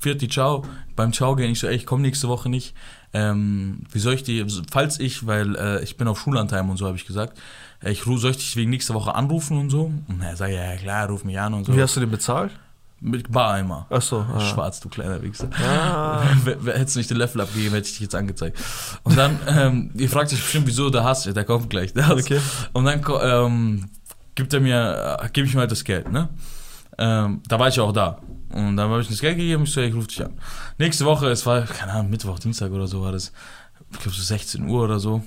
Vierti, 0.00 0.28
ciao. 0.28 0.64
Beim 0.96 1.12
Ciao 1.14 1.34
gehen 1.34 1.50
ich 1.52 1.58
so, 1.60 1.66
ey, 1.66 1.76
ich 1.76 1.86
komme 1.86 2.02
nächste 2.02 2.28
Woche 2.28 2.48
nicht. 2.50 2.74
Ähm, 3.14 3.84
wie 3.92 4.00
soll 4.00 4.14
ich 4.14 4.24
die, 4.24 4.44
falls 4.70 4.98
ich, 4.98 5.24
weil 5.26 5.54
äh, 5.54 5.82
ich 5.84 5.96
bin 5.96 6.08
auf 6.08 6.20
Schullandheim 6.20 6.68
und 6.68 6.76
so, 6.76 6.86
habe 6.86 6.96
ich 6.96 7.06
gesagt, 7.06 7.38
äh, 7.80 7.92
ich 7.92 8.02
soll 8.02 8.32
ich 8.32 8.38
dich 8.38 8.56
wegen 8.56 8.70
nächster 8.70 8.92
Woche 8.92 9.14
anrufen 9.14 9.56
und 9.56 9.70
so? 9.70 9.92
Und 10.08 10.20
er 10.20 10.34
sagt, 10.34 10.52
ja, 10.52 10.76
klar, 10.76 11.08
ruf 11.08 11.24
mich 11.24 11.38
an 11.38 11.54
und 11.54 11.64
so. 11.64 11.76
Wie 11.76 11.80
hast 11.80 11.94
du 11.94 12.00
den 12.00 12.10
bezahlt? 12.10 12.50
Mit 13.00 13.30
Bareimer. 13.30 13.86
Achso. 13.90 14.20
Ah. 14.20 14.40
Schwarz, 14.40 14.80
du 14.80 14.88
kleiner 14.88 15.22
Wichser. 15.22 15.48
Ah. 15.62 16.22
Hättest 16.64 16.96
du 16.96 17.00
nicht 17.00 17.10
den 17.10 17.18
Löffel 17.18 17.40
abgegeben, 17.40 17.74
hätte 17.74 17.86
ich 17.86 17.92
dich 17.92 18.00
jetzt 18.00 18.14
angezeigt. 18.14 18.58
Und 19.04 19.16
dann, 19.16 19.38
ähm, 19.46 19.90
ihr 19.94 20.08
fragt 20.08 20.32
euch 20.32 20.40
bestimmt, 20.40 20.66
wieso 20.66 20.90
der 20.90 21.04
Hass, 21.04 21.22
der 21.22 21.44
kommt 21.44 21.70
gleich. 21.70 21.92
Der 21.92 22.08
Hass. 22.08 22.24
Okay. 22.24 22.40
Und 22.72 22.86
dann 22.86 23.04
ähm, 23.22 23.90
gibt 24.34 24.52
er 24.52 24.60
mir, 24.60 25.20
äh, 25.22 25.28
gebe 25.32 25.46
ich 25.46 25.54
mir 25.54 25.60
halt 25.60 25.70
das 25.70 25.84
Geld, 25.84 26.10
ne? 26.10 26.30
Ähm, 26.98 27.42
da 27.46 27.58
war 27.58 27.68
ich 27.68 27.76
ja 27.76 27.82
auch 27.82 27.92
da. 27.92 28.18
Und 28.54 28.76
dann 28.76 28.88
habe 28.90 29.00
ich 29.00 29.08
ihm 29.08 29.12
das 29.12 29.20
Geld 29.20 29.36
gegeben, 29.36 29.64
ich 29.64 29.72
so, 29.72 29.80
ich 29.80 29.94
rufe 29.94 30.06
dich 30.08 30.24
an. 30.24 30.32
Nächste 30.78 31.04
Woche, 31.04 31.28
es 31.28 31.44
war, 31.44 31.62
keine 31.62 31.92
Ahnung, 31.92 32.10
Mittwoch, 32.10 32.38
Dienstag 32.38 32.70
oder 32.70 32.86
so 32.86 33.02
war 33.02 33.12
das, 33.12 33.32
ich 33.92 33.98
glaube 33.98 34.16
so 34.16 34.22
16 34.22 34.68
Uhr 34.68 34.84
oder 34.84 35.00
so. 35.00 35.22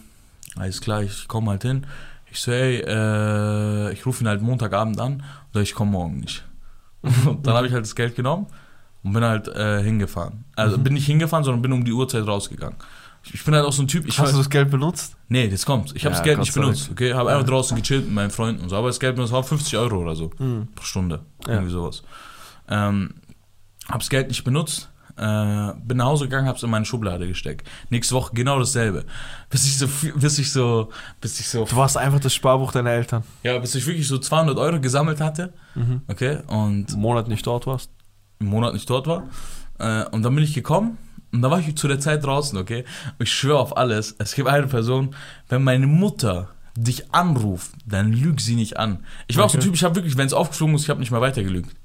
Alles 0.56 0.80
klar, 0.82 1.04
ich 1.04 1.28
komme 1.28 1.52
halt 1.52 1.64
hin. 1.64 1.86
Ich 2.32 2.40
so, 2.40 2.52
ey, 2.52 2.78
äh, 2.88 3.92
ich 3.94 4.06
rufe 4.06 4.24
ihn 4.24 4.28
halt 4.28 4.42
Montagabend 4.42 5.00
an 5.00 5.24
oder 5.54 5.62
ich 5.62 5.74
komme 5.76 5.92
morgen 5.92 6.20
nicht. 6.20 6.46
Und 7.02 7.46
dann 7.46 7.54
habe 7.56 7.68
ich 7.68 7.74
halt 7.74 7.84
das 7.86 7.96
Geld 7.96 8.16
genommen 8.16 8.48
und 9.04 9.14
bin 9.14 9.24
halt 9.24 9.48
äh, 9.50 9.82
hingefahren. 9.84 10.44
Also 10.56 10.78
bin 10.78 10.94
nicht 10.94 11.06
hingefahren, 11.06 11.44
sondern 11.46 11.62
bin 11.62 11.72
um 11.72 11.86
die 11.86 11.94
Uhrzeit 11.94 12.26
rausgegangen. 12.28 12.76
Ich, 13.24 13.36
ich 13.36 13.46
bin 13.46 13.54
halt 13.56 13.66
auch 13.66 13.72
so 13.72 13.84
ein 13.84 13.88
Typ, 13.88 14.06
ich 14.08 14.20
Hast 14.20 14.34
du 14.34 14.38
das 14.38 14.50
Geld 14.50 14.72
benutzt? 14.72 15.16
Nee, 15.30 15.48
das 15.48 15.66
kommt. 15.66 15.96
Ich 15.96 16.04
habe 16.06 16.14
Ja, 16.14 16.20
das 16.20 16.24
Geld 16.26 16.40
nicht 16.40 16.54
benutzt. 16.54 16.90
Okay, 16.92 17.14
habe 17.14 17.30
Ja. 17.30 17.36
einfach 17.38 17.48
draußen 17.50 17.78
gechillt 17.78 18.06
mit 18.06 18.14
meinen 18.14 18.32
Freunden 18.32 18.62
und 18.64 18.70
so. 18.70 18.76
Aber 18.76 18.88
das 18.88 19.00
Geld 19.00 19.16
benutzt 19.16 19.32
war 19.32 19.44
50 19.44 19.78
Euro 19.78 19.98
oder 20.02 20.16
so 20.16 20.32
Mhm. 20.40 20.68
pro 20.76 20.84
Stunde. 20.84 21.20
Ja. 21.46 21.54
Irgendwie 21.54 21.72
sowas. 21.72 22.04
Ähm, 22.70 23.16
habe 23.88 24.00
das 24.00 24.10
Geld 24.10 24.28
nicht 24.30 24.44
benutzt. 24.44 24.90
Äh, 25.18 25.74
bin 25.84 25.98
nach 25.98 26.06
Hause 26.06 26.26
gegangen, 26.26 26.48
habe 26.48 26.58
es 26.58 26.64
in 26.64 26.70
meine 26.70 26.86
Schublade 26.86 27.28
gesteckt. 27.28 27.68
Nächste 27.90 28.14
Woche 28.14 28.34
genau 28.36 28.60
dasselbe. 28.60 29.04
Bis 29.50 29.66
ich 29.66 29.78
so, 29.78 29.88
bis 30.16 30.38
ich 30.38 30.52
so, 30.52 30.90
bis 31.22 31.40
ich 31.40 31.50
so, 31.50 31.66
Du 31.66 31.76
warst 31.76 31.98
einfach 31.98 32.20
das 32.20 32.36
Sparbuch 32.36 32.72
deiner 32.72 32.92
Eltern. 32.92 33.24
ja, 33.44 33.58
bis 33.58 33.74
ich 33.74 33.88
wirklich 33.88 34.08
so 34.08 34.20
200 34.20 34.58
Euro 34.60 34.80
gesammelt 34.80 35.20
hatte. 35.20 35.54
Mhm. 35.74 36.02
Okay, 36.08 36.40
und 36.48 36.92
Einen 36.92 37.02
Monat 37.02 37.28
nicht 37.30 37.48
dort 37.48 37.66
warst. 37.66 37.90
einen 38.40 38.50
Monat 38.50 38.74
nicht 38.74 38.88
dort 38.90 39.08
war. 39.08 39.24
Äh, 39.80 40.06
und 40.10 40.22
dann 40.24 40.36
bin 40.36 40.44
ich 40.44 40.54
gekommen 40.54 41.00
und 41.32 41.42
da 41.42 41.50
war 41.50 41.60
ich 41.60 41.76
zu 41.76 41.88
der 41.88 42.00
Zeit 42.00 42.24
draußen, 42.24 42.56
okay? 42.58 42.84
Ich 43.18 43.32
schwöre 43.34 43.58
auf 43.60 43.76
alles, 43.76 44.16
es 44.20 44.36
gibt 44.36 44.48
eine 44.48 44.68
Person, 44.68 45.16
wenn 45.50 45.64
meine 45.64 45.88
Mutter 45.88 46.50
dich 46.76 47.12
anruft, 47.12 47.72
dann 47.88 48.14
lüg 48.14 48.40
sie 48.40 48.54
nicht 48.56 48.78
an. 48.78 49.04
Ich 49.28 49.36
war 49.38 49.46
auch 49.46 49.50
so 49.50 49.56
ein 49.58 49.62
Okay. 49.62 49.66
Typ, 49.70 49.76
ich 49.76 49.84
habe 49.84 49.96
wirklich, 49.96 50.16
wenn 50.16 50.28
es 50.28 50.34
aufgeflogen 50.34 50.76
ist, 50.76 50.84
ich 50.84 50.90
habe 50.92 51.00
nicht 51.00 51.10
mehr 51.12 51.22
weitergelügt. 51.22 51.76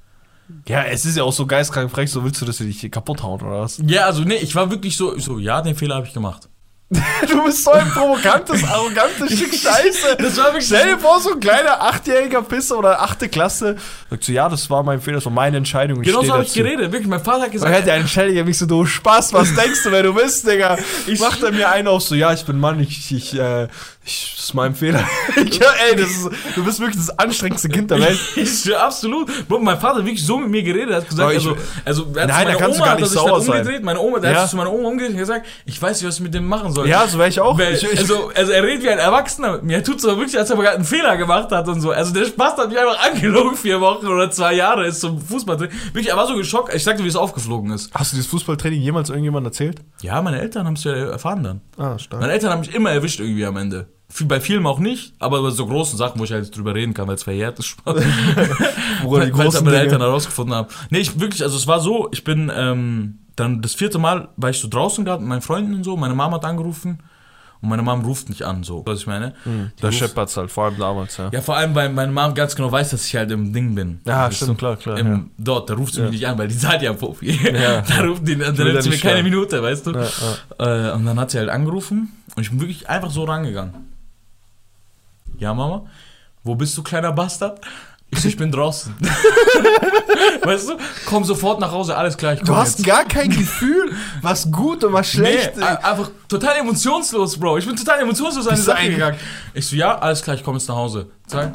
Ja, 0.67 0.83
es 0.83 1.05
ist 1.05 1.17
ja 1.17 1.23
auch 1.23 1.33
so 1.33 1.45
geistkrank 1.45 1.89
frech, 1.91 2.11
so 2.11 2.23
willst 2.23 2.41
du, 2.41 2.45
dass 2.45 2.57
sie 2.57 2.65
dich 2.71 2.91
kaputt 2.91 3.23
hauen 3.23 3.41
oder 3.41 3.61
was? 3.61 3.81
Ja, 3.85 4.05
also 4.05 4.23
nee, 4.23 4.35
ich 4.35 4.53
war 4.55 4.69
wirklich 4.69 4.97
so, 4.97 5.15
ich 5.15 5.23
so 5.23 5.39
ja, 5.39 5.61
den 5.61 5.75
Fehler 5.75 5.95
habe 5.95 6.07
ich 6.07 6.13
gemacht. 6.13 6.49
Du 7.27 7.43
bist 7.45 7.63
so 7.63 7.71
ein 7.71 7.87
provokantes, 7.89 8.63
arrogantes 8.63 9.35
Stück 9.35 9.53
Scheiße. 9.55 10.17
Das 10.19 10.37
war 10.37 10.45
wirklich 10.47 10.65
Stell 10.65 10.93
dir 10.93 10.99
vor, 10.99 11.19
so 11.19 11.31
ein 11.33 11.39
kleiner 11.39 11.81
achtjähriger 11.81 12.41
Pisser 12.43 12.77
oder 12.77 13.01
achte 13.01 13.29
Klasse 13.29 13.77
sagt 14.09 14.23
so, 14.25 14.31
ja, 14.31 14.47
das 14.49 14.69
war 14.69 14.83
mein 14.83 15.01
Fehler, 15.01 15.15
das 15.17 15.25
war 15.25 15.31
meine 15.31 15.57
Entscheidung. 15.57 16.01
Genau 16.01 16.19
steh 16.19 16.27
so 16.27 16.33
habe 16.33 16.43
ich 16.43 16.53
geredet, 16.53 16.91
wirklich. 16.91 17.07
Mein 17.07 17.21
Vater 17.23 17.37
hat 17.43 17.47
Man 17.47 17.51
gesagt, 17.51 17.73
hätte 17.73 17.93
einen 17.93 18.07
Schädiger 18.07 18.43
mich 18.43 18.57
so, 18.57 18.65
du 18.67 18.85
Spaß, 18.85 19.33
was 19.33 19.55
denkst 19.55 19.81
du, 19.83 19.91
wer 19.91 20.03
du 20.03 20.13
bist, 20.13 20.47
Digga? 20.47 20.77
Ich- 21.07 21.19
Macht 21.19 21.41
er 21.41 21.51
mir 21.51 21.69
einen 21.71 21.87
auf 21.87 22.03
so, 22.03 22.13
ja, 22.13 22.31
ich 22.33 22.45
bin 22.45 22.59
Mann, 22.59 22.79
ich, 22.79 23.11
ich, 23.11 23.33
äh, 23.39 23.67
ich 24.05 24.33
das 24.35 24.45
ist 24.49 24.53
mein 24.55 24.75
Fehler. 24.75 24.99
ja, 25.37 25.67
ey, 25.89 26.01
ist, 26.01 26.29
du 26.55 26.63
bist 26.65 26.79
wirklich 26.79 26.97
das 26.97 27.17
anstrengendste 27.17 27.69
Kind 27.69 27.89
der 27.91 27.99
Welt. 28.01 28.19
Ich 28.35 28.49
schwör, 28.61 28.83
absolut. 28.83 29.47
Bro, 29.47 29.59
mein 29.59 29.79
Vater 29.79 29.99
hat 29.99 30.05
wirklich 30.05 30.25
so 30.25 30.37
mit 30.37 30.49
mir 30.49 30.61
geredet, 30.63 30.89
er 30.89 30.95
hat 30.97 31.09
gesagt, 31.09 31.31
ich- 31.31 31.37
also, 31.37 31.55
also 31.85 32.07
er 32.15 32.27
Nein, 32.27 32.29
zu 32.29 32.33
meiner 32.33 32.51
da 32.51 32.55
kannst 32.57 32.77
du 32.79 32.81
Oma, 32.81 32.85
gar 32.85 32.91
hat 32.93 32.99
nicht 32.99 33.09
sich 33.09 33.17
dann 33.19 33.27
sauer 33.27 33.41
sein. 33.41 33.57
umgedreht, 33.61 33.83
meine 33.83 33.99
Oma, 33.99 34.19
der 34.19 34.31
Ja. 34.31 34.35
hat 34.37 34.43
sich 34.43 34.51
zu 34.51 34.57
meiner 34.57 34.73
Oma 34.73 34.89
umgedreht 34.89 35.11
und 35.13 35.17
gesagt, 35.19 35.45
ich 35.65 35.81
weiß 35.81 36.01
nicht, 36.01 36.07
was 36.07 36.15
ich 36.15 36.21
mit 36.21 36.33
dem 36.33 36.45
machen 36.45 36.73
soll. 36.73 36.87
Ja, 36.89 37.07
so 37.07 37.17
wäre 37.17 37.29
ich 37.29 37.39
auch. 37.39 37.57
Weil, 37.57 37.73
also, 37.97 38.31
also 38.35 38.51
er 38.51 38.63
redet 38.63 38.83
wie 38.83 38.89
ein 38.89 38.97
Erwachsener 38.99 39.53
mit 39.53 39.63
mir. 39.63 39.73
Er 39.77 39.83
tut 39.83 40.01
so 40.01 40.09
wirklich, 40.17 40.37
als 40.37 40.51
ob 40.51 40.57
er 40.57 40.63
gerade 40.63 40.75
einen 40.77 40.85
Fehler 40.85 41.15
gemacht 41.17 41.49
hat 41.51 41.67
und 41.69 41.79
so. 41.79 41.91
Also 41.91 42.13
der 42.13 42.25
Spaß 42.25 42.57
hat 42.57 42.69
mich 42.69 42.77
einfach 42.77 42.99
angelogen, 43.09 43.55
vier 43.55 43.79
Wochen 43.79 44.07
oder 44.07 44.29
zwei 44.31 44.53
Jahre 44.53 44.85
ist 44.87 44.99
zum 44.99 45.21
Fußball. 45.21 45.59
Wirklich, 45.59 46.09
er 46.09 46.17
war 46.17 46.27
so 46.27 46.35
geschockt. 46.35 46.73
Ich 46.73 46.83
sagte, 46.83 47.03
wie 47.03 47.07
es 47.07 47.15
aufgeflogen 47.15 47.71
ist. 47.71 47.89
hast 47.93 48.11
du 48.11 48.15
dieses 48.17 48.29
Fußballtraining 48.31 48.81
jemals 48.81 49.09
irgendjemand 49.09 49.45
erzählt? 49.47 49.79
Ja, 50.01 50.21
meine 50.21 50.41
Eltern 50.41 50.65
haben 50.65 50.73
es 50.75 50.83
ja 50.83 50.91
erfahren 50.93 51.43
dann. 51.43 51.61
Ah, 51.77 51.97
stark. 51.97 52.19
Meine 52.21 52.33
Eltern 52.33 52.51
haben 52.51 52.59
mich 52.61 52.73
immer 52.75 52.91
erwischt 52.91 53.19
irgendwie 53.19 53.45
am 53.45 53.55
Ende. 53.57 53.87
Bei 54.25 54.39
vielen 54.39 54.65
auch 54.65 54.79
nicht, 54.79 55.13
aber 55.19 55.41
bei 55.41 55.49
so 55.49 55.65
großen 55.65 55.97
Sachen, 55.97 56.19
wo 56.19 56.23
ich 56.23 56.31
halt 56.31 56.55
drüber 56.55 56.75
reden 56.75 56.93
kann, 56.93 57.07
weil 57.07 57.15
es 57.15 57.23
verjährt 57.23 57.57
ist. 57.59 57.75
Bruder, 57.85 59.25
die 59.25 59.31
es 59.31 59.37
großen 59.37 59.65
meine. 59.65 59.77
Eltern 59.77 60.01
herausgefunden 60.01 60.55
haben. 60.55 60.67
Nee, 60.89 60.99
ich 60.99 61.19
wirklich, 61.19 61.41
also 61.43 61.57
es 61.57 61.65
war 61.67 61.79
so, 61.79 62.09
ich 62.11 62.23
bin 62.23 62.51
ähm, 62.55 63.19
dann 63.35 63.61
das 63.61 63.73
vierte 63.73 63.97
Mal, 63.99 64.27
war 64.37 64.49
ich 64.51 64.59
so 64.59 64.67
draußen 64.67 65.03
gerade 65.05 65.21
mit 65.21 65.29
meinen 65.29 65.41
Freunden 65.41 65.73
und 65.73 65.83
so, 65.83 65.97
meine 65.97 66.13
Mama 66.15 66.35
hat 66.35 66.45
angerufen 66.45 66.99
und 67.61 67.69
meine 67.69 67.81
Mom 67.81 68.01
ruft 68.05 68.29
nicht 68.29 68.43
an, 68.43 68.61
so, 68.63 68.83
was 68.85 68.99
ich 68.99 69.07
meine. 69.07 69.33
Die 69.45 69.81
Da 69.81 69.91
scheppert's 69.91 70.35
halt, 70.37 70.51
vor 70.51 70.65
allem 70.65 70.77
damals, 70.77 71.17
ja. 71.17 71.29
Ja, 71.31 71.41
vor 71.41 71.55
allem, 71.55 71.73
weil 71.73 71.89
meine 71.89 72.11
Mom 72.11 72.33
ganz 72.35 72.55
genau 72.55 72.71
weiß, 72.71 72.91
dass 72.91 73.05
ich 73.07 73.15
halt 73.15 73.31
im 73.31 73.51
Ding 73.53 73.73
bin. 73.73 73.99
Ja, 74.05 74.29
stimmt, 74.31 74.51
du? 74.51 74.55
klar, 74.55 74.75
klar, 74.75 74.97
Im, 74.99 75.07
ja. 75.11 75.19
Dort, 75.37 75.69
da 75.69 75.73
ruft 75.73 75.93
sie 75.93 76.01
Ja. 76.01 76.05
mich 76.07 76.19
nicht 76.19 76.27
an, 76.27 76.37
weil 76.37 76.49
die 76.49 76.57
zahlt 76.57 76.81
ja 76.81 76.93
Profi. 76.93 77.31
Ja. 77.31 77.81
da 77.87 78.01
ruft 78.03 78.27
die, 78.27 78.37
da 78.37 78.51
nimmt 78.51 78.83
sie 78.83 78.89
mir 78.89 78.97
keine. 78.97 79.23
Minute, 79.23 79.63
weißt 79.63 79.87
du? 79.87 79.91
Äh, 79.91 80.91
und 80.91 81.05
dann 81.05 81.17
hat 81.19 81.31
sie 81.31 81.37
halt 81.39 81.49
angerufen 81.49 82.11
und 82.35 82.43
ich 82.43 82.49
bin 82.49 82.59
wirklich 82.59 82.89
einfach 82.89 83.09
so 83.09 83.23
rangegangen. 83.23 83.73
Ja, 85.37 85.53
Mama, 85.53 85.85
wo 86.43 86.55
bist 86.55 86.77
du, 86.77 86.83
kleiner 86.83 87.11
Bastard? 87.11 87.59
Ich 88.09 88.21
so, 88.21 88.27
ich 88.27 88.37
bin 88.37 88.51
draußen. 88.51 88.93
weißt 90.43 90.69
du? 90.69 90.73
Komm 91.07 91.23
sofort 91.23 91.59
nach 91.59 91.71
Hause, 91.71 91.97
alles 91.97 92.15
klar, 92.15 92.33
ich 92.33 92.39
komm 92.39 92.47
Du 92.47 92.55
hast 92.55 92.77
jetzt. 92.77 92.87
gar 92.87 93.05
kein 93.05 93.29
Gefühl, 93.29 93.91
was 94.21 94.51
gut 94.51 94.83
und 94.83 94.93
was 94.93 95.09
schlecht 95.09 95.57
Nee, 95.57 95.63
ein- 95.63 95.77
einfach 95.77 96.11
total 96.27 96.57
emotionslos, 96.57 97.39
Bro. 97.39 97.57
Ich 97.57 97.65
bin 97.65 97.75
total 97.75 98.01
emotionslos 98.01 98.45
an 98.47 98.55
die 98.55 98.61
Sache 98.61 98.89
gegangen. 98.89 99.17
Ich 99.55 99.65
so, 99.65 99.75
ja, 99.75 99.97
alles 99.97 100.21
klar, 100.21 100.35
ich 100.35 100.43
komme 100.43 100.57
jetzt 100.59 100.67
nach 100.67 100.75
Hause. 100.75 101.07
Zack, 101.25 101.53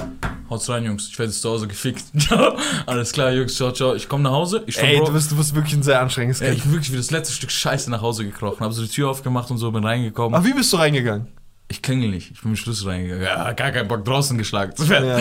haut's 0.50 0.68
rein, 0.68 0.84
Jungs. 0.84 1.06
Ich 1.08 1.16
werde 1.18 1.30
jetzt 1.30 1.42
zu 1.42 1.48
Hause 1.48 1.68
gefickt. 1.68 2.02
Ciao. 2.18 2.56
alles 2.86 3.12
klar, 3.12 3.30
Jungs, 3.30 3.54
ciao, 3.54 3.70
ciao. 3.70 3.94
Ich 3.94 4.08
komme 4.08 4.24
nach 4.24 4.32
Hause. 4.32 4.64
Ich 4.66 4.78
Ey, 4.82 4.96
Bro, 4.98 5.06
du 5.06 5.12
bist, 5.12 5.30
du 5.30 5.36
bist 5.36 5.54
wirklich 5.54 5.74
ein 5.74 5.82
sehr 5.84 6.00
anstrengendes 6.00 6.40
Kind. 6.40 6.56
ich 6.56 6.62
bin 6.64 6.72
wirklich 6.72 6.92
wie 6.92 6.96
das 6.96 7.12
letzte 7.12 7.34
Stück 7.34 7.52
Scheiße 7.52 7.88
nach 7.90 8.00
Hause 8.02 8.24
gekrochen. 8.24 8.60
Habe 8.60 8.74
so 8.74 8.82
die 8.82 8.88
Tür 8.88 9.10
aufgemacht 9.10 9.48
und 9.52 9.58
so, 9.58 9.70
bin 9.70 9.84
reingekommen. 9.84 10.34
Aber 10.34 10.44
wie 10.44 10.54
bist 10.54 10.72
du 10.72 10.76
reingegangen? 10.78 11.28
Ich 11.68 11.82
klingel 11.82 12.10
nicht. 12.10 12.30
Ich 12.32 12.40
bin 12.40 12.50
mit 12.52 12.58
Schlüssel 12.60 12.88
reingegangen. 12.88 13.22
Ja, 13.24 13.52
gar 13.52 13.70
keinen 13.72 13.88
Bock 13.88 14.04
draußen 14.04 14.36
geschlagen 14.38 14.74
zu 14.74 14.88
werden. 14.88 15.08
Ja. 15.08 15.18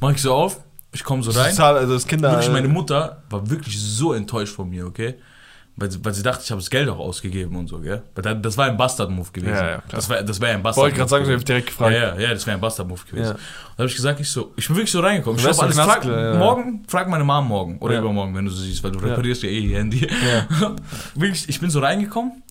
Mach 0.00 0.12
ich 0.12 0.22
so 0.22 0.34
auf. 0.34 0.60
Ich 0.92 1.04
komme 1.04 1.22
so 1.22 1.30
rein. 1.30 1.50
Total, 1.50 1.76
also 1.76 1.92
das 1.94 2.06
Kinder. 2.06 2.30
Wirklich, 2.32 2.50
meine 2.50 2.68
Mutter 2.68 3.22
war 3.30 3.48
wirklich 3.48 3.78
so 3.80 4.12
enttäuscht 4.14 4.54
von 4.54 4.68
mir, 4.70 4.86
okay? 4.86 5.14
Weil, 5.76 5.90
sie- 5.90 6.04
weil 6.04 6.12
sie 6.12 6.22
dachte, 6.22 6.42
ich 6.44 6.50
habe 6.50 6.60
das 6.60 6.68
Geld 6.68 6.88
auch 6.88 6.98
ausgegeben 6.98 7.54
und 7.56 7.68
so, 7.68 7.78
gell? 7.78 8.02
Weil 8.14 8.22
da- 8.22 8.34
Das 8.34 8.56
war 8.58 8.66
ein 8.66 8.76
Bastard-Move 8.76 9.28
gewesen. 9.32 9.54
Ja, 9.54 9.70
ja, 9.70 9.82
das 9.88 10.10
war, 10.10 10.20
das 10.22 10.38
ja 10.38 10.48
ein 10.48 10.62
Bastard-Move. 10.62 10.76
Wollte 10.84 10.96
gerade 10.96 11.08
sagen, 11.10 11.24
ich 11.26 11.30
habe 11.32 11.44
direkt 11.44 11.66
gefragt. 11.68 11.94
Ja, 11.94 12.14
ja, 12.14 12.20
ja, 12.20 12.30
das 12.34 12.44
wäre 12.46 12.56
ein 12.56 12.60
Bastard-Move 12.60 13.00
gewesen. 13.08 13.24
Ja. 13.28 13.32
Da 13.34 13.78
habe 13.78 13.86
ich 13.86 13.94
gesagt, 13.94 14.20
ich 14.20 14.28
so, 14.28 14.52
ich 14.56 14.66
bin 14.66 14.76
wirklich 14.76 14.90
so 14.90 15.00
reingekommen. 15.00 15.38
Ich 15.38 15.46
hab 15.46 15.58
alles, 15.62 15.76
frag, 15.78 16.04
ja, 16.04 16.34
morgen, 16.34 16.82
frag 16.88 17.08
meine 17.08 17.24
Mom 17.24 17.46
morgen 17.46 17.78
oder 17.78 17.94
übermorgen, 18.00 18.34
wenn 18.34 18.44
du 18.46 18.50
sie 18.50 18.66
siehst, 18.66 18.82
weil 18.82 18.90
du 18.90 18.98
reparierst 18.98 19.42
ja 19.44 19.48
eh 19.48 19.58
ihr 19.60 19.78
Handy. 19.78 20.06
Wirklich, 21.14 21.48
ich 21.48 21.60
bin 21.60 21.70
so 21.70 21.80
reingekommen, 21.80 22.42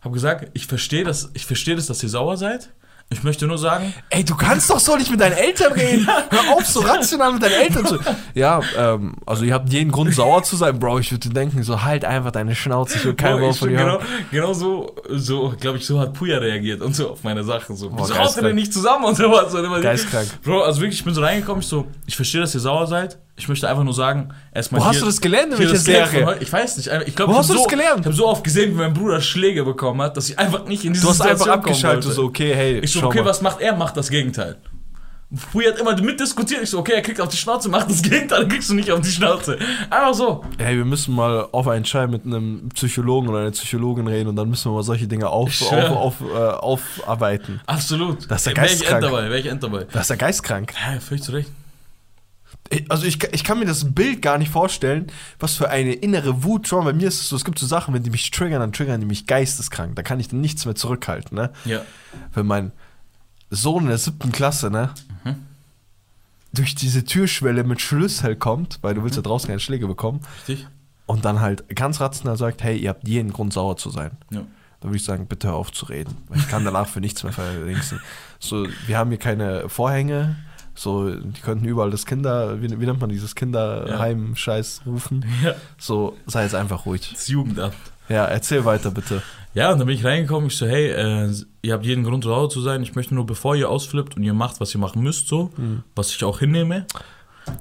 habe 0.00 0.14
gesagt, 0.14 0.48
ich 0.54 0.66
verstehe 0.66 1.04
das, 1.04 1.30
ich 1.34 1.44
verstehe 1.46 1.76
das, 1.76 1.86
dass 1.86 2.02
ihr 2.02 2.08
sauer 2.08 2.36
seid. 2.36 2.70
Ich 3.10 3.22
möchte 3.22 3.46
nur 3.46 3.56
sagen, 3.56 3.94
Ey, 4.10 4.22
du 4.22 4.34
kannst 4.34 4.68
doch 4.68 4.78
so 4.78 4.94
nicht 4.94 5.10
mit 5.10 5.18
deinen 5.18 5.32
Eltern 5.32 5.72
reden. 5.72 6.06
Hör 6.06 6.54
auf, 6.54 6.66
so 6.66 6.80
rational 6.80 7.32
mit 7.32 7.42
deinen 7.42 7.54
Eltern 7.54 7.86
zu. 7.86 7.98
Ja, 8.34 8.60
ähm, 8.76 9.14
also 9.24 9.44
ihr 9.44 9.54
habt 9.54 9.72
jeden 9.72 9.90
Grund 9.90 10.14
sauer 10.14 10.42
zu 10.42 10.56
sein, 10.56 10.78
Bro. 10.78 10.98
Ich 10.98 11.10
würde 11.10 11.30
denken, 11.30 11.62
so 11.62 11.84
halt 11.84 12.04
einfach 12.04 12.32
deine 12.32 12.54
Schnauze. 12.54 12.98
Ich 12.98 13.04
will 13.06 13.14
kein 13.14 13.40
Wort 13.40 13.56
von 13.56 13.70
dir 13.70 13.78
genau, 13.78 14.00
genau 14.30 14.52
so, 14.52 14.94
so 15.08 15.54
glaube 15.58 15.78
ich, 15.78 15.86
so 15.86 15.98
hat 15.98 16.12
Puya 16.12 16.36
reagiert 16.36 16.82
und 16.82 16.94
so 16.94 17.12
auf 17.12 17.24
meine 17.24 17.44
Sachen. 17.44 17.76
So, 17.76 17.90
wieso 17.96 18.18
haut 18.18 18.36
ihr 18.36 18.42
denn 18.42 18.54
nicht 18.54 18.74
zusammen 18.74 19.06
und 19.06 19.16
sowas? 19.16 19.54
Geistkrank. 19.82 20.28
Bro, 20.42 20.64
also 20.64 20.82
wirklich, 20.82 20.98
ich 20.98 21.04
bin 21.04 21.14
so 21.14 21.22
reingekommen, 21.22 21.62
ich 21.62 21.68
so, 21.68 21.86
ich 22.06 22.14
verstehe, 22.14 22.42
dass 22.42 22.54
ihr 22.54 22.60
sauer 22.60 22.86
seid. 22.86 23.18
Ich 23.38 23.48
möchte 23.48 23.68
einfach 23.68 23.84
nur 23.84 23.94
sagen, 23.94 24.34
erstmal 24.52 24.80
Wo 24.80 24.84
hier, 24.84 24.90
hast 24.90 25.02
du 25.02 25.06
das 25.06 25.20
gelernt? 25.20 25.52
In 25.52 25.58
welcher 25.60 25.76
Serie? 25.76 26.36
Ich 26.40 26.52
weiß 26.52 26.76
nicht. 26.76 26.90
Ich 27.06 27.14
glaube, 27.14 27.32
Wo 27.32 27.36
ich 27.36 27.38
hast 27.38 27.50
du 27.50 27.54
so, 27.54 27.60
das 27.60 27.68
gelernt? 27.68 28.00
Ich 28.00 28.06
habe 28.06 28.16
so 28.16 28.26
oft 28.26 28.42
gesehen, 28.42 28.72
wie 28.72 28.78
mein 28.78 28.92
Bruder 28.92 29.20
Schläge 29.20 29.64
bekommen 29.64 30.02
hat, 30.02 30.16
dass 30.16 30.28
ich 30.28 30.38
einfach 30.38 30.64
nicht 30.66 30.84
in 30.84 30.92
diese 30.92 31.04
Du 31.04 31.10
hast 31.10 31.20
einfach 31.20 31.38
Situation 31.38 31.62
kommen 31.62 31.74
abgeschaltet, 31.74 32.12
so, 32.12 32.24
okay, 32.24 32.54
hey, 32.54 32.78
Ich 32.80 32.92
so, 32.92 33.04
okay, 33.04 33.20
mal. 33.20 33.26
was 33.26 33.40
macht 33.40 33.60
er? 33.60 33.76
Macht 33.76 33.96
das 33.96 34.10
Gegenteil. 34.10 34.56
Fui 35.52 35.64
hat 35.66 35.78
immer 35.78 35.94
mitdiskutiert. 36.00 36.62
Ich 36.62 36.70
so, 36.70 36.78
okay, 36.78 36.92
er 36.92 37.02
kriegt 37.02 37.20
auf 37.20 37.28
die 37.28 37.36
Schnauze, 37.36 37.68
mach 37.68 37.86
das 37.86 38.02
Gegenteil, 38.02 38.40
dann 38.40 38.48
kriegst 38.48 38.70
du 38.70 38.74
nicht 38.74 38.90
auf 38.90 39.02
die 39.02 39.10
Schnauze. 39.10 39.58
Einfach 39.90 40.14
so. 40.14 40.44
Ey, 40.56 40.76
wir 40.76 40.86
müssen 40.86 41.14
mal 41.14 41.46
auf 41.52 41.68
einen 41.68 41.84
Schein 41.84 42.10
mit 42.10 42.24
einem 42.24 42.70
Psychologen 42.70 43.28
oder 43.28 43.40
einer 43.40 43.50
Psychologin 43.50 44.06
reden 44.06 44.30
und 44.30 44.36
dann 44.36 44.48
müssen 44.48 44.70
wir 44.72 44.74
mal 44.76 44.82
solche 44.82 45.06
Dinge 45.06 45.28
auf, 45.28 45.50
auf, 45.70 45.90
auf, 45.90 46.14
äh, 46.22 46.34
aufarbeiten. 46.34 47.60
Absolut. 47.66 48.28
Das 48.30 48.46
ist 48.46 48.56
ja 48.56 48.56
Wäre 48.56 48.66
ich 48.74 48.88
end 48.90 49.02
dabei, 49.04 49.24
wäre 49.24 49.38
ich 49.38 49.46
end 49.46 49.62
dabei. 49.62 49.86
Das 49.92 50.02
ist 50.02 50.10
ja 50.10 50.16
geistkrank. 50.16 50.72
Ja, 50.74 50.98
völlig 50.98 51.22
zu 51.22 51.32
Recht. 51.32 51.50
Also 52.88 53.06
ich, 53.06 53.22
ich 53.32 53.44
kann 53.44 53.58
mir 53.58 53.64
das 53.64 53.94
Bild 53.94 54.20
gar 54.20 54.38
nicht 54.38 54.50
vorstellen, 54.50 55.06
was 55.38 55.54
für 55.54 55.70
eine 55.70 55.92
innere 55.92 56.44
Wut 56.44 56.68
schon. 56.68 56.84
Bei 56.84 56.92
mir 56.92 57.08
ist 57.08 57.20
es 57.20 57.28
so, 57.28 57.36
es 57.36 57.44
gibt 57.44 57.58
so 57.58 57.66
Sachen, 57.66 57.94
wenn 57.94 58.02
die 58.02 58.10
mich 58.10 58.30
triggern, 58.30 58.60
dann 58.60 58.72
triggern 58.72 59.00
die 59.00 59.06
mich 59.06 59.26
geisteskrank. 59.26 59.96
Da 59.96 60.02
kann 60.02 60.20
ich 60.20 60.28
dann 60.28 60.40
nichts 60.40 60.64
mehr 60.64 60.74
zurückhalten, 60.74 61.36
ne? 61.36 61.50
Ja. 61.64 61.82
Wenn 62.34 62.46
mein 62.46 62.72
Sohn 63.50 63.84
in 63.84 63.88
der 63.88 63.98
siebten 63.98 64.32
Klasse, 64.32 64.70
ne? 64.70 64.90
Mhm. 65.24 65.36
Durch 66.52 66.74
diese 66.74 67.04
Türschwelle 67.04 67.64
mit 67.64 67.80
Schlüssel 67.80 68.36
kommt, 68.36 68.78
weil 68.82 68.94
du 68.94 69.02
willst 69.02 69.16
ja 69.16 69.22
draußen 69.22 69.48
keine 69.48 69.60
Schläge 69.60 69.86
bekommen, 69.86 70.20
Richtig? 70.46 70.66
und 71.06 71.24
dann 71.24 71.40
halt 71.40 71.74
ganz 71.74 72.00
rational 72.00 72.36
sagt, 72.36 72.62
hey, 72.62 72.76
ihr 72.76 72.90
habt 72.90 73.06
jeden 73.08 73.32
Grund 73.32 73.52
sauer 73.52 73.76
zu 73.76 73.90
sein. 73.90 74.12
Ja. 74.30 74.40
Dann 74.80 74.90
würde 74.90 74.96
ich 74.96 75.04
sagen, 75.04 75.26
bitte 75.26 75.48
hör 75.48 75.56
auf 75.56 75.72
zu 75.72 75.86
reden. 75.86 76.16
Weil 76.28 76.38
ich 76.38 76.48
kann 76.48 76.64
danach 76.64 76.86
für 76.86 77.00
nichts 77.00 77.24
mehr 77.24 77.32
verdingsen. 77.32 78.00
So, 78.38 78.66
wir 78.86 78.96
haben 78.96 79.10
hier 79.10 79.18
keine 79.18 79.68
Vorhänge. 79.68 80.36
So, 80.78 81.10
die 81.10 81.40
könnten 81.40 81.64
überall 81.66 81.90
das 81.90 82.06
Kinder, 82.06 82.62
wie, 82.62 82.70
wie 82.80 82.86
nennt 82.86 83.00
man 83.00 83.10
dieses 83.10 83.34
Kinderheim-Scheiß 83.34 84.82
rufen. 84.86 85.24
Ja. 85.44 85.54
So, 85.78 86.16
sei 86.26 86.44
jetzt 86.44 86.54
einfach 86.54 86.86
ruhig. 86.86 87.10
Das 87.12 87.28
Jugendamt. 87.28 87.74
Ja, 88.08 88.24
erzähl 88.24 88.64
weiter 88.64 88.90
bitte. 88.90 89.22
Ja, 89.54 89.72
und 89.72 89.78
dann 89.78 89.86
bin 89.86 89.96
ich 89.96 90.04
reingekommen. 90.04 90.48
Ich 90.48 90.56
so, 90.56 90.66
hey, 90.66 90.88
äh, 90.90 91.32
ihr 91.62 91.72
habt 91.74 91.84
jeden 91.84 92.04
Grund, 92.04 92.24
sauer 92.24 92.48
zu 92.48 92.60
sein. 92.60 92.82
Ich 92.82 92.94
möchte 92.94 93.14
nur, 93.14 93.26
bevor 93.26 93.56
ihr 93.56 93.68
ausflippt 93.68 94.16
und 94.16 94.22
ihr 94.22 94.34
macht, 94.34 94.60
was 94.60 94.74
ihr 94.74 94.80
machen 94.80 95.02
müsst, 95.02 95.28
so, 95.28 95.50
Mhm. 95.56 95.82
was 95.94 96.10
ich 96.14 96.22
auch 96.24 96.38
hinnehme. 96.38 96.86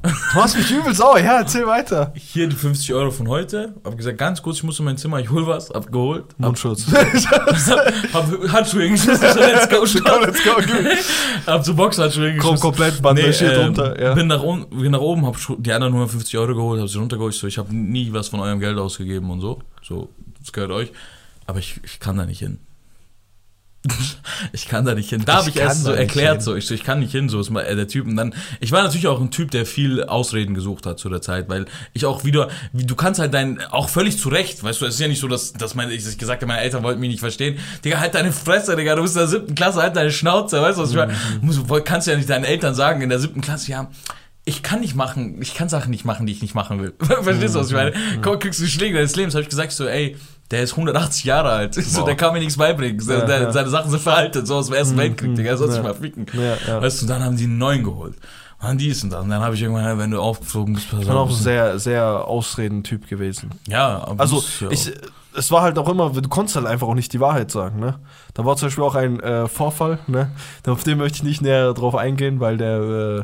Du 0.04 0.38
machst 0.40 0.58
mich 0.58 0.70
übel 0.72 0.94
sauer. 0.94 1.20
Ja, 1.20 1.40
erzähl 1.40 1.66
weiter. 1.66 2.14
Hier 2.16 2.48
die 2.48 2.56
50 2.56 2.94
Euro 2.94 3.12
von 3.12 3.28
heute. 3.28 3.76
Hab 3.84 3.98
gesagt, 3.98 4.18
ganz 4.18 4.42
kurz, 4.42 4.58
ich 4.58 4.64
muss 4.64 4.80
in 4.80 4.86
mein 4.86 4.98
Zimmer, 4.98 5.20
ich 5.20 5.30
hol 5.30 5.48
was. 5.48 5.70
Hab 5.70 5.92
geholt. 5.92 6.26
Hab, 6.34 6.40
Mundschutz. 6.40 6.86
hab 8.14 8.52
Handschuhe 8.52 8.90
geschmissen. 8.90 9.28
So, 9.38 9.40
let's 9.40 9.70
go, 9.70 9.84
Komm, 10.04 10.22
let's 10.24 10.44
go. 10.44 10.52
Hab 11.46 11.66
so 11.66 11.74
Boxhandschuhe 11.74 12.30
Komm, 12.30 12.36
geschmissen. 12.38 12.60
komplett 12.60 13.02
bandagiert 13.02 13.42
ähm, 13.42 13.66
runter. 13.66 14.02
Ja. 14.02 14.14
bin, 14.14 14.28
nach 14.28 14.42
bin 14.70 14.92
nach 14.92 15.00
oben, 15.00 15.26
hab 15.26 15.38
die 15.60 15.72
anderen 15.72 15.94
150 15.94 16.38
Euro 16.38 16.56
geholt, 16.56 16.82
hab 16.82 16.88
sie 16.88 16.98
runtergeholt. 16.98 17.34
Ich 17.34 17.40
so, 17.40 17.48
ich 17.48 17.58
habe 17.58 17.74
nie 17.76 18.12
was 18.14 18.30
von 18.30 18.40
eurem 18.40 18.60
Geld 18.60 18.78
ausgegeben 18.78 19.30
und 19.30 19.42
so. 19.42 19.62
So, 19.84 20.10
das 20.40 20.52
gehört 20.52 20.72
euch. 20.72 20.92
Aber 21.46 21.60
ich, 21.60 21.80
ich 21.84 22.00
kann 22.00 22.18
da 22.18 22.26
nicht 22.26 22.40
hin. 22.40 22.60
ich 24.54 24.68
kann 24.68 24.86
da 24.86 24.94
nicht 24.96 25.10
hin. 25.10 25.24
Da 25.26 25.34
Ich 25.34 25.38
habe 25.40 25.50
ich 25.50 25.56
kann 25.56 25.64
erst 25.68 25.84
so 25.84 25.92
erklärt, 25.92 26.36
hin. 26.38 26.42
so 26.42 26.56
ich, 26.56 26.70
ich 26.72 26.84
kann 26.84 27.00
nicht 27.00 27.12
hin, 27.12 27.30
so 27.30 27.40
ist 27.40 27.50
mal 27.50 27.62
äh, 27.62 27.76
der 27.76 27.88
Typ. 27.88 28.06
Und 28.08 28.16
dann, 28.16 28.34
ich 28.60 28.72
war 28.72 28.84
natürlich 28.84 29.08
auch 29.08 29.20
ein 29.22 29.32
Typ, 29.32 29.52
der 29.52 29.66
viel 29.66 30.04
Ausreden 30.04 30.54
gesucht 30.54 30.86
hat 30.86 31.00
zu 31.00 31.10
der 31.10 31.22
Zeit, 31.22 31.50
weil 31.50 31.66
ich 31.94 32.06
auch 32.06 32.24
wieder, 32.24 32.50
wie, 32.74 32.86
du 32.86 32.96
kannst 32.96 33.20
halt 33.20 33.34
dein, 33.34 33.62
auch 33.72 33.90
völlig 33.90 34.20
zu 34.20 34.30
Recht, 34.30 34.64
weißt 34.64 34.82
du, 34.82 34.86
es 34.86 34.96
ist 34.96 35.00
ja 35.00 35.08
nicht 35.08 35.20
so, 35.22 35.28
dass, 35.28 35.54
dass 35.54 35.76
meine, 35.76 35.94
ich 35.94 36.04
dass 36.04 36.14
ich 36.14 36.18
gesagt 36.18 36.42
habe, 36.42 36.48
meine 36.48 36.62
Eltern 36.62 36.84
wollten 36.84 37.00
mich 37.00 37.10
nicht 37.10 37.20
verstehen. 37.20 37.58
Digga, 37.84 38.00
halt 38.00 38.14
deine 38.16 38.32
Fresse, 38.32 38.76
Digga, 38.76 38.96
du 38.96 39.02
bist 39.02 39.16
in 39.16 39.20
der 39.20 39.28
siebten 39.28 39.56
Klasse, 39.56 39.82
halt 39.82 39.96
deine 39.96 40.12
Schnauze, 40.12 40.62
weißt 40.62 40.78
du, 40.78 40.84
was 40.84 40.90
ich 40.92 40.96
meine? 40.96 41.14
Muss- 41.42 41.68
woll- 41.70 41.82
Kannst 41.84 42.08
ja 42.08 42.16
nicht 42.16 42.30
deinen 42.30 42.44
Eltern 42.46 42.76
sagen 42.76 43.02
in 43.02 43.10
der 43.10 43.20
siebten 43.20 43.42
Klasse, 43.42 43.72
ja, 43.72 43.90
ich 44.46 44.64
kann 44.64 44.80
nicht 44.80 44.96
machen, 44.96 45.42
ich 45.42 45.54
kann 45.56 45.68
Sachen 45.68 45.92
nicht 45.92 46.06
machen, 46.06 46.26
die 46.26 46.32
ich 46.32 46.42
nicht 46.42 46.56
machen 46.56 46.82
will. 46.82 46.94
Verstehst 47.22 47.56
du, 47.56 47.60
was 47.60 47.68
ich 47.68 47.74
meine? 47.74 47.92
Komm, 48.22 48.40
kriegst 48.40 48.60
du 48.60 48.64
die 48.64 48.70
Schläge 48.72 48.96
deines 48.96 49.16
Lebens, 49.16 49.34
habe 49.36 49.44
ich 49.44 49.50
gesagt, 49.50 49.74
so, 49.74 49.86
ey, 49.88 50.16
der 50.52 50.64
ist 50.64 50.72
180 50.74 51.24
Jahre 51.26 51.50
alt, 51.52 51.74
so, 51.76 52.06
der 52.06 52.16
kann 52.16 52.34
mir 52.34 52.40
nichts 52.40 52.58
beibringen, 52.58 53.00
Ja, 53.08 53.26
der, 53.26 53.42
ja. 53.44 53.52
seine 53.52 53.70
Sachen 53.70 53.92
sind 53.92 54.02
veraltet, 54.02 54.48
so 54.48 54.56
aus 54.56 54.68
dem 54.68 54.76
Ersten 54.76 54.98
Weltkrieg, 54.98 55.36
Digga, 55.36 55.50
er 55.52 55.58
soll 55.58 55.72
sich 55.72 55.84
mal 55.84 55.94
ficken. 55.94 56.26
Weißt 56.80 57.02
du, 57.02 57.06
dann 57.06 57.24
haben 57.24 57.36
die 57.38 57.44
einen 57.46 57.58
neuen 57.58 57.84
geholt. 57.84 58.16
Und 58.60 58.68
dann 58.70 58.78
dies 58.80 59.04
und 59.04 59.12
das. 59.12 59.24
Und 59.24 59.30
dann 59.30 59.42
habe 59.42 59.54
ich 59.54 59.62
irgendwann, 59.62 60.00
wenn 60.00 60.10
du 60.12 60.20
aufgeflogen 60.20 60.74
bist, 60.74 60.88
Ich 60.92 61.00
bin 61.06 61.12
auch 61.12 61.30
sehr, 61.30 61.78
sehr 61.78 62.26
Ausreden-Typ 62.26 63.08
gewesen. 63.08 63.52
Ja, 63.68 64.04
aber 64.04 64.20
Also, 64.20 64.44
ich, 64.72 64.92
es 65.36 65.52
war 65.52 65.62
halt 65.62 65.78
auch 65.78 65.88
immer, 65.88 66.10
du 66.10 66.28
konntest 66.28 66.56
halt 66.56 66.66
einfach 66.66 66.88
auch 66.88 66.96
nicht 66.96 67.14
die 67.14 67.20
Wahrheit 67.20 67.52
sagen, 67.52 67.80
ne? 67.80 68.00
Da 68.34 68.46
war 68.46 68.56
zum 68.56 68.68
Beispiel 68.68 68.84
auch 68.84 68.96
ein 68.96 69.20
äh, 69.20 69.48
Vorfall, 69.48 70.00
ne? 70.08 70.32
Auf 70.66 70.84
den 70.84 70.98
möchte 70.98 71.18
ich 71.18 71.24
nicht 71.24 71.42
näher 71.44 71.74
drauf 71.74 71.94
eingehen, 71.94 72.40
weil 72.40 72.58
der, 72.58 72.78
äh, 72.80 73.24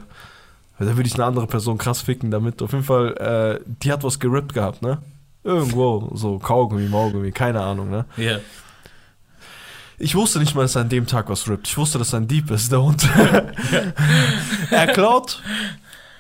da 0.84 0.96
würde 0.98 1.08
ich 1.08 1.16
eine 1.16 1.26
andere 1.26 1.48
Person 1.48 1.80
krass 1.80 2.02
ficken 2.02 2.30
damit. 2.30 2.62
Auf 2.62 2.72
jeden 2.72 2.84
Fall, 2.84 3.18
äh, 3.18 3.64
die 3.82 3.92
hat 3.92 4.04
was 4.04 4.20
gerippt 4.20 4.54
gehabt, 4.54 4.84
ne? 4.84 5.00
Irgendwo, 5.44 6.10
so 6.14 6.40
Kaugummi, 6.40 6.88
Maugummi, 6.88 7.32
keine 7.32 7.62
Ahnung, 7.62 7.90
ne? 7.90 8.06
ja. 8.18 8.38
Ich 10.00 10.16
wusste 10.16 10.40
nicht 10.40 10.54
mal, 10.56 10.64
dass 10.64 10.76
er 10.76 10.82
an 10.82 10.90
dem 10.90 11.06
Tag 11.08 11.30
was 11.30 11.48
rippt. 11.48 11.68
Ich 11.68 11.78
wusste, 11.78 11.98
dass 12.00 12.12
er 12.14 12.20
ein 12.20 12.28
Dieb 12.28 12.50
ist, 12.52 12.72
der 12.72 12.82
Hund. 12.82 13.08
er 14.72 14.88
klaut. 14.88 15.42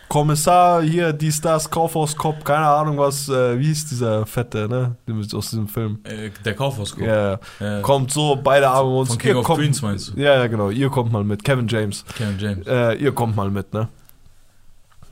Kommissar, 0.07 0.83
hier, 0.83 1.11
dies, 1.11 1.41
das, 1.41 1.69
Kaufhauskopf, 1.69 2.43
keine 2.43 2.67
Ahnung 2.67 2.99
was, 2.99 3.27
äh, 3.29 3.57
wie 3.59 3.65
hieß 3.65 3.87
dieser 3.89 4.25
Fette, 4.27 4.67
ne? 4.69 4.95
Aus 5.33 5.49
diesem 5.49 5.67
Film. 5.67 5.99
Äh, 6.03 6.29
Der 6.45 6.53
Kaufhausgruppe. 6.53 7.07
Ja, 7.07 7.39
Ja. 7.59 7.81
kommt 7.81 8.11
so, 8.11 8.35
beide 8.41 8.69
Arme 8.69 8.91
uns. 8.95 9.09
Von 9.09 9.17
King 9.17 9.31
Ihr 9.31 9.39
of 9.39 9.45
kommt, 9.45 9.59
Queens 9.59 9.81
meinst 9.81 10.09
du? 10.15 10.19
Ja, 10.21 10.35
ja, 10.35 10.47
genau. 10.47 10.69
Ihr 10.69 10.89
kommt 10.89 11.11
mal 11.11 11.23
mit. 11.23 11.43
Kevin 11.43 11.67
James. 11.67 12.05
Kevin 12.15 12.37
James. 12.37 12.67
Äh, 12.67 12.93
ihr 13.03 13.11
kommt 13.11 13.35
mal 13.35 13.49
mit, 13.49 13.73
ne? 13.73 13.87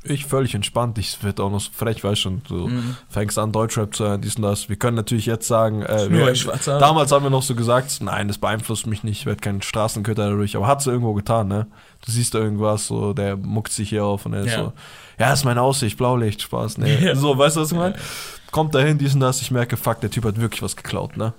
Ich 0.04 0.26
völlig 0.26 0.56
entspannt. 0.56 0.98
Ich 0.98 1.24
werde 1.24 1.44
auch 1.44 1.52
noch 1.52 1.60
so 1.60 1.70
frech, 1.72 2.04
weißt 2.04 2.22
schon. 2.22 2.42
Du 2.48 2.68
Mhm. 2.68 2.98
fängst 3.08 3.38
an, 3.38 3.52
Deutschrap 3.52 3.96
zu 3.96 4.04
hören, 4.06 4.20
dies 4.22 4.36
und 4.36 4.42
das. 4.42 4.68
Wir 4.68 4.76
können 4.76 4.96
natürlich 4.96 5.28
jetzt 5.28 5.48
sagen, 5.48 5.84
äh, 5.84 6.10
wir, 6.10 6.34
damals 6.80 7.12
haben 7.12 7.24
wir 7.24 7.30
noch 7.30 7.44
so 7.44 7.54
gesagt, 7.54 8.00
nein, 8.02 8.28
das 8.28 8.40
beeinflusst 8.40 8.88
mich 8.88 9.04
nicht, 9.04 9.20
ich 9.20 9.26
werde 9.28 9.42
kein 9.42 9.62
Straßenköter 9.62 10.30
dadurch. 10.30 10.56
Aber 10.58 10.66
hat 10.66 10.80
es 10.82 10.88
irgendwo 10.88 11.14
getan, 11.14 11.48
ne? 11.50 11.68
Du 12.04 12.12
siehst 12.12 12.34
da 12.34 12.40
irgendwas, 12.40 12.88
so, 12.88 13.14
der 13.14 13.38
muckt 13.38 13.72
sich 13.72 13.90
hier 13.90 14.04
auf 14.04 14.26
und 14.26 14.34
er 14.34 14.42
ist 14.42 14.54
Ja. 14.54 14.64
so, 14.64 14.74
ja, 15.20 15.34
ist 15.34 15.46
meine 15.46 15.62
Aussicht, 15.62 15.98
Blaulicht, 15.98 16.42
Spaß, 16.42 16.80
ne? 16.80 17.00
Ja. 17.02 17.16
So, 17.16 17.38
weißt 17.38 17.58
du, 17.58 17.62
was 17.62 17.72
ich 17.72 17.78
meine? 17.78 17.94
Kommt 18.50 18.74
dahin, 18.74 18.98
dies 18.98 19.14
und 19.14 19.20
das, 19.20 19.40
ich 19.42 19.52
merke, 19.52 19.78
fuck, 19.78 20.02
der 20.02 20.10
Typ 20.10 20.26
hat 20.26 20.42
wirklich 20.42 20.64
was 20.64 20.76
geklaut, 20.76 21.16
ne? 21.16 21.34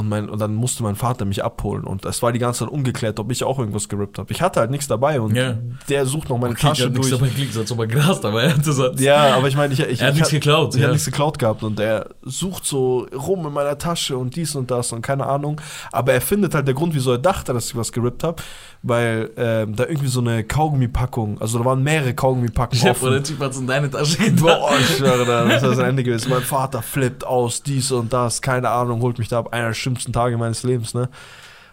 Und, 0.00 0.08
mein, 0.08 0.28
und 0.30 0.38
dann 0.40 0.54
musste 0.54 0.82
mein 0.82 0.96
Vater 0.96 1.24
mich 1.24 1.44
abholen 1.44 1.84
und 1.84 2.04
es 2.06 2.22
war 2.22 2.32
die 2.32 2.38
ganze 2.38 2.60
Zeit 2.60 2.68
ungeklärt, 2.68 3.18
ob 3.20 3.30
ich 3.30 3.44
auch 3.44 3.58
irgendwas 3.58 3.88
gerippt 3.88 4.18
habe. 4.18 4.32
Ich 4.32 4.40
hatte 4.40 4.60
halt 4.60 4.70
nichts 4.70 4.86
dabei 4.88 5.20
und 5.20 5.36
Ja. 5.36 5.58
der 5.88 6.06
sucht 6.06 6.28
noch 6.30 6.38
meine 6.38 6.54
Okay, 6.54 6.68
Tasche 6.68 6.84
hat 6.84 6.92
nichts 6.92 7.08
durch. 7.10 7.20
dabei 7.20 7.32
klingt, 7.32 7.56
als 7.56 7.70
ob 7.70 7.78
er 7.80 7.86
grast, 7.86 8.24
aber 8.24 8.42
er 8.42 8.54
hatte 8.56 8.72
so. 8.72 8.90
Ja, 8.94 9.36
aber 9.36 9.48
ich 9.48 9.56
meine, 9.56 9.74
ich, 9.74 9.80
ich, 9.80 10.00
Er 10.00 10.06
hat 10.08 10.14
ich 10.14 10.20
nichts 10.20 10.30
geklaut, 10.30 10.74
Ich 10.74 10.80
ja. 10.80 10.88
nichts 10.88 11.04
geklaut 11.04 11.38
gehabt 11.38 11.62
und 11.62 11.78
er 11.78 12.08
sucht 12.22 12.64
so 12.64 13.06
rum 13.14 13.46
in 13.46 13.52
meiner 13.52 13.76
Tasche 13.78 14.16
und 14.16 14.34
dies 14.36 14.54
und 14.56 14.70
das 14.70 14.92
und 14.92 15.02
keine 15.02 15.26
Ahnung. 15.26 15.60
Aber 15.92 16.12
er 16.12 16.20
findet 16.20 16.54
halt 16.54 16.66
der 16.66 16.74
Grund, 16.74 16.94
wieso 16.94 17.12
er 17.12 17.18
dachte, 17.18 17.52
dass 17.52 17.66
ich 17.66 17.76
was 17.76 17.92
gerippt 17.92 18.24
habe, 18.24 18.42
weil 18.82 19.30
ähm, 19.36 19.76
da 19.76 19.84
irgendwie 19.84 20.08
so 20.08 20.20
eine 20.20 20.42
Kaugummipackung, 20.44 21.40
also 21.40 21.58
da 21.58 21.64
waren 21.64 21.82
mehrere 21.82 22.14
Kaugummipackungen 22.14 22.82
Ich 22.84 22.90
offen. 22.90 23.10
der 23.12 23.22
Typ 23.22 23.40
hat's 23.40 23.58
in 23.58 23.66
deine 23.66 23.90
Tasche 23.90 24.16
getan. 24.18 24.36
Boah, 24.36 24.70
ich 24.80 24.96
schwöre, 24.96 25.26
da, 25.26 25.44
das 25.44 25.62
ist 25.62 25.68
das 25.72 25.78
Ende 25.78 26.02
gewesen. 26.02 26.30
Mein 26.30 26.42
Vater 26.42 26.80
flippt 26.80 27.26
aus, 27.26 27.62
dies 27.62 27.92
und 27.92 28.12
das, 28.12 28.40
keine 28.40 28.70
Ahnung, 28.70 29.02
holt 29.02 29.18
mich 29.18 29.28
da 29.28 29.40
ab. 29.40 29.52
Einer 29.52 29.74
schlimmsten 29.90 30.12
Tage 30.12 30.36
meines 30.38 30.62
Lebens, 30.62 30.94
ne? 30.94 31.08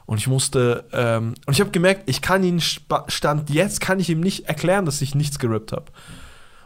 Und 0.05 0.19
ich 0.19 0.27
musste, 0.27 0.85
ähm, 0.93 1.35
und 1.45 1.53
ich 1.53 1.59
habe 1.59 1.71
gemerkt, 1.71 2.03
ich 2.09 2.21
kann 2.21 2.41
ihn, 2.43 2.61
Stand 2.61 3.49
jetzt 3.49 3.81
kann 3.81 3.99
ich 3.99 4.09
ihm 4.09 4.21
nicht 4.21 4.45
erklären, 4.47 4.85
dass 4.85 5.01
ich 5.01 5.15
nichts 5.15 5.37
gerippt 5.37 5.73
habe. 5.73 5.85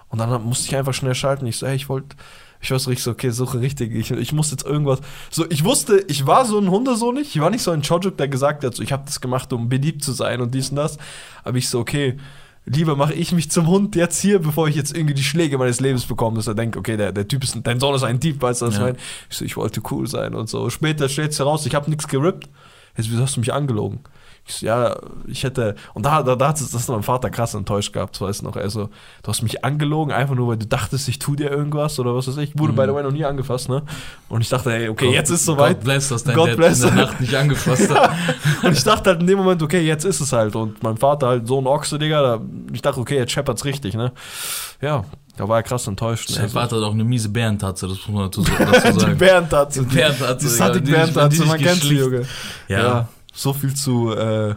Und 0.09 0.19
dann 0.19 0.43
musste 0.43 0.67
ich 0.67 0.75
einfach 0.75 0.93
schnell 0.93 1.15
schalten. 1.15 1.47
Ich 1.47 1.57
so, 1.57 1.65
hey, 1.65 1.75
ich 1.75 1.89
wollte, 1.89 2.15
ich 2.59 2.69
weiß 2.69 2.87
richtig 2.87 3.03
so, 3.03 3.11
okay, 3.11 3.31
suche 3.31 3.59
richtig. 3.59 3.95
Ich, 3.95 4.11
ich 4.11 4.31
muss 4.31 4.51
jetzt 4.51 4.63
irgendwas. 4.63 4.99
So, 5.31 5.49
ich 5.49 5.63
wusste, 5.63 6.05
ich 6.07 6.27
war 6.27 6.45
so 6.45 6.59
ein 6.59 6.69
Hundesohn 6.69 7.15
nicht. 7.15 7.35
Ich 7.35 7.41
war 7.41 7.49
nicht 7.49 7.63
so 7.63 7.71
ein 7.71 7.81
Chojuk, 7.81 8.15
der 8.17 8.27
gesagt 8.27 8.63
hat, 8.63 8.75
so, 8.75 8.83
ich 8.83 8.91
habe 8.91 9.05
das 9.05 9.19
gemacht, 9.21 9.51
um 9.53 9.69
beliebt 9.69 10.03
zu 10.03 10.11
sein 10.11 10.39
und 10.41 10.53
dies 10.53 10.69
und 10.69 10.75
das. 10.75 10.99
Aber 11.43 11.57
ich 11.57 11.67
so, 11.67 11.79
okay, 11.79 12.17
lieber 12.65 12.95
mache 12.95 13.13
ich 13.13 13.31
mich 13.31 13.49
zum 13.51 13.67
Hund 13.67 13.95
jetzt 13.95 14.21
hier, 14.21 14.39
bevor 14.39 14.67
ich 14.67 14.75
jetzt 14.75 14.95
irgendwie 14.95 15.13
die 15.15 15.23
Schläge 15.23 15.57
meines 15.57 15.79
Lebens 15.79 16.05
bekomme, 16.05 16.37
dass 16.37 16.47
er 16.47 16.55
denkt, 16.55 16.77
okay, 16.77 16.97
der, 16.97 17.11
der 17.11 17.27
Typ 17.27 17.43
ist, 17.43 17.55
ein- 17.55 17.63
dein 17.63 17.79
Sohn 17.79 17.95
ist 17.95 18.03
ein 18.03 18.19
Dieb, 18.19 18.41
weißt 18.41 18.61
du, 18.61 18.65
was 18.67 18.73
ich 18.73 18.79
Ja. 18.79 18.85
meine? 18.85 18.97
Ich 19.29 19.37
so, 19.37 19.45
ich 19.45 19.57
wollte 19.57 19.81
cool 19.91 20.07
sein 20.07 20.35
und 20.35 20.49
so. 20.49 20.69
Später 20.69 21.09
stellt 21.09 21.31
sich 21.33 21.39
heraus, 21.39 21.65
ich 21.65 21.75
habe 21.75 21.89
nichts 21.89 22.07
gerippt. 22.07 22.49
Jetzt, 22.97 23.09
wieso 23.11 23.21
hast 23.23 23.35
du 23.35 23.39
mich 23.39 23.53
angelogen? 23.53 23.99
Ich 24.47 24.61
ja, 24.61 24.97
ich 25.27 25.43
hätte, 25.43 25.75
und 25.93 26.03
da, 26.05 26.23
da, 26.23 26.35
da 26.35 26.47
hat 26.49 26.59
es 26.59 26.71
das 26.71 26.87
mein 26.87 27.03
Vater 27.03 27.29
krass 27.29 27.53
enttäuscht 27.53 27.93
gehabt, 27.93 28.19
weißt 28.19 28.41
du 28.41 28.45
noch, 28.45 28.55
also, 28.55 28.89
du 29.21 29.27
hast 29.29 29.43
mich 29.43 29.63
angelogen, 29.63 30.11
einfach 30.11 30.33
nur, 30.35 30.47
weil 30.47 30.57
du 30.57 30.65
dachtest, 30.65 31.07
ich 31.07 31.19
tu 31.19 31.35
dir 31.35 31.49
irgendwas 31.51 31.99
oder 31.99 32.15
was 32.15 32.27
weiß 32.27 32.37
ich. 32.37 32.57
Wurde 32.57 32.73
Mhm. 32.73 32.75
by 32.77 32.83
the 32.87 32.93
way 32.93 33.03
noch 33.03 33.11
nie 33.11 33.23
angefasst, 33.23 33.69
ne? 33.69 33.83
Und 34.29 34.41
ich 34.41 34.49
dachte, 34.49 34.73
ey, 34.73 34.89
okay, 34.89 35.11
jetzt 35.13 35.29
ist 35.29 35.45
soweit. 35.45 35.75
Gott 35.77 35.83
bless, 35.83 36.09
dass 36.09 36.23
dein 36.23 36.35
God 36.35 36.49
Dad 36.49 36.57
bless. 36.57 36.81
in 36.83 36.95
der 36.95 37.05
Nacht 37.05 37.21
nicht 37.21 37.35
angefasst 37.35 37.89
hat. 37.93 38.11
Und 38.63 38.73
ich 38.73 38.83
dachte 38.83 39.11
halt 39.11 39.21
in 39.21 39.27
dem 39.27 39.37
Moment, 39.37 39.61
okay, 39.61 39.81
jetzt 39.81 40.05
ist 40.05 40.19
es 40.19 40.33
halt. 40.33 40.55
Und 40.55 40.81
mein 40.83 40.97
Vater 40.97 41.27
halt 41.27 41.47
so 41.47 41.59
ein 41.61 41.67
Ochse, 41.67 41.99
Digga, 41.99 42.21
da, 42.21 42.41
ich 42.73 42.81
dachte, 42.81 42.99
okay, 42.99 43.17
jetzt 43.17 43.31
scheppert's 43.31 43.63
richtig, 43.63 43.93
ne? 43.93 44.11
Ja, 44.81 45.03
da 45.37 45.47
war 45.47 45.57
er 45.59 45.63
krass 45.63 45.85
enttäuscht. 45.87 46.29
Sein 46.29 46.43
Also, 46.43 46.59
Vater 46.59 46.77
hat 46.77 46.83
auch 46.83 46.93
eine 46.93 47.03
miese 47.03 47.29
Bärentatze, 47.29 47.87
das 47.87 47.97
muss 47.99 48.07
man 48.09 48.23
dazu, 48.25 48.41
dazu 48.43 48.91
die 48.95 48.99
sagen. 48.99 49.17
Bärentatze. 49.17 49.83
Die 49.85 49.95
Bärentatze, 49.95 50.47
Die 50.47 50.51
Digga, 50.51 50.65
Satik 50.65 50.85
die- 50.85 50.91
Bärentatze, 50.91 51.41
die 51.43 51.47
man 51.47 51.57
sich 51.59 51.67
kennt 51.67 51.81
sie. 51.83 51.95
Junge. 51.95 52.21
Ja. 52.67 52.79
Ja, 52.79 53.07
so 53.31 53.53
viel 53.53 53.73
zu, 53.73 54.13
äh, 54.13 54.55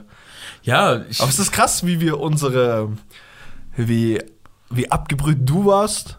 Ja, 0.62 1.02
ich, 1.08 1.20
Aber 1.20 1.30
es 1.30 1.38
ist 1.38 1.52
krass, 1.52 1.86
wie 1.86 2.00
wir 2.00 2.20
unsere, 2.20 2.90
wie, 3.76 4.20
wie 4.70 4.90
abgebrüht 4.90 5.38
du 5.42 5.66
warst, 5.66 6.18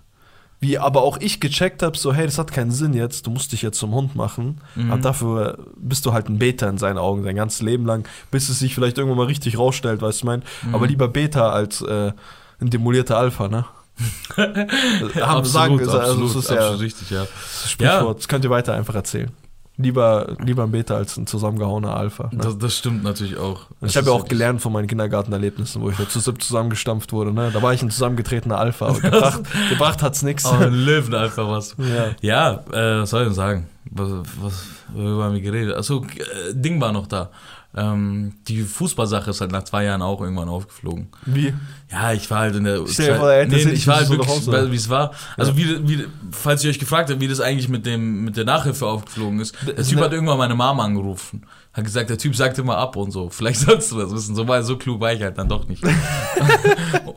wie 0.60 0.80
aber 0.80 1.04
auch 1.04 1.18
ich 1.20 1.40
gecheckt 1.40 1.84
habe, 1.84 1.98
so, 1.98 2.14
hey, 2.14 2.26
das 2.26 2.38
hat 2.38 2.52
keinen 2.52 2.72
Sinn 2.72 2.94
jetzt, 2.94 3.28
du 3.28 3.32
musst 3.32 3.52
dich 3.52 3.62
jetzt 3.62 3.78
zum 3.78 3.94
Hund 3.94 4.16
machen. 4.16 4.62
Mhm. 4.76 4.92
Aber 4.92 5.02
dafür 5.02 5.68
bist 5.76 6.06
du 6.06 6.14
halt 6.14 6.30
ein 6.30 6.40
Beta 6.40 6.68
in 6.70 6.78
seinen 6.78 6.98
Augen 6.98 7.24
dein 7.24 7.36
ganzes 7.36 7.62
Leben 7.62 7.86
lang, 7.86 8.08
bis 8.32 8.50
es 8.50 8.60
sich 8.60 8.74
vielleicht 8.74 8.98
irgendwann 8.98 9.18
mal 9.18 9.28
richtig 9.28 9.58
rausstellt, 9.58 10.02
weißt 10.02 10.22
du, 10.22 10.24
ich 10.24 10.26
mein. 10.26 10.44
Mhm. 10.64 10.76
Aber 10.76 10.88
lieber 10.88 11.08
Beta 11.08 11.50
als 11.50 11.82
äh, 11.82 12.12
ein 12.60 12.70
demolierter 12.70 13.18
Alpha, 13.18 13.48
ne? 13.48 13.66
Haben 14.36 14.70
absolut, 15.16 15.46
sagen, 15.46 15.80
also, 15.80 16.00
absolut, 16.00 16.36
das 16.36 16.44
ist 16.44 16.50
ja 16.50 16.70
richtig, 16.72 17.10
ja. 17.12 17.22
das 17.22 17.72
Sprichwort, 17.72 18.20
das 18.20 18.28
könnt 18.28 18.44
ihr 18.44 18.50
weiter 18.50 18.74
einfach 18.74 18.96
erzählen. 18.96 19.32
Lieber, 19.78 20.38
lieber 20.40 20.64
ein 20.64 20.72
Beta 20.72 20.96
als 20.96 21.18
ein 21.18 21.28
zusammengehauener 21.28 21.96
Alpha. 21.96 22.30
Ne? 22.32 22.40
Das, 22.42 22.58
das 22.58 22.78
stimmt 22.78 23.04
natürlich 23.04 23.38
auch. 23.38 23.68
Das 23.82 23.92
ich 23.92 23.98
habe 23.98 24.08
ja 24.08 24.14
auch 24.14 24.26
gelernt 24.26 24.62
von 24.62 24.72
meinen 24.72 24.88
Kindergartenerlebnissen, 24.88 25.82
wo 25.82 25.90
ich 25.90 25.98
dazu 25.98 26.20
siebt 26.20 26.44
zusammengestampft 26.44 27.12
wurde. 27.12 27.34
Ne? 27.34 27.52
Da 27.54 27.62
war 27.62 27.74
ich 27.74 27.82
ein 27.82 27.92
zusammengetretener 27.92 28.58
Alpha. 28.58 28.88
Aber 28.88 29.00
gebracht, 29.02 29.42
gebracht 29.70 30.02
hat's 30.02 30.24
nichts. 30.24 30.46
Aber 30.46 30.68
ein 30.68 30.74
Löwen 30.74 31.14
einfach 31.14 31.50
was. 31.50 31.76
Ja. 31.78 32.16
Ja, 32.22 32.64
äh, 32.72 33.02
was 33.02 33.10
soll 33.10 33.24
ich 33.24 33.28
denn 33.28 33.36
sagen? 33.36 33.68
Was, 33.92 34.10
was, 34.42 34.66
worüber 34.94 35.26
haben 35.26 35.34
wir 35.34 35.42
geredet? 35.42 35.76
Achso, 35.76 36.04
äh, 36.04 36.54
Ding 36.54 36.80
war 36.80 36.94
noch 36.94 37.08
da. 37.08 37.30
Ähm, 37.78 38.34
die 38.48 38.62
Fußballsache 38.62 39.32
ist 39.32 39.42
halt 39.42 39.52
nach 39.52 39.64
zwei 39.64 39.84
Jahren 39.84 40.02
auch 40.02 40.22
irgendwann 40.22 40.48
aufgeflogen. 40.48 41.10
Wie? 41.26 41.54
Ja, 41.92 42.14
ich 42.14 42.30
war 42.32 42.40
halt 42.40 42.56
in 42.56 42.64
der. 42.64 42.78
Vor, 42.88 42.88
der 42.96 43.42
hätte 43.42 43.56
nee, 43.56 43.72
ich 43.74 43.86
war 43.86 43.98
halt 43.98 44.10
wirklich, 44.10 44.48
weil- 44.48 44.72
wie 44.72 44.76
es 44.78 44.90
war. 44.90 45.12
Also, 45.36 45.52
Ja. 45.52 45.58
wie, 45.58 45.88
wie, 45.88 46.06
falls 46.32 46.64
ihr 46.64 46.70
euch 46.70 46.80
gefragt 46.80 47.10
habt, 47.10 47.20
wie 47.20 47.28
das 47.28 47.42
eigentlich 47.42 47.68
mit, 47.68 47.86
dem, 47.86 48.24
mit 48.24 48.38
der 48.38 48.46
Nachhilfe 48.46 48.86
aufgeflogen 48.86 49.42
ist. 49.42 49.56
Der 49.68 49.76
Typ 49.84 49.98
ne- 50.00 50.06
hat 50.06 50.14
irgendwann 50.14 50.38
meine 50.38 50.56
Mama 50.56 50.86
angerufen. 50.86 51.46
Hat 51.74 51.84
gesagt, 51.84 52.10
der 52.10 52.18
Typ 52.18 52.34
sagt 52.36 52.58
immer 52.58 52.78
ab 52.78 52.96
und 52.96 53.12
so. 53.12 53.30
Vielleicht 53.30 53.60
sollst 53.60 53.92
du 53.92 54.00
das 54.00 54.10
wissen. 54.14 54.36
So, 54.36 54.48
weil 54.48 54.64
so 54.64 54.78
klug 54.78 55.02
war 55.02 55.12
ich 55.12 55.22
halt 55.22 55.38
dann 55.38 55.50
doch 55.50 55.68
nicht. 55.68 55.84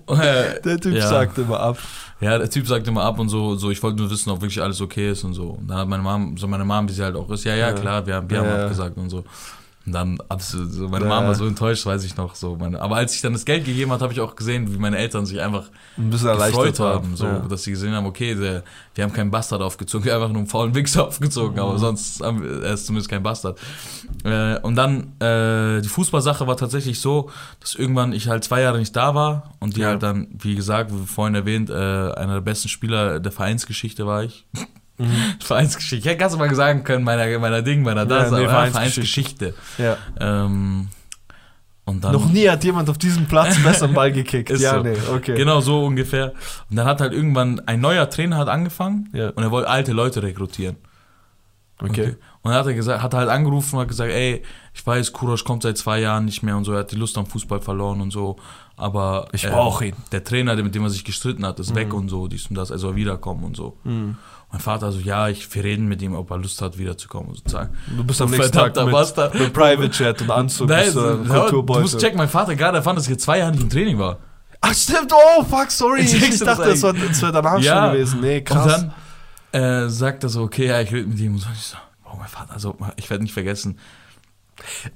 Äh, 0.09 0.61
Der 0.63 0.81
Typ 0.81 0.95
ja. 0.95 1.07
sagt 1.07 1.37
immer 1.39 1.61
ab. 1.61 1.79
Ja, 2.21 2.39
der 2.39 2.49
Typ 2.51 2.67
sagt 2.67 2.87
immer 2.89 3.03
ab 3.03 3.19
und 3.19 3.29
so, 3.29 3.55
so 3.57 3.71
ich 3.71 3.81
wollte 3.83 3.99
nur 3.99 4.11
wissen, 4.11 4.31
ob 4.31 4.41
wirklich 4.41 4.61
alles 4.61 4.81
okay 4.81 5.11
ist 5.13 5.23
und 5.23 5.35
so. 5.35 5.51
Und 5.51 5.69
dann 5.69 5.77
hat 5.79 5.89
meine 5.89 6.03
Mom, 6.03 6.37
so 6.37 6.49
meine 6.49 6.65
Mom, 6.65 6.89
wie 6.89 6.93
sie 6.93 7.03
halt 7.05 7.15
auch 7.15 7.31
ist, 7.31 7.45
ja, 7.45 7.55
ja, 7.55 7.73
klar, 7.73 8.05
wir, 8.07 8.15
haben- 8.17 8.29
wir 8.31 8.39
haben 8.39 8.49
abgesagt 8.49 8.97
und 8.97 9.11
so. 9.11 9.23
Und 9.89 9.95
dann 9.95 10.19
absolut, 10.29 10.71
so 10.71 10.87
meine 10.87 11.07
Ja. 11.07 11.09
Mama 11.09 11.29
war 11.29 11.35
so 11.35 11.47
enttäuscht, 11.47 11.87
weiß 11.87 12.05
ich 12.05 12.15
noch. 12.19 12.35
So 12.35 12.57
meine, 12.57 12.79
aber 12.83 12.97
als 12.97 13.15
ich 13.15 13.23
dann 13.23 13.33
das 13.33 13.47
Geld 13.47 13.65
gegeben 13.65 13.91
hat, 13.91 14.03
habe 14.03 14.13
ich 14.13 14.21
auch 14.21 14.37
gesehen, 14.37 14.71
wie 14.71 14.77
meine 14.77 14.99
Eltern 14.99 15.25
sich 15.25 15.41
einfach 15.41 15.71
Ein 15.97 16.11
bisschen 16.11 16.29
gefreut 16.29 16.53
erleichtert 16.53 16.81
haben, 16.81 17.17
so, 17.17 17.25
Ja. 17.25 17.39
dass 17.39 17.63
sie 17.63 17.71
gesehen 17.71 17.95
haben, 17.95 18.05
okay, 18.05 18.35
der, 18.35 18.65
wir 18.95 19.05
haben 19.05 19.15
keinen 19.15 19.31
Bastard 19.31 19.63
aufgezogen, 19.63 20.05
wir 20.05 20.13
haben 20.13 20.21
einfach 20.21 20.33
nur 20.35 20.41
einen 20.41 20.47
faulen 20.49 20.75
Wichser 20.75 21.07
aufgezogen, 21.09 21.55
Mhm. 21.55 21.59
aber 21.61 21.79
sonst 21.79 22.21
haben 22.21 22.43
wir, 22.43 22.63
er 22.65 22.75
ist 22.75 22.85
zumindest 22.85 23.09
kein 23.09 23.23
Bastard. 23.23 23.59
Äh, 24.25 24.59
und 24.61 24.77
dann, 24.77 25.15
äh, 25.21 25.81
die 25.81 25.89
Fußballsache 25.89 26.47
war 26.47 26.59
tatsächlich 26.59 27.01
so, 27.01 27.31
dass 27.61 27.75
irgendwann 27.75 28.13
ich 28.13 28.29
halt 28.29 28.45
zwei 28.45 28.61
Jahre 28.61 28.79
nicht 28.79 28.95
da 28.95 29.15
war 29.15 29.55
und 29.59 29.77
die 29.77 29.81
Ja. 29.81 29.89
halt 29.89 30.03
dann, 30.03 30.29
wie 30.39 30.55
gesagt, 30.55 30.93
wie 30.93 31.07
vorhin 31.07 31.35
erwähnt, 31.35 31.71
äh, 31.71 31.73
einer 31.73 32.35
der 32.35 32.41
besten 32.43 32.69
Spieler 32.69 33.21
der 33.21 33.33
Vereinsgeschichte 33.33 34.07
war 34.07 34.23
ich. 34.25 34.45
Mhm. 34.99 35.11
Vereinsgeschichte. 35.41 35.97
Ich 35.97 36.05
hätte 36.07 36.19
ganz 36.19 36.37
mal 36.37 36.53
sagen 36.55 36.85
können, 36.85 37.05
meiner, 37.05 37.39
meiner 37.39 37.63
Ding, 37.63 37.83
meiner 37.83 38.05
das, 38.07 38.31
nee, 38.31 38.45
aber 38.47 38.67
Vereinsgeschichte. 38.71 39.55
Ja. 39.79 39.97
Ähm, 40.21 40.89
und 41.85 42.05
dann, 42.05 42.13
Noch 42.13 42.29
nie 42.31 42.47
hat 42.49 42.63
jemand 42.65 42.91
auf 42.91 42.99
diesem 42.99 43.25
Platz 43.27 43.63
besser 43.63 43.87
einen 43.87 43.95
Ball 43.95 44.13
gekickt. 44.13 44.51
Ja, 44.59 44.75
so. 44.75 44.83
nee, 44.83 44.97
okay. 45.11 45.35
Genau 45.37 45.61
so 45.61 45.85
ungefähr. 45.85 46.33
Und 46.69 46.77
dann 46.77 46.87
hat 46.87 47.01
halt 47.01 47.15
irgendwann 47.15 47.61
ein 47.61 47.81
neuer 47.81 48.11
Trainer 48.11 48.37
hat 48.37 48.49
angefangen 48.49 49.09
Ja. 49.15 49.31
und 49.31 49.43
er 49.43 49.51
wollte 49.51 49.71
alte 49.71 49.93
Leute 49.93 50.23
rekrutieren. 50.23 50.77
Okay. 51.81 52.17
Und 52.43 52.51
dann 52.51 52.55
hat 52.55 52.67
er 52.67 52.75
gesagt, 52.75 53.03
hat 53.03 53.15
er 53.15 53.21
halt 53.21 53.29
angerufen 53.31 53.77
und 53.77 53.83
hat 53.83 53.89
gesagt, 53.89 54.11
ey, 54.11 54.43
ich 54.75 54.87
weiß, 54.87 55.13
Kurosch 55.13 55.45
kommt 55.45 55.63
seit 55.63 55.79
zwei 55.79 56.01
Jahren 56.01 56.25
nicht 56.25 56.43
mehr 56.43 56.57
und 56.57 56.65
so, 56.65 56.73
er 56.73 56.81
hat 56.81 56.91
die 56.93 56.97
Lust 56.97 57.17
am 57.17 57.27
Fußball 57.27 57.61
verloren 57.61 58.01
und 58.01 58.11
so, 58.11 58.37
aber 58.77 59.29
Ich 59.33 59.45
ähm, 59.45 59.53
brauch 59.53 59.81
ihn. 59.81 59.95
Der 60.13 60.25
Trainer, 60.25 60.57
mit 60.57 60.75
dem 60.75 60.83
er 60.83 60.91
sich 60.91 61.05
gestritten 61.05 61.47
hat, 61.47 61.59
ist 61.61 61.75
weg 61.75 61.95
und 61.95 62.09
so, 62.09 62.27
dies 62.27 62.47
und 62.49 62.57
das, 62.57 62.71
er 62.71 62.79
soll 62.79 62.97
wiederkommen 62.97 63.45
und 63.45 63.57
so. 63.57 63.79
Mhm. 63.85 64.17
Mein 64.51 64.61
Vater 64.61 64.93
so, 64.93 64.99
ja, 64.99 65.29
ich 65.29 65.55
wir 65.55 65.63
reden 65.63 65.89
mit 65.89 66.01
ihm, 66.01 66.15
ob 66.15 66.31
er 66.31 66.39
Lust 66.39 66.63
hat, 66.63 66.79
wiederzukommen, 66.79 67.35
sozusagen. 67.35 67.77
Du 67.97 68.03
bist 68.03 68.21
am 68.23 68.31
Du 68.31 68.37
nächsten 68.39 68.57
Tag 68.57 68.75
mit, 68.77 68.91
Bastard. 68.93 69.35
mit 69.35 69.53
Private 69.53 69.91
Chat 69.91 70.23
und 70.23 70.31
Anzug. 70.31 70.69
Nein, 70.69 70.85
bist 70.85 70.97
du 70.97 71.01
ja, 71.01 71.13
du 71.17 71.25
Kulturbeutel. 71.25 71.83
musst 71.83 72.01
checken, 72.01 72.17
mein 72.17 72.29
Vater 72.31 72.55
gerade 72.57 72.79
erfahren, 72.79 72.97
dass 72.97 73.05
ich 73.05 73.11
jetzt 73.11 73.25
zwei 73.25 73.39
Jahre 73.39 73.53
nicht 73.53 73.63
im 73.63 73.69
Training 73.69 73.99
war. 73.99 74.19
Ach 74.63 74.75
stimmt, 74.75 75.13
oh 75.13 75.45
fuck, 75.45 75.71
sorry. 75.71 76.01
Ich 76.01 76.15
Ich, 76.15 76.39
dachte, 76.41 76.65
das 76.65 76.83
war, 76.83 76.93
das 76.95 77.23
war 77.23 77.31
danach 77.33 77.59
Ja. 77.61 77.85
schon 77.85 77.93
gewesen. 77.93 78.21
Nee, 78.23 78.41
krass. 78.41 78.83
Und 78.83 78.93
dann 79.53 79.85
äh, 79.87 79.89
sagt 79.91 80.23
er 80.25 80.31
so, 80.31 80.43
okay, 80.43 80.67
ja, 80.67 80.81
ich 80.81 80.93
rede 80.93 81.07
mit 81.09 81.19
ihm 81.19 81.35
und 81.35 81.41
so. 81.41 81.49
Ich 81.53 81.61
so, 81.61 81.77
oh, 82.07 82.17
mein 82.19 82.27
Vater, 82.29 82.55
also, 82.55 82.75
ich 82.97 83.09
werde 83.11 83.23
nicht 83.23 83.35
vergessen. 83.35 83.79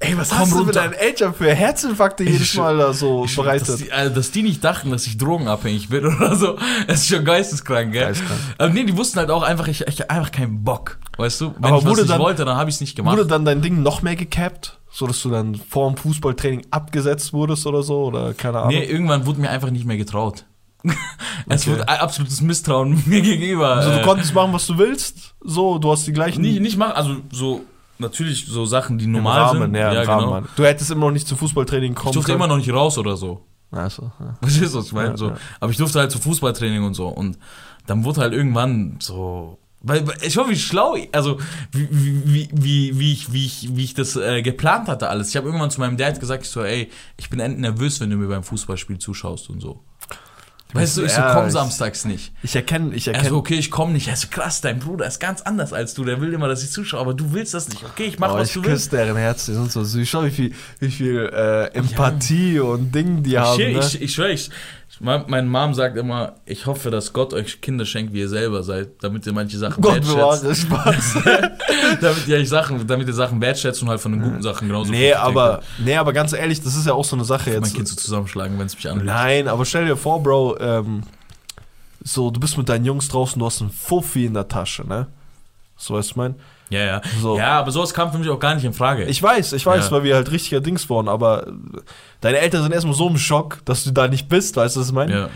Ey, 0.00 0.16
was 0.18 0.30
Komm 0.30 0.38
hast 0.38 0.52
du 0.52 0.56
mit 0.56 0.66
runter. 0.66 0.80
deinen 0.80 0.92
Eltern 0.94 1.34
für 1.34 1.54
Herzinfarkte 1.54 2.24
jedes 2.24 2.42
Ich- 2.52 2.56
Mal 2.56 2.76
da 2.78 2.92
so 2.92 3.24
Ich, 3.24 3.34
dass, 3.34 3.44
bereitet? 3.44 3.80
die, 3.80 3.92
also, 3.92 4.14
dass 4.14 4.30
die 4.30 4.42
nicht 4.42 4.62
dachten, 4.62 4.90
dass 4.90 5.06
ich 5.06 5.16
drogenabhängig 5.18 5.88
bin 5.88 6.04
oder 6.16 6.34
so, 6.36 6.58
das 6.86 7.00
ist 7.02 7.08
schon 7.08 7.24
geisteskrank, 7.24 7.92
gell? 7.92 8.02
Geisteskrank. 8.06 8.40
Aber 8.58 8.68
nee, 8.70 8.84
die 8.84 8.96
wussten 8.96 9.18
halt 9.18 9.30
auch 9.30 9.42
einfach, 9.42 9.68
ich, 9.68 9.86
ich 9.86 10.10
einfach 10.10 10.32
keinen 10.32 10.62
Bock, 10.64 10.98
weißt 11.16 11.40
du? 11.40 11.54
Wenn 11.56 11.64
Aber 11.64 11.78
ich 11.78 11.84
was 11.84 11.90
wurde 11.90 12.00
nicht 12.02 12.10
dann- 12.12 12.20
wollte, 12.20 12.44
dann 12.44 12.56
habe 12.56 12.70
ich 12.70 12.76
es 12.76 12.80
nicht 12.80 12.96
gemacht. 12.96 13.16
Wurde 13.16 13.26
dann 13.26 13.44
dein 13.44 13.62
Ding 13.62 13.82
noch 13.82 14.02
mehr 14.02 14.16
gecapped? 14.16 14.78
So, 14.90 15.06
dass 15.06 15.22
du 15.22 15.30
dann 15.30 15.54
vor 15.54 15.88
dem 15.90 15.96
Fußballtraining 15.96 16.66
abgesetzt 16.70 17.32
wurdest 17.32 17.66
oder 17.66 17.82
so? 17.82 18.04
Oder 18.04 18.34
keine 18.34 18.58
Ahnung? 18.58 18.74
nee, 18.74 18.84
irgendwann 18.84 19.24
wurde 19.26 19.40
mir 19.40 19.48
einfach 19.50 19.70
nicht 19.70 19.86
mehr 19.86 19.96
getraut. 19.96 20.44
es 21.48 21.62
Okay. 21.66 21.76
wurde 21.78 21.88
absolutes 21.88 22.40
Misstrauen 22.42 23.02
mir 23.06 23.22
gegenüber. 23.22 23.68
Also 23.76 23.90
du 23.90 24.00
äh, 24.00 24.02
konntest 24.02 24.34
machen, 24.34 24.52
was 24.52 24.66
du 24.66 24.76
willst? 24.76 25.34
So, 25.40 25.78
du 25.78 25.90
hast 25.92 26.06
die 26.06 26.12
gleichen... 26.12 26.42
nicht, 26.42 26.60
nicht 26.60 26.76
machen, 26.76 26.92
also 26.92 27.16
so, 27.30 27.62
natürlich 28.02 28.46
so 28.46 28.66
Sachen, 28.66 28.98
die 28.98 29.06
normal 29.06 29.40
Rahmen, 29.42 29.62
sind. 29.62 29.74
ja, 29.74 30.02
im 30.02 30.08
Rahmen, 30.08 30.26
genau. 30.42 30.46
Du 30.54 30.64
hättest 30.64 30.90
immer 30.90 31.06
noch 31.06 31.12
nicht 31.12 31.26
zum 31.26 31.38
Fußballtraining 31.38 31.94
kommen 31.94 32.08
Ich 32.08 32.14
durfte 32.14 32.32
können. 32.32 32.42
immer 32.42 32.46
noch 32.48 32.58
nicht 32.58 32.72
raus 32.72 32.98
oder 32.98 33.16
so. 33.16 33.44
Achso, 33.70 34.12
ja. 34.20 34.34
Verstehst 34.42 34.74
du, 34.74 34.78
was 34.78 34.86
ich 34.86 34.92
meine? 34.92 35.10
Ja, 35.10 35.16
so. 35.16 35.28
ja. 35.30 35.36
Aber 35.58 35.70
ich 35.72 35.78
durfte 35.78 35.98
halt 35.98 36.10
zu 36.10 36.18
Fußballtraining 36.18 36.84
und 36.84 36.94
so. 36.94 37.08
Und 37.08 37.38
dann 37.86 38.04
wurde 38.04 38.20
halt 38.20 38.34
irgendwann 38.34 38.96
so. 39.00 39.58
Weil, 39.80 40.04
ich 40.22 40.36
hoffe, 40.36 40.50
wie 40.50 40.56
schlau, 40.56 40.96
also 41.10 41.38
wie, 41.72 41.88
wie, 41.90 42.48
wie, 42.52 42.98
wie, 42.98 43.12
ich, 43.12 43.32
wie, 43.32 43.46
ich, 43.46 43.68
wie 43.74 43.82
ich 43.82 43.94
das 43.94 44.14
äh, 44.14 44.42
geplant 44.42 44.88
hatte 44.88 45.08
alles. 45.08 45.30
Ich 45.30 45.36
habe 45.36 45.46
irgendwann 45.46 45.70
zu 45.70 45.80
meinem 45.80 45.96
Dad 45.96 46.20
gesagt, 46.20 46.44
ich 46.44 46.50
so, 46.50 46.62
ey, 46.62 46.88
ich 47.16 47.30
bin 47.30 47.40
endlich 47.40 47.62
nervös, 47.62 47.98
wenn 48.00 48.10
du 48.10 48.16
mir 48.16 48.28
beim 48.28 48.44
Fußballspiel 48.44 48.98
zuschaust 48.98 49.50
und 49.50 49.60
so. 49.60 49.80
Weißt 50.74 50.96
du, 50.96 51.02
ich 51.04 51.12
so, 51.12 51.20
Ja, 51.20 51.34
komm 51.34 51.46
ich- 51.48 51.52
samstags 51.52 52.04
nicht. 52.04 52.32
Ich 52.42 52.56
erkenne, 52.56 52.94
ich 52.94 53.06
Er 53.06 53.14
erkenne... 53.14 53.30
so, 53.30 53.36
okay, 53.36 53.54
ich 53.54 53.70
komme 53.70 53.92
nicht. 53.92 54.08
Er 54.08 54.16
so, 54.16 54.28
krass, 54.30 54.60
dein 54.60 54.78
Bruder 54.78 55.06
ist 55.06 55.20
ganz 55.20 55.42
anders 55.42 55.72
als 55.72 55.94
du. 55.94 56.04
Der 56.04 56.20
will 56.20 56.32
immer, 56.32 56.48
dass 56.48 56.62
ich 56.62 56.70
zuschaue, 56.70 57.00
aber 57.00 57.14
du 57.14 57.32
willst 57.32 57.54
das 57.54 57.68
nicht. 57.68 57.84
Okay, 57.84 58.04
ich 58.04 58.18
mach, 58.18 58.32
Oh, 58.32 58.34
was 58.38 58.48
ich 58.48 58.54
du 58.54 58.64
willst. 58.64 58.90
küsse 58.90 58.96
deren 59.04 59.16
Herz, 59.16 59.44
die 59.46 59.52
sind 59.52 59.70
so 59.70 59.84
süß. 59.84 60.08
Schau, 60.08 60.24
wie 60.24 60.30
viel, 60.30 60.52
wie 60.80 60.90
viel 60.90 61.30
äh, 61.32 61.66
Empathie 61.76 62.58
und 62.60 62.94
Ding 62.94 63.22
die 63.22 63.38
haben. 63.38 63.60
Ich, 63.60 63.74
ne? 63.76 63.80
ich, 63.80 64.00
ich 64.02 64.14
schwöre, 64.14 64.32
ich, 64.32 64.50
meine 65.02 65.48
Mom 65.48 65.74
sagt 65.74 65.96
immer, 65.96 66.34
ich 66.46 66.66
hoffe, 66.66 66.90
dass 66.90 67.12
Gott 67.12 67.34
euch 67.34 67.60
Kinder 67.60 67.84
schenkt, 67.84 68.12
wie 68.12 68.20
ihr 68.20 68.28
selber 68.28 68.62
seid, 68.62 69.02
damit 69.02 69.26
ihr 69.26 69.32
manche 69.32 69.58
Sachen 69.58 69.82
Gott 69.82 70.06
wertschätzt. 70.06 70.62
Spaß. 70.62 71.18
damit 72.00 72.28
ihr 72.28 72.36
euch 72.36 72.48
Sachen, 72.48 72.86
damit 72.86 73.08
ihr 73.08 73.12
Sachen 73.12 73.40
wertschätzt 73.40 73.82
und 73.82 73.88
halt 73.88 74.00
von 74.00 74.12
den 74.12 74.22
guten 74.22 74.42
Sachen 74.42 74.68
genauso 74.68 74.92
nee, 74.92 75.12
aber, 75.12 75.62
nee, 75.78 75.96
aber 75.96 76.12
ganz 76.12 76.32
ehrlich, 76.32 76.62
das 76.62 76.76
ist 76.76 76.86
ja 76.86 76.92
auch 76.92 77.04
so 77.04 77.16
eine 77.16 77.24
Sache 77.24 77.50
mein 77.50 77.62
jetzt. 77.62 77.74
Kind 77.74 77.88
so 77.88 77.96
zusammenschlagen, 77.96 78.56
wenn 78.60 78.66
es 78.66 78.76
mich 78.76 78.88
anlügt. 78.88 79.06
Nein, 79.06 79.48
aber 79.48 79.64
stell 79.64 79.86
dir 79.86 79.96
vor, 79.96 80.22
Bro, 80.22 80.58
ähm, 80.60 81.02
so, 82.04 82.30
du 82.30 82.38
bist 82.38 82.56
mit 82.56 82.68
deinen 82.68 82.84
Jungs 82.84 83.08
draußen, 83.08 83.38
du 83.40 83.46
hast 83.46 83.60
einen 83.60 83.70
Fuffi 83.70 84.26
in 84.26 84.34
der 84.34 84.46
Tasche, 84.46 84.86
ne? 84.86 85.08
So, 85.82 85.94
weißt 85.94 86.12
du, 86.12 86.18
mein? 86.18 86.34
Ja, 86.70 86.80
ja. 86.84 87.00
So. 87.20 87.36
Ja, 87.36 87.58
aber 87.58 87.70
sowas 87.72 87.92
kam 87.92 88.12
für 88.12 88.18
mich 88.18 88.28
auch 88.30 88.38
gar 88.38 88.54
nicht 88.54 88.64
in 88.64 88.72
Frage. 88.72 89.04
Ich 89.04 89.22
weiß, 89.22 89.52
ich 89.52 89.66
weiß, 89.66 89.86
Ja. 89.86 89.90
weil 89.90 90.04
wir 90.04 90.14
halt 90.14 90.30
richtiger 90.30 90.60
Dings 90.60 90.88
waren, 90.88 91.08
aber 91.08 91.46
deine 92.20 92.38
Eltern 92.38 92.62
sind 92.62 92.72
erstmal 92.72 92.94
so 92.94 93.08
im 93.08 93.18
Schock, 93.18 93.58
dass 93.64 93.84
du 93.84 93.90
da 93.90 94.06
nicht 94.08 94.28
bist, 94.28 94.56
weißt 94.56 94.76
du, 94.76 94.80
was 94.80 94.86
ich 94.88 94.92
meine? 94.94 95.12
ja, 95.12 95.18
ja. 95.20 95.28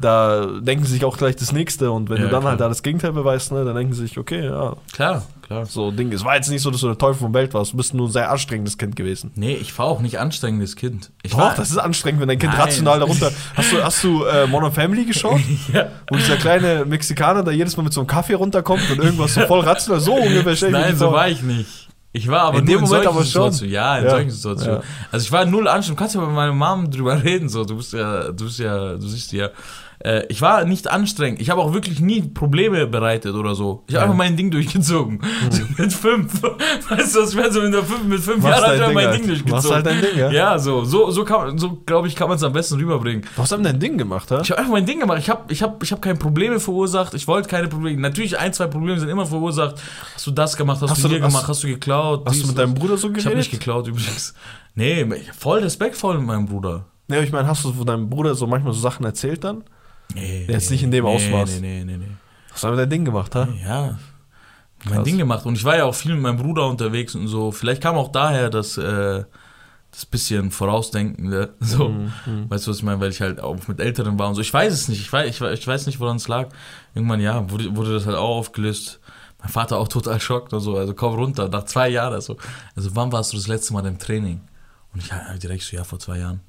Da 0.00 0.46
denken 0.60 0.84
sie 0.84 0.92
sich 0.94 1.04
auch 1.04 1.16
gleich 1.18 1.36
das 1.36 1.52
Nächste 1.52 1.90
und 1.90 2.08
wenn 2.08 2.16
Ja, 2.16 2.24
du 2.24 2.30
dann 2.30 2.40
klar. 2.40 2.50
halt 2.52 2.60
da 2.60 2.68
das 2.68 2.82
Gegenteil 2.82 3.12
beweist, 3.12 3.52
ne, 3.52 3.64
dann 3.64 3.74
denken 3.74 3.92
sie 3.92 4.02
sich, 4.02 4.16
okay, 4.18 4.46
ja, 4.46 4.74
Klar, 4.92 5.22
klar. 5.42 5.66
so 5.66 5.90
Ding. 5.90 6.10
Es 6.12 6.24
war 6.24 6.36
jetzt 6.36 6.48
nicht 6.48 6.62
so, 6.62 6.70
dass 6.70 6.80
du 6.80 6.86
der 6.86 6.96
Teufel 6.96 7.20
von 7.20 7.34
Welt 7.34 7.52
warst, 7.52 7.72
du 7.72 7.76
bist 7.76 7.92
nur 7.92 8.08
ein 8.08 8.10
sehr 8.12 8.30
anstrengendes 8.30 8.78
Kind 8.78 8.96
gewesen. 8.96 9.30
Nee, 9.34 9.54
ich 9.54 9.76
war 9.78 9.86
auch 9.86 10.00
nicht 10.00 10.18
anstrengendes 10.18 10.76
Kind. 10.76 11.10
Ich 11.22 11.32
Doch, 11.32 11.38
war, 11.38 11.54
das 11.54 11.70
ist 11.70 11.76
anstrengend, 11.78 12.20
wenn 12.22 12.28
dein 12.28 12.38
Kind 12.38 12.52
Nein. 12.52 12.62
rational 12.62 12.98
darunter. 13.00 13.30
Hast 13.56 13.72
du, 13.72 13.84
hast 13.84 14.02
du 14.04 14.24
äh, 14.24 14.46
Modern 14.46 14.72
Family 14.72 15.04
geschaut? 15.04 15.40
ja. 15.72 15.88
Wo 16.08 16.16
dieser 16.16 16.36
kleine 16.36 16.84
Mexikaner 16.86 17.42
da 17.42 17.50
jedes 17.50 17.76
Mal 17.76 17.82
mit 17.82 17.92
so 17.92 18.00
einem 18.00 18.06
Kaffee 18.06 18.34
runterkommt 18.34 18.90
und 18.90 18.98
irgendwas 18.98 19.34
so 19.34 19.42
voll 19.42 19.60
rational, 19.60 20.00
so 20.00 20.14
ungefähr 20.14 20.70
Nein, 20.70 20.96
so 20.96 21.12
war 21.12 21.28
ich 21.28 21.42
nicht. 21.42 21.88
Ich 22.12 22.26
war 22.26 22.40
aber 22.40 22.58
In 22.58 22.66
dem 22.66 22.78
in 22.78 22.80
Moment 22.84 23.04
solchen 23.04 23.08
aber 23.08 23.24
schon. 23.24 23.52
Situationen. 23.52 23.72
Ja, 23.72 23.98
in 23.98 24.04
Ja. 24.04 24.10
solchen 24.10 24.30
Situationen. 24.30 24.76
Ja. 24.78 24.82
Also 25.12 25.24
ich 25.24 25.30
war 25.30 25.44
null 25.44 25.68
anstrengend. 25.68 25.98
Du 26.00 26.02
kannst 26.02 26.14
ja 26.16 26.20
mit 26.22 26.34
meiner 26.34 26.52
Mom 26.52 26.90
drüber 26.90 27.22
reden. 27.22 27.48
So, 27.48 27.64
du 27.64 27.76
bist 27.76 27.92
ja, 27.92 28.32
du 28.32 28.44
bist 28.46 28.58
ja, 28.58 28.94
du 28.94 29.06
siehst 29.06 29.32
ja. 29.32 29.50
Äh, 30.02 30.24
ich 30.30 30.40
war 30.40 30.64
nicht 30.64 30.88
anstrengend. 30.90 31.42
Ich 31.42 31.50
habe 31.50 31.60
auch 31.60 31.74
wirklich 31.74 32.00
nie 32.00 32.22
Probleme 32.22 32.86
bereitet 32.86 33.34
oder 33.34 33.54
so. 33.54 33.84
Ich 33.86 33.94
habe 33.94 33.98
Ja. 33.98 34.02
einfach 34.04 34.16
mein 34.16 34.34
Ding 34.34 34.50
durchgezogen. 34.50 35.20
So 35.50 35.62
mit 35.82 35.92
fünf. 35.92 36.42
Weißt 36.42 37.14
du, 37.14 37.20
was 37.20 37.30
ich 37.30 37.36
meine? 37.36 37.52
So 37.52 37.60
der 37.70 37.82
fünf, 37.84 38.04
mit 38.04 38.20
fünf 38.20 38.42
Jahren 38.42 38.64
habe 38.64 38.76
ich 38.88 38.94
mein 38.94 39.06
halt. 39.08 39.18
Ding 39.18 39.26
durchgezogen. 39.26 39.52
Machst 39.52 39.70
halt 39.70 39.84
dein 39.84 40.00
Ding, 40.00 40.16
ja. 40.18 40.30
Ja, 40.30 40.58
so, 40.58 40.84
so, 40.84 41.10
so, 41.10 41.22
kann, 41.24 41.58
so 41.58 41.76
glaube 41.84 42.08
ich, 42.08 42.16
kann 42.16 42.28
man 42.28 42.36
es 42.38 42.42
am 42.42 42.54
besten 42.54 42.76
rüberbringen. 42.76 43.26
Du 43.36 43.42
hast 43.42 43.52
dann 43.52 43.62
dein 43.62 43.78
Ding 43.78 43.98
gemacht, 43.98 44.30
ha? 44.30 44.40
Ich 44.42 44.50
habe 44.50 44.60
einfach 44.60 44.72
mein 44.72 44.86
Ding 44.86 45.00
gemacht. 45.00 45.18
Ich 45.18 45.28
habe 45.28 45.52
ich 45.52 45.62
hab, 45.62 45.82
ich 45.82 45.92
hab 45.92 46.00
keine 46.00 46.16
Probleme 46.18 46.60
verursacht. 46.60 47.12
Ich 47.12 47.28
wollte 47.28 47.48
keine 47.50 47.68
Probleme. 47.68 48.00
Natürlich, 48.00 48.38
ein, 48.38 48.54
zwei 48.54 48.68
Probleme 48.68 48.98
sind 48.98 49.10
immer 49.10 49.26
verursacht. 49.26 49.74
Hast 50.14 50.26
du 50.26 50.30
das 50.30 50.56
gemacht? 50.56 50.80
Hast, 50.80 50.92
Hast 50.92 51.04
du 51.04 51.08
hier 51.08 51.20
hast- 51.22 51.28
gemacht? 51.30 51.46
Hast 51.46 51.62
du 51.62 51.66
geklaut? 51.68 52.22
Hast 52.24 52.36
dies, 52.36 52.42
du 52.42 52.48
mit 52.48 52.56
das? 52.56 52.64
deinem 52.64 52.74
Bruder 52.74 52.96
so 52.96 53.10
Ich 53.14 53.26
habe 53.26 53.36
nicht 53.36 53.50
geredet? 53.50 53.50
geklaut 53.50 53.86
übrigens. 53.86 54.32
Nee, 54.74 55.06
voll 55.38 55.58
respektvoll 55.58 56.16
mit 56.16 56.26
meinem 56.26 56.46
Bruder. 56.46 56.86
Nee, 57.08 57.20
ich 57.20 57.32
meine, 57.32 57.46
hast 57.48 57.64
du 57.64 57.72
von 57.74 57.84
deinem 57.86 58.08
Bruder 58.08 58.34
so 58.34 58.46
manchmal 58.46 58.72
so 58.72 58.80
Sachen 58.80 59.04
erzählt 59.04 59.44
dann? 59.44 59.62
Nee, 60.14 60.46
Jetzt 60.48 60.70
nicht 60.70 60.82
in 60.82 60.90
dem 60.90 61.04
nee, 61.04 61.10
Ausmaß. 61.10 61.60
Nee, 61.60 61.84
nee, 61.84 61.84
nee, 61.84 61.96
nee. 61.98 62.10
Hast 62.52 62.64
du 62.64 62.68
aber 62.68 62.76
dein 62.76 62.90
Ding 62.90 63.04
gemacht, 63.04 63.34
ha? 63.34 63.48
Ja, 63.64 63.98
mein 64.84 64.94
Krass. 64.94 65.04
Ding 65.04 65.18
gemacht. 65.18 65.46
Und 65.46 65.56
ich 65.56 65.64
war 65.64 65.76
ja 65.76 65.84
auch 65.84 65.94
viel 65.94 66.12
mit 66.14 66.22
meinem 66.22 66.38
Bruder 66.38 66.66
unterwegs 66.68 67.14
und 67.14 67.28
so. 67.28 67.52
Vielleicht 67.52 67.82
kam 67.82 67.96
auch 67.96 68.08
daher 68.10 68.48
das, 68.50 68.76
äh, 68.78 69.24
das 69.92 70.06
bisschen 70.06 70.50
Vorausdenkende. 70.50 71.54
So, 71.60 71.88
Mhm, 71.90 72.48
weißt 72.48 72.66
du, 72.66 72.70
was 72.70 72.78
ich 72.78 72.82
meine? 72.82 73.00
Weil 73.00 73.10
ich 73.10 73.20
halt 73.20 73.40
auch 73.40 73.56
mit 73.68 73.78
Älteren 73.80 74.18
war 74.18 74.28
und 74.28 74.34
so. 74.34 74.40
Ich 74.40 74.52
weiß 74.52 74.72
es 74.72 74.88
nicht. 74.88 75.00
Ich 75.00 75.12
weiß, 75.12 75.28
ich, 75.28 75.40
ich 75.40 75.66
weiß 75.66 75.86
nicht, 75.86 76.00
woran 76.00 76.16
es 76.16 76.28
lag. 76.28 76.48
Irgendwann, 76.94 77.20
ja, 77.20 77.50
wurde, 77.50 77.76
wurde 77.76 77.94
das 77.94 78.06
halt 78.06 78.16
auch 78.16 78.36
aufgelöst. 78.38 79.00
Mein 79.40 79.48
Vater 79.48 79.78
auch 79.78 79.88
total 79.96 80.20
schockt 80.20 80.52
und 80.52 80.60
so. 80.60 80.76
Also 80.76 80.94
komm 80.94 81.14
runter, 81.14 81.48
nach 81.48 81.64
zwei 81.64 81.88
Jahren. 81.88 82.14
Also, 82.14 82.36
also 82.74 82.94
wann 82.96 83.12
warst 83.12 83.32
du 83.32 83.36
das 83.36 83.48
letzte 83.48 83.72
Mal 83.74 83.84
im 83.86 83.98
Training? 83.98 84.40
Und 84.92 85.02
ich 85.02 85.12
halt 85.12 85.42
direkt 85.42 85.62
so, 85.62 85.76
ja, 85.76 85.84
vor 85.84 85.98
zwei 85.98 86.18
Jahren. 86.18 86.40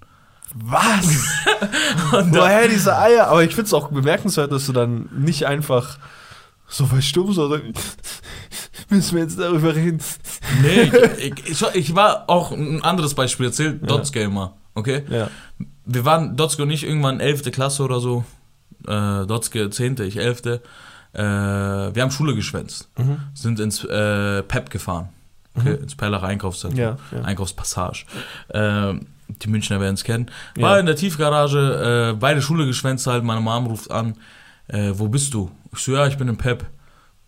Was? 0.55 1.05
Und 2.13 2.35
Woher 2.35 2.67
diese 2.67 2.97
Eier? 2.97 3.27
Aber 3.27 3.43
ich 3.43 3.51
finde 3.55 3.67
es 3.67 3.73
auch 3.73 3.89
bemerkenswert, 3.89 4.51
dass 4.51 4.65
du 4.65 4.73
dann 4.73 5.09
nicht 5.17 5.45
einfach 5.45 5.97
so 6.67 6.85
verstummt, 6.85 7.35
sondern 7.35 7.73
müssen 8.89 9.15
wir 9.15 9.23
jetzt 9.23 9.39
darüber 9.39 9.75
reden. 9.75 9.99
Nee, 10.61 10.91
ich, 11.17 11.49
ich, 11.61 11.63
ich 11.73 11.95
war 11.95 12.25
auch 12.27 12.51
ein 12.51 12.83
anderes 12.83 13.13
Beispiel 13.13 13.47
erzählt, 13.47 13.89
Dots 13.89 14.11
Gamer, 14.11 14.53
okay? 14.75 15.03
Ja. 15.09 15.29
Wir 15.85 16.05
waren, 16.05 16.35
Dotzke 16.37 16.63
und 16.63 16.69
ich, 16.71 16.83
irgendwann 16.85 17.19
11. 17.19 17.51
Klasse 17.51 17.83
oder 17.83 17.99
so, 17.99 18.23
äh, 18.87 19.25
Dotzke 19.25 19.69
10., 19.69 19.99
ich 20.01 20.17
11. 20.17 20.41
Äh, 20.45 20.59
wir 21.13 22.01
haben 22.01 22.11
Schule 22.11 22.35
geschwänzt, 22.35 22.89
Mhm. 22.97 23.17
sind 23.33 23.59
ins 23.59 23.83
äh, 23.83 24.43
PEP 24.43 24.69
gefahren, 24.69 25.09
okay? 25.57 25.73
ins 25.81 25.95
Perlach 25.95 26.23
Einkaufszentrum, 26.23 26.79
Ja, 26.79 26.97
ja. 27.11 27.21
Einkaufspassage. 27.23 28.05
Äh, 28.49 28.93
die 29.41 29.47
Münchner 29.49 29.79
werden 29.79 29.95
es 29.95 30.03
kennen. 30.03 30.29
War 30.55 30.73
Ja. 30.75 30.79
in 30.79 30.85
der 30.85 30.95
Tiefgarage, 30.95 32.11
äh, 32.11 32.17
beide 32.17 32.41
Schule 32.41 32.65
geschwänzt 32.65 33.07
halt, 33.07 33.23
meine 33.23 33.41
Mom 33.41 33.67
ruft 33.67 33.91
an, 33.91 34.15
äh, 34.67 34.91
wo 34.93 35.07
bist 35.07 35.33
du? 35.33 35.51
Ich 35.73 35.79
so, 35.79 35.93
ja, 35.93 36.07
ich 36.07 36.17
bin 36.17 36.27
im 36.27 36.37
PEP. 36.37 36.65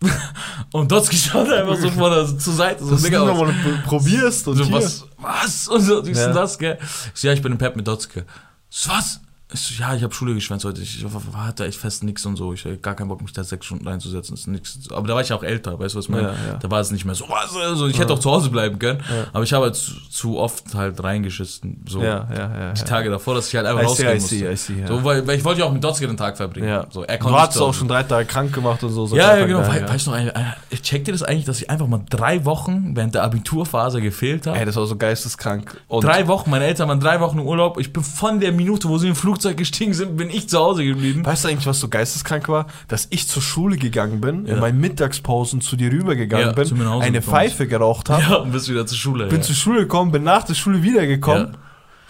und 0.72 0.90
Dotzke 0.92 1.16
schaut 1.16 1.50
einfach 1.50 1.76
so 1.76 1.88
von 1.90 2.10
der, 2.10 2.26
zur 2.38 2.52
Seite, 2.54 2.84
so 2.84 2.90
Dass 2.90 3.00
du 3.02 3.06
Digga, 3.08 3.22
was- 3.22 3.28
nochmal 3.28 3.54
probierst 3.84 4.46
und 4.48 4.56
so, 4.56 4.64
hier. 4.64 4.74
was, 4.74 5.06
was? 5.18 5.68
Und 5.68 5.80
so, 5.80 6.04
wie 6.06 6.10
ist 6.10 6.18
Ja. 6.18 6.26
denn 6.26 6.34
das, 6.34 6.58
gell? 6.58 6.78
Ich 7.14 7.20
so, 7.20 7.28
ja, 7.28 7.32
ich 7.34 7.40
bin 7.42 7.52
im 7.52 7.58
Pep 7.58 7.74
mit 7.76 7.86
Dotzke. 7.86 8.26
So, 8.68 8.90
was? 8.90 9.20
Ich 9.54 9.60
so, 9.60 9.74
ja, 9.80 9.94
ich 9.94 10.02
habe 10.02 10.12
Schule 10.12 10.34
geschwänzt 10.34 10.64
heute. 10.64 10.82
Ich 10.82 11.04
hatte 11.36 11.64
echt 11.64 11.78
fest 11.78 12.02
nix 12.02 12.26
und 12.26 12.36
so. 12.36 12.52
Ich 12.52 12.64
hatte 12.64 12.76
gar 12.78 12.94
keinen 12.94 13.08
Bock, 13.08 13.22
mich 13.22 13.32
da 13.32 13.44
sechs 13.44 13.66
Stunden 13.66 13.86
reinzusetzen. 13.86 14.34
Ist 14.34 14.48
nix. 14.48 14.78
Aber 14.90 15.06
da 15.06 15.14
war 15.14 15.22
ich 15.22 15.32
auch 15.32 15.42
älter, 15.42 15.78
weißt 15.78 15.94
du, 15.94 15.98
was 15.98 16.06
ich 16.06 16.10
meine? 16.10 16.28
Ja, 16.28 16.34
ja. 16.52 16.58
Da 16.60 16.70
war 16.70 16.80
es 16.80 16.90
nicht 16.90 17.04
mehr 17.04 17.14
so, 17.14 17.26
was? 17.28 17.56
Also, 17.56 17.86
ich 17.86 17.98
hätte 17.98 18.12
auch 18.12 18.18
zu 18.18 18.30
Hause 18.30 18.50
bleiben 18.50 18.78
können. 18.78 19.00
Aber 19.32 19.44
ich 19.44 19.52
habe 19.52 19.66
halt 19.66 19.76
zu, 19.76 19.92
zu 20.10 20.38
oft 20.38 20.74
halt 20.74 21.02
reingeschissen. 21.02 21.84
So 21.88 22.02
Ja, 22.02 22.28
ja, 22.32 22.58
ja. 22.58 22.72
die. 22.72 22.84
Tage 22.84 23.10
davor, 23.10 23.34
dass 23.34 23.48
ich 23.48 23.56
halt 23.56 23.66
einfach 23.66 23.82
I 23.82 23.94
see, 23.94 24.06
rausgehen 24.06 24.16
I 24.16 24.20
see, 24.20 24.48
musste. 24.48 24.52
I 24.52 24.74
see, 24.74 24.80
ja. 24.82 24.86
So, 24.88 25.04
weil, 25.04 25.26
weil 25.26 25.38
ich 25.38 25.44
wollte 25.44 25.60
ja 25.60 25.66
auch 25.66 25.72
mit 25.72 25.82
Dotzke 25.82 26.06
den 26.06 26.16
Tag 26.16 26.36
verbringen. 26.36 26.84
So, 26.90 27.04
er 27.04 27.18
Du 27.18 27.32
hattest 27.32 27.60
auch 27.60 27.72
schon 27.72 27.88
drei 27.88 28.02
Tage 28.02 28.26
krank 28.26 28.52
gemacht 28.52 28.82
und 28.82 28.90
so. 28.90 29.06
seit 29.06 29.18
ja, 29.18 29.36
ja, 29.36 29.46
genau. 29.46 29.60
We 29.60 29.80
ja. 29.80 29.88
Weißt 29.88 30.06
du 30.06 30.10
noch, 30.10 30.18
äh, 30.18 30.28
äh, 30.28 30.76
checkt 30.76 31.08
ihr 31.08 31.14
das 31.14 31.22
eigentlich, 31.22 31.44
dass 31.44 31.60
ich 31.62 31.70
einfach 31.70 31.86
mal 31.86 32.00
drei 32.10 32.44
Wochen 32.44 32.94
während 32.94 33.14
der 33.14 33.22
Abiturphase 33.22 34.00
gefehlt 34.00 34.46
habe? 34.46 34.58
Ey, 34.58 34.66
das 34.66 34.76
war 34.76 34.86
so 34.86 34.96
geisteskrank. 34.96 35.80
Und 35.88 36.04
drei 36.04 36.26
Wochen, 36.26 36.50
meine 36.50 36.64
Eltern 36.66 36.88
waren 36.88 37.00
drei 37.00 37.20
Wochen 37.20 37.38
im 37.38 37.46
Urlaub. 37.46 37.78
Ich 37.78 37.92
bin 37.92 38.02
von 38.02 38.40
der 38.40 38.52
Minute, 38.52 38.88
wo 38.88 38.98
sie 38.98 39.08
im 39.08 39.14
Flugzeug 39.44 39.56
gestiegen 39.58 39.92
sind, 39.92 40.16
bin 40.16 40.30
ich 40.30 40.48
zu 40.48 40.58
Hause 40.58 40.84
geblieben. 40.84 41.24
Weißt 41.24 41.44
du 41.44 41.48
eigentlich, 41.48 41.66
was 41.66 41.78
so 41.78 41.88
geisteskrank 41.88 42.48
war? 42.48 42.66
Dass 42.88 43.06
ich 43.10 43.28
zur 43.28 43.42
Schule 43.42 43.76
gegangen 43.76 44.20
bin, 44.20 44.46
Ja. 44.46 44.54
in 44.54 44.60
meinen 44.60 44.80
Mittagspausen 44.80 45.60
zu 45.60 45.76
dir 45.76 45.92
rübergegangen 45.92 46.46
Ja, 46.48 46.52
bin, 46.52 46.80
eine 47.02 47.20
Pfeife 47.20 47.66
geraucht 47.66 48.08
habe, 48.08 48.22
Ja, 48.28 48.36
und 48.36 48.52
bist 48.52 48.68
wieder 48.70 48.86
zur 48.86 48.96
Schule. 48.96 49.26
bin 49.26 49.38
ja. 49.38 49.42
zur 49.42 49.54
Schule 49.54 49.80
gekommen, 49.80 50.12
bin 50.12 50.22
nach 50.22 50.44
der 50.44 50.54
Schule 50.54 50.82
wiedergekommen, 50.82 51.56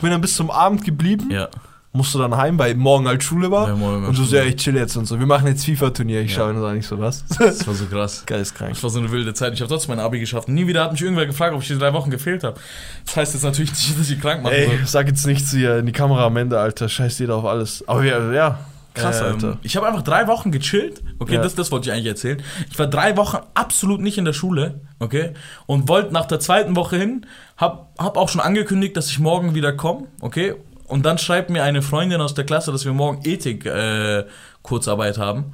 bin 0.00 0.10
dann 0.10 0.20
bis 0.20 0.36
zum 0.36 0.50
Abend 0.50 0.84
geblieben, 0.84 1.28
ja. 1.30 1.48
Musste 1.94 2.18
dann 2.18 2.36
heim, 2.36 2.58
weil 2.58 2.74
morgen 2.74 3.06
halt 3.08 3.22
Schule 3.22 3.50
war. 3.50 3.68
Ja, 3.68 3.76
morgen 3.76 4.04
und 4.04 4.10
du 4.10 4.16
Schule. 4.16 4.26
so, 4.28 4.36
ja, 4.36 4.42
ich 4.42 4.56
chill 4.56 4.76
jetzt 4.76 4.96
und 4.96 5.06
so. 5.06 5.18
Wir 5.18 5.26
machen 5.26 5.46
jetzt 5.46 5.64
FIFA-Turnier. 5.64 6.20
Ich 6.22 6.32
Ja. 6.32 6.38
schaue 6.38 6.52
und 6.52 6.74
nicht 6.74 6.86
so 6.86 6.98
was. 6.98 7.24
Das 7.38 7.66
war 7.66 7.74
so 7.74 7.86
krass. 7.86 8.24
Geisteskrank. 8.26 8.72
Das 8.74 8.82
war 8.82 8.90
so 8.90 8.98
eine 8.98 9.10
wilde 9.10 9.32
Zeit. 9.32 9.54
Ich 9.54 9.60
habe 9.60 9.68
trotzdem 9.70 9.94
mein 9.96 10.04
Abi 10.04 10.18
geschafft. 10.20 10.48
Nie 10.48 10.66
wieder 10.66 10.82
hat 10.84 10.92
mich 10.92 11.00
irgendwer 11.02 11.26
gefragt, 11.26 11.54
ob 11.54 11.62
ich 11.62 11.68
die 11.68 11.78
drei 11.78 11.92
Wochen 11.92 12.10
gefehlt 12.10 12.42
habe. 12.44 12.58
Das 13.06 13.16
heißt 13.16 13.34
jetzt 13.34 13.44
natürlich 13.44 13.70
nicht, 13.70 13.98
dass 13.98 14.10
ich 14.10 14.20
krank 14.20 14.42
machen 14.42 14.54
Ey, 14.54 14.66
soll. 14.66 14.78
sag 14.86 15.06
jetzt 15.06 15.24
nichts 15.26 15.50
hier 15.52 15.78
in 15.78 15.86
die 15.86 15.92
Kamera 15.92 16.26
am 16.26 16.36
Ende, 16.36 16.58
Alter. 16.58 16.88
Scheiß 16.88 17.18
jeder 17.20 17.36
auf 17.36 17.44
alles. 17.44 17.86
Aber 17.88 18.02
ja, 18.04 18.32
ja 18.32 18.58
krass, 18.94 19.20
Ähm, 19.20 19.26
Alter. 19.26 19.58
Ich 19.62 19.76
habe 19.76 19.86
einfach 19.86 20.02
drei 20.02 20.26
Wochen 20.26 20.50
gechillt. 20.50 21.00
Okay, 21.20 21.34
Ja. 21.36 21.42
das, 21.42 21.54
das 21.54 21.70
wollte 21.70 21.88
ich 21.88 21.92
eigentlich 21.94 22.06
erzählen. 22.06 22.42
Ich 22.70 22.78
war 22.78 22.86
drei 22.88 23.16
Wochen 23.16 23.38
absolut 23.54 24.00
nicht 24.00 24.18
in 24.18 24.24
der 24.24 24.32
Schule. 24.32 24.80
Okay. 24.98 25.30
Und 25.66 25.88
wollte 25.88 26.12
nach 26.12 26.26
der 26.26 26.40
zweiten 26.40 26.74
Woche 26.76 26.96
hin. 26.96 27.26
Hab, 27.56 27.90
hab 27.98 28.16
auch 28.16 28.28
schon 28.28 28.40
angekündigt, 28.40 28.96
dass 28.96 29.08
ich 29.10 29.18
morgen 29.20 29.54
wieder 29.54 29.72
komme. 29.72 30.08
Okay. 30.20 30.54
Und 30.86 31.06
dann 31.06 31.18
schreibt 31.18 31.50
mir 31.50 31.62
eine 31.62 31.82
Freundin 31.82 32.20
aus 32.20 32.34
der 32.34 32.44
Klasse, 32.44 32.72
dass 32.72 32.84
wir 32.84 32.92
morgen 32.92 33.20
Ethik 33.24 33.64
äh, 33.66 34.24
Kurzarbeit 34.62 35.18
haben. 35.18 35.52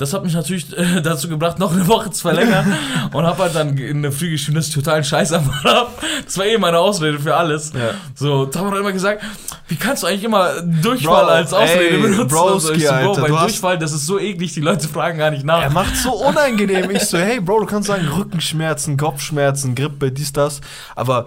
Das 0.00 0.14
hat 0.14 0.24
mich 0.24 0.32
natürlich 0.32 0.74
äh, 0.78 1.00
dazu 1.02 1.28
gebracht, 1.28 1.58
noch 1.58 1.72
eine 1.72 1.86
Woche 1.86 2.10
zu 2.10 2.22
verlängern 2.22 2.74
und 3.12 3.26
habe 3.26 3.42
halt 3.42 3.54
dann 3.54 3.76
in 3.76 4.00
der 4.00 4.12
Früh 4.12 4.30
geschrieben, 4.30 4.56
dass 4.56 4.68
ich 4.68 4.74
totalen 4.74 5.04
Scheiß 5.04 5.30
am 5.34 5.62
habe. 5.62 5.90
Das 6.24 6.38
war 6.38 6.46
eh 6.46 6.56
meine 6.56 6.78
Ausrede 6.78 7.18
für 7.18 7.36
alles. 7.36 7.74
Ja. 7.74 7.90
So, 8.14 8.46
Tom 8.46 8.70
hat 8.70 8.78
immer 8.78 8.92
gesagt, 8.92 9.22
wie 9.68 9.76
kannst 9.76 10.02
du 10.02 10.06
eigentlich 10.06 10.24
immer 10.24 10.62
Durchfall 10.62 11.24
Bro, 11.24 11.30
als 11.30 11.52
Ausrede 11.52 11.90
ey, 11.90 12.00
benutzen? 12.00 12.28
Broski, 12.28 12.52
und 12.52 12.60
so. 12.60 12.74
So, 12.74 12.86
Bro, 12.88 12.94
Alter, 12.94 13.20
bei 13.20 13.28
Durchfall, 13.28 13.78
das 13.78 13.92
ist 13.92 14.06
so 14.06 14.18
eklig, 14.18 14.54
die 14.54 14.60
Leute 14.60 14.88
fragen 14.88 15.18
gar 15.18 15.30
nicht 15.30 15.44
nach. 15.44 15.60
Er 15.60 15.70
macht 15.70 15.94
so 15.94 16.12
unangenehm. 16.14 16.90
Ich 16.90 17.02
so, 17.02 17.18
hey 17.18 17.38
Bro, 17.38 17.60
du 17.60 17.66
kannst 17.66 17.88
sagen 17.88 18.08
Rückenschmerzen, 18.08 18.96
Kopfschmerzen, 18.96 19.74
Grippe, 19.74 20.10
dies, 20.10 20.32
das. 20.32 20.62
Aber 20.96 21.26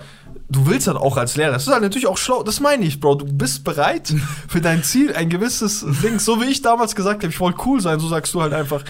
du 0.53 0.65
willst 0.67 0.87
halt 0.87 0.97
auch 0.97 1.17
als 1.17 1.35
Lehrer. 1.35 1.51
Das 1.51 1.63
ist 1.67 1.71
halt 1.73 1.81
natürlich 1.81 2.07
auch 2.07 2.17
schlau. 2.17 2.43
Das 2.43 2.59
meine 2.61 2.85
ich, 2.85 2.99
Bro. 2.99 3.15
Du 3.15 3.25
bist 3.25 3.63
bereit 3.63 4.13
für 4.47 4.61
dein 4.61 4.83
Ziel, 4.83 5.13
ein 5.15 5.29
gewisses 5.29 5.85
Ding. 6.01 6.19
So 6.19 6.41
wie 6.41 6.45
ich 6.45 6.61
damals 6.61 6.95
gesagt 6.95 7.23
habe, 7.23 7.31
ich 7.33 7.39
wollte 7.39 7.59
cool 7.65 7.81
sein, 7.81 7.99
so 7.99 8.07
sagst 8.07 8.33
du 8.33 8.41
halt 8.41 8.53
einfach. 8.53 8.83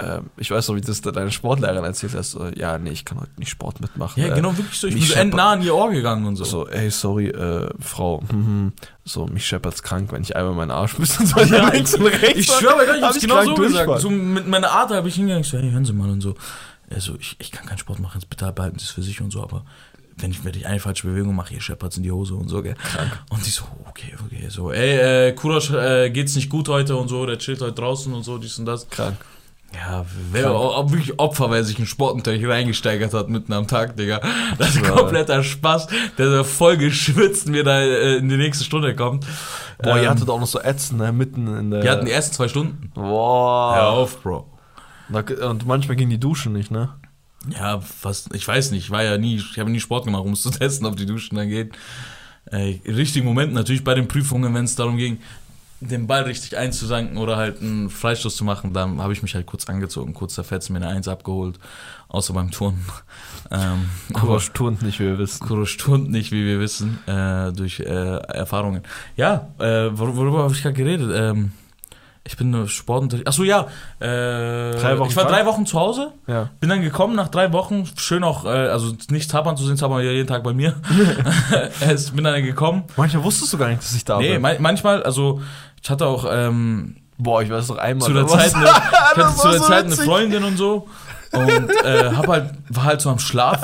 ähm, 0.00 0.30
ich 0.36 0.50
weiß 0.50 0.66
noch, 0.68 0.74
wie 0.74 0.80
das 0.80 1.00
deine 1.02 1.30
Sportlehrerin 1.30 1.84
erzählt 1.84 2.14
hast. 2.16 2.32
So, 2.32 2.46
ja, 2.56 2.78
nee, 2.78 2.90
ich 2.90 3.04
kann 3.04 3.20
heute 3.20 3.30
nicht 3.36 3.50
Sport 3.50 3.80
mitmachen. 3.80 4.20
ja, 4.20 4.32
Äh, 4.32 4.34
genau, 4.34 4.56
wirklich 4.56 4.76
so. 4.78 4.88
Ich 4.88 4.94
bin 4.94 5.00
mich 5.02 5.08
so 5.10 5.14
scheppert- 5.14 5.22
endnah 5.22 5.52
an 5.52 5.62
ihr 5.62 5.74
Ohr 5.74 5.90
gegangen 5.92 6.26
und 6.26 6.34
so. 6.36 6.44
So, 6.44 6.66
ey, 6.68 6.90
sorry, 6.90 7.28
äh, 7.28 7.68
Frau, 7.78 8.20
hm, 8.28 8.46
hm, 8.46 8.72
so, 9.04 9.26
mich 9.26 9.46
scheppert's 9.46 9.82
krank, 9.84 10.10
wenn 10.12 10.22
ich 10.22 10.34
einmal 10.34 10.54
meinen 10.54 10.72
Arsch 10.72 10.94
und 10.98 11.06
so 11.06 11.38
Ja, 11.40 11.68
links 11.70 11.94
und 11.94 12.06
rechts. 12.06 12.38
Ich 12.40 12.46
schwöre 12.46 12.76
bei 12.76 12.86
Gott, 12.86 12.96
ich 12.96 13.02
hab 13.02 13.10
hab's 13.10 13.20
genau 13.20 13.34
krank 13.36 13.46
so 13.48 13.54
gesagt. 13.54 13.76
Durchfall. 13.86 14.00
So 14.00 14.10
mit 14.10 14.48
meiner 14.48 14.70
Art 14.72 14.90
habe 14.90 15.06
ich 15.08 15.14
hingegangen, 15.14 15.44
so, 15.44 15.58
hey, 15.58 15.70
hören 15.70 15.84
Sie 15.84 15.92
mal 15.92 16.10
und 16.10 16.20
so. 16.22 16.34
Also, 16.90 17.14
ich, 17.20 17.36
ich 17.38 17.50
kann 17.52 17.64
keinen 17.66 17.78
Sport 17.78 17.98
machen, 18.00 18.18
jetzt 18.20 18.28
bitte 18.28 18.50
behalten 18.52 18.78
Sie 18.78 18.84
es 18.84 18.90
für 18.90 19.02
sich 19.02 19.20
und 19.20 19.30
so, 19.30 19.42
aber 19.42 19.64
wenn 20.16 20.30
ich, 20.30 20.44
wenn 20.44 20.54
ich 20.54 20.66
eine 20.66 20.80
falsche 20.80 21.06
Bewegung 21.06 21.34
mache, 21.34 21.54
ihr 21.54 21.60
scheppert's 21.60 21.96
in 21.96 22.02
die 22.02 22.12
Hose 22.12 22.34
und 22.34 22.48
so, 22.48 22.62
gell. 22.62 22.76
Und 23.30 23.44
die 23.46 23.50
so, 23.50 23.64
okay, 23.88 24.14
okay, 24.24 24.46
so, 24.48 24.72
ey, 24.72 25.28
äh, 25.28 25.32
Kurosch, 25.32 25.70
äh, 25.70 26.10
geht's 26.10 26.34
nicht 26.36 26.50
gut 26.50 26.68
heute 26.68 26.96
und 26.96 27.08
so, 27.08 27.26
der 27.26 27.38
chillt 27.38 27.60
heute 27.60 27.72
draußen 27.72 28.12
und 28.12 28.22
so, 28.22 28.38
dies 28.38 28.58
und 28.58 28.66
das. 28.66 28.88
Krank. 28.88 29.16
Ja, 29.74 30.04
wer 30.30 30.44
Krank. 30.44 30.54
auch 30.54 30.90
wirklich 30.92 31.18
Opfer, 31.18 31.50
wer 31.50 31.64
sich 31.64 31.78
in 31.80 31.86
Sportunterricht 31.86 32.46
reingesteigert 32.46 33.12
hat 33.12 33.28
mitten 33.28 33.52
am 33.52 33.66
Tag, 33.66 33.96
Digga. 33.96 34.20
Das 34.56 34.76
ist 34.76 34.84
kompletter 34.84 35.42
Spaß, 35.42 35.88
der 36.16 36.30
so 36.30 36.44
voll 36.44 36.76
geschwitzt 36.76 37.48
mir 37.48 37.64
da 37.64 37.80
äh, 37.80 38.16
in 38.18 38.28
die 38.28 38.36
nächste 38.36 38.62
Stunde 38.64 38.94
kommt. 38.94 39.26
Boah, 39.82 39.96
ihr 39.96 40.04
Ähm, 40.04 40.10
hattet 40.10 40.30
auch 40.30 40.38
noch 40.38 40.46
so 40.46 40.60
Ätzen, 40.60 40.98
ne, 40.98 41.10
mitten 41.10 41.48
in 41.56 41.70
der. 41.72 41.82
Wir 41.82 41.90
hatten 41.90 42.06
die 42.06 42.12
ersten 42.12 42.34
zwei 42.34 42.46
Stunden. 42.46 42.92
Boah. 42.94 43.74
Hör 43.74 43.88
auf, 43.88 44.22
Bro. 44.22 44.46
Und 45.10 45.66
manchmal 45.66 45.96
ging 45.96 46.08
die 46.08 46.20
Duschen 46.20 46.52
nicht, 46.52 46.70
ne? 46.70 46.90
Ja, 47.50 47.80
fast, 47.80 48.34
ich 48.34 48.46
weiß 48.46 48.70
nicht, 48.70 48.84
ich 48.84 48.90
war 48.90 49.02
ja 49.02 49.18
nie, 49.18 49.36
ich 49.36 49.58
habe 49.58 49.70
nie 49.70 49.80
Sport 49.80 50.04
gemacht, 50.04 50.24
um 50.24 50.32
es 50.32 50.42
zu 50.42 50.50
testen, 50.58 50.86
ob 50.86 50.96
die 50.96 51.06
Duschen 51.06 51.36
dann 51.36 51.48
geht. 51.48 51.72
Äh, 52.50 52.80
in 52.84 52.94
richtigen 52.94 53.26
Momenten, 53.26 53.54
natürlich 53.54 53.84
bei 53.84 53.94
den 53.94 54.08
Prüfungen, 54.08 54.54
wenn 54.54 54.64
es 54.64 54.76
darum 54.76 54.96
ging, 54.96 55.18
den 55.80 56.06
Ball 56.06 56.22
richtig 56.22 56.56
einzusanken 56.56 57.18
oder 57.18 57.36
halt 57.36 57.60
einen 57.60 57.90
Freistoß 57.90 58.36
zu 58.36 58.44
machen, 58.44 58.72
dann 58.72 59.00
habe 59.02 59.12
ich 59.12 59.22
mich 59.22 59.34
halt 59.34 59.46
kurz 59.46 59.68
angezogen, 59.68 60.14
kurz 60.14 60.34
zerfetzt, 60.34 60.70
mir 60.70 60.78
eine 60.78 60.88
Eins 60.88 61.08
abgeholt, 61.08 61.58
außer 62.08 62.32
beim 62.34 62.50
Turnen. 62.50 62.84
Ähm, 63.50 63.90
Kurosch 64.14 64.52
turnt 64.52 64.80
nicht, 64.80 64.98
wie 65.00 65.04
wir 65.04 65.18
wissen. 65.18 65.46
Kurosch 65.46 65.76
turnt 65.76 66.10
nicht, 66.10 66.32
wie 66.32 66.46
wir 66.46 66.60
wissen, 66.60 66.98
äh, 67.06 67.52
durch 67.52 67.78
äh, 67.78 67.84
Erfahrungen. 67.84 68.82
Ja, 69.16 69.48
äh, 69.58 69.90
wor 69.92 70.16
worüber 70.16 70.44
habe 70.44 70.54
ich 70.54 70.62
gerade 70.62 70.74
geredet? 70.74 71.10
Ähm, 71.14 71.52
ich 72.26 72.36
bin 72.38 72.50
nur 72.50 72.68
Sportunterricht. 72.68 73.28
Achso, 73.28 73.42
ja. 73.42 73.66
Äh, 74.00 74.72
Drei 74.72 74.98
Wochen 74.98 75.10
ich 75.10 75.16
war 75.16 75.24
krank? 75.24 75.36
drei 75.36 75.46
Wochen 75.46 75.66
zu 75.66 75.78
Hause. 75.78 76.12
Ja. 76.26 76.48
Bin 76.60 76.70
dann 76.70 76.80
gekommen 76.80 77.14
nach 77.16 77.28
drei 77.28 77.52
Wochen, 77.52 77.86
schön 77.96 78.24
auch, 78.24 78.44
äh, 78.46 78.48
also 78.48 78.94
nicht 79.10 79.30
Zappern 79.30 79.56
zu 79.56 79.64
sehen, 79.66 79.76
Zappern 79.76 80.02
ja 80.02 80.10
jeden 80.10 80.26
Tag 80.28 80.42
bei 80.42 80.52
mir. 80.54 80.74
ich 81.94 82.12
bin 82.12 82.24
dann 82.24 82.42
gekommen. 82.42 82.84
Manchmal 82.96 83.24
wusstust 83.24 83.52
du 83.52 83.58
gar 83.58 83.68
nicht, 83.68 83.82
dass 83.82 83.94
ich 83.94 84.04
da 84.04 84.18
Nee, 84.18 84.32
bin. 84.34 84.42
man, 84.42 84.56
manchmal, 84.60 85.02
also 85.02 85.42
ich 85.82 85.90
hatte 85.90 86.06
auch 86.06 86.24
ähm, 86.30 86.96
Boah, 87.18 87.42
ich 87.42 87.50
weiß 87.50 87.68
doch 87.68 87.76
einmal. 87.76 88.08
zu 88.08 88.12
der 88.14 88.26
Zeit, 88.26 88.54
eine, 88.54 88.64
ich 88.68 88.72
hatte 88.72 89.36
zu 89.36 89.48
der 89.50 89.58
so 89.60 89.64
Zeit 89.66 89.84
eine. 89.84 89.94
Freundin 89.96 90.44
und 90.44 90.56
so 90.56 90.88
und 91.32 91.70
äh, 91.84 92.10
hab 92.14 92.26
halt, 92.28 92.50
war 92.70 92.84
halt 92.84 93.00
so 93.00 93.10
am 93.10 93.18
Schlafen 93.18 93.62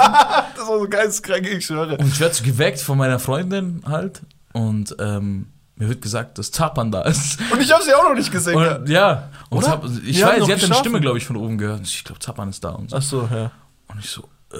Das 0.56 0.68
war 0.68 0.78
so 0.80 0.88
geisteskrank, 0.88 1.48
ich 1.50 1.64
schwöre. 1.66 1.96
und 1.96 2.06
ich 2.08 2.20
werde 2.20 2.34
so 2.34 2.44
geweckt 2.44 2.80
von 2.80 2.98
meiner 2.98 3.18
Freundin 3.18 3.82
halt 3.88 4.20
und 4.52 4.94
ähm, 5.00 5.46
mir 5.81 5.89
wird 5.89 6.02
gesagt, 6.02 6.39
dass 6.39 6.52
Zappern 6.52 6.93
da 6.93 7.02
ist. 7.02 7.40
Und 7.51 7.61
ich 7.61 7.73
habe 7.73 7.82
sie 7.82 7.93
auch 7.94 8.05
noch 8.05 8.15
nicht 8.15 8.31
gesehen. 8.31 8.55
Und, 8.55 8.89
ja, 8.89 9.31
und? 9.48 9.65
Zapp, 9.65 9.82
ich 10.05 10.23
haben 10.23 10.39
weiß, 10.40 10.44
sie 10.47 10.52
hat 10.52 10.65
eine. 10.65 10.74
Stimme, 10.74 11.01
glaube 11.01 11.19
ich, 11.19 11.24
von 11.27 11.36
oben 11.36 11.57
gehört. 11.59 11.81
Ich 11.82 12.05
glaube, 12.05 12.20
Zappern 12.20 12.51
ist 12.51 12.62
da 12.62 12.70
und 12.70 12.90
so. 12.90 12.97
Ach 12.97 13.02
so, 13.02 13.28
ja. 13.32 13.51
Und 13.89 13.98
ich 13.98 14.11
so, 14.11 14.28
äh. 14.52 14.59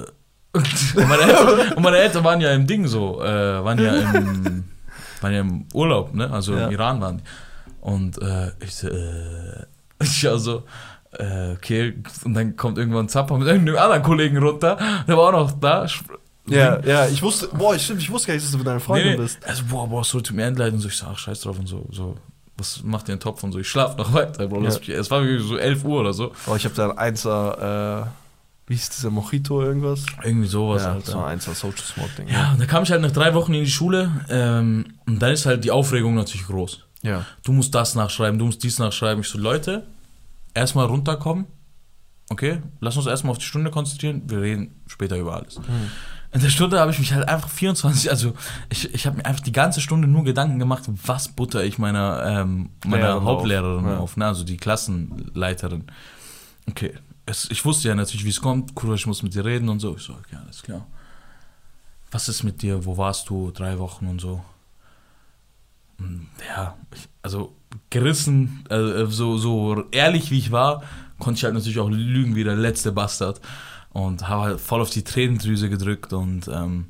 Und 0.53 1.07
meine, 1.07 1.21
Eltern, 1.23 1.73
und 1.77 1.83
meine 1.83 1.97
Eltern 1.97 2.23
waren 2.25 2.41
ja 2.41 2.51
im 2.51 2.67
Ding 2.67 2.85
so, 2.87 3.23
äh, 3.23 3.63
waren 3.63 3.79
ja 3.79 3.93
im, 3.93 4.65
waren 5.21 5.33
ja 5.33 5.39
im 5.39 5.65
Urlaub, 5.73 6.13
ne? 6.13 6.29
Also 6.29 6.55
Ja. 6.55 6.65
im 6.65 6.71
Iran 6.71 6.99
waren 6.99 7.17
die. 7.19 7.23
Und 7.81 8.21
äh, 8.21 8.51
ich 8.59 8.75
so, 8.75 8.87
äh, 8.89 9.65
ich 10.03 10.23
ja 10.23 10.37
so, 10.37 10.63
äh, 11.17 11.53
okay, 11.53 12.01
und 12.25 12.33
dann 12.33 12.55
kommt 12.57 12.77
irgendwann 12.77 13.07
Zappa 13.09 13.37
mit 13.37 13.47
irgendeinem 13.47 13.77
anderen 13.77 14.03
Kollegen 14.03 14.37
runter, 14.37 14.77
der 15.07 15.15
war 15.17 15.25
auch 15.25 15.31
noch 15.31 15.51
da. 15.51 15.85
Ja, 16.47 16.79
ja, 16.83 17.07
ich 17.07 17.21
wusste, 17.21 17.47
boah, 17.49 17.77
stimmt, 17.77 18.01
ich 18.01 18.09
wusste 18.09 18.27
gar 18.27 18.33
nicht, 18.33 18.43
dass 18.43 18.51
du 18.51 18.57
mit 18.57 18.67
deiner 18.67 18.79
Freundin 18.79 19.11
Nee, 19.11 19.17
bist. 19.17 19.37
Also, 19.45 19.63
boah, 19.69 19.87
boah, 19.87 20.03
so 20.03 20.19
tut 20.21 20.35
mir 20.35 20.49
leid 20.49 20.73
und 20.73 20.79
so. 20.79 20.87
Ich 20.87 20.97
so, 20.97 21.05
ach, 21.05 21.17
scheiß 21.17 21.41
drauf 21.41 21.59
und 21.59 21.67
so, 21.67 21.85
so, 21.91 22.17
was 22.57 22.83
macht 22.83 23.09
ihr 23.09 23.13
einen 23.13 23.19
Topf 23.19 23.43
und 23.43 23.51
so. 23.51 23.59
Ich 23.59 23.67
schlaf 23.67 23.95
noch 23.97 24.13
weiter, 24.13 24.47
Bro. 24.47 24.63
Ja. 24.63 24.69
es 24.69 25.11
war 25.11 25.23
wirklich 25.23 25.47
so 25.47 25.57
11 25.57 25.83
Uhr 25.83 25.99
oder 25.99 26.13
so. 26.13 26.31
Oh, 26.47 26.55
ich 26.55 26.65
habe 26.65 26.75
da 26.75 26.89
ein 26.89 26.97
Einser, 26.97 28.05
äh, 28.07 28.69
wie 28.69 28.75
hieß 28.75 28.89
dieser 28.89 29.09
Mojito 29.09 29.61
irgendwas? 29.61 30.05
Irgendwie 30.23 30.47
sowas 30.47 30.83
ja, 30.83 30.93
halt. 30.93 31.07
das 31.07 31.13
war 31.13 31.25
ein 31.25 31.33
Einser 31.33 31.53
Social 31.53 31.83
Smoke 31.83 32.11
Ding. 32.17 32.27
Ja, 32.27 32.51
und 32.51 32.59
dann 32.59 32.67
kam 32.67 32.83
ich 32.83 32.91
halt 32.91 33.01
nach 33.01 33.11
drei 33.11 33.33
Wochen 33.33 33.53
in 33.53 33.63
die 33.63 33.69
Schule 33.69 34.11
ähm, 34.29 34.85
und 35.05 35.19
dann 35.19 35.31
ist 35.31 35.45
halt 35.45 35.63
die 35.63 35.71
Aufregung 35.71 36.15
natürlich 36.15 36.47
groß. 36.47 36.85
Ja. 37.03 37.25
Du 37.43 37.51
musst 37.51 37.73
das 37.75 37.95
nachschreiben, 37.95 38.39
du 38.39 38.45
musst 38.45 38.63
dies 38.63 38.79
nachschreiben. 38.79 39.21
Ich 39.21 39.29
so, 39.29 39.37
Leute, 39.37 39.87
erstmal 40.53 40.85
runterkommen. 40.85 41.45
Okay, 42.29 42.59
lass 42.79 42.95
uns 42.95 43.07
erstmal 43.07 43.31
auf 43.31 43.39
die 43.39 43.45
Stunde 43.45 43.71
konzentrieren. 43.71 44.21
Wir 44.27 44.39
reden 44.39 44.81
später 44.87 45.17
über 45.17 45.35
alles. 45.35 45.59
In 46.33 46.39
der 46.39 46.49
Stunde 46.49 46.79
habe 46.79 46.91
ich 46.91 46.99
mich 46.99 47.13
halt 47.13 47.27
einfach 47.27 47.49
24, 47.49 48.09
also 48.09 48.33
ich, 48.69 48.93
ich 48.93 49.05
habe 49.05 49.17
mir 49.17 49.25
einfach 49.25 49.41
die 49.41 49.51
ganze 49.51 49.81
Stunde 49.81 50.07
nur 50.07 50.23
Gedanken 50.23 50.59
gemacht, 50.59 50.83
was 50.87 51.27
butter 51.27 51.63
ich 51.63 51.77
meiner, 51.77 52.23
ähm, 52.25 52.69
meiner 52.85 53.03
Lehrerin 53.07 53.23
Hauptlehrerin 53.25 53.85
auf, 53.87 53.99
auf, 53.99 54.17
ne? 54.17 54.27
also 54.27 54.45
die 54.45 54.55
Klassenleiterin. 54.55 55.83
Okay, 56.69 56.93
es, 57.25 57.49
ich 57.51 57.65
wusste 57.65 57.89
ja 57.89 57.95
natürlich, 57.95 58.23
wie 58.23 58.29
es 58.29 58.39
kommt. 58.39 58.75
Kurva, 58.75 58.93
ich 58.93 59.05
muss 59.07 59.23
mit 59.23 59.33
dir 59.33 59.43
reden 59.43 59.67
und 59.67 59.79
so. 59.81 59.95
Ich 59.95 60.03
so, 60.03 60.13
okay, 60.13 60.37
alles 60.41 60.63
klar. 60.63 60.87
Was 62.11 62.29
ist 62.29 62.43
mit 62.43 62.61
dir? 62.61 62.85
Wo 62.85 62.97
warst 62.97 63.29
du? 63.29 63.51
Drei 63.51 63.77
Wochen 63.77 64.07
und 64.07 64.21
so. 64.21 64.41
Hm, 65.97 66.27
Ja, 66.55 66.75
ich, 66.93 67.09
also 67.21 67.53
gerissen, 67.89 68.63
äh, 68.69 69.05
so, 69.05 69.37
so 69.37 69.83
ehrlich 69.91 70.31
wie 70.31 70.37
ich 70.39 70.51
war, 70.51 70.83
konnte 71.19 71.37
ich 71.37 71.43
halt 71.43 71.53
natürlich 71.53 71.79
auch 71.79 71.89
lügen 71.89 72.35
wie 72.35 72.43
der 72.43 72.55
letzte 72.55 72.91
Bastard. 72.91 73.41
Und 73.93 74.29
habe 74.29 74.41
halt 74.43 74.61
voll 74.61 74.81
auf 74.81 74.89
die 74.89 75.03
Tränendrüse 75.03 75.69
gedrückt 75.69 76.13
und 76.13 76.47
ähm, 76.47 76.87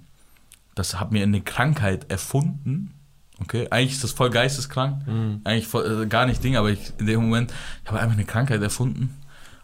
das 0.75 0.99
hat 0.99 1.11
mir 1.11 1.23
eine 1.23 1.41
Krankheit 1.41 2.11
erfunden. 2.11 2.93
Okay, 3.41 3.67
eigentlich 3.71 3.93
ist 3.93 4.03
das 4.03 4.11
voll 4.11 4.29
geisteskrank. 4.29 5.07
Mhm. 5.07 5.41
Eigentlich 5.43 5.67
voll, 5.67 6.03
äh, 6.03 6.05
gar 6.05 6.27
nicht 6.27 6.43
Ding, 6.43 6.55
aber 6.57 6.69
ich, 6.69 6.93
in 6.99 7.07
dem 7.07 7.21
Moment, 7.21 7.51
ich 7.83 7.89
habe 7.89 7.99
einfach 7.99 8.15
eine 8.15 8.25
Krankheit 8.25 8.61
erfunden, 8.61 9.17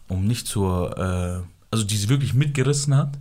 um 0.08 0.24
nicht 0.24 0.48
zur, 0.48 0.98
äh, 0.98 1.46
also 1.70 1.84
die 1.84 1.96
sie 1.96 2.08
wirklich 2.08 2.34
mitgerissen 2.34 2.96
hat. 2.96 3.18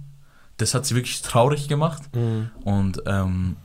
Das 0.57 0.73
hat 0.73 0.87
sie 0.87 0.95
wirklich 0.95 1.21
traurig 1.21 1.67
gemacht. 1.67 2.03
Mhm. 2.15 2.49
Und 2.63 3.03
ähm, 3.05 3.57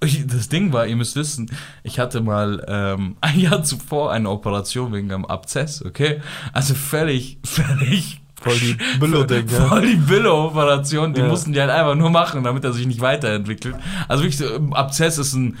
das 0.26 0.48
Ding 0.48 0.72
war, 0.72 0.86
ihr 0.86 0.96
müsst 0.96 1.16
wissen, 1.16 1.50
ich 1.82 1.98
hatte 1.98 2.20
mal 2.20 2.64
ähm, 2.68 3.16
ein 3.20 3.38
Jahr 3.38 3.62
zuvor 3.62 4.12
eine 4.12 4.30
Operation 4.30 4.92
wegen 4.92 5.12
einem 5.12 5.24
Abzess, 5.24 5.84
okay? 5.84 6.20
Also 6.52 6.74
völlig, 6.74 7.38
völlig. 7.44 8.20
Voll 8.40 8.58
die 8.58 8.76
Billo-Ding, 9.00 9.48
ja. 9.48 9.64
Voll 9.66 9.82
die 9.86 9.96
Billo-Operation, 9.96 11.14
die 11.14 11.20
Ja. 11.20 11.26
mussten 11.28 11.52
die 11.52 11.60
halt 11.60 11.70
einfach 11.70 11.94
nur 11.94 12.10
machen, 12.10 12.44
damit 12.44 12.64
er 12.64 12.72
sich 12.72 12.86
nicht 12.86 13.00
weiterentwickelt. 13.00 13.76
Also 14.08 14.22
wirklich, 14.24 14.38
so, 14.38 14.44
ein 14.54 14.72
Abzess 14.74 15.18
ist 15.18 15.34
ein, 15.34 15.56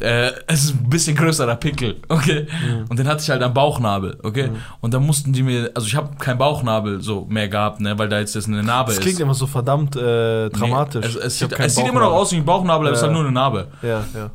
äh, 0.00 0.30
es 0.46 0.64
ist 0.64 0.74
ein 0.76 0.88
bisschen 0.90 1.16
größerer 1.16 1.56
Pickel, 1.56 1.96
okay? 2.08 2.46
Mhm. 2.50 2.84
Und 2.88 2.98
den 2.98 3.08
hatte 3.08 3.22
ich 3.22 3.30
halt 3.30 3.42
am 3.42 3.52
Bauchnabel, 3.54 4.18
okay? 4.22 4.50
Und 4.80 4.94
dann 4.94 5.04
mussten 5.06 5.32
die 5.32 5.42
mir, 5.42 5.70
also 5.74 5.86
ich 5.86 5.96
habe 5.96 6.16
keinen 6.18 6.38
Bauchnabel 6.38 7.00
so 7.02 7.26
mehr 7.28 7.48
gehabt, 7.48 7.80
ne, 7.80 7.98
weil 7.98 8.08
da 8.08 8.18
jetzt 8.20 8.36
eine 8.46 8.62
Narbe 8.62 8.88
Das 8.90 8.98
ist. 8.98 9.02
klingt 9.02 9.20
immer 9.20 9.34
so 9.34 9.46
verdammt 9.46 9.96
äh, 9.96 10.50
dramatisch. 10.50 11.14
Nee, 11.14 11.20
es 11.24 11.42
hab 11.42 11.50
sieht, 11.50 11.58
es 11.60 11.74
sieht 11.76 11.88
immer 11.88 12.00
noch 12.00 12.12
aus 12.12 12.30
wie 12.32 12.36
ein 12.36 12.44
Bauchnabel, 12.44 12.86
aber 12.88 12.94
es 12.94 12.98
ist 12.98 13.02
Ja. 13.02 13.08
halt 13.08 13.16
nur 13.16 13.24
eine 13.24 13.32
Narbe. 13.32 13.68
Ja, 13.82 14.04
ja. 14.14 14.30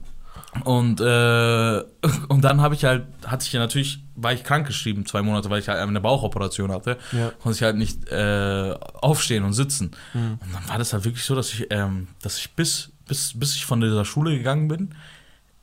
Und, 0.63 1.01
äh, 1.01 1.83
und 2.29 2.41
dann 2.43 2.61
habe 2.61 2.75
ich 2.75 2.85
halt, 2.85 3.05
hatte 3.25 3.45
ich 3.45 3.53
ja 3.53 3.59
natürlich, 3.59 4.03
war 4.15 4.33
ich 4.33 4.43
krankgeschrieben, 4.43 5.05
zwei 5.05 5.21
Monate, 5.21 5.49
weil 5.49 5.59
ich 5.59 5.67
halt 5.67 5.79
eine 5.79 6.01
Bauchoperation 6.01 6.71
hatte. 6.71 6.97
Ja. 7.11 7.31
Konnte 7.41 7.57
ich 7.57 7.63
halt 7.63 7.77
nicht 7.77 8.09
äh, 8.09 8.73
aufstehen 9.01 9.43
und 9.43 9.53
sitzen. 9.53 9.91
Mhm. 10.13 10.39
Und 10.39 10.53
dann 10.53 10.67
war 10.67 10.77
das 10.77 10.93
halt 10.93 11.05
wirklich 11.05 11.23
so, 11.23 11.35
dass 11.35 11.53
ich, 11.53 11.67
ähm, 11.71 12.07
dass 12.21 12.37
ich 12.37 12.53
bis, 12.55 12.91
bis, 13.07 13.37
bis 13.37 13.55
ich 13.55 13.65
von 13.65 13.81
dieser 13.81 14.05
Schule 14.05 14.37
gegangen 14.37 14.67
bin, 14.67 14.95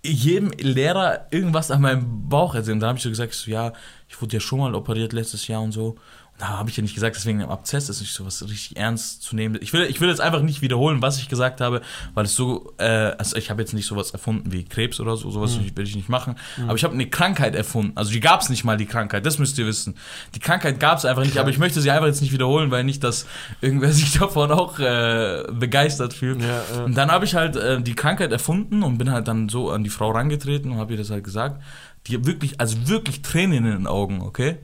jedem 0.03 0.51
Lehrer 0.53 1.27
irgendwas 1.31 1.71
an 1.71 1.83
meinem 1.83 2.29
Bauch 2.29 2.55
erzählt. 2.55 2.75
Und 2.75 2.81
da 2.81 2.89
habe 2.89 2.99
ich 2.99 3.03
so 3.03 3.11
gesagt, 3.11 3.35
ich 3.35 3.39
so, 3.39 3.51
ja, 3.51 3.73
ich 4.09 4.21
wurde 4.21 4.35
ja 4.35 4.41
schon 4.41 4.59
mal 4.59 4.75
operiert 4.75 5.13
letztes 5.13 5.47
Jahr 5.47 5.63
und 5.63 5.73
so. 5.73 5.97
Da 6.41 6.49
habe 6.49 6.71
ich 6.71 6.77
ja 6.79 6.83
nicht 6.83 6.95
gesagt, 6.95 7.17
deswegen 7.17 7.41
im 7.41 7.51
Abzess 7.51 7.91
ist 7.91 8.01
nicht 8.01 8.15
so 8.15 8.25
was 8.25 8.43
richtig 8.43 8.79
ernst 8.79 9.23
zu 9.23 9.37
nehmen. 9.37 9.59
Ich 9.61 9.75
will, 9.75 9.83
ich 9.83 10.01
will 10.01 10.09
jetzt 10.09 10.23
einfach 10.23 10.41
nicht 10.41 10.63
wiederholen, 10.63 11.03
was 11.03 11.19
ich 11.19 11.29
gesagt 11.29 11.61
habe, 11.61 11.83
weil 12.15 12.25
es 12.25 12.35
so, 12.35 12.73
äh, 12.79 12.85
also 13.19 13.37
ich 13.37 13.51
habe 13.51 13.61
jetzt 13.61 13.75
nicht 13.75 13.85
sowas 13.85 14.13
erfunden 14.13 14.51
wie 14.51 14.65
Krebs 14.65 15.01
oder 15.01 15.19
so, 15.19 15.31
sowas 15.31 15.61
will 15.75 15.85
ich 15.85 15.97
nicht 15.97 16.09
machen. 16.09 16.37
Aber 16.63 16.77
ich 16.77 16.83
habe 16.83 16.95
eine 16.95 17.11
Krankheit 17.11 17.55
erfunden. 17.55 17.93
Also 17.95 18.11
die 18.11 18.21
gab 18.21 18.41
es 18.41 18.49
nicht 18.49 18.65
mal, 18.65 18.79
die 18.79 18.87
Krankheit, 18.87 19.27
das 19.27 19.39
müsst 19.39 19.59
ihr 19.59 19.67
wissen. 19.67 19.97
Die 20.35 20.39
Krankheit 20.39 20.81
gab 20.81 20.97
es 20.97 21.05
einfach 21.05 21.25
nicht, 21.25 21.37
aber 21.37 21.51
ich 21.51 21.59
möchte 21.59 21.83
sie 21.83 21.91
einfach 21.91 22.07
jetzt 22.07 22.23
nicht 22.23 22.33
wiederholen, 22.33 22.71
weil 22.71 22.85
nicht, 22.85 23.05
dass 23.05 23.27
irgendwer 23.61 23.93
sich 23.93 24.19
davon 24.19 24.51
auch 24.51 24.79
äh, 24.79 25.45
begeistert 25.53 26.15
fühlt. 26.15 26.41
Ja, 26.41 26.63
ja. 26.75 26.85
Und 26.85 26.97
dann 26.97 27.11
habe 27.11 27.27
ich 27.27 27.35
halt 27.35 27.57
äh, 27.57 27.83
die 27.83 27.95
Krankheit 27.95 28.33
erfunden 28.33 28.83
und 28.83 28.97
bin 28.97 29.11
halt 29.11 29.29
dann 29.29 29.51
so 29.51 29.71
an 29.71 29.85
die 29.85 29.91
Frau 29.91 30.11
rangetreten 30.11 30.71
und 30.71 30.79
habe 30.79 30.93
ihr 30.93 30.99
das 30.99 31.11
halt 31.11 31.23
gesagt. 31.23 31.63
Die 32.07 32.25
wirklich, 32.25 32.59
also 32.59 32.89
wirklich 32.89 33.21
Tränen 33.21 33.59
in 33.59 33.73
den 33.73 33.87
Augen, 33.87 34.23
okay? 34.23 34.57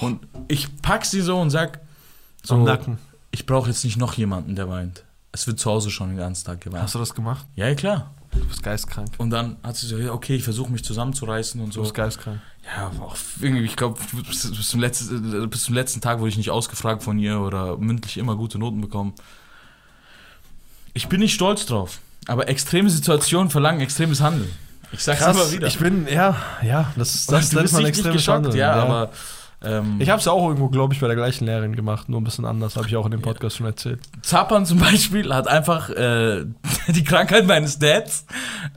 Und 0.00 0.26
ich 0.48 0.68
pack 0.82 1.04
sie 1.04 1.20
so 1.20 1.38
und 1.40 1.50
sag, 1.50 1.80
so, 2.42 2.54
Am 2.56 2.64
Nacken. 2.64 2.98
ich 3.30 3.46
brauche 3.46 3.68
jetzt 3.70 3.84
nicht 3.84 3.96
noch 3.96 4.14
jemanden, 4.14 4.54
der 4.56 4.68
weint. 4.68 5.04
Es 5.32 5.46
wird 5.46 5.58
zu 5.58 5.70
Hause 5.70 5.90
schon 5.90 6.08
den 6.10 6.18
ganzen 6.18 6.44
Tag 6.46 6.60
geweint. 6.60 6.82
Hast 6.82 6.94
du 6.94 6.98
das 6.98 7.14
gemacht? 7.14 7.46
Ja, 7.56 7.68
ja, 7.68 7.74
klar. 7.74 8.10
Du 8.32 8.44
bist 8.46 8.62
geistkrank. 8.62 9.10
Und 9.18 9.30
dann 9.30 9.56
hat 9.62 9.76
sie 9.76 9.86
so, 9.86 9.96
ja, 9.96 10.12
okay, 10.12 10.34
ich 10.36 10.42
versuche 10.44 10.70
mich 10.70 10.84
zusammenzureißen 10.84 11.60
und 11.60 11.68
Du 11.68 11.72
so. 11.74 11.80
bist 11.82 11.94
geistkrank. 11.94 12.40
Ja, 12.76 12.90
auch 13.00 13.16
irgendwie, 13.40 13.64
ich 13.64 13.76
glaube, 13.76 13.98
bis, 14.28 14.50
bis, 14.50 14.68
zum 14.68 14.80
letzten- 14.80 15.44
äh, 15.44 15.46
bis 15.46 15.64
zum 15.64 15.74
letzten 15.74 16.00
Tag 16.00 16.18
wurde 16.18 16.30
ich 16.30 16.36
nicht 16.36 16.50
ausgefragt 16.50 17.02
von 17.02 17.18
ihr 17.18 17.38
oder 17.40 17.76
mündlich 17.76 18.16
immer 18.16 18.36
gute 18.36 18.58
Noten 18.58 18.80
bekommen. 18.80 19.14
Ich 20.92 21.08
bin 21.08 21.20
nicht 21.20 21.34
stolz 21.34 21.66
drauf, 21.66 21.98
aber 22.26 22.48
extreme 22.48 22.88
Situationen 22.90 23.50
verlangen 23.50 23.80
extremes 23.80 24.20
Handeln. 24.20 24.50
Ich 24.92 25.02
sag's 25.02 25.20
immer 25.26 25.50
wieder. 25.50 25.66
Ich 25.66 25.78
bin, 25.78 26.06
ja, 26.06 26.36
ja, 26.62 26.92
das 26.96 27.14
ist 27.16 27.32
das 27.32 27.50
du 27.50 27.60
bist 27.60 27.72
man 27.74 27.84
extremes 27.84 28.16
geschockt, 28.18 28.36
Handeln, 28.36 28.56
ja, 28.56 28.72
aber 28.74 29.10
ähm, 29.64 29.96
Ich 30.00 30.08
habe 30.10 30.18
es 30.18 30.24
ja 30.24 30.32
auch 30.32 30.46
irgendwo, 30.46 30.68
glaube 30.68 30.94
ich, 30.94 31.00
bei 31.00 31.06
der 31.06 31.16
gleichen 31.16 31.46
Lehrerin 31.46 31.74
gemacht, 31.76 32.08
nur 32.08 32.20
ein 32.20 32.24
bisschen 32.24 32.44
anders, 32.44 32.76
habe 32.76 32.86
ich 32.86 32.96
auch 32.96 33.04
in 33.04 33.10
dem 33.10 33.22
Podcast 33.22 33.56
schon 33.56 33.66
erzählt. 33.66 34.00
Zapan 34.22 34.66
zum 34.66 34.78
Beispiel 34.78 35.32
hat 35.32 35.48
einfach 35.48 35.90
äh, 35.90 36.44
die 36.88 37.04
Krankheit 37.04 37.46
meines 37.46 37.78
Dads 37.78 38.26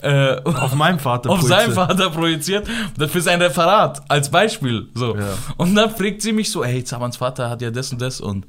äh, 0.01 0.35
Auf 0.43 0.75
meinem 0.75 0.99
Vater. 0.99 1.29
auf 1.29 1.41
seinen 1.41 1.73
projiziert. 1.73 1.75
Vater 1.75 2.09
projiziert 2.09 2.67
für 3.07 3.21
sein 3.21 3.41
Referat 3.41 4.01
als 4.09 4.29
Beispiel. 4.29 4.87
So. 4.93 5.15
Ja. 5.15 5.33
Und 5.57 5.75
dann 5.75 5.91
fragt 5.91 6.21
sie 6.21 6.31
mich 6.31 6.51
so, 6.51 6.63
hey, 6.63 6.83
Zapans 6.83 7.17
Vater 7.17 7.49
hat 7.49 7.61
ja 7.61 7.71
das 7.71 7.91
und 7.91 8.01
das 8.01 8.21
und 8.21 8.45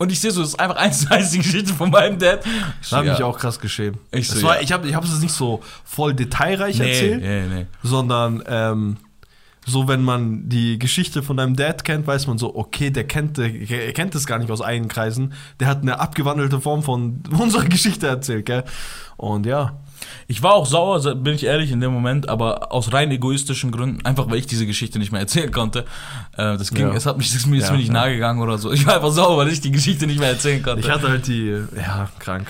und 0.00 0.10
ich 0.10 0.18
sehe 0.18 0.30
so, 0.30 0.40
das 0.40 0.50
ist 0.50 0.60
einfach 0.60 0.76
eins 0.76 1.00
zu 1.06 1.10
eins 1.10 1.30
die 1.30 1.38
Geschichte 1.38 1.74
von 1.74 1.90
meinem 1.90 2.18
Dad. 2.18 2.40
Ich 2.80 2.88
Da 2.88 2.96
habe 2.96 3.08
ja. 3.08 3.14
ich 3.14 3.22
auch 3.22 3.38
krass 3.38 3.60
geschämt. 3.60 3.98
Ich 4.12 4.30
so, 4.30 4.46
war, 4.46 4.56
ja. 4.56 4.62
Ich 4.62 4.72
habe 4.72 5.06
es 5.06 5.20
nicht 5.20 5.34
so 5.34 5.60
voll 5.84 6.14
detailreich 6.14 6.78
nee, 6.78 6.88
erzählt, 6.88 7.20
nee, 7.20 7.42
nee. 7.46 7.66
sondern 7.82 8.42
ähm, 8.48 8.96
so, 9.66 9.86
wenn 9.88 10.02
man 10.02 10.48
die 10.48 10.78
Geschichte 10.78 11.22
von 11.22 11.36
deinem 11.36 11.54
Dad 11.54 11.84
kennt, 11.84 12.06
weiß 12.06 12.26
man 12.26 12.38
so, 12.38 12.54
okay, 12.56 12.90
der 12.90 13.04
kennt, 13.04 13.36
der, 13.36 13.52
er 13.54 13.92
kennt 13.92 14.14
das 14.14 14.26
gar 14.26 14.38
nicht 14.38 14.50
aus 14.50 14.62
eigenen 14.62 14.88
Kreisen. 14.88 15.34
Der 15.60 15.68
hat 15.68 15.82
eine 15.82 16.00
abgewandelte 16.00 16.60
Form 16.60 16.82
von 16.82 17.22
unserer 17.38 17.64
Geschichte 17.66 18.06
erzählt, 18.06 18.46
gell? 18.46 18.64
Und 19.18 19.44
ja, 19.44 19.78
Ich 20.28 20.42
war 20.42 20.54
auch 20.54 20.64
sauer, 20.64 21.14
bin 21.14 21.34
ich 21.34 21.44
ehrlich, 21.44 21.70
in 21.72 21.80
dem 21.80 21.92
Moment, 21.92 22.26
aber 22.30 22.72
aus 22.72 22.90
rein 22.94 23.10
egoistischen 23.10 23.70
Gründen, 23.70 24.04
einfach 24.06 24.30
weil 24.30 24.38
ich 24.38 24.46
diese 24.46 24.64
Geschichte 24.66 24.98
nicht 24.98 25.12
mehr 25.12 25.20
erzählen 25.20 25.52
konnte. 25.52 25.80
Äh, 26.38 26.56
das 26.56 26.70
ging, 26.72 26.88
Ja. 26.88 26.94
es 26.94 27.04
hat 27.04 27.18
mich, 27.18 27.28
das 27.28 27.36
ist 27.36 27.46
mir, 27.46 27.58
ist 27.58 27.66
Ja, 27.66 27.72
mir 27.72 27.78
nicht 27.78 27.88
ja. 27.88 27.92
nahe 27.92 28.12
gegangen 28.14 28.40
oder 28.40 28.56
so. 28.56 28.72
Ich 28.72 28.86
war 28.86 28.94
einfach 28.94 29.10
sauer, 29.10 29.36
weil 29.36 29.48
ich 29.48 29.60
die 29.60 29.70
Geschichte 29.72 30.06
nicht 30.06 30.18
mehr 30.20 30.30
erzählen 30.30 30.62
konnte. 30.62 30.80
ich 30.80 30.90
hatte 30.90 31.08
halt 31.10 31.26
die, 31.26 31.48
ja, 31.76 32.08
krank. 32.18 32.46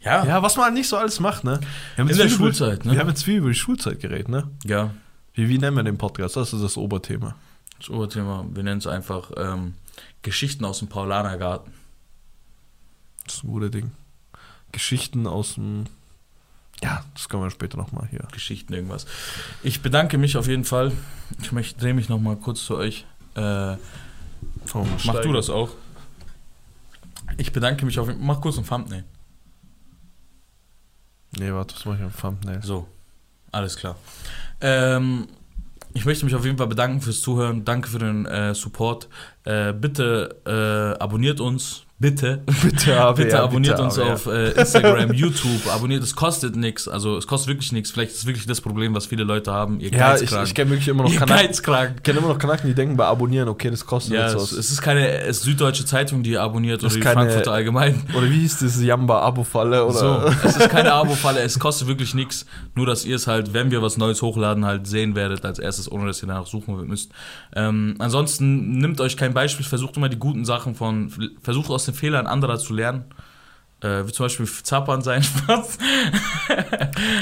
ja. 0.00 0.22
Ja, 0.26 0.42
was 0.42 0.56
man 0.56 0.66
halt 0.66 0.74
nicht 0.74 0.88
so 0.88 0.98
alles 0.98 1.18
macht, 1.18 1.44
ne? 1.44 1.60
Wir 1.96 2.02
haben 2.02 2.10
In 2.10 2.16
der 2.18 2.26
viel 2.26 2.34
über- 2.36 2.44
Schulzeit, 2.44 2.84
ne? 2.84 2.92
Wir 2.92 3.00
haben 3.00 3.08
jetzt 3.08 3.24
viel 3.24 3.36
über 3.36 3.48
die 3.48 3.54
Schulzeit 3.54 3.98
geredet, 3.98 4.28
ne? 4.28 4.48
ja. 4.66 4.90
Wie, 5.34 5.48
wie 5.48 5.58
nennen 5.58 5.76
wir 5.76 5.82
den 5.82 5.98
Podcast? 5.98 6.36
Das 6.36 6.52
ist 6.52 6.62
das 6.62 6.76
Oberthema. 6.76 7.34
Das 7.78 7.90
Oberthema, 7.90 8.44
wir 8.52 8.62
nennen 8.62 8.78
es 8.78 8.86
einfach 8.86 9.30
ähm, 9.36 9.74
Geschichten 10.22 10.64
aus 10.64 10.78
dem 10.80 10.88
Paulanergarten. 10.88 11.72
Das 13.24 13.34
ist 13.36 13.44
ein 13.44 13.50
gutes 13.50 13.70
Ding. 13.70 13.92
Geschichten 14.72 15.26
aus 15.26 15.54
dem. 15.54 15.84
Ja, 16.82 17.04
das 17.14 17.28
können 17.28 17.42
wir 17.42 17.50
später 17.50 17.76
nochmal 17.76 18.08
hier. 18.10 18.26
Geschichten 18.32 18.72
irgendwas. 18.72 19.06
Ich 19.62 19.82
bedanke 19.82 20.18
mich 20.18 20.36
auf 20.36 20.48
jeden 20.48 20.64
Fall. 20.64 20.92
Ich 21.40 21.52
möchte, 21.52 21.78
drehe 21.80 21.94
mich 21.94 22.08
nochmal 22.08 22.36
kurz 22.36 22.64
zu 22.64 22.76
euch. 22.76 23.06
Äh, 23.34 23.76
Oh, 24.74 24.86
mach 25.04 25.20
du 25.20 25.32
das 25.32 25.50
auch. 25.50 25.70
Ich 27.36 27.52
bedanke 27.52 27.86
mich 27.86 27.98
auf 27.98 28.08
jeden 28.08 28.18
Fall. 28.18 28.26
Mach 28.26 28.40
kurz 28.40 28.58
ein 28.58 28.66
Thumbnail. 28.66 29.04
Nee, 31.38 31.52
warte, 31.52 31.74
was 31.76 31.84
mache 31.84 31.98
ich 31.98 32.02
am 32.02 32.16
Thumbnail? 32.16 32.62
So, 32.62 32.88
alles 33.50 33.76
klar. 33.76 33.96
Ähm, 34.62 35.28
ich 35.94 36.04
möchte 36.06 36.24
mich 36.24 36.34
auf 36.34 36.44
jeden 36.44 36.56
Fall 36.56 36.68
bedanken 36.68 37.00
fürs 37.00 37.20
Zuhören. 37.20 37.64
Danke 37.64 37.88
für 37.88 37.98
den 37.98 38.24
äh, 38.24 38.54
Support. 38.54 39.08
Äh, 39.44 39.72
bitte 39.74 40.40
äh, 40.46 41.02
abonniert 41.02 41.40
uns, 41.40 41.84
bitte, 42.02 42.42
Bitte, 42.62 43.00
aber, 43.00 43.14
bitte 43.14 43.28
ja, 43.36 43.44
abonniert 43.44 43.76
bitte, 43.76 43.84
uns 43.84 43.96
ja. 43.96 44.12
auf 44.12 44.26
äh, 44.26 44.50
Instagram, 44.50 45.12
YouTube, 45.14 45.66
abonniert, 45.72 46.02
es 46.02 46.14
kostet 46.14 46.56
nichts, 46.56 46.86
also 46.88 47.16
es 47.16 47.26
kostet 47.26 47.48
wirklich 47.48 47.72
nichts. 47.72 47.90
Vielleicht 47.92 48.10
ist 48.12 48.18
es 48.18 48.26
wirklich 48.26 48.44
das 48.46 48.60
Problem, 48.60 48.94
was 48.94 49.06
viele 49.06 49.24
Leute 49.24 49.52
haben, 49.52 49.80
ihr 49.80 49.90
Ja, 49.92 50.16
ich, 50.16 50.30
ich 50.30 50.54
kenne 50.54 50.70
wirklich 50.70 50.88
immer 50.88 51.04
noch 51.04 51.14
Kanaken. 51.14 51.50
Ich 51.50 51.62
kenne 52.02 52.18
immer 52.18 52.28
noch 52.28 52.38
Kanaken, 52.38 52.66
die 52.68 52.74
denken 52.74 52.96
bei 52.96 53.06
Abonnieren, 53.06 53.48
okay, 53.48 53.70
das 53.70 53.86
kostet 53.86 54.14
Ja, 54.14 54.22
jetzt 54.26 54.34
es, 54.34 54.42
was. 54.42 54.52
es 54.52 54.70
ist 54.72 54.82
keine 54.82 55.08
es 55.22 55.38
ist 55.38 55.44
Süddeutsche 55.44 55.84
Zeitung, 55.84 56.22
die 56.22 56.36
abonniert 56.36 56.82
oder 56.84 56.92
die 56.92 57.00
keine- 57.00 57.14
Frankfurter 57.14 57.52
Allgemein. 57.52 58.02
Oder 58.16 58.28
wie 58.28 58.40
hieß 58.40 58.58
das 58.58 58.82
Jamba-Abo-Falle? 58.82 59.84
Oder? 59.84 59.92
So, 59.94 60.48
es 60.48 60.56
ist 60.56 60.68
keine 60.70 60.92
Abo-Falle, 60.92 61.40
es 61.40 61.58
kostet 61.58 61.88
wirklich 61.88 62.14
nichts. 62.14 62.46
Nur, 62.74 62.86
dass 62.86 63.04
ihr 63.04 63.16
es 63.16 63.26
halt, 63.26 63.54
wenn 63.54 63.70
wir 63.70 63.80
was 63.82 63.96
Neues 63.96 64.22
hochladen, 64.22 64.64
halt 64.64 64.86
sehen 64.86 65.14
werdet 65.14 65.44
als 65.44 65.58
erstes, 65.58 65.90
ohne 65.90 66.06
dass 66.06 66.22
ihr 66.22 66.26
danach 66.26 66.46
suchen 66.46 66.86
müsst. 66.86 67.12
Ähm, 67.54 67.94
ansonsten 67.98 68.78
nimmt 68.78 69.00
euch 69.00 69.16
kein 69.16 69.34
Beispiel, 69.34 69.64
versucht 69.64 69.96
immer 69.96 70.08
die 70.08 70.18
guten 70.18 70.44
Sachen 70.44 70.74
von, 70.74 71.12
versucht 71.42 71.70
aus 71.70 71.84
den 71.84 71.91
Fehlern 71.92 72.26
anderer 72.26 72.58
zu 72.58 72.74
lernen. 72.74 73.04
Äh, 73.80 74.06
wie 74.06 74.12
zum 74.12 74.26
Beispiel 74.26 74.46
Zappern 74.46 75.02
sein 75.02 75.22
Spaß. 75.22 75.78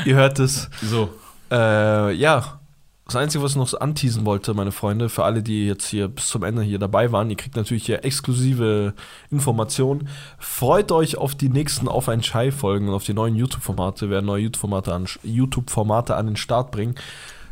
Ihr 0.04 0.14
hört 0.16 0.38
es. 0.38 0.68
So. 0.82 1.10
Äh, 1.50 2.12
ja. 2.12 2.60
Das 3.06 3.16
Einzige, 3.16 3.42
was 3.42 3.52
ich 3.52 3.56
noch 3.56 3.80
anteasen 3.80 4.24
wollte, 4.24 4.54
meine 4.54 4.70
Freunde, 4.70 5.08
für 5.08 5.24
alle, 5.24 5.42
die 5.42 5.66
jetzt 5.66 5.88
hier 5.88 6.06
bis 6.06 6.28
zum 6.28 6.44
Ende 6.44 6.62
hier 6.62 6.78
dabei 6.78 7.10
waren, 7.10 7.28
ihr 7.28 7.36
kriegt 7.36 7.56
natürlich 7.56 7.84
hier 7.84 8.04
exklusive 8.04 8.94
Informationen. 9.32 10.08
Freut 10.38 10.92
euch 10.92 11.18
auf 11.18 11.34
die 11.34 11.48
nächsten 11.48 11.88
Auf 11.88 12.08
ein 12.08 12.22
Schei-Folgen 12.22 12.86
und 12.86 12.94
auf 12.94 13.02
die 13.02 13.14
neuen 13.14 13.34
YouTube-Formate. 13.34 14.02
Wir 14.02 14.10
werden 14.10 14.26
neue 14.26 14.42
YouTube-Formate 14.42 14.94
an, 14.94 15.06
YouTube-Formate 15.24 16.14
an 16.14 16.26
den 16.26 16.36
Start 16.36 16.70
bringen. 16.70 16.94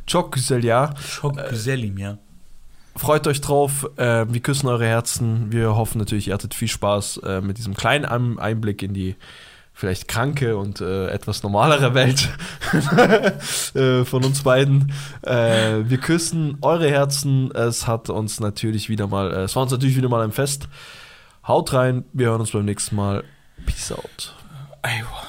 Çok 0.06 0.30
güzel, 0.30 0.64
ja. 0.64 0.94
Schock 1.00 1.36
Gesellim, 1.48 1.98
ja. 1.98 2.18
Freut 2.98 3.26
euch 3.26 3.40
drauf. 3.40 3.88
Äh, 3.96 4.26
wir 4.28 4.40
küssen 4.40 4.68
eure 4.68 4.84
Herzen. 4.86 5.50
Wir 5.52 5.76
hoffen 5.76 5.98
natürlich, 5.98 6.28
ihr 6.28 6.34
hattet 6.34 6.52
viel 6.54 6.68
Spaß 6.68 7.18
äh, 7.24 7.40
mit 7.40 7.56
diesem 7.58 7.74
kleinen 7.74 8.04
Ein- 8.04 8.38
Einblick 8.38 8.82
in 8.82 8.92
die 8.92 9.14
vielleicht 9.72 10.08
kranke 10.08 10.56
und 10.56 10.80
äh, 10.80 11.06
etwas 11.08 11.44
normalere 11.44 11.94
Welt 11.94 12.28
äh, 13.74 14.04
von 14.04 14.24
uns 14.24 14.42
beiden. 14.42 14.92
Äh, 15.22 15.84
wir 15.84 15.98
küssen 15.98 16.58
eure 16.62 16.90
Herzen. 16.90 17.52
Es 17.52 17.86
hat 17.86 18.10
uns 18.10 18.40
natürlich 18.40 18.88
wieder 18.88 19.06
mal, 19.06 19.32
äh, 19.32 19.42
es 19.44 19.54
war 19.54 19.62
uns 19.62 19.70
natürlich 19.70 19.96
wieder 19.96 20.08
mal 20.08 20.22
ein 20.24 20.32
Fest. 20.32 20.68
Haut 21.46 21.72
rein. 21.72 22.04
Wir 22.12 22.26
hören 22.30 22.40
uns 22.40 22.50
beim 22.50 22.64
nächsten 22.64 22.96
Mal. 22.96 23.22
Peace 23.64 23.92
out. 23.92 24.34
Aywa. 24.82 25.27